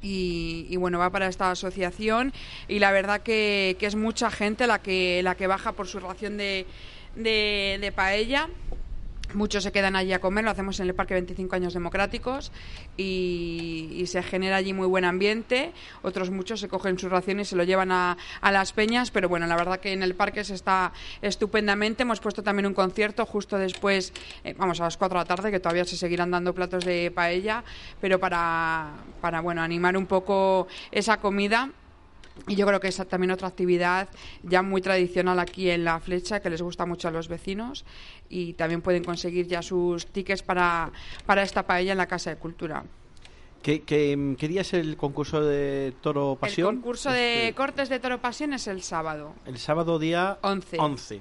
Y, 0.00 0.66
y 0.70 0.76
bueno, 0.76 1.00
va 1.00 1.10
para 1.10 1.26
esta 1.26 1.50
asociación 1.50 2.32
y 2.68 2.78
la 2.78 2.92
verdad 2.92 3.20
que, 3.20 3.76
que 3.80 3.86
es 3.86 3.96
mucha 3.96 4.30
gente 4.30 4.68
la 4.68 4.80
que, 4.80 5.24
la 5.24 5.34
que 5.34 5.48
baja 5.48 5.72
por 5.72 5.88
su 5.88 5.98
ración 5.98 6.36
de, 6.36 6.66
de, 7.16 7.78
de 7.80 7.92
paella. 7.92 8.48
Muchos 9.34 9.62
se 9.62 9.72
quedan 9.72 9.94
allí 9.94 10.12
a 10.14 10.20
comer, 10.20 10.44
lo 10.44 10.50
hacemos 10.50 10.80
en 10.80 10.88
el 10.88 10.94
Parque 10.94 11.14
25 11.14 11.54
Años 11.54 11.74
Democráticos 11.74 12.50
y, 12.96 14.04
se 14.06 14.22
genera 14.22 14.56
allí 14.56 14.72
muy 14.72 14.86
buen 14.86 15.04
ambiente. 15.04 15.72
Otros 16.02 16.30
muchos 16.30 16.60
se 16.60 16.68
cogen 16.68 16.98
su 16.98 17.10
ración 17.10 17.40
y 17.40 17.44
se 17.44 17.56
lo 17.56 17.64
llevan 17.64 17.92
a, 17.92 18.16
a 18.40 18.50
las 18.52 18.72
peñas, 18.72 19.10
pero 19.10 19.28
bueno, 19.28 19.46
la 19.46 19.54
verdad 19.54 19.80
que 19.80 19.92
en 19.92 20.02
el 20.02 20.14
parque 20.14 20.44
se 20.44 20.54
está 20.54 20.92
estupendamente. 21.20 22.04
Hemos 22.04 22.20
puesto 22.20 22.42
también 22.42 22.66
un 22.66 22.74
concierto 22.74 23.26
justo 23.26 23.58
después, 23.58 24.14
eh, 24.44 24.54
vamos, 24.56 24.80
a 24.80 24.84
las 24.84 24.96
4 24.96 25.18
de 25.18 25.24
la 25.24 25.28
tarde, 25.28 25.50
que 25.50 25.60
todavía 25.60 25.84
se 25.84 25.98
seguirán 25.98 26.30
dando 26.30 26.54
platos 26.54 26.86
de 26.86 27.10
paella, 27.14 27.64
pero 28.00 28.18
para, 28.18 28.94
para 29.20 29.40
bueno, 29.42 29.60
animar 29.60 29.96
un 29.96 30.06
poco 30.06 30.68
esa 30.90 31.18
comida. 31.18 31.70
Y 32.46 32.54
yo 32.56 32.66
creo 32.66 32.80
que 32.80 32.88
es 32.88 32.96
también 33.08 33.30
otra 33.30 33.48
actividad 33.48 34.08
ya 34.42 34.62
muy 34.62 34.80
tradicional 34.80 35.38
aquí 35.38 35.70
en 35.70 35.84
La 35.84 36.00
Flecha, 36.00 36.40
que 36.40 36.50
les 36.50 36.62
gusta 36.62 36.86
mucho 36.86 37.08
a 37.08 37.10
los 37.10 37.28
vecinos 37.28 37.84
y 38.28 38.54
también 38.54 38.82
pueden 38.82 39.04
conseguir 39.04 39.46
ya 39.46 39.62
sus 39.62 40.06
tickets 40.06 40.42
para, 40.42 40.90
para 41.26 41.42
esta 41.42 41.66
paella 41.66 41.92
en 41.92 41.98
la 41.98 42.06
Casa 42.06 42.30
de 42.30 42.36
Cultura. 42.36 42.84
¿Qué, 43.62 43.82
qué, 43.82 44.36
qué 44.38 44.48
día 44.48 44.60
es 44.60 44.72
el 44.72 44.96
concurso 44.96 45.42
de 45.42 45.92
Toro 46.00 46.36
Pasión? 46.40 46.68
El 46.68 46.74
concurso 46.76 47.10
de 47.10 47.52
cortes 47.56 47.88
de 47.88 47.98
Toro 47.98 48.20
Pasión 48.20 48.52
es 48.52 48.66
el 48.68 48.82
sábado, 48.82 49.34
El 49.46 49.58
sábado 49.58 49.98
día 49.98 50.38
11. 50.42 50.78
11. 50.78 51.20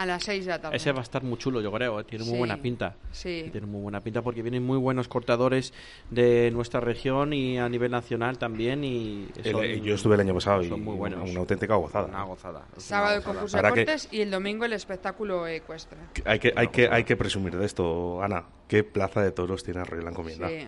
A 0.00 0.06
las 0.06 0.22
6 0.24 0.46
de 0.46 0.50
la 0.52 0.58
tarde. 0.60 0.76
Ese 0.78 0.92
va 0.92 1.00
a 1.00 1.02
estar 1.02 1.22
muy 1.22 1.36
chulo, 1.36 1.60
yo 1.60 1.70
creo. 1.70 2.00
eh, 2.00 2.04
Tiene 2.04 2.24
muy 2.24 2.32
Sí, 2.32 2.38
buena 2.38 2.56
pinta. 2.56 2.96
sí. 3.12 3.48
Tiene 3.52 3.66
muy 3.66 3.82
buena 3.82 4.00
pinta 4.00 4.22
porque 4.22 4.40
vienen 4.40 4.62
muy 4.64 4.78
buenos 4.78 5.08
cortadores 5.08 5.74
de 6.10 6.50
nuestra 6.52 6.80
región 6.80 7.34
y 7.34 7.58
a 7.58 7.68
nivel 7.68 7.90
nacional 7.90 8.38
también. 8.38 8.82
Y 8.82 9.28
El- 9.44 9.52
son- 9.52 9.64
eh, 9.64 9.80
yo 9.82 9.94
estuve 9.94 10.14
el 10.14 10.22
año 10.22 10.32
pasado 10.32 10.62
y 10.62 10.68
son 10.70 10.82
muy 10.82 10.96
buenos. 10.96 11.28
una 11.30 11.40
auténtica 11.40 11.74
gozada. 11.74 12.06
Una 12.06 12.22
gozada. 12.22 12.66
Sábado 12.78 13.18
el 13.18 13.22
concurso 13.22 13.56
de 13.56 13.60
Ahora 13.62 13.74
que- 13.74 13.84
cortes 13.84 14.08
y 14.10 14.22
el 14.22 14.30
domingo 14.30 14.64
el 14.64 14.72
espectáculo 14.72 15.46
ecuestre. 15.46 15.98
Hay 16.24 16.38
que, 16.38 16.52
hay, 16.56 16.68
que, 16.68 16.88
hay 16.90 17.04
que 17.04 17.16
presumir 17.16 17.56
de 17.58 17.66
esto, 17.66 18.22
Ana. 18.22 18.44
¿Qué 18.68 18.84
plaza 18.84 19.20
de 19.22 19.32
toros 19.32 19.62
tiene 19.64 19.80
Arroyo 19.80 20.02
la 20.02 20.10
Encomienda? 20.12 20.48
Sí. 20.48 20.66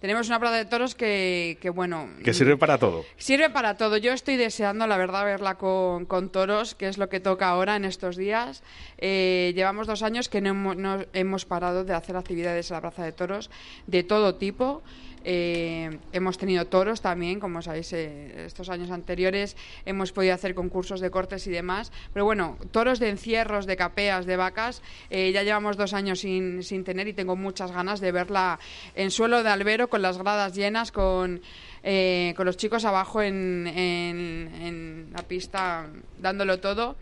Tenemos 0.00 0.28
una 0.28 0.40
plaza 0.40 0.56
de 0.56 0.64
toros 0.64 0.94
que, 0.94 1.58
que 1.60 1.68
bueno... 1.68 2.08
Que 2.24 2.32
sirve 2.32 2.56
para 2.56 2.78
todo. 2.78 3.04
Sirve 3.18 3.50
para 3.50 3.76
todo. 3.76 3.98
Yo 3.98 4.12
estoy 4.12 4.36
deseando, 4.36 4.86
la 4.86 4.96
verdad, 4.96 5.26
verla 5.26 5.56
con, 5.56 6.06
con 6.06 6.30
toros, 6.30 6.74
que 6.74 6.88
es 6.88 6.96
lo 6.96 7.10
que 7.10 7.20
toca 7.20 7.50
ahora 7.50 7.76
en 7.76 7.84
estos 7.84 8.16
días. 8.16 8.62
Eh, 8.96 9.52
llevamos 9.54 9.86
dos 9.86 10.02
años 10.02 10.30
que 10.30 10.40
no 10.40 10.50
hemos, 10.50 10.76
no 10.76 11.04
hemos 11.12 11.44
parado 11.44 11.84
de 11.84 11.92
hacer 11.92 12.16
actividades 12.16 12.70
en 12.70 12.76
la 12.76 12.80
Plaza 12.80 13.04
de 13.04 13.12
Toros 13.12 13.50
de 13.86 14.02
todo 14.02 14.36
tipo. 14.36 14.82
Eh, 15.24 15.98
hemos 16.12 16.38
tenido 16.38 16.66
toros 16.66 17.00
también, 17.00 17.40
como 17.40 17.60
sabéis, 17.62 17.92
eh, 17.92 18.44
estos 18.46 18.68
años 18.70 18.90
anteriores 18.90 19.56
hemos 19.84 20.12
podido 20.12 20.34
hacer 20.34 20.54
concursos 20.54 21.00
de 21.00 21.10
cortes 21.10 21.46
y 21.46 21.50
demás. 21.50 21.92
Pero 22.12 22.24
bueno, 22.24 22.56
toros 22.70 22.98
de 22.98 23.10
encierros, 23.10 23.66
de 23.66 23.76
capeas, 23.76 24.26
de 24.26 24.36
vacas, 24.36 24.82
eh, 25.10 25.30
ya 25.32 25.42
llevamos 25.42 25.76
dos 25.76 25.92
años 25.92 26.20
sin, 26.20 26.62
sin 26.62 26.84
tener 26.84 27.08
y 27.08 27.12
tengo 27.12 27.36
muchas 27.36 27.72
ganas 27.72 28.00
de 28.00 28.12
verla 28.12 28.58
en 28.94 29.10
suelo 29.10 29.42
de 29.42 29.50
albero, 29.50 29.88
con 29.90 30.02
las 30.02 30.16
gradas 30.18 30.54
llenas, 30.54 30.92
con, 30.92 31.40
eh, 31.82 32.32
con 32.36 32.46
los 32.46 32.56
chicos 32.56 32.84
abajo 32.84 33.22
en, 33.22 33.66
en- 33.66 34.50
en 34.60 35.12
la 35.12 35.22
pista 35.22 35.86
dándolo 36.18 36.60
todo 36.60 36.96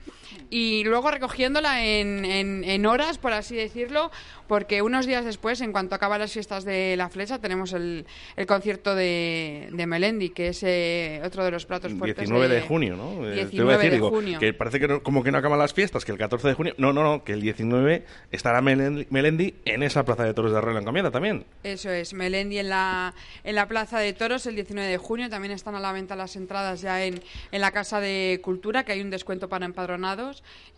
y 0.50 0.84
luego 0.84 1.10
recogiéndola 1.10 1.84
en, 1.84 2.24
en- 2.24 2.64
en 2.64 2.86
horas, 2.86 3.18
por 3.18 3.32
así 3.32 3.56
decirlo, 3.56 4.10
porque 4.46 4.80
unos 4.82 5.06
días 5.06 5.24
después, 5.24 5.60
en 5.60 5.72
cuanto 5.72 5.94
acaban 5.94 6.20
las 6.20 6.32
fiestas 6.32 6.64
de 6.64 6.94
la 6.96 7.08
flecha, 7.10 7.38
tenemos 7.38 7.72
el, 7.74 8.06
el 8.36 8.46
concierto 8.46 8.94
de, 8.94 9.68
de 9.72 9.86
Melendi, 9.86 10.30
que 10.30 10.48
es 10.48 10.62
eh, 10.62 11.20
otro 11.24 11.44
de 11.44 11.50
los 11.50 11.66
platos 11.66 11.92
fuertes. 11.92 12.16
19 12.28 12.48
de 12.54 12.60
junio, 12.62 12.96
¿no? 12.96 13.28
Eh, 13.28 13.34
19 13.34 13.50
te 13.50 13.56
iba 13.56 13.72
a 13.72 13.76
decir, 13.76 13.90
de 13.90 13.96
digo, 13.96 14.08
junio. 14.10 14.38
que 14.38 14.54
parece 14.54 14.80
que 14.80 14.88
no- 14.88 15.02
como 15.02 15.22
que 15.22 15.30
no 15.32 15.38
acaban 15.38 15.58
las 15.58 15.74
fiestas, 15.74 16.04
que 16.04 16.12
el 16.12 16.18
14 16.18 16.48
de 16.48 16.54
junio... 16.54 16.74
No, 16.78 16.92
no, 16.94 17.02
no, 17.02 17.24
que 17.24 17.32
el 17.34 17.40
19 17.42 18.04
estará 18.32 18.62
Melendi, 18.62 19.06
Melendi 19.10 19.54
en 19.66 19.82
esa 19.82 20.04
plaza 20.04 20.24
de 20.24 20.32
toros 20.32 20.52
de 20.52 20.58
Arroyo 20.58 20.74
la 20.74 20.80
Encomienda 20.80 21.10
también. 21.10 21.44
Eso 21.62 21.90
es, 21.90 22.14
Melendi 22.14 22.58
en 22.58 22.70
la, 22.70 23.14
en 23.44 23.54
la 23.54 23.68
Plaza 23.68 23.98
de 23.98 24.12
Toros 24.14 24.46
el 24.46 24.54
19 24.54 24.88
de 24.88 24.96
junio. 24.98 25.28
También 25.28 25.52
están 25.52 25.74
a 25.74 25.80
la 25.80 25.92
venta 25.92 26.16
las 26.16 26.36
entradas 26.36 26.80
ya 26.80 27.04
en, 27.04 27.20
en 27.52 27.60
la 27.60 27.70
Casa 27.70 28.00
de 28.00 28.40
Cultura, 28.42 28.84
que 28.84 28.92
hay 28.92 29.00
un 29.02 29.10
descuento 29.10 29.48
para 29.48 29.66
empadronados 29.66 30.17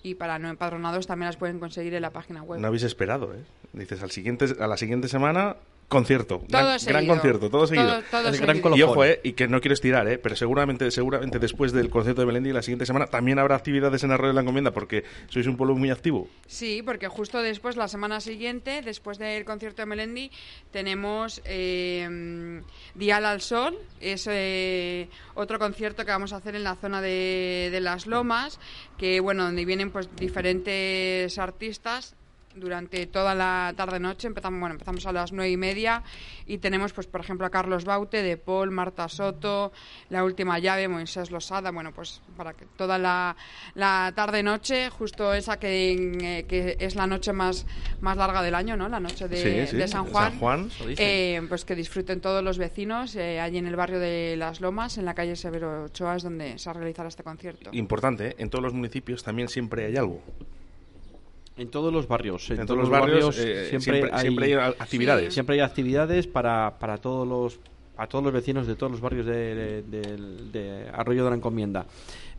y 0.02 0.14
para 0.14 0.38
no 0.38 0.48
empadronados 0.48 1.06
también 1.06 1.26
las 1.26 1.36
pueden 1.36 1.58
conseguir 1.58 1.94
en 1.94 2.02
la 2.02 2.10
página 2.10 2.42
web. 2.42 2.60
No 2.60 2.68
habéis 2.68 2.82
esperado, 2.82 3.34
¿eh? 3.34 3.44
Dices, 3.72 4.02
al 4.02 4.10
siguiente, 4.10 4.46
a 4.58 4.66
la 4.66 4.76
siguiente 4.76 5.08
semana, 5.08 5.56
concierto. 5.90 6.40
Todo 6.48 6.76
gran, 6.86 7.06
concierto, 7.06 7.50
todo 7.50 7.50
Todo- 7.50 7.66
seguido. 7.66 8.02
todo 8.10 8.20
El 8.28 8.34
seguido. 8.34 8.46
gran 8.46 8.60
colofón. 8.62 8.78
y 8.78 8.82
ojo, 8.82 9.04
¿eh? 9.04 9.20
Y 9.24 9.32
que 9.32 9.46
no 9.48 9.60
quiero 9.60 9.74
estirar, 9.74 10.08
¿eh? 10.08 10.16
Pero 10.16 10.34
seguramente, 10.36 10.90
seguramente 10.90 11.38
después 11.38 11.72
del 11.72 11.90
concierto 11.90 12.22
de 12.22 12.26
Melendi, 12.26 12.52
la 12.52 12.62
siguiente 12.62 12.86
semana, 12.86 13.06
también 13.08 13.38
habrá 13.38 13.56
actividades 13.56 14.02
en 14.04 14.12
Arroyo 14.12 14.28
de 14.28 14.34
la 14.34 14.40
Encomienda, 14.40 14.70
porque 14.70 15.04
sois 15.28 15.46
un 15.46 15.58
pueblo 15.58 15.74
muy 15.76 15.90
activo. 15.90 16.28
Sí, 16.46 16.80
porque 16.82 17.08
justo 17.08 17.42
después, 17.42 17.76
la 17.76 17.88
semana 17.88 18.20
siguiente, 18.20 18.80
después 18.82 19.18
del 19.18 19.44
concierto 19.44 19.82
de 19.82 19.86
Melendi, 19.86 20.30
tenemos 20.70 21.42
eh, 21.44 22.62
Dial 22.94 23.26
al 23.26 23.40
Sol. 23.42 23.76
Es 24.00 24.26
eh, 24.30 25.08
otro 25.34 25.58
concierto 25.58 26.04
que 26.06 26.12
vamos 26.12 26.32
a 26.32 26.36
hacer 26.36 26.54
en 26.54 26.64
la 26.64 26.76
zona 26.76 27.02
de, 27.02 27.68
de 27.72 27.80
Las 27.80 28.06
Lomas, 28.06 28.58
que 28.96 29.20
bueno, 29.20 29.42
donde 29.44 29.64
vienen 29.64 29.90
pues 29.90 30.08
diferentes 30.16 31.36
artistas 31.38 32.14
durante 32.54 33.06
toda 33.06 33.34
la 33.34 33.72
tarde-noche. 33.76 34.26
Empezamos, 34.26 34.58
bueno, 34.60 34.74
empezamos 34.74 35.06
a 35.06 35.12
las 35.12 35.32
nueve 35.32 35.50
y 35.50 35.56
media 35.56 36.02
y 36.46 36.58
tenemos, 36.58 36.92
pues, 36.92 37.06
por 37.06 37.20
ejemplo, 37.20 37.46
a 37.46 37.50
Carlos 37.50 37.84
Baute, 37.84 38.22
De 38.22 38.36
Paul, 38.36 38.70
Marta 38.70 39.08
Soto, 39.08 39.72
La 40.08 40.24
Última 40.24 40.58
Llave, 40.58 40.88
Moisés 40.88 41.30
Losada, 41.30 41.70
bueno, 41.70 41.92
pues 41.92 42.20
para 42.36 42.54
que 42.54 42.66
toda 42.76 42.98
la, 42.98 43.36
la 43.74 44.12
tarde-noche, 44.14 44.90
justo 44.90 45.32
esa 45.32 45.58
que, 45.58 45.92
eh, 46.20 46.44
que 46.46 46.76
es 46.80 46.96
la 46.96 47.06
noche 47.06 47.32
más, 47.32 47.66
más 48.00 48.16
larga 48.16 48.42
del 48.42 48.54
año, 48.54 48.76
¿no? 48.76 48.88
La 48.88 49.00
noche 49.00 49.28
de, 49.28 49.36
Sí, 49.36 49.70
sí, 49.70 49.76
de 49.76 49.88
San 49.88 50.00
San 50.12 50.38
Juan. 50.38 50.70
Eh, 50.96 51.42
pues 51.48 51.64
que 51.64 51.74
disfruten 51.74 52.20
todos 52.20 52.42
los 52.42 52.58
vecinos 52.58 53.14
eh, 53.16 53.40
allí 53.40 53.58
en 53.58 53.66
el 53.66 53.76
barrio 53.76 54.00
de 54.00 54.34
Las 54.36 54.60
Lomas, 54.60 54.98
en 54.98 55.04
la 55.04 55.14
calle 55.14 55.36
Severo 55.36 55.84
Ochoa, 55.84 56.16
es 56.16 56.22
donde 56.22 56.58
se 56.58 56.72
realizará 56.72 57.08
este 57.08 57.22
concierto. 57.22 57.70
Importante, 57.72 58.28
¿eh? 58.28 58.34
En 58.38 58.50
todos 58.50 58.64
los 58.64 58.72
municipios 58.72 59.22
también 59.22 59.48
siempre 59.48 59.86
hay 59.86 59.96
algo. 59.96 60.22
En 61.60 61.68
todos 61.68 61.92
los 61.92 62.08
barrios. 62.08 62.50
En, 62.50 62.60
En 62.60 62.66
todos 62.66 62.68
todos 62.68 62.78
los 62.80 62.90
barrios, 62.90 63.36
barrios, 63.36 63.38
eh, 63.38 63.66
siempre, 63.68 63.78
siempre- 64.00 64.10
hay, 64.12 64.20
siempre 64.22 64.44
hay 64.46 64.72
actividades. 64.78 65.34
Siempre 65.34 65.54
hay 65.56 65.60
actividades 65.60 66.26
para, 66.26 66.78
para 66.78 66.96
todos 66.98 67.26
los 67.28 67.60
a 67.96 68.06
todos 68.06 68.24
los 68.24 68.32
vecinos 68.32 68.66
de 68.66 68.76
todos 68.76 68.90
los 68.92 69.00
barrios 69.02 69.26
de, 69.26 69.54
de- 69.54 69.82
del- 69.82 70.50
de 70.52 70.88
Arroyo 70.90 71.22
de 71.24 71.30
la 71.30 71.36
Encomienda. 71.36 71.84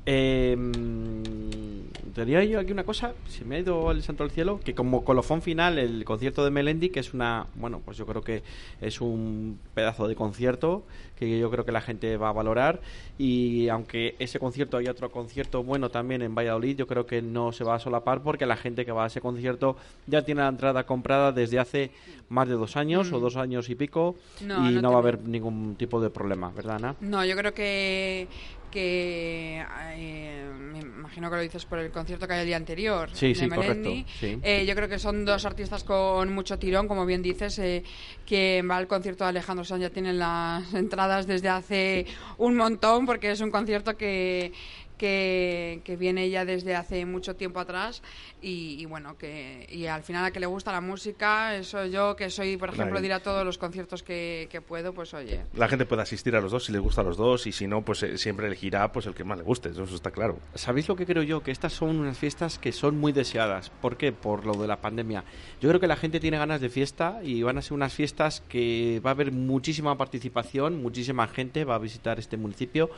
Eh, 0.06 0.56
mm, 0.57 2.11
tenía 2.14 2.44
yo 2.44 2.60
aquí 2.60 2.72
una 2.72 2.84
cosa, 2.84 3.14
se 3.30 3.45
me 3.45 3.56
ha 3.56 3.60
ido 3.60 3.91
el 3.91 4.03
santo 4.03 4.23
al 4.23 4.32
cielo, 4.32 4.60
que 4.64 4.73
como 4.76 5.03
colofón 5.03 5.41
final 5.41 5.78
el 5.78 6.03
concierto 6.06 6.44
de 6.44 6.52
Melendi, 6.52 6.90
que 6.90 6.99
es 6.99 7.14
una, 7.14 7.48
bueno, 7.56 7.82
pues 7.86 7.98
yo 7.98 8.06
creo 8.06 8.22
que 8.22 8.44
es 8.82 8.99
un 9.02 9.60
pedazo 9.73 10.07
de 10.07 10.15
concierto 10.15 10.84
que 11.18 11.38
yo 11.40 11.52
creo 11.52 11.64
que 11.65 11.72
la 11.72 11.82
gente 11.82 12.18
va 12.18 12.30
a 12.30 12.32
valorar 12.32 12.82
y 13.19 13.69
aunque 13.69 14.15
ese 14.18 14.40
concierto 14.40 14.78
hay 14.78 14.88
otro 14.88 15.11
concierto 15.11 15.61
bueno 15.64 15.90
también 15.90 16.23
en 16.23 16.34
Valladolid, 16.34 16.78
yo 16.78 16.88
creo 16.88 17.06
que 17.06 17.22
no 17.22 17.52
se 17.52 17.64
va 17.64 17.76
a 17.76 17.80
solapar 17.80 18.23
porque 18.23 18.48
la 18.48 18.57
gente 18.57 18.86
que 18.86 18.91
va 18.91 19.03
a 19.03 19.07
ese 19.07 19.22
concierto 19.22 19.78
ya 20.07 20.23
tiene 20.23 20.41
la 20.41 20.48
entrada 20.48 20.84
comprada 20.88 21.32
desde 21.32 21.60
hace 21.60 21.91
más 22.30 22.48
de 22.48 22.56
dos 22.56 22.76
años 22.76 23.11
Mm. 23.11 23.14
o 23.15 23.19
dos 23.19 23.36
años 23.38 23.69
y 23.69 23.76
pico 23.76 24.15
No, 24.44 24.68
y 24.69 24.73
no 24.76 24.82
no, 24.82 24.90
va 24.91 24.95
a 24.95 24.99
haber 24.99 25.22
ningún 25.22 25.76
tipo 25.76 26.02
de 26.02 26.10
problema, 26.10 26.52
¿verdad, 26.52 26.78
Ana? 26.78 26.95
No, 27.02 27.23
yo 27.23 27.36
creo 27.38 27.53
que 27.53 28.28
que 28.72 29.64
eh, 29.95 30.49
me 30.57 30.80
imagino 30.80 31.30
que 31.30 31.35
lo 31.35 31.41
dices 31.41 31.65
por 31.65 31.77
el 31.80 31.91
concierto 31.91 32.26
que 32.27 32.34
hay 32.34 32.39
el 32.41 32.45
día 32.48 32.56
anterior 32.57 33.10
Sí, 33.14 33.27
de 33.30 33.35
sí, 33.35 33.48
Melendi. 33.48 34.03
correcto, 34.06 34.11
sí. 34.19 34.39
Eh, 34.41 34.65
yo 34.65 34.73
creo 34.76 34.88
que 34.89 34.98
son 34.98 35.26
dos 35.26 35.45
artistas 35.45 35.84
con 35.84 36.34
mucho 36.34 36.57
tirón, 36.57 36.88
como 36.88 37.06
bien 37.06 37.22
dices. 37.22 37.60
Eh, 37.60 37.84
quien 38.26 38.69
va 38.69 38.77
al 38.77 38.88
concierto 38.88 39.23
de 39.26 39.30
Alejandro 39.31 39.65
Sanz 39.65 39.81
ya 39.81 39.89
tienen 39.89 40.18
las 40.18 40.73
entradas 40.73 41.27
desde 41.27 41.49
hace 41.49 42.06
un 42.38 42.56
montón, 42.56 43.06
porque 43.06 43.31
es 43.31 43.41
un 43.41 43.52
concierto 43.52 43.95
que 43.98 44.53
que, 45.02 45.82
que 45.84 45.95
viene 45.95 46.30
ya 46.30 46.45
desde 46.45 46.76
hace 46.76 47.07
mucho 47.07 47.36
tiempo 47.36 47.60
atrás 47.60 48.03
y, 48.40 48.78
y 48.80 48.86
bueno 48.86 49.18
que 49.18 49.65
y 49.68 49.88
al 49.88 50.03
final 50.03 50.26
a 50.26 50.32
que 50.32 50.40
le 50.40 50.45
gusta 50.45 50.72
la 50.72 50.82
música 50.82 51.56
eso 51.56 51.88
yo 51.88 52.15
que 52.15 52.30
soy 52.30 52.57
por 52.57 52.69
ejemplo 52.69 53.02
de 53.02 53.07
ir 53.07 53.14
a 53.14 53.19
todos 53.19 53.44
los 53.44 53.57
conciertos 53.57 54.03
que, 54.03 54.48
que 54.52 54.61
puedo 54.61 54.94
pues 54.94 55.15
oye 55.15 55.41
La 55.56 55.68
gente 55.68 55.88
puede 55.88 56.03
asistir 56.03 56.36
a 56.36 56.41
los 56.41 56.52
dos 56.52 56.65
si 56.65 56.72
le 56.72 56.78
gusta 56.78 57.02
a 57.02 57.03
los 57.03 57.18
dos 57.18 57.48
y 57.48 57.52
si 57.52 57.68
no, 57.68 57.84
pues 57.84 58.03
eh, 58.03 58.18
siempre 58.18 58.45
elegirá 58.45 58.91
pues 58.91 59.06
el 59.07 59.15
que 59.15 59.23
más 59.23 59.38
le 59.38 59.44
guste, 59.44 59.69
eso 59.69 59.84
está 59.84 60.11
claro. 60.11 60.38
¿Sabéis 60.53 60.88
lo 60.88 60.95
que 60.95 61.06
creo 61.06 61.23
yo? 61.23 61.41
Que 61.41 61.52
estas 61.52 61.73
son 61.73 61.99
unas 61.99 62.18
fiestas 62.18 62.60
que 62.60 62.72
son 62.72 62.99
muy 62.99 63.11
deseadas. 63.11 63.69
¿Por 63.69 63.98
qué? 63.98 64.11
Por 64.11 64.45
lo 64.45 64.53
de 64.53 64.68
la 64.68 64.82
pandemia. 64.82 65.23
Yo 65.60 65.69
creo 65.69 65.80
que 65.80 65.88
la 65.88 65.95
gente 65.95 66.19
tiene 66.19 66.38
ganas 66.38 66.61
de 66.61 66.69
fiesta 66.69 67.19
y 67.23 67.41
van 67.44 67.57
a 67.57 67.61
ser 67.61 67.73
unas 67.73 67.94
fiestas 67.94 68.41
que 68.48 69.02
va 69.06 69.11
a 69.11 69.14
haber 69.14 69.32
muchísima 69.32 69.98
participación, 69.98 70.82
muchísima 70.82 71.28
gente 71.28 71.65
va 71.65 71.76
a 71.76 71.80
visitar 71.80 72.19
este 72.19 72.38
municipio 72.38 72.90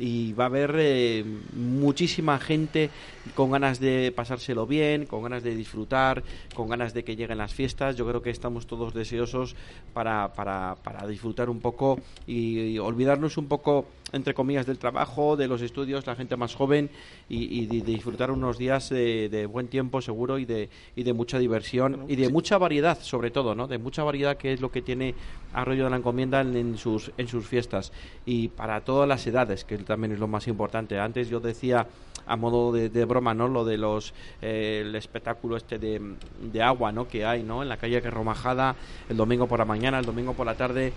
y 0.00 0.32
va 0.32 0.44
a 0.44 0.46
haber 0.46 0.74
eh, 0.78 1.24
muchísima 1.54 2.38
gente 2.38 2.90
con 3.34 3.50
ganas 3.50 3.78
de 3.78 4.12
pasárselo 4.16 4.66
bien, 4.66 5.04
con 5.04 5.22
ganas 5.22 5.42
de 5.42 5.54
disfrutar, 5.54 6.24
con 6.54 6.68
ganas 6.68 6.94
de 6.94 7.04
que 7.04 7.16
lleguen 7.16 7.38
las 7.38 7.52
fiestas. 7.52 7.96
Yo 7.96 8.06
creo 8.08 8.22
que 8.22 8.30
estamos 8.30 8.66
todos 8.66 8.94
deseosos 8.94 9.54
para, 9.92 10.32
para, 10.32 10.76
para 10.82 11.06
disfrutar 11.06 11.50
un 11.50 11.60
poco 11.60 12.00
y, 12.26 12.60
y 12.60 12.78
olvidarnos 12.78 13.36
un 13.36 13.46
poco 13.46 13.86
entre 14.12 14.34
comillas, 14.34 14.66
del 14.66 14.78
trabajo, 14.78 15.36
de 15.36 15.48
los 15.48 15.62
estudios, 15.62 16.06
la 16.06 16.16
gente 16.16 16.36
más 16.36 16.54
joven 16.54 16.90
y, 17.28 17.60
y 17.60 17.66
de, 17.66 17.80
disfrutar 17.80 18.30
unos 18.30 18.58
días 18.58 18.88
de, 18.88 19.28
de 19.28 19.46
buen 19.46 19.68
tiempo 19.68 20.00
seguro 20.00 20.38
y 20.38 20.44
de, 20.44 20.68
y 20.96 21.02
de 21.02 21.12
mucha 21.12 21.38
diversión 21.38 22.04
y 22.08 22.16
de 22.16 22.28
mucha 22.28 22.58
variedad, 22.58 22.98
sobre 23.00 23.30
todo, 23.30 23.54
¿no? 23.54 23.66
De 23.66 23.78
mucha 23.78 24.02
variedad 24.02 24.36
que 24.36 24.52
es 24.52 24.60
lo 24.60 24.70
que 24.70 24.82
tiene 24.82 25.14
Arroyo 25.52 25.84
de 25.84 25.90
la 25.90 25.96
Encomienda 25.96 26.40
en, 26.40 26.56
en 26.56 26.76
sus, 26.76 27.12
en 27.16 27.28
sus 27.28 27.46
fiestas 27.46 27.92
y 28.26 28.48
para 28.48 28.82
todas 28.82 29.08
las 29.08 29.26
edades, 29.26 29.64
que 29.64 29.74
también 29.90 30.12
es 30.12 30.18
lo 30.18 30.28
más 30.28 30.48
importante. 30.48 30.98
Antes 30.98 31.28
yo 31.28 31.40
decía 31.40 31.86
a 32.26 32.36
modo 32.36 32.72
de, 32.72 33.04
broma, 33.04 33.34
¿no? 33.34 33.48
Lo 33.48 33.64
de 33.64 33.76
los 33.76 34.14
eh, 34.40 34.84
el 34.86 34.94
espectáculo 34.94 35.56
este 35.56 35.78
de, 35.78 36.00
de 36.40 36.62
agua, 36.62 36.92
¿no? 36.92 37.08
Que 37.08 37.24
hay, 37.24 37.42
¿no? 37.42 37.62
En 37.62 37.68
la 37.68 37.76
calle 37.76 38.00
que 38.00 38.10
Romajada 38.10 38.76
el 39.08 39.16
domingo 39.16 39.46
por 39.46 39.58
la 39.58 39.64
mañana, 39.64 39.98
el 39.98 40.06
domingo 40.06 40.32
por 40.34 40.46
la 40.46 40.54
tarde 40.54 40.92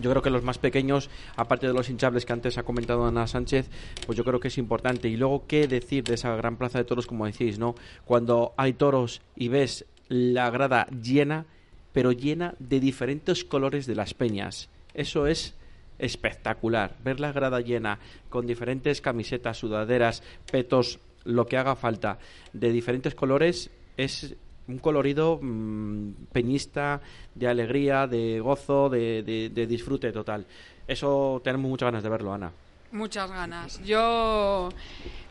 yo 0.00 0.10
creo 0.10 0.22
que 0.22 0.30
los 0.30 0.42
más 0.42 0.58
pequeños, 0.58 1.10
aparte 1.36 1.66
de 1.66 1.72
los 1.72 1.88
hinchables 1.88 2.26
que 2.26 2.32
antes 2.32 2.58
ha 2.58 2.62
comentado 2.62 3.06
Ana 3.06 3.26
Sánchez, 3.26 3.68
pues 4.06 4.16
yo 4.16 4.24
creo 4.24 4.40
que 4.40 4.48
es 4.48 4.58
importante. 4.58 5.08
Y 5.08 5.16
luego, 5.16 5.46
¿qué 5.46 5.66
decir 5.66 6.04
de 6.04 6.14
esa 6.14 6.34
gran 6.36 6.56
plaza 6.56 6.78
de 6.78 6.84
toros, 6.84 7.06
como 7.06 7.26
decís, 7.26 7.58
¿no? 7.58 7.74
Cuando 8.04 8.52
hay 8.56 8.74
toros 8.74 9.22
y 9.36 9.48
ves 9.48 9.86
la 10.08 10.50
grada 10.50 10.86
llena, 11.02 11.46
pero 11.92 12.12
llena 12.12 12.54
de 12.58 12.80
diferentes 12.80 13.44
colores 13.44 13.86
de 13.86 13.94
las 13.94 14.14
peñas. 14.14 14.68
Eso 14.94 15.26
es 15.26 15.54
espectacular. 15.98 16.96
Ver 17.04 17.20
la 17.20 17.32
grada 17.32 17.60
llena 17.60 17.98
con 18.28 18.46
diferentes 18.46 19.00
camisetas, 19.00 19.58
sudaderas, 19.58 20.22
petos, 20.50 20.98
lo 21.24 21.46
que 21.46 21.56
haga 21.56 21.76
falta, 21.76 22.18
de 22.52 22.72
diferentes 22.72 23.14
colores, 23.14 23.70
es 23.96 24.34
un 24.68 24.78
colorido 24.78 25.38
mm, 25.42 26.12
peñista, 26.32 27.00
de 27.34 27.48
alegría, 27.48 28.06
de 28.06 28.40
gozo, 28.40 28.88
de, 28.88 29.22
de- 29.22 29.48
de 29.50 29.66
disfrute 29.66 30.12
total. 30.12 30.46
Eso 30.86 31.40
tenemos 31.44 31.68
muchas 31.70 31.88
ganas 31.88 32.02
de 32.02 32.08
verlo, 32.08 32.32
Ana. 32.32 32.52
Muchas 32.92 33.30
ganas. 33.30 33.82
Yo, 33.84 34.70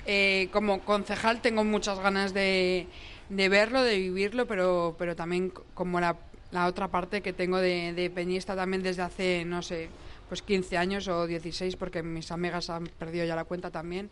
eh, 0.06 0.50
como 0.52 0.82
concejal, 0.82 1.42
tengo 1.42 1.64
muchas 1.64 2.00
ganas 2.00 2.34
de, 2.34 2.88
de 3.30 3.50
verlo, 3.50 3.82
de 3.82 3.98
vivirlo, 3.98 4.46
pero, 4.46 4.96
pero 5.00 5.16
también 5.16 5.52
como 5.74 6.00
la, 6.00 6.16
la 6.52 6.68
otra 6.68 6.88
parte 6.90 7.22
que 7.22 7.34
tengo 7.34 7.58
de, 7.58 7.94
de 7.94 8.10
peñista 8.12 8.56
también 8.56 8.84
desde 8.84 9.02
hace, 9.02 9.44
no 9.46 9.62
sé, 9.64 9.90
pues 10.28 10.42
15 10.42 10.78
años 10.78 11.08
o 11.08 11.26
16, 11.26 11.76
porque 11.78 12.04
mis 12.04 12.32
amigas 12.32 12.70
han 12.70 12.86
perdido 12.88 13.26
ya 13.26 13.36
la 13.36 13.46
cuenta 13.46 13.72
también. 13.72 14.10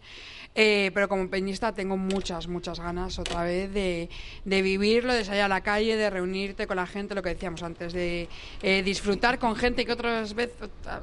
Eh, 0.55 0.91
pero 0.93 1.09
como 1.09 1.29
peñista 1.29 1.73
tengo 1.73 1.97
muchas, 1.97 2.47
muchas 2.47 2.79
ganas 2.79 3.19
otra 3.19 3.43
vez 3.43 3.73
de, 3.73 4.09
de 4.45 4.61
vivirlo, 4.61 5.13
de 5.13 5.25
salir 5.25 5.41
a 5.41 5.47
la 5.47 5.61
calle, 5.61 5.97
de 5.97 6.09
reunirte 6.09 6.67
con 6.67 6.77
la 6.77 6.87
gente, 6.87 7.15
lo 7.15 7.21
que 7.21 7.29
decíamos 7.29 7.61
antes, 7.63 7.91
de 7.93 8.29
eh, 8.63 8.81
disfrutar 8.83 9.39
con 9.39 9.55
gente 9.55 9.85
que 9.85 9.91
otras 9.91 10.33
vez, 10.33 10.51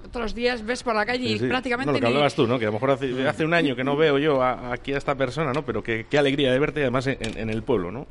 otros 0.07 0.35
días 0.35 0.65
ves 0.65 0.83
por 0.83 0.95
la 0.95 1.05
calle 1.05 1.25
y 1.29 1.39
Sí, 1.39 1.47
prácticamente 1.47 1.89
No, 1.89 1.93
lo 1.93 1.99
que 2.01 2.07
ni- 2.07 2.13
hablabas 2.13 2.35
tú, 2.35 2.47
¿no? 2.47 2.59
Que 2.59 2.65
a 2.65 2.69
lo 2.69 2.73
mejor 2.75 2.93
hace, 2.93 3.29
hace 3.29 3.45
un 3.45 3.53
año 3.55 3.77
que 3.77 3.85
no 3.85 3.97
veo 3.97 4.19
yo 4.19 4.43
a- 4.43 4.73
aquí 4.73 4.93
a 4.95 4.99
esta 4.99 5.15
persona, 5.15 5.53
¿no? 5.53 5.65
Pero 5.65 5.83
que- 5.83 6.07
qué 6.09 6.19
alegría 6.19 6.51
de 6.53 6.59
verte, 6.59 6.81
además, 6.83 7.07
en, 7.07 7.19
en 7.21 7.51
el 7.51 7.63
pueblo, 7.63 7.91
¿no? 7.91 8.07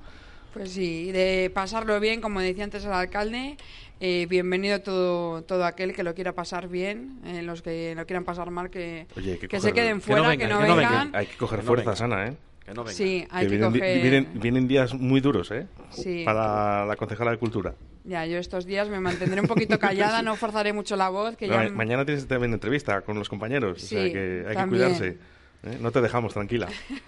Pues 0.53 0.71
sí, 0.71 1.11
de 1.13 1.49
pasarlo 1.53 1.97
bien, 2.01 2.19
como 2.19 2.41
decía 2.41 2.65
antes 2.65 2.83
el 2.83 2.91
alcalde, 2.91 3.55
eh, 4.01 4.25
bienvenido 4.27 4.81
todo, 4.81 5.43
todo 5.43 5.63
aquel 5.65 5.93
que 5.93 6.03
lo 6.03 6.13
quiera 6.15 6.33
pasar 6.33 6.67
bien, 6.67 7.19
eh, 7.23 7.43
los 7.43 7.61
que 7.61 7.93
lo 7.95 8.05
quieran 8.07 8.23
pasar 8.25 8.49
mal, 8.49 8.69
que, 8.69 9.05
Oye, 9.15 9.37
que 9.37 9.47
que 9.47 9.57
coger- 9.57 9.61
se 9.61 9.73
queden 9.73 10.01
fuera, 10.01 10.35
que 10.35 10.47
no, 10.47 10.59
vengan, 10.59 10.77
vengan. 10.77 11.11
Hay 11.15 11.27
que 11.27 11.37
coger 11.37 11.59
Que 11.59 11.65
no 11.65 11.67
fuerzas, 11.67 12.01
vengan. 12.01 12.19
Ana, 12.19 12.31
¿eh? 12.31 12.35
Que 12.65 12.73
no 12.73 12.81
vengan. 12.83 12.95
Sí, 12.95 13.27
hay 13.29 13.45
que 13.47 13.57
vienen, 13.57 13.71
coger- 13.73 14.01
vienen, 14.01 14.27
vienen 14.33 14.67
días 14.67 14.93
muy 14.95 15.21
duros, 15.21 15.51
¿eh? 15.51 15.67
Sí. 15.91 16.23
Para 16.25 16.85
la 16.85 16.95
concejala 16.95 17.31
de 17.31 17.37
Cultura. 17.37 17.73
Ya, 18.03 18.25
yo 18.25 18.39
estos 18.39 18.65
días 18.65 18.89
me 18.89 18.99
mantendré 18.99 19.39
un 19.39 19.47
poquito 19.47 19.77
callada, 19.77 20.21
no 20.23 20.35
forzaré 20.35 20.73
mucho 20.73 20.95
la 20.95 21.09
voz, 21.09 21.37
que 21.37 21.47
ya... 21.47 21.69
Mañana 21.69 22.03
tienes 22.03 22.27
también 22.27 22.51
entrevista 22.53 23.01
con 23.01 23.19
los 23.19 23.29
compañeros, 23.29 23.77
o 23.77 23.85
sea 23.85 24.03
Sí, 24.05 24.11
que 24.11 24.43
hay 24.47 24.47
que 24.47 24.53
también. 24.55 24.83
cuidarse. 24.83 25.07
¿eh? 25.63 25.77
No 25.79 25.91
te 25.91 26.01
dejamos, 26.01 26.33
tranquila. 26.33 26.67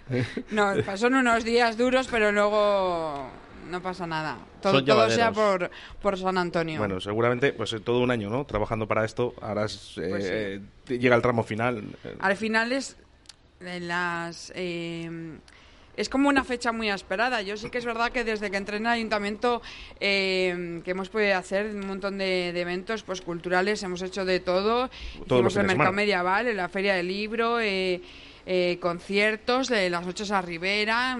No, 0.51 0.73
pues 0.85 0.99
son 0.99 1.15
unos 1.15 1.43
días 1.43 1.75
duros, 1.75 2.07
pero 2.11 2.31
luego 2.31 3.27
no 3.69 3.81
pasa 3.81 4.05
nada. 4.07 4.37
Todo, 4.61 4.83
todo 4.83 5.09
sea 5.09 5.31
por, 5.31 5.69
por 6.01 6.17
San 6.17 6.37
Antonio. 6.37 6.79
Bueno, 6.79 6.99
seguramente, 6.99 7.53
pues 7.53 7.75
todo 7.83 7.99
un 7.99 8.11
año, 8.11 8.29
¿no? 8.29 8.45
Trabajando 8.45 8.87
para 8.87 9.05
esto, 9.05 9.33
ahora 9.41 9.65
es, 9.65 9.97
eh, 9.97 10.07
Pues 10.09 10.23
sí. 10.23 10.29
eh, 10.33 10.99
llega 10.99 11.15
el 11.15 11.21
tramo 11.21 11.43
final. 11.43 11.83
Al 12.19 12.35
final 12.35 12.71
es 12.71 12.95
de 13.59 13.79
las 13.79 14.51
eh, 14.55 15.37
es 15.95 16.09
como 16.09 16.29
una 16.29 16.43
fecha 16.43 16.71
muy 16.71 16.89
esperada. 16.89 17.41
Yo 17.41 17.55
sí 17.57 17.69
que 17.69 17.77
es 17.77 17.85
verdad 17.85 18.11
que 18.11 18.23
desde 18.23 18.49
que 18.49 18.57
entré 18.57 18.77
en 18.77 18.85
el 18.87 18.91
ayuntamiento 18.93 19.61
eh, 19.99 20.81
que 20.83 20.91
hemos 20.91 21.09
podido 21.09 21.37
hacer 21.37 21.67
un 21.67 21.85
montón 21.85 22.17
de, 22.17 22.51
de 22.53 22.61
eventos 22.61 23.03
pues 23.03 23.21
culturales, 23.21 23.83
hemos 23.83 24.01
hecho 24.01 24.25
de 24.25 24.39
todo. 24.39 24.89
Todos 25.27 25.41
Hicimos 25.41 25.55
el 25.57 25.67
mercado 25.67 25.91
medieval, 25.91 26.47
en 26.47 26.57
la 26.57 26.69
feria 26.69 26.95
del 26.95 27.07
libro, 27.07 27.59
eh, 27.59 28.01
eh, 28.45 28.77
conciertos, 28.81 29.67
de 29.69 29.89
las 29.89 30.05
noches 30.05 30.31
a 30.31 30.41
Ribera. 30.41 31.17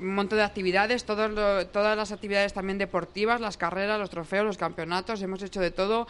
Un 0.00 0.14
montón 0.14 0.38
de 0.38 0.44
actividades, 0.44 1.04
todos 1.04 1.30
lo- 1.30 1.66
todas 1.68 1.96
las 1.96 2.10
actividades 2.12 2.52
también 2.52 2.78
deportivas, 2.78 3.40
las 3.40 3.56
carreras, 3.56 3.98
los 4.00 4.10
trofeos, 4.10 4.44
los 4.46 4.56
campeonatos, 4.58 5.20
hemos 5.22 5.42
hecho 5.42 5.60
de 5.60 5.70
todo. 5.70 6.06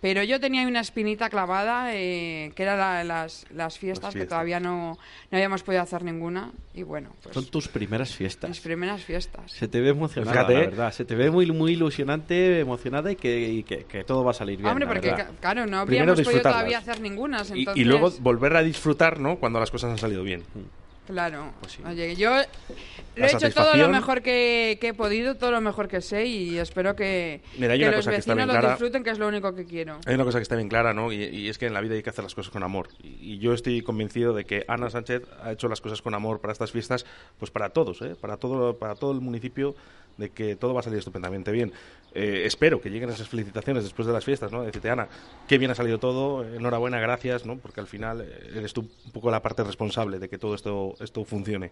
Pero 0.00 0.22
yo 0.22 0.38
tenía 0.38 0.60
ahí 0.60 0.66
una 0.66 0.80
espinita 0.80 1.30
clavada, 1.30 1.94
eh, 1.94 2.52
que 2.54 2.62
eran 2.62 2.78
la- 2.78 3.04
las, 3.04 3.46
las 3.50 3.78
fiestas, 3.78 4.10
que 4.12 4.18
fiestas. 4.20 4.28
todavía 4.36 4.60
no, 4.60 4.98
no 5.30 5.36
habíamos 5.38 5.62
podido 5.62 5.82
hacer 5.82 6.02
ninguna. 6.04 6.52
Y 6.74 6.82
bueno, 6.82 7.14
pues 7.22 7.32
Son 7.34 7.46
tus 7.46 7.68
primeras 7.68 8.08
mis 8.10 8.16
fiestas. 8.18 8.60
primeras 8.60 9.02
fiestas. 9.02 9.50
Se 9.52 9.66
te 9.66 9.80
ve 9.80 9.88
emocionada, 9.90 10.32
Fíjate, 10.32 10.54
la 10.54 10.60
verdad. 10.60 10.92
Se 10.92 11.06
te 11.06 11.14
ve 11.14 11.30
muy, 11.30 11.50
muy 11.52 11.72
ilusionante, 11.72 12.60
emocionada 12.60 13.12
y 13.12 13.16
que, 13.16 13.48
y 13.48 13.62
que, 13.62 13.84
que 13.84 14.04
todo 14.04 14.24
va 14.24 14.32
a 14.32 14.34
salir 14.34 14.58
bien. 14.58 14.68
Hombre, 14.68 14.86
porque 14.86 15.14
claro, 15.40 15.64
no 15.66 15.78
habríamos 15.78 16.20
podido 16.20 16.42
todavía 16.42 16.78
hacer 16.78 17.00
ninguna. 17.00 17.38
y, 17.54 17.60
Entonces, 17.60 17.80
y 17.80 17.84
luego 17.84 18.10
volver 18.20 18.56
a 18.56 18.62
disfrutar, 18.62 19.20
¿no? 19.20 19.36
Cuando 19.38 19.58
las 19.58 19.70
cosas 19.70 19.90
han 19.92 19.98
salido 19.98 20.22
bien. 20.22 20.42
Claro. 21.06 21.52
Pues 21.60 21.78
Oye, 21.86 22.16
yo 22.16 22.30
lo 23.16 23.26
he 23.26 23.32
hecho 23.32 23.50
todo 23.52 23.76
lo 23.76 23.88
mejor 23.88 24.22
que, 24.22 24.78
que 24.80 24.88
he 24.88 24.94
podido, 24.94 25.36
todo 25.36 25.50
lo 25.50 25.60
mejor 25.60 25.86
que 25.86 26.00
sé 26.00 26.24
y 26.26 26.58
espero 26.58 26.96
que, 26.96 27.42
Mira, 27.58 27.76
que 27.76 27.90
los 27.90 28.06
que 28.06 28.10
vecinos 28.12 28.36
bien 28.36 28.62
lo 28.62 28.68
disfruten, 28.70 29.04
que 29.04 29.10
es 29.10 29.18
lo 29.18 29.28
único 29.28 29.54
que 29.54 29.66
quiero. 29.66 29.98
Hay 30.06 30.14
una 30.14 30.24
cosa 30.24 30.38
que 30.38 30.42
está 30.42 30.56
bien 30.56 30.68
clara, 30.68 30.94
¿no? 30.94 31.12
Y, 31.12 31.24
y 31.24 31.48
es 31.48 31.58
que 31.58 31.66
en 31.66 31.74
la 31.74 31.80
vida 31.80 31.94
hay 31.94 32.02
que 32.02 32.10
hacer 32.10 32.24
las 32.24 32.34
cosas 32.34 32.50
con 32.50 32.62
amor. 32.62 32.88
Y, 33.02 33.34
y 33.34 33.38
yo 33.38 33.52
estoy 33.52 33.82
convencido 33.82 34.32
de 34.32 34.44
que 34.44 34.64
Ana 34.66 34.88
Sánchez 34.88 35.22
ha 35.42 35.52
hecho 35.52 35.68
las 35.68 35.80
cosas 35.80 36.00
con 36.00 36.14
amor 36.14 36.40
para 36.40 36.52
estas 36.52 36.72
fiestas, 36.72 37.04
pues 37.38 37.50
para 37.50 37.70
todos, 37.70 38.00
¿eh? 38.02 38.16
Para 38.18 38.38
todo, 38.38 38.78
para 38.78 38.94
todo 38.94 39.12
el 39.12 39.20
municipio, 39.20 39.74
de 40.16 40.30
que 40.30 40.56
todo 40.56 40.74
va 40.74 40.80
a 40.80 40.82
salir 40.82 40.98
estupendamente 40.98 41.50
bien. 41.52 41.72
Eh, 42.14 42.42
espero 42.46 42.80
que 42.80 42.90
lleguen 42.90 43.10
esas 43.10 43.28
felicitaciones 43.28 43.82
después 43.84 44.06
de 44.06 44.12
las 44.12 44.24
fiestas, 44.24 44.52
¿no? 44.52 44.62
Decirte, 44.62 44.88
Ana, 44.90 45.08
qué 45.48 45.58
bien 45.58 45.70
ha 45.70 45.74
salido 45.74 45.98
todo, 45.98 46.44
enhorabuena, 46.44 47.00
gracias, 47.00 47.44
¿no? 47.44 47.56
Porque 47.58 47.80
al 47.80 47.86
final 47.88 48.20
eh, 48.20 48.52
eres 48.56 48.72
tú 48.72 48.88
un 49.04 49.12
poco 49.12 49.30
la 49.30 49.42
parte 49.42 49.64
responsable 49.64 50.18
de 50.18 50.28
que 50.28 50.38
todo 50.38 50.54
esto, 50.54 50.94
esto 51.00 51.24
funcione. 51.24 51.70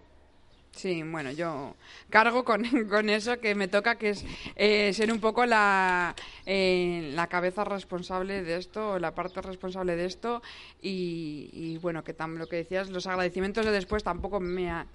Sí, 0.74 1.02
bueno, 1.02 1.30
yo 1.32 1.76
cargo 2.08 2.44
con, 2.44 2.64
con 2.88 3.10
eso 3.10 3.38
que 3.38 3.54
me 3.54 3.68
toca, 3.68 3.96
que 3.96 4.08
es 4.08 4.24
eh, 4.56 4.92
ser 4.94 5.12
un 5.12 5.20
poco 5.20 5.44
la, 5.44 6.14
la 6.46 7.26
cabeza 7.26 7.62
responsable 7.64 8.42
de 8.42 8.56
esto, 8.56 8.98
la 8.98 9.14
parte 9.14 9.42
responsable 9.42 9.96
de 9.96 10.06
esto. 10.06 10.42
Y, 10.80 11.50
y, 11.52 11.78
bueno, 11.78 12.02
que 12.02 12.16
tam- 12.16 12.38
lo 12.38 12.46
que 12.46 12.56
decías, 12.56 12.88
los 12.88 13.06
agradecimientos 13.06 13.66
de 13.66 13.70
después 13.70 14.02
tampoco 14.02 14.40
me, 14.40 14.70
ha- 14.70 14.86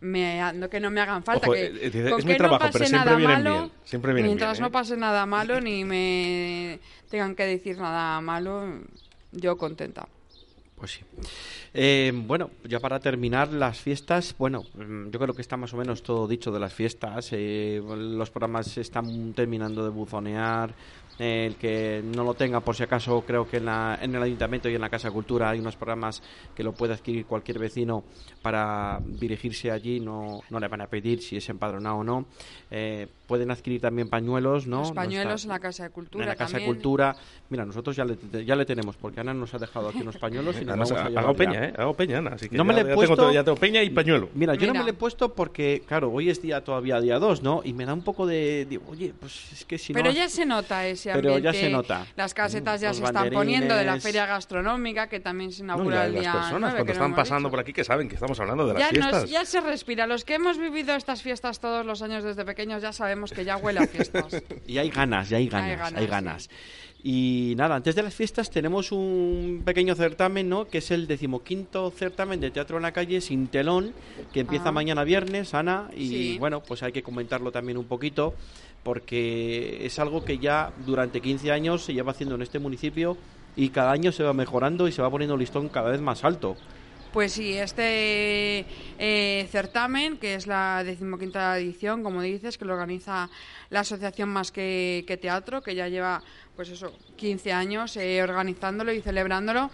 me 0.00 0.52
no 0.54 0.68
que 0.68 0.80
no 0.80 0.90
me 0.90 1.00
hagan 1.00 1.22
falta. 1.22 1.46
Ojo, 1.46 1.54
que, 1.54 1.66
eh, 1.66 1.90
eh, 1.92 2.10
con 2.10 2.20
es 2.20 2.24
mi 2.24 2.32
que 2.32 2.38
trabajo, 2.38 2.64
no 2.64 2.70
pase 2.70 2.78
pero 2.78 2.86
siempre 2.86 3.04
nada 3.04 3.16
vienen 3.16 3.42
malo, 3.44 3.58
bien, 3.58 3.72
siempre 3.84 4.12
vienen 4.12 4.28
mientras 4.30 4.52
bien, 4.52 4.62
no 4.62 4.68
¿eh? 4.68 4.70
pase 4.70 4.96
nada 4.96 5.26
malo 5.26 5.60
ni 5.60 5.84
me 5.84 6.80
tengan 7.08 7.34
que 7.34 7.44
decir 7.44 7.78
nada 7.78 8.20
malo, 8.20 8.80
yo 9.32 9.56
contenta. 9.56 10.08
Pues 10.76 10.90
sí. 10.90 11.00
Eh, 11.72 12.12
bueno, 12.14 12.50
ya 12.64 12.80
para 12.80 13.00
terminar 13.00 13.50
las 13.50 13.80
fiestas, 13.80 14.34
bueno, 14.38 14.62
mm, 14.74 15.08
yo 15.08 15.18
creo 15.18 15.34
que 15.34 15.40
está 15.40 15.56
más 15.56 15.72
o 15.72 15.78
menos 15.78 16.02
todo 16.02 16.28
dicho 16.28 16.52
de 16.52 16.60
las 16.60 16.74
fiestas. 16.74 17.30
eh, 17.32 17.82
los 17.82 18.30
programas 18.30 18.76
están 18.76 19.32
terminando 19.32 19.82
de 19.82 19.90
buzonear. 19.90 20.74
Eh, 21.18 21.46
el 21.46 21.56
que 21.56 22.02
no 22.04 22.24
lo 22.24 22.34
tenga, 22.34 22.60
por 22.60 22.76
si 22.76 22.82
acaso, 22.82 23.22
creo 23.26 23.48
que 23.48 23.56
en, 23.58 23.64
la- 23.66 23.98
en 24.00 24.14
el 24.14 24.22
Ayuntamiento 24.22 24.68
y 24.68 24.74
en 24.74 24.80
la 24.80 24.90
Casa 24.90 25.08
de 25.08 25.14
Cultura 25.14 25.50
hay 25.50 25.58
unos 25.60 25.76
programas 25.76 26.22
que 26.54 26.62
lo 26.62 26.72
puede 26.72 26.94
adquirir 26.94 27.26
cualquier 27.26 27.58
vecino 27.58 28.04
para 28.42 29.00
dirigirse 29.04 29.70
allí. 29.70 30.00
No, 30.00 30.40
no 30.50 30.60
le 30.60 30.68
van 30.68 30.80
a 30.82 30.86
pedir 30.86 31.22
si 31.22 31.36
es 31.36 31.48
empadronado 31.48 31.96
o 31.96 32.04
no. 32.04 32.26
Eh, 32.70 33.06
pueden 33.26 33.50
adquirir 33.50 33.80
también 33.80 34.08
pañuelos, 34.08 34.66
¿no? 34.66 34.80
Los 34.80 34.88
No 34.90 34.94
pañuelos 34.94 35.44
en 35.44 35.50
la 35.50 35.58
Casa 35.58 35.84
de 35.84 35.90
Cultura 35.90 36.24
en 36.24 36.28
la 36.28 36.36
Casa 36.36 36.52
también. 36.52 36.70
de 36.70 36.74
Cultura. 36.76 37.16
Mira, 37.48 37.64
nosotros 37.64 37.96
ya 37.96 38.04
le, 38.04 38.16
ya 38.44 38.54
le 38.56 38.64
tenemos, 38.64 38.96
porque 38.96 39.20
Ana 39.20 39.34
nos 39.34 39.52
ha 39.54 39.58
dejado 39.58 39.88
aquí 39.88 40.00
unos 40.02 40.16
pañuelos 40.18 40.56
y 40.60 40.64
nos 40.64 40.68
Además, 40.70 40.90
vamos 40.92 41.16
a 41.16 41.20
hago 41.20 41.32
ya. 41.32 41.38
peña, 41.38 41.64
¿eh? 41.64 41.72
Hago 41.76 41.94
peña, 41.94 42.18
Ana, 42.18 42.30
así 42.34 42.48
que 42.48 42.56
no 42.56 42.64
me 42.64 42.74
le 42.74 42.80
he 42.82 42.94
puesto... 42.94 43.16
tengo 43.16 43.32
ya 43.32 43.42
tengo 43.44 43.56
peña 43.58 43.82
y 43.82 43.90
pañuelo. 43.90 44.28
Mira, 44.34 44.54
yo 44.54 44.66
no 44.68 44.74
me 44.74 44.82
lo 44.84 44.90
he 44.90 44.92
puesto 44.92 45.34
porque, 45.34 45.82
claro, 45.86 46.10
hoy 46.12 46.30
es 46.30 46.40
día 46.42 46.62
todavía 46.62 47.00
día 47.00 47.18
2, 47.18 47.42
¿no? 47.42 47.62
Y 47.64 47.72
me 47.72 47.84
da 47.86 47.94
un 47.94 48.02
poco 48.02 48.26
de... 48.26 48.66
Digo, 48.68 48.84
oye, 48.88 49.12
pues 49.18 49.52
es 49.52 49.64
que 49.64 49.78
si 49.78 49.92
Pero 49.92 50.10
no... 50.10 50.14
ya 50.14 50.28
se 50.28 50.44
nota 50.46 50.86
ese 50.86 51.05
Pero 51.14 51.34
ambiente. 51.34 51.58
ya 51.58 51.64
se 51.66 51.70
nota. 51.70 52.06
Las 52.16 52.34
casetas 52.34 52.80
ya 52.80 52.88
Los 52.88 52.98
se 52.98 53.04
están 53.04 53.30
poniendo 53.30 53.74
de 53.74 53.84
la 53.84 54.00
feria 54.00 54.26
gastronómica, 54.26 55.08
que 55.08 55.20
también 55.20 55.52
se 55.52 55.62
inaugura 55.62 56.06
el 56.06 56.12
las 56.14 56.22
día 56.22 56.32
personas 56.32 56.60
9, 56.60 56.76
cuando 56.76 56.92
están 56.92 57.14
pasando 57.14 57.48
dicho. 57.48 57.50
por 57.50 57.60
aquí 57.60 57.72
que 57.72 57.84
saben 57.84 58.08
que 58.08 58.14
estamos 58.14 58.38
hablando 58.40 58.66
de 58.66 58.74
las 58.74 58.82
Ya, 58.82 58.98
nos- 58.98 59.10
fiestas. 59.10 59.30
ya 59.30 59.44
se 59.44 59.60
respira. 59.60 60.06
Los 60.06 60.24
que 60.24 60.34
hemos 60.34 60.58
vivido 60.58 60.94
estas 60.94 61.22
fiestas 61.22 61.60
todos 61.60 61.84
los 61.84 62.02
años 62.02 62.24
desde 62.24 62.44
pequeños 62.44 62.82
ya 62.82 62.92
sabemos 62.92 63.30
que 63.32 63.44
ya 63.44 63.56
huele 63.56 63.80
a 63.80 63.86
fiestas. 63.86 64.42
Y 64.66 64.78
hay 64.78 64.90
ganas, 64.90 65.28
ya 65.28 65.36
hay 65.38 65.48
ganas, 65.48 65.92
hay 65.94 66.06
ganas, 66.06 66.10
ganas. 66.10 66.42
sí. 66.44 66.85
Y 67.08 67.54
nada, 67.56 67.76
antes 67.76 67.94
de 67.94 68.02
las 68.02 68.12
fiestas 68.16 68.50
tenemos 68.50 68.90
un 68.90 69.62
pequeño 69.64 69.94
certamen, 69.94 70.48
¿no? 70.48 70.66
Que 70.66 70.78
es 70.78 70.90
el 70.90 71.06
decimoquinto 71.06 71.92
certamen 71.92 72.40
de 72.40 72.50
teatro 72.50 72.78
en 72.78 72.82
la 72.82 72.90
calle 72.90 73.20
sin 73.20 73.46
telón, 73.46 73.92
que 74.32 74.40
empieza 74.40 74.70
Ah. 74.70 74.72
mañana 74.72 75.04
viernes, 75.04 75.54
Ana, 75.54 75.88
y 75.96 76.08
Sí. 76.08 76.38
bueno, 76.40 76.64
pues 76.64 76.82
hay 76.82 76.90
que 76.90 77.04
comentarlo 77.04 77.52
también 77.52 77.78
un 77.78 77.84
poquito, 77.84 78.34
porque 78.82 79.86
es 79.86 80.00
algo 80.00 80.24
que 80.24 80.38
ya 80.38 80.72
durante 80.84 81.20
15 81.20 81.52
años 81.52 81.84
se 81.84 81.94
lleva 81.94 82.10
haciendo 82.10 82.34
en 82.34 82.42
este 82.42 82.58
municipio 82.58 83.16
y 83.54 83.68
cada 83.68 83.92
año 83.92 84.10
se 84.10 84.24
va 84.24 84.32
mejorando 84.32 84.88
y 84.88 84.92
se 84.92 85.00
va 85.00 85.08
poniendo 85.08 85.36
listón 85.36 85.68
cada 85.68 85.92
vez 85.92 86.00
más 86.00 86.24
alto. 86.24 86.56
Pues 87.12 87.32
sí, 87.32 87.54
este 87.54 88.66
eh, 88.98 89.48
certamen, 89.50 90.18
que 90.18 90.34
es 90.34 90.46
la 90.46 90.82
decimoquinta 90.84 91.58
edición, 91.58 92.02
como 92.02 92.20
dices, 92.20 92.58
que 92.58 92.66
lo 92.66 92.74
organiza 92.74 93.30
la 93.70 93.80
Asociación 93.80 94.28
Más 94.28 94.52
que, 94.52 95.02
que 95.06 95.16
Teatro, 95.16 95.62
que 95.62 95.74
ya 95.74 95.88
lleva, 95.88 96.22
pues 96.56 96.70
eso, 96.70 96.92
15 97.16 97.52
años 97.52 97.96
eh, 97.96 98.22
organizándolo 98.22 98.92
y 98.92 99.02
celebrándolo. 99.02 99.70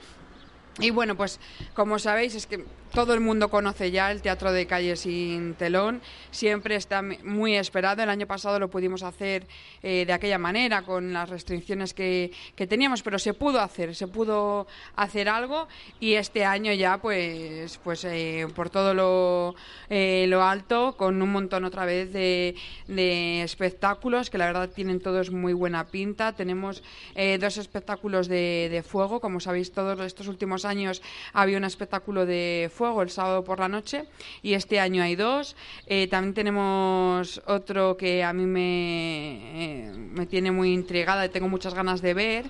Y 0.80 0.90
bueno, 0.90 1.16
pues 1.16 1.38
como 1.74 1.98
sabéis, 1.98 2.34
es 2.34 2.46
que 2.46 2.64
todo 2.92 3.14
el 3.14 3.20
mundo 3.20 3.48
conoce 3.48 3.90
ya 3.90 4.10
el 4.10 4.20
Teatro 4.20 4.52
de 4.52 4.66
Calle 4.66 4.96
sin 4.96 5.54
telón, 5.54 6.02
siempre 6.30 6.76
está 6.76 7.02
muy 7.02 7.56
esperado. 7.56 8.02
El 8.02 8.10
año 8.10 8.26
pasado 8.26 8.58
lo 8.58 8.68
pudimos 8.68 9.02
hacer 9.02 9.46
eh, 9.82 10.04
de 10.06 10.12
aquella 10.12 10.38
manera, 10.38 10.82
con 10.82 11.12
las 11.12 11.28
restricciones 11.28 11.94
que, 11.94 12.32
que 12.54 12.66
teníamos, 12.66 13.02
pero 13.02 13.18
se 13.18 13.32
pudo 13.32 13.60
hacer, 13.60 13.94
se 13.94 14.06
pudo 14.08 14.66
hacer 14.94 15.28
algo 15.28 15.68
y 16.00 16.14
este 16.14 16.44
año 16.44 16.72
ya, 16.72 16.98
pues, 16.98 17.78
pues 17.82 18.04
eh, 18.04 18.46
por 18.54 18.68
todo 18.68 18.92
lo, 18.92 19.54
eh, 19.88 20.26
lo 20.28 20.42
alto, 20.42 20.94
con 20.96 21.20
un 21.22 21.32
montón 21.32 21.64
otra 21.64 21.86
vez 21.86 22.12
de, 22.12 22.54
de 22.88 23.42
espectáculos 23.42 24.28
que 24.28 24.36
la 24.36 24.46
verdad 24.46 24.68
tienen 24.68 25.00
todos 25.00 25.30
muy 25.30 25.54
buena 25.54 25.86
pinta. 25.86 26.32
Tenemos 26.32 26.82
eh, 27.14 27.38
dos 27.40 27.56
espectáculos 27.56 28.28
de, 28.28 28.68
de 28.70 28.82
fuego, 28.82 29.20
como 29.20 29.40
sabéis 29.40 29.72
todos 29.72 29.98
estos 30.00 30.28
últimos 30.28 30.66
años 30.66 31.00
había 31.32 31.56
un 31.56 31.64
espectáculo 31.64 32.26
de 32.26 32.70
fuego 32.72 32.81
el 33.02 33.10
sábado 33.10 33.44
por 33.44 33.60
la 33.60 33.68
noche 33.68 34.04
y 34.42 34.54
este 34.54 34.80
año 34.80 35.02
hay 35.02 35.14
dos. 35.16 35.54
Eh, 35.86 36.08
también 36.08 36.34
tenemos 36.34 37.40
otro 37.46 37.96
que 37.96 38.24
a 38.24 38.32
mí 38.32 38.44
me, 38.46 39.86
eh, 39.86 39.92
me 39.96 40.26
tiene 40.26 40.50
muy 40.50 40.72
intrigada 40.72 41.24
y 41.24 41.28
tengo 41.28 41.48
muchas 41.48 41.74
ganas 41.74 42.02
de 42.02 42.14
ver, 42.14 42.44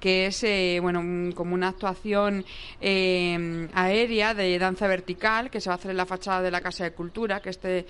que 0.00 0.26
es 0.26 0.42
eh, 0.44 0.78
bueno 0.82 1.00
un- 1.00 1.32
como 1.34 1.54
una 1.54 1.68
actuación 1.68 2.44
aérea 2.80 4.34
de 4.34 4.58
danza 4.58 4.86
vertical 4.86 5.50
que 5.50 5.60
se 5.60 5.68
va 5.70 5.74
a 5.74 5.78
hacer 5.78 5.90
en 5.90 5.96
la 5.96 6.06
fachada 6.06 6.42
de 6.42 6.50
la 6.50 6.60
Casa 6.60 6.84
de 6.84 6.92
Cultura, 6.92 7.40
que 7.40 7.50
este 7.50 7.86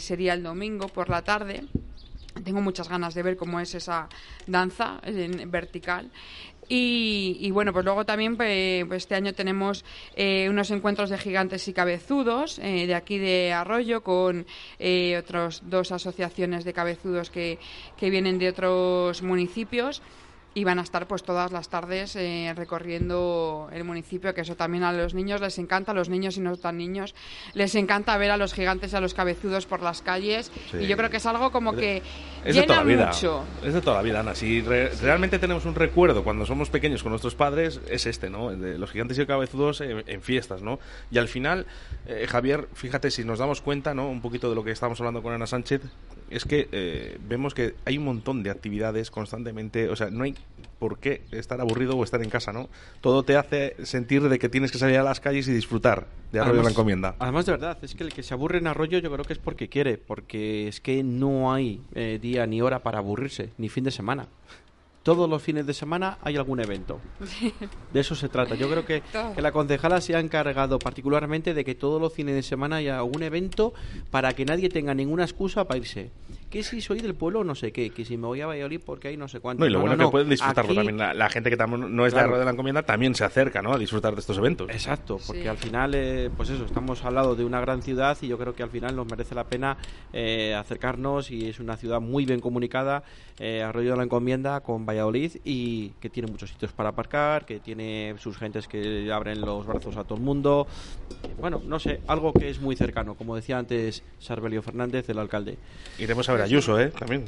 sería 0.00 0.34
el 0.34 0.42
domingo 0.42 0.88
por 0.88 1.08
la 1.08 1.22
tarde. 1.22 1.64
Tengo 2.44 2.60
muchas 2.60 2.88
ganas 2.88 3.14
de 3.14 3.22
ver 3.22 3.36
cómo 3.36 3.60
es 3.60 3.74
esa 3.76 4.08
danza 4.48 5.00
vertical. 5.46 6.10
Y, 6.68 7.36
y 7.40 7.50
bueno, 7.50 7.72
pues 7.72 7.84
luego 7.84 8.04
también 8.04 8.36
pues, 8.36 8.86
este 8.92 9.14
año 9.14 9.32
tenemos 9.32 9.84
eh, 10.16 10.48
unos 10.48 10.70
encuentros 10.70 11.10
de 11.10 11.18
gigantes 11.18 11.68
y 11.68 11.72
cabezudos 11.72 12.58
eh, 12.58 12.86
de 12.86 12.94
aquí 12.94 13.18
de 13.18 13.52
Arroyo 13.52 14.02
con 14.02 14.46
eh, 14.78 15.16
otros 15.18 15.62
dos 15.64 15.92
asociaciones 15.92 16.64
de 16.64 16.72
cabezudos 16.72 17.30
que, 17.30 17.58
que 17.96 18.10
vienen 18.10 18.38
de 18.38 18.48
otros 18.48 19.22
municipios 19.22 20.02
y 20.54 20.62
van 20.64 20.78
a 20.78 20.82
estar 20.82 21.06
pues 21.08 21.22
todas 21.24 21.50
las 21.52 21.68
tardes 21.68 22.14
eh, 22.16 22.52
recorriendo 22.56 23.68
el 23.72 23.82
municipio, 23.84 24.32
que 24.34 24.42
eso 24.42 24.54
también 24.56 24.84
a 24.84 24.92
los 24.92 25.12
niños 25.14 25.40
les 25.40 25.58
encanta, 25.58 25.92
a 25.92 25.94
los 25.94 26.08
niños 26.08 26.36
y 26.36 26.40
no 26.40 26.56
tan 26.56 26.76
niños 26.78 27.14
les 27.54 27.74
encanta 27.74 28.16
ver 28.18 28.30
a 28.30 28.36
los 28.36 28.54
gigantes 28.54 28.92
y 28.92 28.96
a 28.96 29.00
los 29.00 29.14
cabezudos 29.14 29.66
por 29.66 29.82
las 29.82 30.00
calles 30.02 30.52
Sí. 30.70 30.78
y 30.78 30.86
yo 30.86 30.96
creo 30.96 31.10
que 31.10 31.16
es 31.16 31.26
algo 31.26 31.50
como 31.50 31.72
que 31.74 31.98
Es 32.44 32.54
de 32.54 32.60
llena 32.62 32.66
toda 32.66 32.78
la 32.78 32.84
vida. 32.84 33.06
mucho. 33.06 33.44
Es 33.64 33.74
de 33.74 33.80
toda 33.80 33.96
la 33.96 34.02
vida, 34.02 34.20
Ana. 34.20 34.34
Si 34.34 34.60
re- 34.60 34.90
realmente 35.02 35.38
tenemos 35.38 35.64
un 35.64 35.74
recuerdo 35.74 36.22
cuando 36.22 36.46
somos 36.46 36.70
pequeños 36.70 37.02
con 37.02 37.10
nuestros 37.10 37.34
padres, 37.34 37.80
es 37.90 38.06
este, 38.06 38.30
¿no? 38.30 38.50
El 38.50 38.60
de 38.60 38.78
los 38.78 38.90
gigantes 38.90 39.18
y 39.18 39.26
cabezudos 39.26 39.80
en, 39.80 40.04
en 40.06 40.22
fiestas, 40.22 40.62
¿no? 40.62 40.78
Y 41.10 41.18
al 41.18 41.28
final, 41.28 41.66
eh, 42.06 42.26
Javier, 42.28 42.68
fíjate, 42.74 43.10
si 43.10 43.24
nos 43.24 43.38
damos 43.38 43.60
cuenta, 43.60 43.94
¿no? 43.94 44.08
Un 44.08 44.20
poquito 44.20 44.48
de 44.48 44.54
lo 44.54 44.62
que 44.62 44.70
estábamos 44.70 45.00
hablando 45.00 45.22
con 45.22 45.32
Ana 45.32 45.46
Sánchez, 45.46 45.82
es 46.30 46.44
que 46.44 46.68
eh, 46.72 47.18
vemos 47.28 47.54
que 47.54 47.74
hay 47.84 47.98
un 47.98 48.04
montón 48.04 48.42
de 48.42 48.50
actividades 48.50 49.10
constantemente, 49.10 49.88
o 49.88 49.96
sea, 49.96 50.10
no 50.10 50.24
hay 50.24 50.34
por 50.78 50.98
qué 50.98 51.22
estar 51.30 51.60
aburrido 51.60 51.96
o 51.96 52.04
estar 52.04 52.22
en 52.22 52.30
casa, 52.30 52.52
¿no? 52.52 52.68
Todo 53.00 53.22
te 53.22 53.36
hace 53.36 53.76
sentir 53.84 54.28
de 54.28 54.38
que 54.38 54.48
tienes 54.48 54.72
que 54.72 54.78
salir 54.78 54.98
a 54.98 55.02
las 55.02 55.20
calles 55.20 55.48
y 55.48 55.52
disfrutar 55.52 56.06
de 56.32 56.40
Arroyo 56.40 56.58
de 56.58 56.64
la 56.64 56.70
Encomienda. 56.70 57.14
Además, 57.18 57.46
de 57.46 57.52
verdad, 57.52 57.78
es 57.82 57.94
que 57.94 58.04
el 58.04 58.12
que 58.12 58.22
se 58.22 58.34
aburre 58.34 58.58
en 58.58 58.66
Arroyo 58.66 58.98
yo 58.98 59.10
creo 59.10 59.24
que 59.24 59.32
es 59.32 59.38
porque 59.38 59.68
quiere, 59.68 59.98
porque 59.98 60.68
es 60.68 60.80
que 60.80 61.02
no 61.02 61.52
hay 61.52 61.80
eh, 61.94 62.18
día 62.20 62.46
ni 62.46 62.60
hora 62.60 62.80
para 62.80 62.98
aburrirse, 62.98 63.50
ni 63.56 63.68
fin 63.68 63.84
de 63.84 63.90
semana. 63.90 64.26
Todos 65.04 65.28
los 65.28 65.42
fines 65.42 65.66
de 65.66 65.74
semana 65.74 66.16
hay 66.22 66.36
algún 66.36 66.60
evento. 66.60 66.98
De 67.92 68.00
eso 68.00 68.14
se 68.14 68.30
trata. 68.30 68.54
Yo 68.54 68.70
creo 68.70 68.86
que, 68.86 69.02
que 69.34 69.42
la 69.42 69.52
concejala 69.52 70.00
se 70.00 70.16
ha 70.16 70.20
encargado 70.20 70.78
particularmente 70.78 71.52
de 71.52 71.62
que 71.62 71.74
todos 71.74 72.00
los 72.00 72.12
fines 72.12 72.34
de 72.34 72.42
semana 72.42 72.76
haya 72.76 72.98
algún 72.98 73.22
evento 73.22 73.74
para 74.10 74.32
que 74.32 74.46
nadie 74.46 74.70
tenga 74.70 74.94
ninguna 74.94 75.24
excusa 75.24 75.68
para 75.68 75.78
irse. 75.78 76.10
Que 76.54 76.62
si 76.62 76.80
soy 76.80 77.00
del 77.00 77.16
pueblo 77.16 77.42
no 77.42 77.56
sé 77.56 77.72
qué, 77.72 77.90
que 77.90 78.04
si 78.04 78.16
me 78.16 78.28
voy 78.28 78.40
a 78.40 78.46
Valladolid 78.46 78.80
porque 78.86 79.08
hay 79.08 79.16
no 79.16 79.26
sé 79.26 79.40
cuánto. 79.40 79.60
No, 79.64 79.66
y 79.66 79.70
lo 79.70 79.78
No, 79.80 79.82
bueno 79.82 79.96
no, 79.96 79.98
que 79.98 80.04
no. 80.04 80.10
pueden 80.12 80.28
disfrutarlo 80.30 80.70
Aquí- 80.70 80.76
también. 80.76 80.96
La, 80.98 81.12
la 81.12 81.28
gente 81.28 81.50
que 81.50 81.56
no 81.56 82.06
es 82.06 82.12
de 82.12 82.16
Claro. 82.16 82.26
Arroyo 82.28 82.38
de 82.38 82.44
la 82.44 82.50
Encomienda 82.52 82.82
también 82.84 83.16
se 83.16 83.24
acerca, 83.24 83.60
¿no? 83.60 83.72
A 83.72 83.78
disfrutar 83.78 84.14
de 84.14 84.20
estos 84.20 84.38
eventos. 84.38 84.70
Exacto, 84.70 85.18
porque 85.26 85.42
Sí. 85.42 85.48
al 85.48 85.56
final, 85.58 85.94
eh, 85.96 86.30
pues 86.36 86.50
eso, 86.50 86.64
estamos 86.64 87.04
al 87.04 87.16
lado 87.16 87.34
de 87.34 87.44
una 87.44 87.60
gran 87.60 87.82
ciudad 87.82 88.16
y 88.22 88.28
yo 88.28 88.38
creo 88.38 88.54
que 88.54 88.62
al 88.62 88.70
final 88.70 88.94
nos 88.94 89.04
merece 89.10 89.34
la 89.34 89.42
pena 89.44 89.76
eh, 90.12 90.54
acercarnos 90.54 91.32
y 91.32 91.48
es 91.48 91.58
una 91.58 91.76
ciudad 91.76 92.00
muy 92.00 92.24
bien 92.24 92.38
comunicada, 92.38 93.02
eh, 93.40 93.62
Arroyo 93.64 93.90
de 93.90 93.96
la 93.96 94.04
Encomienda 94.04 94.60
con 94.60 94.86
Valladolid 94.86 95.32
y 95.44 95.88
que 96.00 96.08
tiene 96.08 96.30
muchos 96.30 96.50
sitios 96.50 96.72
para 96.72 96.90
aparcar, 96.90 97.46
que 97.46 97.58
tiene 97.58 98.14
sus 98.18 98.38
gentes 98.38 98.68
que 98.68 99.10
abren 99.12 99.40
los 99.40 99.66
brazos 99.66 99.96
a 99.96 100.04
todo 100.04 100.18
el 100.18 100.22
mundo. 100.24 100.68
Bueno, 101.40 101.60
no 101.66 101.80
sé, 101.80 102.00
algo 102.06 102.32
que 102.32 102.48
es 102.48 102.60
muy 102.60 102.76
cercano, 102.76 103.16
como 103.16 103.34
decía 103.34 103.58
antes 103.58 104.04
Sarbelio 104.20 104.62
Fernández, 104.62 105.08
el 105.08 105.18
alcalde. 105.18 105.58
Iremos 105.98 106.28
a 106.28 106.32
ver 106.34 106.43
a 106.44 106.46
Ayuso, 106.46 106.80
¿eh? 106.80 106.88
También. 106.90 107.24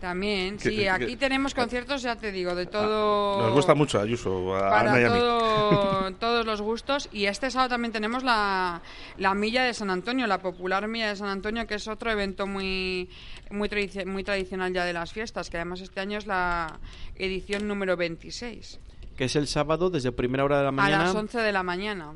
También, 0.00 0.58
sí, 0.58 0.74
que- 0.76 0.88
aquí 0.88 1.16
tenemos 1.16 1.52
conciertos, 1.52 2.00
ya 2.00 2.16
te 2.16 2.32
digo, 2.32 2.54
de 2.54 2.64
todo... 2.64 3.42
Nos 3.42 3.52
gusta 3.52 3.74
mucho 3.74 4.00
Ayuso, 4.00 4.56
a 4.56 4.70
para 4.70 4.92
Ana 4.92 5.00
y 5.00 5.04
a 5.04 5.10
mí. 5.10 5.18
todo- 5.18 6.12
todos 6.18 6.46
los 6.46 6.62
gustos. 6.62 7.10
Y 7.12 7.26
este 7.26 7.50
sábado 7.50 7.68
también 7.68 7.92
tenemos 7.92 8.24
la, 8.24 8.80
la 9.18 9.34
Milla 9.34 9.62
de 9.62 9.74
San 9.74 9.90
Antonio, 9.90 10.26
la 10.26 10.38
popular 10.40 10.88
Milla 10.88 11.08
de 11.10 11.16
San 11.16 11.28
Antonio, 11.28 11.66
que 11.66 11.74
es 11.74 11.86
otro 11.86 12.10
evento 12.10 12.46
muy, 12.46 13.10
muy, 13.50 13.68
tradici- 13.68 14.06
muy 14.06 14.24
tradicional 14.24 14.72
ya 14.72 14.86
de 14.86 14.94
las 14.94 15.12
fiestas, 15.12 15.50
que 15.50 15.58
además 15.58 15.82
este 15.82 16.00
año 16.00 16.16
es 16.16 16.26
la 16.26 16.80
edición 17.16 17.68
número 17.68 17.94
26, 17.98 18.80
Que 19.18 19.24
es 19.24 19.36
el 19.36 19.48
sábado 19.48 19.90
desde 19.90 20.12
primera 20.12 20.44
hora 20.44 20.56
de 20.56 20.62
la 20.62 20.68
a 20.70 20.72
mañana. 20.72 21.04
las 21.04 21.14
11 21.14 21.40
de 21.40 21.52
la 21.52 21.62
mañana. 21.62 22.14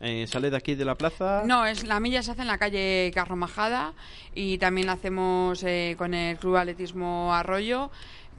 Eh, 0.00 0.26
sale 0.28 0.50
de 0.50 0.56
aquí 0.56 0.74
de 0.74 0.84
la 0.84 0.94
plaza. 0.94 1.42
No, 1.44 1.66
es 1.66 1.84
la 1.84 2.00
milla 2.00 2.22
se 2.22 2.30
hace 2.32 2.42
en 2.42 2.48
la 2.48 2.58
calle 2.58 3.10
Carromajada 3.14 3.94
y 4.34 4.58
también 4.58 4.86
la 4.86 4.94
hacemos 4.94 5.62
eh, 5.64 5.94
con 5.98 6.14
el 6.14 6.38
Club 6.38 6.56
Atletismo 6.56 7.34
Arroyo. 7.34 7.90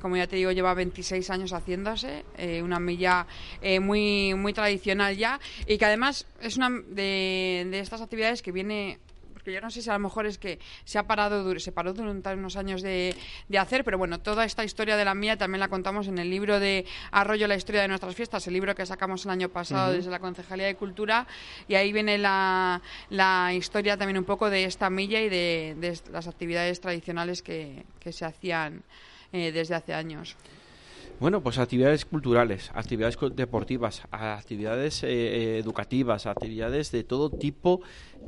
Como 0.02 0.16
ya 0.16 0.28
te 0.28 0.38
digo, 0.38 0.52
lleva 0.54 0.74
26 0.74 1.30
años 1.30 1.52
haciéndose, 1.52 2.24
eh, 2.38 2.62
una 2.64 2.80
milla 2.80 3.28
eh, 3.62 3.82
muy 3.82 4.34
muy 4.34 4.54
tradicional 4.54 5.18
ya 5.18 5.42
y 5.68 5.78
que 5.78 5.84
además 5.84 6.26
es 6.42 6.56
una 6.56 6.70
de, 6.70 7.68
de 7.70 7.80
estas 7.82 8.02
actividades 8.02 8.42
que 8.42 8.54
viene 8.54 9.00
porque 9.40 9.54
yo 9.54 9.62
no 9.62 9.72
sé 9.72 9.82
si 9.82 9.90
a 9.90 9.94
lo 9.94 10.00
mejor 10.00 10.26
es 10.26 10.38
que 10.38 10.60
se 10.84 11.00
ha 11.00 11.08
parado 11.08 11.58
se 11.60 11.72
paró 11.72 11.94
durante 11.94 12.34
unos 12.34 12.58
años 12.58 12.82
de, 12.82 13.16
de 13.48 13.58
hacer, 13.58 13.86
pero 13.86 13.98
bueno, 13.98 14.20
toda 14.20 14.44
esta 14.44 14.66
historia 14.66 14.98
de 14.98 15.06
la 15.06 15.16
milla 15.16 15.38
también 15.38 15.62
la 15.62 15.70
contamos 15.70 16.10
en 16.10 16.18
el 16.18 16.30
libro 16.30 16.60
de 16.60 16.86
Arroyo, 17.12 17.48
la 17.48 17.56
historia 17.56 17.82
de 17.82 17.88
nuestras 17.88 18.14
fiestas, 18.16 18.46
el 18.48 18.54
libro 18.54 18.76
que 18.76 18.86
sacamos 18.86 19.24
el 19.24 19.32
año 19.32 19.48
pasado 19.48 19.94
desde 19.94 20.12
la 20.12 20.20
Concejalía 20.20 20.66
de 20.66 20.76
Cultura, 20.76 21.26
y 21.70 21.76
ahí 21.76 21.94
viene 21.94 22.18
la, 22.18 22.82
la 23.10 23.54
historia 23.54 23.96
también 23.96 24.18
un 24.18 24.26
poco 24.26 24.50
de 24.50 24.66
esta 24.66 24.90
milla 24.90 25.22
y 25.22 25.30
de, 25.30 25.76
de 25.80 25.98
las 26.12 26.28
actividades 26.28 26.82
tradicionales 26.82 27.42
que, 27.42 27.86
que 28.02 28.12
se 28.12 28.26
hacían 28.26 28.84
eh, 29.32 29.54
desde 29.54 29.76
hace 29.76 29.94
años. 29.94 30.36
Bueno, 31.20 31.42
pues 31.42 31.58
actividades 31.58 32.06
culturales, 32.06 32.72
actividades 32.74 33.18
co- 33.18 33.30
deportivas, 33.30 34.04
actividades 34.12 35.04
eh, 35.04 35.08
eh, 35.10 35.58
educativas, 35.60 36.26
actividades 36.26 36.92
de 36.92 37.04
todo 37.04 37.30
tipo 37.30 37.82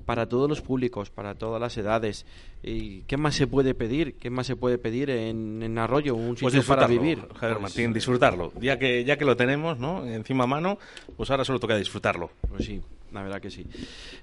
para 0.06 0.28
todos 0.28 0.50
los 0.50 0.62
públicos, 0.62 1.10
para 1.10 1.36
todas 1.36 1.62
las 1.62 1.78
edades. 1.78 2.26
¿Y 2.64 3.02
qué 3.04 3.16
más 3.18 3.36
se 3.36 3.48
puede 3.48 3.74
pedir? 3.76 4.16
¿Qué 4.16 4.30
más 4.30 4.48
se 4.48 4.56
puede 4.58 4.78
pedir 4.78 5.10
en, 5.10 5.62
en 5.64 5.78
Arroyo? 5.78 6.16
Un 6.16 6.36
sitio 6.36 6.50
Pues 6.52 6.66
para 6.66 6.86
vivir. 6.88 7.20
Javier 7.36 7.60
Pues, 7.60 7.62
Martín, 7.62 7.94
disfrutarlo. 7.94 8.52
Ya 8.60 8.78
que, 8.78 9.06
ya 9.06 9.16
que 9.18 9.26
lo 9.26 9.38
tenemos, 9.38 9.80
¿no? 9.80 10.06
Encima 10.06 10.44
a 10.44 10.48
mano, 10.48 10.78
pues 11.16 11.30
ahora 11.32 11.46
solo 11.46 11.60
toca 11.60 11.78
disfrutarlo. 11.78 12.30
Pues 12.50 12.66
sí, 12.66 12.82
la 13.14 13.22
verdad 13.24 13.40
que 13.40 13.52
sí. 13.52 13.66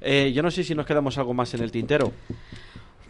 Eh, 0.00 0.32
yo 0.34 0.42
no 0.42 0.50
sé 0.50 0.62
si 0.62 0.74
nos 0.74 0.84
quedamos 0.84 1.16
algo 1.16 1.32
más 1.32 1.54
en 1.54 1.62
el 1.62 1.70
tintero. 1.72 2.12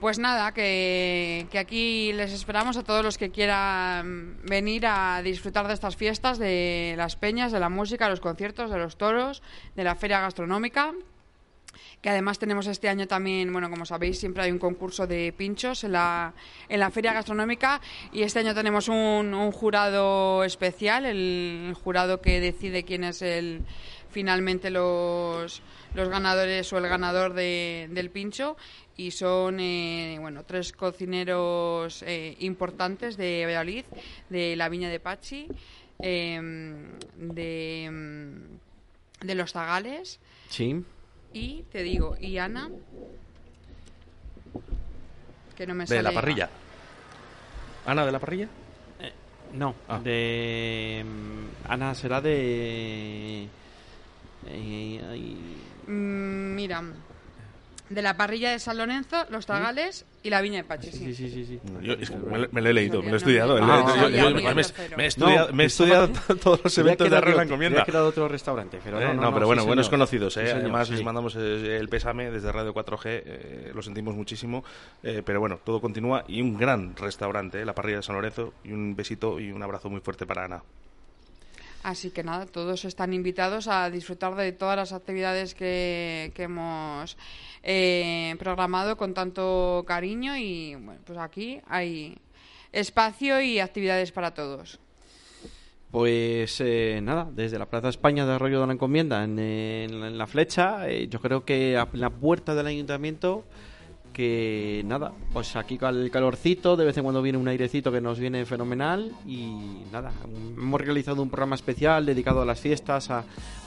Pues 0.01 0.21
nada, 0.21 0.55
que, 0.55 1.49
que 1.51 1.59
aquí 1.59 2.13
les 2.13 2.33
esperamos 2.33 2.77
a 2.77 2.85
todos 2.85 3.03
los 3.03 3.19
que 3.19 3.31
quieran 3.31 4.39
venir 4.45 4.87
a 4.87 5.21
disfrutar 5.25 5.67
de 5.67 5.75
estas 5.75 5.97
fiestas, 5.97 6.39
de 6.39 6.95
las 6.97 7.17
peñas, 7.17 7.51
de 7.51 7.59
la 7.59 7.69
música, 7.69 8.09
los 8.09 8.21
conciertos, 8.21 8.71
de 8.71 8.79
los 8.79 8.97
toros, 8.97 9.43
de 9.75 9.83
la 9.83 9.97
feria 9.97 10.21
gastronómica. 10.21 10.95
Que 12.01 12.11
además 12.11 12.39
tenemos 12.39 12.69
este 12.69 12.89
año 12.89 13.09
también, 13.09 13.53
bueno, 13.53 13.71
como 13.71 13.85
sabéis, 13.85 14.21
siempre 14.21 14.45
hay 14.45 14.53
un 14.53 14.61
concurso 14.61 15.09
de 15.09 15.35
pinchos 15.37 15.83
en 15.83 15.93
la, 15.93 16.33
en 16.69 16.79
la 16.79 16.91
feria 16.93 17.13
gastronómica 17.13 17.81
y 18.13 18.23
este 18.23 18.39
año 18.39 18.55
tenemos 18.55 18.89
un, 18.89 19.35
un 19.35 19.51
jurado 19.51 20.45
especial, 20.45 21.07
el, 21.07 21.75
jurado 21.83 22.21
que 22.21 22.41
decide 22.41 22.85
quién 22.85 23.03
es 23.03 23.21
el 23.21 23.65
finalmente 24.11 24.71
los, 24.71 25.61
los 25.95 26.09
ganadores 26.09 26.73
o 26.73 26.79
el 26.79 26.89
ganador 26.89 27.33
de- 27.35 27.89
del 27.91 28.11
pincho 28.11 28.57
y 28.97 29.11
son 29.11 29.59
eh, 29.61 30.17
bueno 30.21 30.45
tres 30.45 30.73
cocineros 30.73 32.03
eh, 32.03 32.37
importantes 32.41 33.17
de 33.17 33.45
Valladolid, 33.47 33.85
de 34.29 34.55
la 34.57 34.69
Viña 34.69 34.89
de 34.91 35.01
Pachi, 35.01 35.49
em, 36.01 36.99
de, 37.17 37.85
em, 37.85 38.43
de 39.21 39.35
los 39.35 39.53
Zagales 39.53 40.21
Sí. 40.51 40.85
y 41.33 41.63
te 41.73 41.83
digo, 41.83 42.17
y 42.21 42.39
Ana, 42.39 42.71
que 45.57 45.67
no 45.67 45.75
me 45.75 45.85
De 45.87 46.03
la 46.03 46.13
parrilla. 46.13 46.49
¿Ana 47.87 48.07
de 48.07 48.13
la 48.13 48.19
parrilla? 48.19 48.49
No, 49.55 49.75
de. 50.05 51.03
mm, 51.07 51.71
Ana 51.73 51.95
será 51.95 52.21
de. 52.21 53.49
eh, 54.47 55.01
Mm, 55.89 56.55
mira, 56.55 56.83
de 57.89 58.03
la 58.03 58.17
parrilla 58.19 58.51
de 58.51 58.59
San 58.59 58.77
Lorenzo, 58.77 59.17
los 59.31 59.47
Zagales 59.47 60.05
y 60.23 60.29
la 60.29 60.43
Viña 60.43 60.59
de 60.59 60.65
Pachi. 60.65 60.93
Sí, 60.93 61.15
sí, 61.15 61.15
sí, 61.15 61.31
sí. 61.31 61.45
sí. 61.47 61.61
Yo 61.81 61.95
es 61.95 62.11
que 62.11 62.17
me, 62.17 62.39
lo- 62.39 62.49
me 62.53 62.61
lo 62.61 62.69
he 62.69 62.73
leído, 62.75 63.01
me 63.03 63.09
lo 63.09 63.15
he 63.15 63.17
estudiado. 63.17 63.55
me- 63.55 65.05
he 65.05 65.07
estudiado, 65.07 65.53
me 65.55 65.63
he 65.63 65.67
estudiado 65.67 66.09
todos 66.43 66.61
los 66.65 66.77
eventos 66.77 67.09
de 67.09 67.17
Arroyo 67.17 67.33
de 67.33 67.37
la 67.39 67.43
Encomienda. 67.45 67.77
Me 67.77 67.83
ha 67.83 67.87
quedado 67.87 68.09
otro 68.09 68.29
restaurante, 68.29 68.79
pero 68.85 69.01
Eh, 69.01 69.05
no, 69.05 69.09
no, 69.09 69.15
no, 69.15 69.23
no, 69.31 69.35
pero 69.35 69.47
bueno, 69.47 69.65
buenos 69.65 69.87
señor. 69.87 69.99
conocidos. 70.01 70.35
Sí, 70.35 70.41
eh. 70.41 70.47
señor, 70.49 70.61
Además, 70.61 70.89
sí. 70.89 70.95
les 70.95 71.03
mandamos 71.05 71.35
eh, 71.39 71.79
el 71.79 71.89
pésame 71.89 72.31
desde 72.31 72.53
Radio 72.53 72.75
4G. 72.75 73.01
eh, 73.07 73.73
lo 73.75 73.81
sentimos 73.81 74.15
muchísimo. 74.15 74.63
eh, 75.03 75.23
pero 75.25 75.41
bueno, 75.41 75.59
todo 75.65 75.81
continúa. 75.81 76.25
Y 76.29 76.43
un 76.43 76.59
gran 76.59 76.95
restaurante, 76.95 77.63
eh, 77.63 77.65
la 77.65 77.75
parrilla 77.75 77.97
de 77.99 78.03
San 78.03 78.17
Lorenzo. 78.17 78.53
Y 78.65 78.73
un 78.73 78.95
besito 78.97 79.41
y 79.41 79.51
un 79.51 79.63
abrazo 79.63 79.89
muy 79.89 80.01
fuerte 80.01 80.27
para 80.27 80.45
Ana. 80.45 80.63
Así 81.83 82.11
que 82.11 82.25
nada, 82.25 82.47
todos 82.47 82.85
están 82.85 83.15
invitados 83.15 83.69
a 83.69 83.89
disfrutar 83.91 84.35
de 84.35 84.53
todas 84.53 84.77
las 84.77 84.93
actividades 84.93 85.55
que, 85.55 86.33
que 86.35 86.45
hemos 86.45 87.17
eh, 87.63 88.35
programado 88.39 88.97
con 88.97 89.15
tanto 89.15 89.85
cariño 89.87 90.37
y 90.37 90.75
bueno, 90.75 91.01
pues 91.05 91.19
aquí 91.19 91.61
hay 91.69 92.19
espacio 92.73 93.41
y 93.41 93.61
actividades 93.61 94.13
para 94.13 94.35
todos. 94.35 94.81
Pues 95.91 96.61
eh, 96.61 97.01
nada, 97.03 97.29
desde 97.33 97.59
la 97.59 97.67
Plaza 97.67 97.89
España 97.89 98.27
de 98.27 98.35
Arroyo 98.35 98.61
de 98.61 98.67
la 98.67 98.73
Encomienda, 98.75 99.25
en, 99.25 100.19
la 100.19 100.27
flecha, 100.27 100.87
eh, 100.89 101.09
yo 101.09 101.19
creo 101.21 101.47
que 101.47 101.79
a 101.79 101.89
la 101.95 102.11
puerta 102.11 102.55
del 102.55 102.67
ayuntamiento, 102.67 103.45
que 104.19 104.83
nada, 104.85 105.13
pues 105.33 105.55
aquí 105.55 105.79
con 105.79 105.95
el 105.97 106.11
calorcito, 106.11 106.77
de 106.77 106.85
vez 106.85 106.97
en 106.97 107.05
cuando 107.05 107.23
viene 107.23 107.39
un 107.39 107.47
airecito 107.47 107.93
que 107.93 108.01
nos 108.01 108.19
viene 108.19 108.45
fenomenal 108.47 109.13
y 109.25 109.53
nada, 109.93 110.11
hemos 110.57 110.81
realizado 110.81 111.23
un 111.23 111.31
programa 111.31 111.55
especial 111.55 112.05
dedicado 112.05 112.43
a 112.43 112.45
las 112.45 112.59
fiestas, 112.59 113.11
a, 113.11 113.23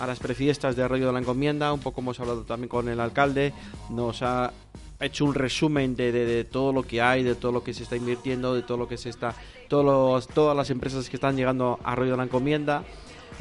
las 0.05 0.19
prefiestas 0.19 0.75
de 0.75 0.83
Arroyo 0.83 1.07
de 1.07 1.13
la 1.13 1.19
Encomienda, 1.19 1.71
un 1.71 1.79
poco 1.79 2.01
hemos 2.01 2.19
hablado 2.19 2.41
también 2.43 2.67
con 2.67 2.89
el 2.89 2.99
alcalde, 2.99 3.53
nos 3.91 4.21
ha 4.23 4.51
hecho 4.99 5.23
un 5.23 5.35
resumen 5.35 5.95
de 5.95 6.43
todo 6.51 6.73
lo 6.73 6.83
que 6.83 7.01
hay, 7.01 7.23
de 7.23 7.35
todo 7.35 7.53
lo 7.53 7.63
que 7.63 7.73
se 7.73 7.83
está 7.83 7.95
invirtiendo, 7.95 8.53
de 8.53 8.63
todo 8.63 8.77
lo 8.77 8.89
que 8.89 8.97
se 8.97 9.07
está, 9.07 9.33
todos 9.69 9.85
los- 9.85 10.27
todas 10.27 10.57
las 10.57 10.69
empresas 10.69 11.09
que 11.09 11.15
están 11.15 11.37
llegando 11.37 11.79
a 11.81 11.93
Arroyo 11.93 12.11
de 12.11 12.17
la 12.17 12.23
Encomienda. 12.23 12.83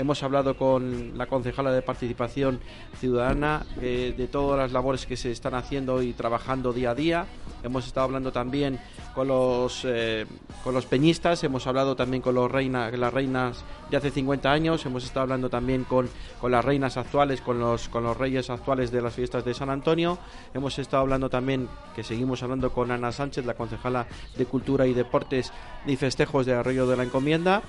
Hemos 0.01 0.23
hablado 0.23 0.57
con 0.57 1.19
la 1.19 1.27
concejala 1.27 1.73
de 1.73 1.83
Participación 1.83 2.59
Ciudadana 2.99 3.67
eh, 3.83 4.15
de 4.17 4.29
todas 4.29 4.59
las 4.59 4.73
labores 4.73 5.05
que 5.05 5.15
se 5.15 5.31
están 5.31 5.53
haciendo 5.53 6.01
y 6.01 6.15
trabajando 6.15 6.73
día 6.73 6.93
a 6.93 6.95
día. 6.95 7.27
Hemos 7.63 7.87
estado 7.87 8.05
hablando 8.05 8.33
también 8.33 8.81
con 9.15 9.29
los, 9.29 9.83
eh, 9.85 10.25
con 10.65 10.73
los 10.73 10.87
peñistas, 10.87 11.45
hemos 11.45 11.67
hablado 11.67 11.97
también 11.97 12.23
con 12.23 12.35
los 12.35 12.51
reina, 12.51 12.91
las 12.91 13.13
reinas 13.13 13.63
de 13.91 13.99
hace 13.99 14.11
50 14.11 14.51
años, 14.51 14.87
hemos 14.87 15.05
estado 15.05 15.25
hablando 15.25 15.51
también 15.51 15.85
con, 15.85 16.09
con 16.41 16.51
las 16.51 16.65
reinas 16.65 16.97
actuales, 16.97 17.43
con 17.43 17.61
los, 17.61 17.91
con 17.91 18.03
los 18.03 18.17
reyes 18.17 18.49
actuales 18.49 18.91
de 18.91 19.03
las 19.03 19.13
fiestas 19.13 19.45
de 19.45 19.53
San 19.53 19.69
Antonio. 19.69 20.19
Hemos 20.55 20.79
estado 20.79 21.03
hablando 21.03 21.29
también, 21.29 21.69
que 21.95 22.05
seguimos 22.05 22.43
hablando 22.43 22.73
con 22.73 22.91
Ana 22.91 23.13
Sánchez, 23.13 23.45
la 23.45 23.53
concejala 23.53 24.07
de 24.35 24.47
Cultura 24.47 24.87
y 24.87 24.95
Deportes 24.95 25.53
y 25.87 25.97
Festejos 25.97 26.47
de 26.47 26.55
Arroyo 26.55 26.87
de 26.87 26.97
la 26.97 27.03
Encomienda. 27.03 27.63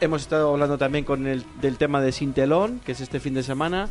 Hemos 0.00 0.22
estado 0.22 0.50
hablando 0.50 0.76
también 0.76 1.04
con 1.04 1.26
el, 1.26 1.44
del 1.60 1.76
tema 1.78 2.00
de 2.00 2.12
Sintelón, 2.12 2.80
que 2.84 2.92
es 2.92 3.00
este 3.00 3.20
fin 3.20 3.34
de 3.34 3.42
semana. 3.42 3.88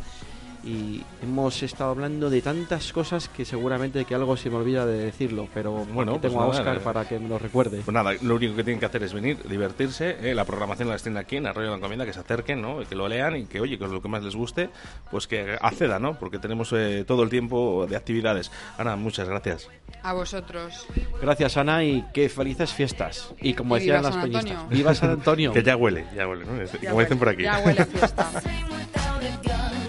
Y 0.66 1.02
hemos 1.22 1.62
estado 1.62 1.90
hablando 1.90 2.30
de 2.30 2.40
tantas 2.40 2.90
cosas 2.92 3.28
que 3.28 3.44
seguramente 3.44 4.04
que 4.06 4.14
algo 4.14 4.34
se 4.36 4.48
me 4.48 4.56
olvida 4.56 4.86
de 4.86 4.96
decirlo, 4.96 5.46
pero 5.52 5.72
bueno, 5.72 6.12
pues 6.12 6.22
tengo 6.22 6.40
a 6.40 6.46
Oscar 6.46 6.78
eh. 6.78 6.80
para 6.82 7.06
que 7.06 7.18
me 7.18 7.28
lo 7.28 7.38
recuerde. 7.38 7.82
Pues 7.84 7.92
nada, 7.94 8.12
lo 8.22 8.36
único 8.36 8.56
que 8.56 8.64
tienen 8.64 8.80
que 8.80 8.86
hacer 8.86 9.02
es 9.02 9.12
venir, 9.12 9.38
divertirse. 9.46 10.16
eh, 10.22 10.34
La 10.34 10.46
programación 10.46 10.88
la 10.88 10.96
tienen 10.96 11.18
aquí 11.18 11.36
en 11.36 11.46
Arroyo 11.46 11.66
de 11.66 11.70
la 11.72 11.76
Encomienda, 11.76 12.06
que 12.06 12.14
se 12.14 12.20
acerquen, 12.20 12.62
¿no? 12.62 12.78
Que 12.88 12.94
lo 12.94 13.08
lean 13.08 13.36
y 13.36 13.44
que, 13.44 13.60
oye, 13.60 13.76
que 13.78 13.84
es 13.84 13.90
lo 13.90 14.00
que 14.00 14.08
más 14.08 14.22
les 14.22 14.34
guste, 14.34 14.70
pues 15.10 15.26
que 15.26 15.58
accedan, 15.60 16.00
¿no? 16.00 16.18
Porque 16.18 16.38
tenemos 16.38 16.72
eh, 16.72 17.04
todo 17.06 17.24
el 17.24 17.28
tiempo 17.28 17.86
de 17.86 17.96
actividades. 17.96 18.50
Ana, 18.78 18.96
muchas 18.96 19.28
gracias. 19.28 19.68
A 20.02 20.14
vosotros. 20.14 20.86
Gracias, 21.20 21.56
Ana, 21.58 21.84
y 21.84 22.02
que 22.14 22.30
felices 22.30 22.72
fiestas. 22.72 23.34
Y 23.40 23.52
como 23.52 23.76
Y 23.76 23.80
decían 23.80 23.98
viva 23.98 24.02
las 24.08 24.14
San 24.14 24.22
peñistas, 24.22 24.50
Antonio. 24.50 24.76
¡viva 24.76 24.94
San 24.94 25.10
Antonio! 25.10 25.52
Que 25.54 25.62
ya 25.62 25.76
huele, 25.76 26.06
ya 26.16 26.26
huele, 26.26 26.46
¿no? 26.46 26.56
Ya 26.56 26.90
como 26.90 27.00
dicen 27.00 27.16
huele, 27.16 27.16
por 27.16 27.28
aquí. 27.28 27.42
Ya 27.42 27.58
huele 27.58 27.80
a 27.82 27.86
fiesta. 27.86 28.30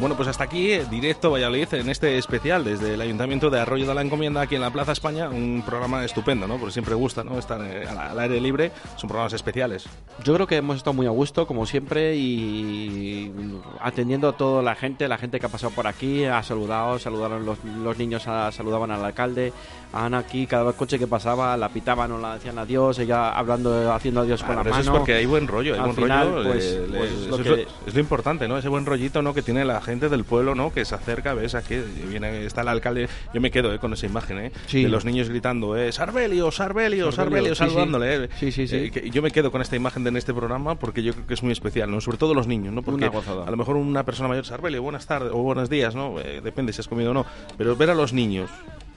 Bueno, 0.00 0.16
pues 0.16 0.28
hasta 0.28 0.44
aquí, 0.44 0.72
eh, 0.72 0.86
directo 0.90 1.30
Valladolid, 1.30 1.74
en 1.74 1.90
este 1.90 2.16
especial 2.16 2.64
desde 2.64 2.94
el 2.94 3.02
Ayuntamiento 3.02 3.50
de 3.50 3.60
Arroyo 3.60 3.86
de 3.86 3.92
la 3.92 4.00
Encomienda, 4.00 4.40
aquí 4.40 4.54
en 4.54 4.62
la 4.62 4.70
Plaza 4.70 4.92
España. 4.92 5.28
Un 5.28 5.62
programa 5.64 6.02
estupendo, 6.06 6.48
¿no? 6.48 6.56
Porque 6.56 6.72
siempre 6.72 6.94
gusta, 6.94 7.22
¿no? 7.22 7.38
Estar 7.38 7.60
eh, 7.62 7.86
al, 7.86 8.18
aire 8.18 8.40
libre. 8.40 8.72
Son 8.96 9.08
programas 9.08 9.34
especiales. 9.34 9.86
Yo 10.24 10.32
creo 10.32 10.46
que 10.46 10.56
hemos 10.56 10.78
estado 10.78 10.94
muy 10.94 11.06
a 11.06 11.10
gusto, 11.10 11.46
como 11.46 11.66
siempre, 11.66 12.16
y 12.16 13.30
atendiendo 13.78 14.30
a 14.30 14.32
toda 14.38 14.62
la 14.62 14.74
gente, 14.74 15.06
la 15.06 15.18
gente 15.18 15.38
que 15.38 15.44
ha 15.44 15.50
pasado 15.50 15.74
por 15.74 15.86
aquí, 15.86 16.24
ha 16.24 16.42
saludado, 16.42 16.98
saludaron 16.98 17.44
los, 17.44 17.98
niños, 17.98 18.22
saludaban 18.22 18.90
al 18.92 19.04
alcalde, 19.04 19.52
Ana 19.92 20.18
aquí, 20.18 20.46
cada 20.46 20.72
coche 20.72 20.98
que 21.00 21.06
pasaba 21.08 21.56
la 21.56 21.68
pitaban 21.68 22.12
o 22.12 22.18
la 22.18 22.34
decían 22.34 22.56
adiós, 22.58 22.98
ella 23.00 23.30
hablando, 23.32 23.92
haciendo 23.92 24.20
adiós 24.20 24.40
con 24.42 24.54
la 24.56 24.62
mano. 24.62 24.78
eso 24.78 24.92
es 24.92 24.98
porque 24.98 25.14
hay 25.14 25.26
buen 25.26 25.48
rollo, 25.48 25.74
hay 25.74 25.80
Al 25.80 25.86
buen 25.86 25.96
final, 25.96 26.30
rollo. 26.32 26.48
pues, 26.52 26.64
eh, 26.64 26.86
le- 26.88 26.98
pues, 26.98 27.26
lo 27.26 27.36
es, 27.36 27.42
que- 27.42 27.48
lo, 27.48 27.56
es 27.86 27.94
lo 27.94 28.00
importante, 28.00 28.46
¿no? 28.46 28.56
Ese 28.56 28.68
buen 28.68 28.86
rollito, 28.86 29.20
¿no? 29.22 29.34
Que 29.34 29.42
tiene 29.42 29.64
la 29.64 29.80
gente 29.80 30.08
del 30.08 30.22
pueblo, 30.24 30.54
¿no? 30.54 30.72
Que 30.72 30.84
se 30.84 30.94
acerca, 30.94 31.34
ves 31.34 31.54
aquí, 31.56 31.76
viene, 32.08 32.44
está 32.46 32.60
el 32.60 32.68
alcalde. 32.68 33.08
Yo 33.34 33.40
me 33.40 33.50
quedo 33.50 33.72
eh, 33.74 33.78
con 33.80 33.92
esa 33.92 34.06
imagen, 34.06 34.38
¿eh? 34.38 34.52
Sí. 34.68 34.82
De 34.84 34.88
los 34.88 35.04
niños 35.04 35.28
gritando, 35.28 35.76
eh, 35.76 35.90
Sarbelio, 35.90 36.50
Sarbelio, 36.52 37.10
Sarbelio, 37.10 37.12
Sarbelio, 37.12 37.54
sí, 37.56 37.64
sí. 37.64 37.68
saludándole. 37.70 38.24
eh. 38.24 38.28
Sí, 38.38 38.52
sí, 38.52 38.68
sí. 38.68 38.76
Eh, 38.76 38.90
que 38.92 39.10
yo 39.10 39.22
me 39.22 39.30
quedo 39.32 39.50
con 39.50 39.60
esta 39.60 39.74
imagen 39.76 40.04
de 40.04 40.10
en 40.10 40.16
este 40.16 40.32
programa 40.32 40.76
porque 40.76 41.02
yo 41.02 41.12
creo 41.14 41.26
que 41.26 41.34
es 41.34 41.42
muy 41.42 41.52
especial, 41.52 41.90
¿no? 41.90 42.00
Sobre 42.00 42.16
todo 42.18 42.32
los 42.34 42.46
niños, 42.46 42.72
¿no? 42.72 42.82
Porque 42.82 43.08
Una 43.08 43.44
a 43.46 43.50
lo 43.50 43.56
mejor 43.56 43.76
una 43.76 44.04
persona 44.04 44.28
mayor, 44.28 44.44
Sarbelio, 44.46 44.82
buenas 44.82 45.06
tardes 45.06 45.30
o 45.32 45.38
buenos 45.38 45.68
días, 45.68 45.94
¿no? 45.96 46.20
Eh, 46.20 46.40
depende 46.42 46.72
si 46.72 46.80
has 46.80 46.88
comido 46.88 47.10
o 47.10 47.14
no. 47.14 47.26
Pero 47.58 47.74
ver 47.76 47.90
a 47.90 47.94
los 47.94 48.12
niños 48.12 48.50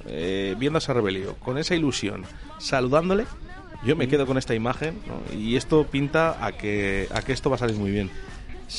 eh, 0.07 0.55
viendo 0.57 0.77
a 0.77 0.81
Sarbelio 0.81 1.35
con 1.35 1.57
esa 1.57 1.75
ilusión, 1.75 2.23
saludándole, 2.59 3.25
yo 3.85 3.95
me 3.95 4.07
quedo 4.07 4.25
con 4.25 4.37
esta 4.37 4.55
imagen 4.55 4.99
¿no? 5.07 5.37
y 5.37 5.55
esto 5.55 5.85
pinta 5.85 6.43
a 6.45 6.51
que, 6.53 7.07
a 7.13 7.21
que 7.21 7.33
esto 7.33 7.49
va 7.49 7.57
a 7.57 7.59
salir 7.59 7.75
muy 7.75 7.91
bien. 7.91 8.09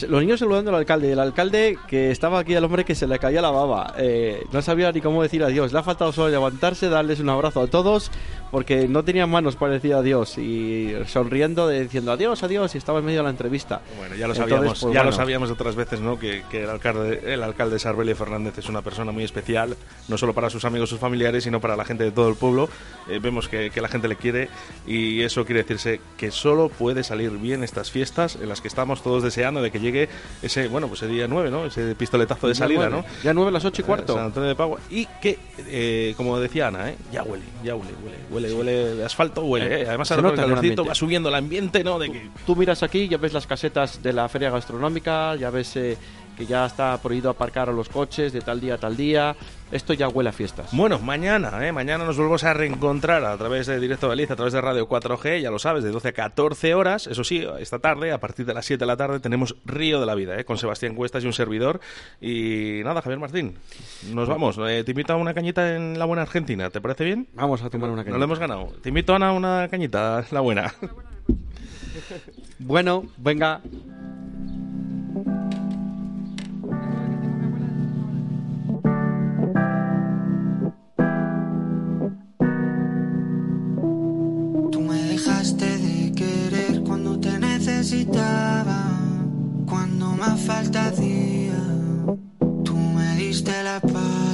Los 0.08 0.20
niños 0.22 0.40
saludando 0.40 0.70
al 0.70 0.76
alcalde. 0.76 1.12
El 1.12 1.20
alcalde 1.20 1.78
que 1.86 2.10
estaba 2.10 2.40
aquí 2.40 2.54
al 2.54 2.64
hombre 2.64 2.84
que 2.84 2.94
se 2.94 3.06
le 3.06 3.18
caía 3.18 3.40
la 3.40 3.50
baba. 3.50 3.94
Eh, 3.96 4.44
no 4.52 4.60
sabía 4.60 4.90
ni 4.90 5.00
cómo 5.00 5.22
decir 5.22 5.44
adiós. 5.44 5.72
Le 5.72 5.78
ha 5.78 5.82
faltado 5.82 6.12
solo 6.12 6.30
levantarse, 6.30 6.88
darles 6.88 7.20
un 7.20 7.28
abrazo 7.28 7.60
a 7.60 7.66
todos, 7.68 8.10
porque 8.54 8.86
no 8.86 9.02
tenía 9.02 9.26
manos 9.26 9.56
para 9.56 9.72
decir 9.72 9.94
adiós. 9.94 10.38
Y 10.38 10.94
sonriendo, 11.08 11.66
de- 11.66 11.82
diciendo 11.82 12.12
adiós, 12.12 12.40
adiós, 12.44 12.72
y 12.76 12.78
estaba 12.78 13.00
en 13.00 13.04
medio 13.04 13.18
de 13.18 13.24
la 13.24 13.30
entrevista. 13.30 13.80
Bueno, 13.98 14.14
ya 14.14 14.28
lo 14.28 14.32
Entonces, 14.34 14.54
sabíamos, 14.54 14.80
pues, 14.80 14.94
ya 14.94 15.00
lo 15.00 15.06
bueno. 15.06 15.16
sabíamos 15.16 15.50
otras 15.50 15.74
veces, 15.74 16.00
¿no? 16.00 16.20
Que, 16.20 16.44
que 16.52 16.62
el 16.62 16.70
alcalde, 16.70 17.34
el 17.34 17.42
alcalde 17.42 17.80
Sarbelio 17.80 18.14
Fernández 18.14 18.56
es 18.56 18.68
una 18.68 18.80
persona 18.80 19.10
muy 19.10 19.24
especial, 19.24 19.76
no 20.06 20.16
solo 20.18 20.34
para 20.34 20.50
sus 20.50 20.64
amigos, 20.64 20.88
sus 20.88 21.00
familiares, 21.00 21.42
sino 21.42 21.60
para 21.60 21.74
la 21.74 21.84
gente 21.84 22.04
de 22.04 22.12
todo 22.12 22.28
el 22.28 22.36
pueblo. 22.36 22.68
Eh, 23.10 23.18
vemos 23.20 23.48
que, 23.48 23.70
que 23.70 23.80
la 23.80 23.88
gente 23.88 24.06
le 24.06 24.14
quiere 24.14 24.48
y 24.86 25.22
eso 25.22 25.44
quiere 25.44 25.62
decirse 25.62 26.00
que 26.16 26.30
solo 26.30 26.68
puede 26.68 27.02
salir 27.02 27.30
bien 27.32 27.64
estas 27.64 27.90
fiestas 27.90 28.36
en 28.36 28.48
las 28.48 28.60
que 28.60 28.68
estamos 28.68 29.02
todos 29.02 29.24
deseando 29.24 29.62
de 29.62 29.72
que 29.72 29.80
llegue 29.80 30.08
ese, 30.42 30.68
bueno, 30.68 30.86
pues 30.86 31.02
ese 31.02 31.10
día 31.10 31.26
9, 31.26 31.50
¿no? 31.50 31.66
Ese 31.66 31.96
pistoletazo 31.96 32.46
de 32.46 32.54
Ya 32.54 32.58
salida. 32.60 32.88
¿no? 32.88 33.04
Ya 33.24 33.34
nueve, 33.34 33.50
las 33.50 33.64
ocho 33.64 33.82
y 33.82 33.84
cuarto. 33.84 34.12
Eh, 34.12 34.16
San 34.16 34.26
Antonio 34.26 34.48
de 34.48 34.54
Padua. 34.54 34.78
Y 34.90 35.06
que, 35.20 35.38
eh, 35.66 36.14
como 36.16 36.38
decía 36.38 36.68
Ana, 36.68 36.90
¿eh? 36.90 36.96
ya 37.10 37.24
huele, 37.24 37.42
ya 37.64 37.74
huele, 37.74 37.90
huele, 38.04 38.16
huele, 38.30 38.43
huele 38.52 38.94
de 38.96 39.04
asfalto, 39.04 39.44
huele. 39.44 39.82
¿eh? 39.82 39.86
Además, 39.88 40.08
Se 40.08 40.14
ahora 40.14 40.30
con 40.30 40.38
el 40.38 40.44
calorcito 40.46 40.84
va 40.84 40.94
subiendo 40.94 41.28
el 41.28 41.34
ambiente, 41.34 41.84
¿no? 41.84 41.98
De 41.98 42.10
que 42.10 42.28
Tú 42.46 42.56
miras 42.56 42.82
aquí, 42.82 43.08
ya 43.08 43.16
ves 43.16 43.32
las 43.32 43.46
casetas 43.46 44.02
de 44.02 44.12
la 44.12 44.28
feria 44.28 44.50
gastronómica, 44.50 45.36
ya 45.36 45.50
ves 45.50 45.76
eh, 45.76 45.96
que 46.36 46.46
ya 46.46 46.66
está 46.66 46.96
prohibido 46.98 47.30
aparcar 47.30 47.68
a 47.68 47.72
los 47.72 47.88
coches 47.88 48.32
de 48.32 48.40
tal 48.40 48.60
día 48.60 48.74
a 48.74 48.78
tal 48.78 48.96
día. 48.96 49.36
Esto 49.72 49.92
ya 49.92 50.08
huele 50.08 50.30
a 50.30 50.32
fiestas. 50.32 50.68
Bueno, 50.72 50.98
mañana, 51.00 51.66
¿eh? 51.66 51.72
mañana 51.72 52.04
nos 52.04 52.16
volvemos 52.16 52.44
a 52.44 52.54
reencontrar 52.54 53.24
a 53.24 53.36
través 53.36 53.66
de 53.66 53.80
Directo 53.80 54.08
Beliz, 54.08 54.30
a 54.30 54.36
través 54.36 54.52
de 54.52 54.60
Radio 54.60 54.88
4G, 54.88 55.40
ya 55.40 55.50
lo 55.50 55.58
sabes, 55.58 55.82
de 55.82 55.90
12 55.90 56.08
a 56.08 56.12
14 56.12 56.74
horas. 56.74 57.06
Eso 57.08 57.24
sí, 57.24 57.44
esta 57.58 57.80
tarde, 57.80 58.12
a 58.12 58.18
partir 58.20 58.46
de 58.46 58.54
las 58.54 58.64
7 58.66 58.78
de 58.78 58.86
la 58.86 58.96
tarde, 58.96 59.18
tenemos 59.20 59.56
Río 59.64 59.98
de 59.98 60.06
la 60.06 60.14
Vida, 60.14 60.38
¿eh? 60.38 60.44
con 60.44 60.58
Sebastián 60.58 60.94
Cuestas 60.94 61.24
y 61.24 61.26
un 61.26 61.32
servidor. 61.32 61.80
Y 62.20 62.82
nada, 62.84 63.02
Javier 63.02 63.18
Martín, 63.18 63.56
nos 64.12 64.28
vamos. 64.28 64.58
Eh, 64.68 64.84
te 64.84 64.92
invito 64.92 65.12
a 65.12 65.16
una 65.16 65.34
cañita 65.34 65.74
en 65.74 65.98
la 65.98 66.04
buena 66.04 66.22
Argentina, 66.22 66.70
¿te 66.70 66.80
parece 66.80 67.04
bien? 67.04 67.26
Vamos 67.34 67.62
a 67.62 67.70
tomar 67.70 67.90
una 67.90 68.02
No 68.02 68.04
cañita. 68.04 68.18
lo 68.18 68.24
hemos 68.24 68.38
ganado. 68.38 68.66
Te 68.80 68.90
invito, 68.90 69.14
Ana, 69.14 69.30
a 69.30 69.32
una 69.32 69.66
cañita, 69.68 70.24
la 70.30 70.40
buena. 70.40 70.72
Bueno, 72.58 73.04
venga. 73.16 73.60
Cuando 89.66 90.06
más 90.18 90.40
falta 90.40 90.86
hacía. 90.86 91.54
Tú 92.64 92.76
me 92.76 93.16
diste 93.16 93.62
la 93.62 93.76
espalda. 93.76 94.33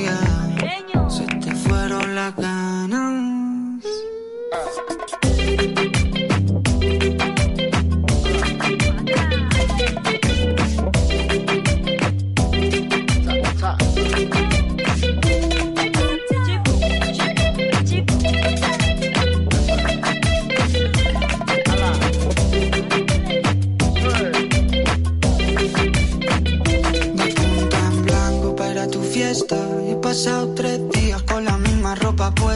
las 2.11 2.35
ganas. 2.35 3.30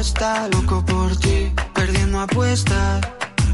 Está 0.05 0.47
loco 0.49 0.85
por 0.85 1.15
ti, 1.17 1.51
perdiendo 1.73 2.19
apuestas. 2.19 3.01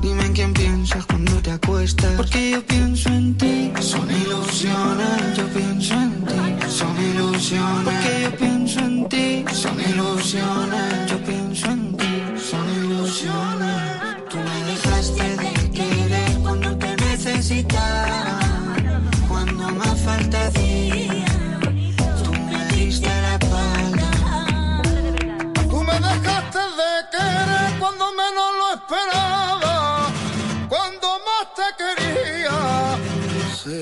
Dime 0.02 0.26
en 0.26 0.34
quién 0.34 0.53
piensas 0.53 1.06
cuando 1.06 1.41
te 1.41 1.52
acuestas. 1.52 2.14
Porque 2.18 2.52
yo 2.52 2.65
pienso 2.65 3.10
en 3.10 3.38
ti, 3.38 3.72
son 3.80 4.10
ilusiones. 4.11 5.38
Yo 5.38 5.48
pienso 5.48 5.94
en 5.94 6.26
ti, 6.26 6.68
son 6.68 6.95
ilusiones. 7.11 7.84
Porque 7.86 8.22
yo 8.23 8.32
pienso 8.38 8.80
en 8.80 9.07
ti, 9.07 9.45
son 9.53 9.80
ilusiones. 9.80 11.01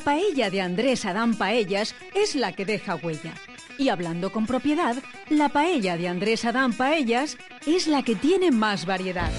Paella 0.00 0.50
de 0.50 0.60
Andrés 0.60 1.04
Adán 1.04 1.34
Paellas 1.34 1.94
es 2.14 2.34
la 2.34 2.52
que 2.52 2.64
deja 2.64 2.96
huella. 2.96 3.34
Y 3.78 3.88
hablando 3.88 4.32
con 4.32 4.46
propiedad, 4.46 4.96
la 5.28 5.48
paella 5.48 5.96
de 5.96 6.08
Andrés 6.08 6.44
Adán 6.44 6.72
Paellas 6.72 7.38
es 7.66 7.86
la 7.86 8.02
que 8.02 8.14
tiene 8.14 8.50
más 8.50 8.84
variedad. 8.84 9.30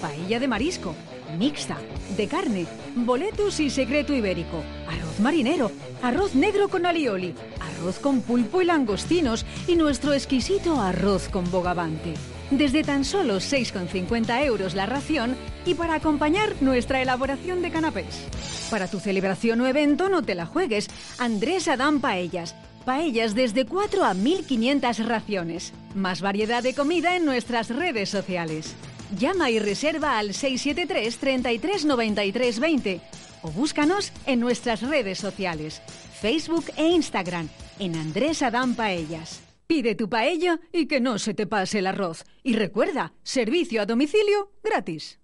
Paella 0.00 0.40
de 0.40 0.48
marisco, 0.48 0.94
mixta, 1.38 1.78
de 2.16 2.28
carne, 2.28 2.66
boletus 2.94 3.60
y 3.60 3.70
secreto 3.70 4.14
ibérico, 4.14 4.62
arroz 4.88 5.20
marinero, 5.20 5.70
arroz 6.02 6.34
negro 6.34 6.68
con 6.68 6.86
alioli, 6.86 7.34
arroz 7.60 7.98
con 7.98 8.22
pulpo 8.22 8.62
y 8.62 8.64
langostinos 8.64 9.44
y 9.66 9.76
nuestro 9.76 10.12
exquisito 10.12 10.80
arroz 10.80 11.28
con 11.28 11.50
bogavante. 11.50 12.14
Desde 12.52 12.84
tan 12.84 13.06
solo 13.06 13.36
6,50 13.36 14.44
euros 14.44 14.74
la 14.74 14.84
ración 14.84 15.36
y 15.64 15.72
para 15.72 15.94
acompañar 15.94 16.54
nuestra 16.60 17.00
elaboración 17.00 17.62
de 17.62 17.70
canapés. 17.70 18.26
Para 18.70 18.88
tu 18.88 19.00
celebración 19.00 19.62
o 19.62 19.66
evento 19.66 20.10
no 20.10 20.22
te 20.22 20.34
la 20.34 20.44
juegues. 20.44 20.88
Andrés 21.18 21.66
Adán 21.66 22.00
Paellas. 22.00 22.54
Paellas 22.84 23.34
desde 23.34 23.64
4 23.64 24.04
a 24.04 24.12
1500 24.12 24.98
raciones. 25.06 25.72
Más 25.94 26.20
variedad 26.20 26.62
de 26.62 26.74
comida 26.74 27.16
en 27.16 27.24
nuestras 27.24 27.70
redes 27.70 28.10
sociales. 28.10 28.74
Llama 29.18 29.50
y 29.50 29.58
reserva 29.58 30.18
al 30.18 30.34
673 30.34 31.16
33 31.16 31.84
93 31.86 32.60
20 32.60 33.00
o 33.40 33.50
búscanos 33.50 34.12
en 34.26 34.40
nuestras 34.40 34.82
redes 34.82 35.18
sociales, 35.18 35.80
Facebook 36.20 36.66
e 36.76 36.86
Instagram, 36.86 37.48
en 37.78 37.96
Andrés 37.96 38.42
Adán 38.42 38.74
Paellas. 38.74 39.40
Pide 39.72 39.94
tu 39.94 40.10
paella 40.10 40.60
y 40.70 40.84
que 40.84 41.00
no 41.00 41.18
se 41.18 41.32
te 41.32 41.46
pase 41.46 41.78
el 41.78 41.86
arroz. 41.86 42.26
Y 42.42 42.56
recuerda, 42.56 43.14
servicio 43.22 43.80
a 43.80 43.86
domicilio 43.86 44.52
gratis. 44.62 45.21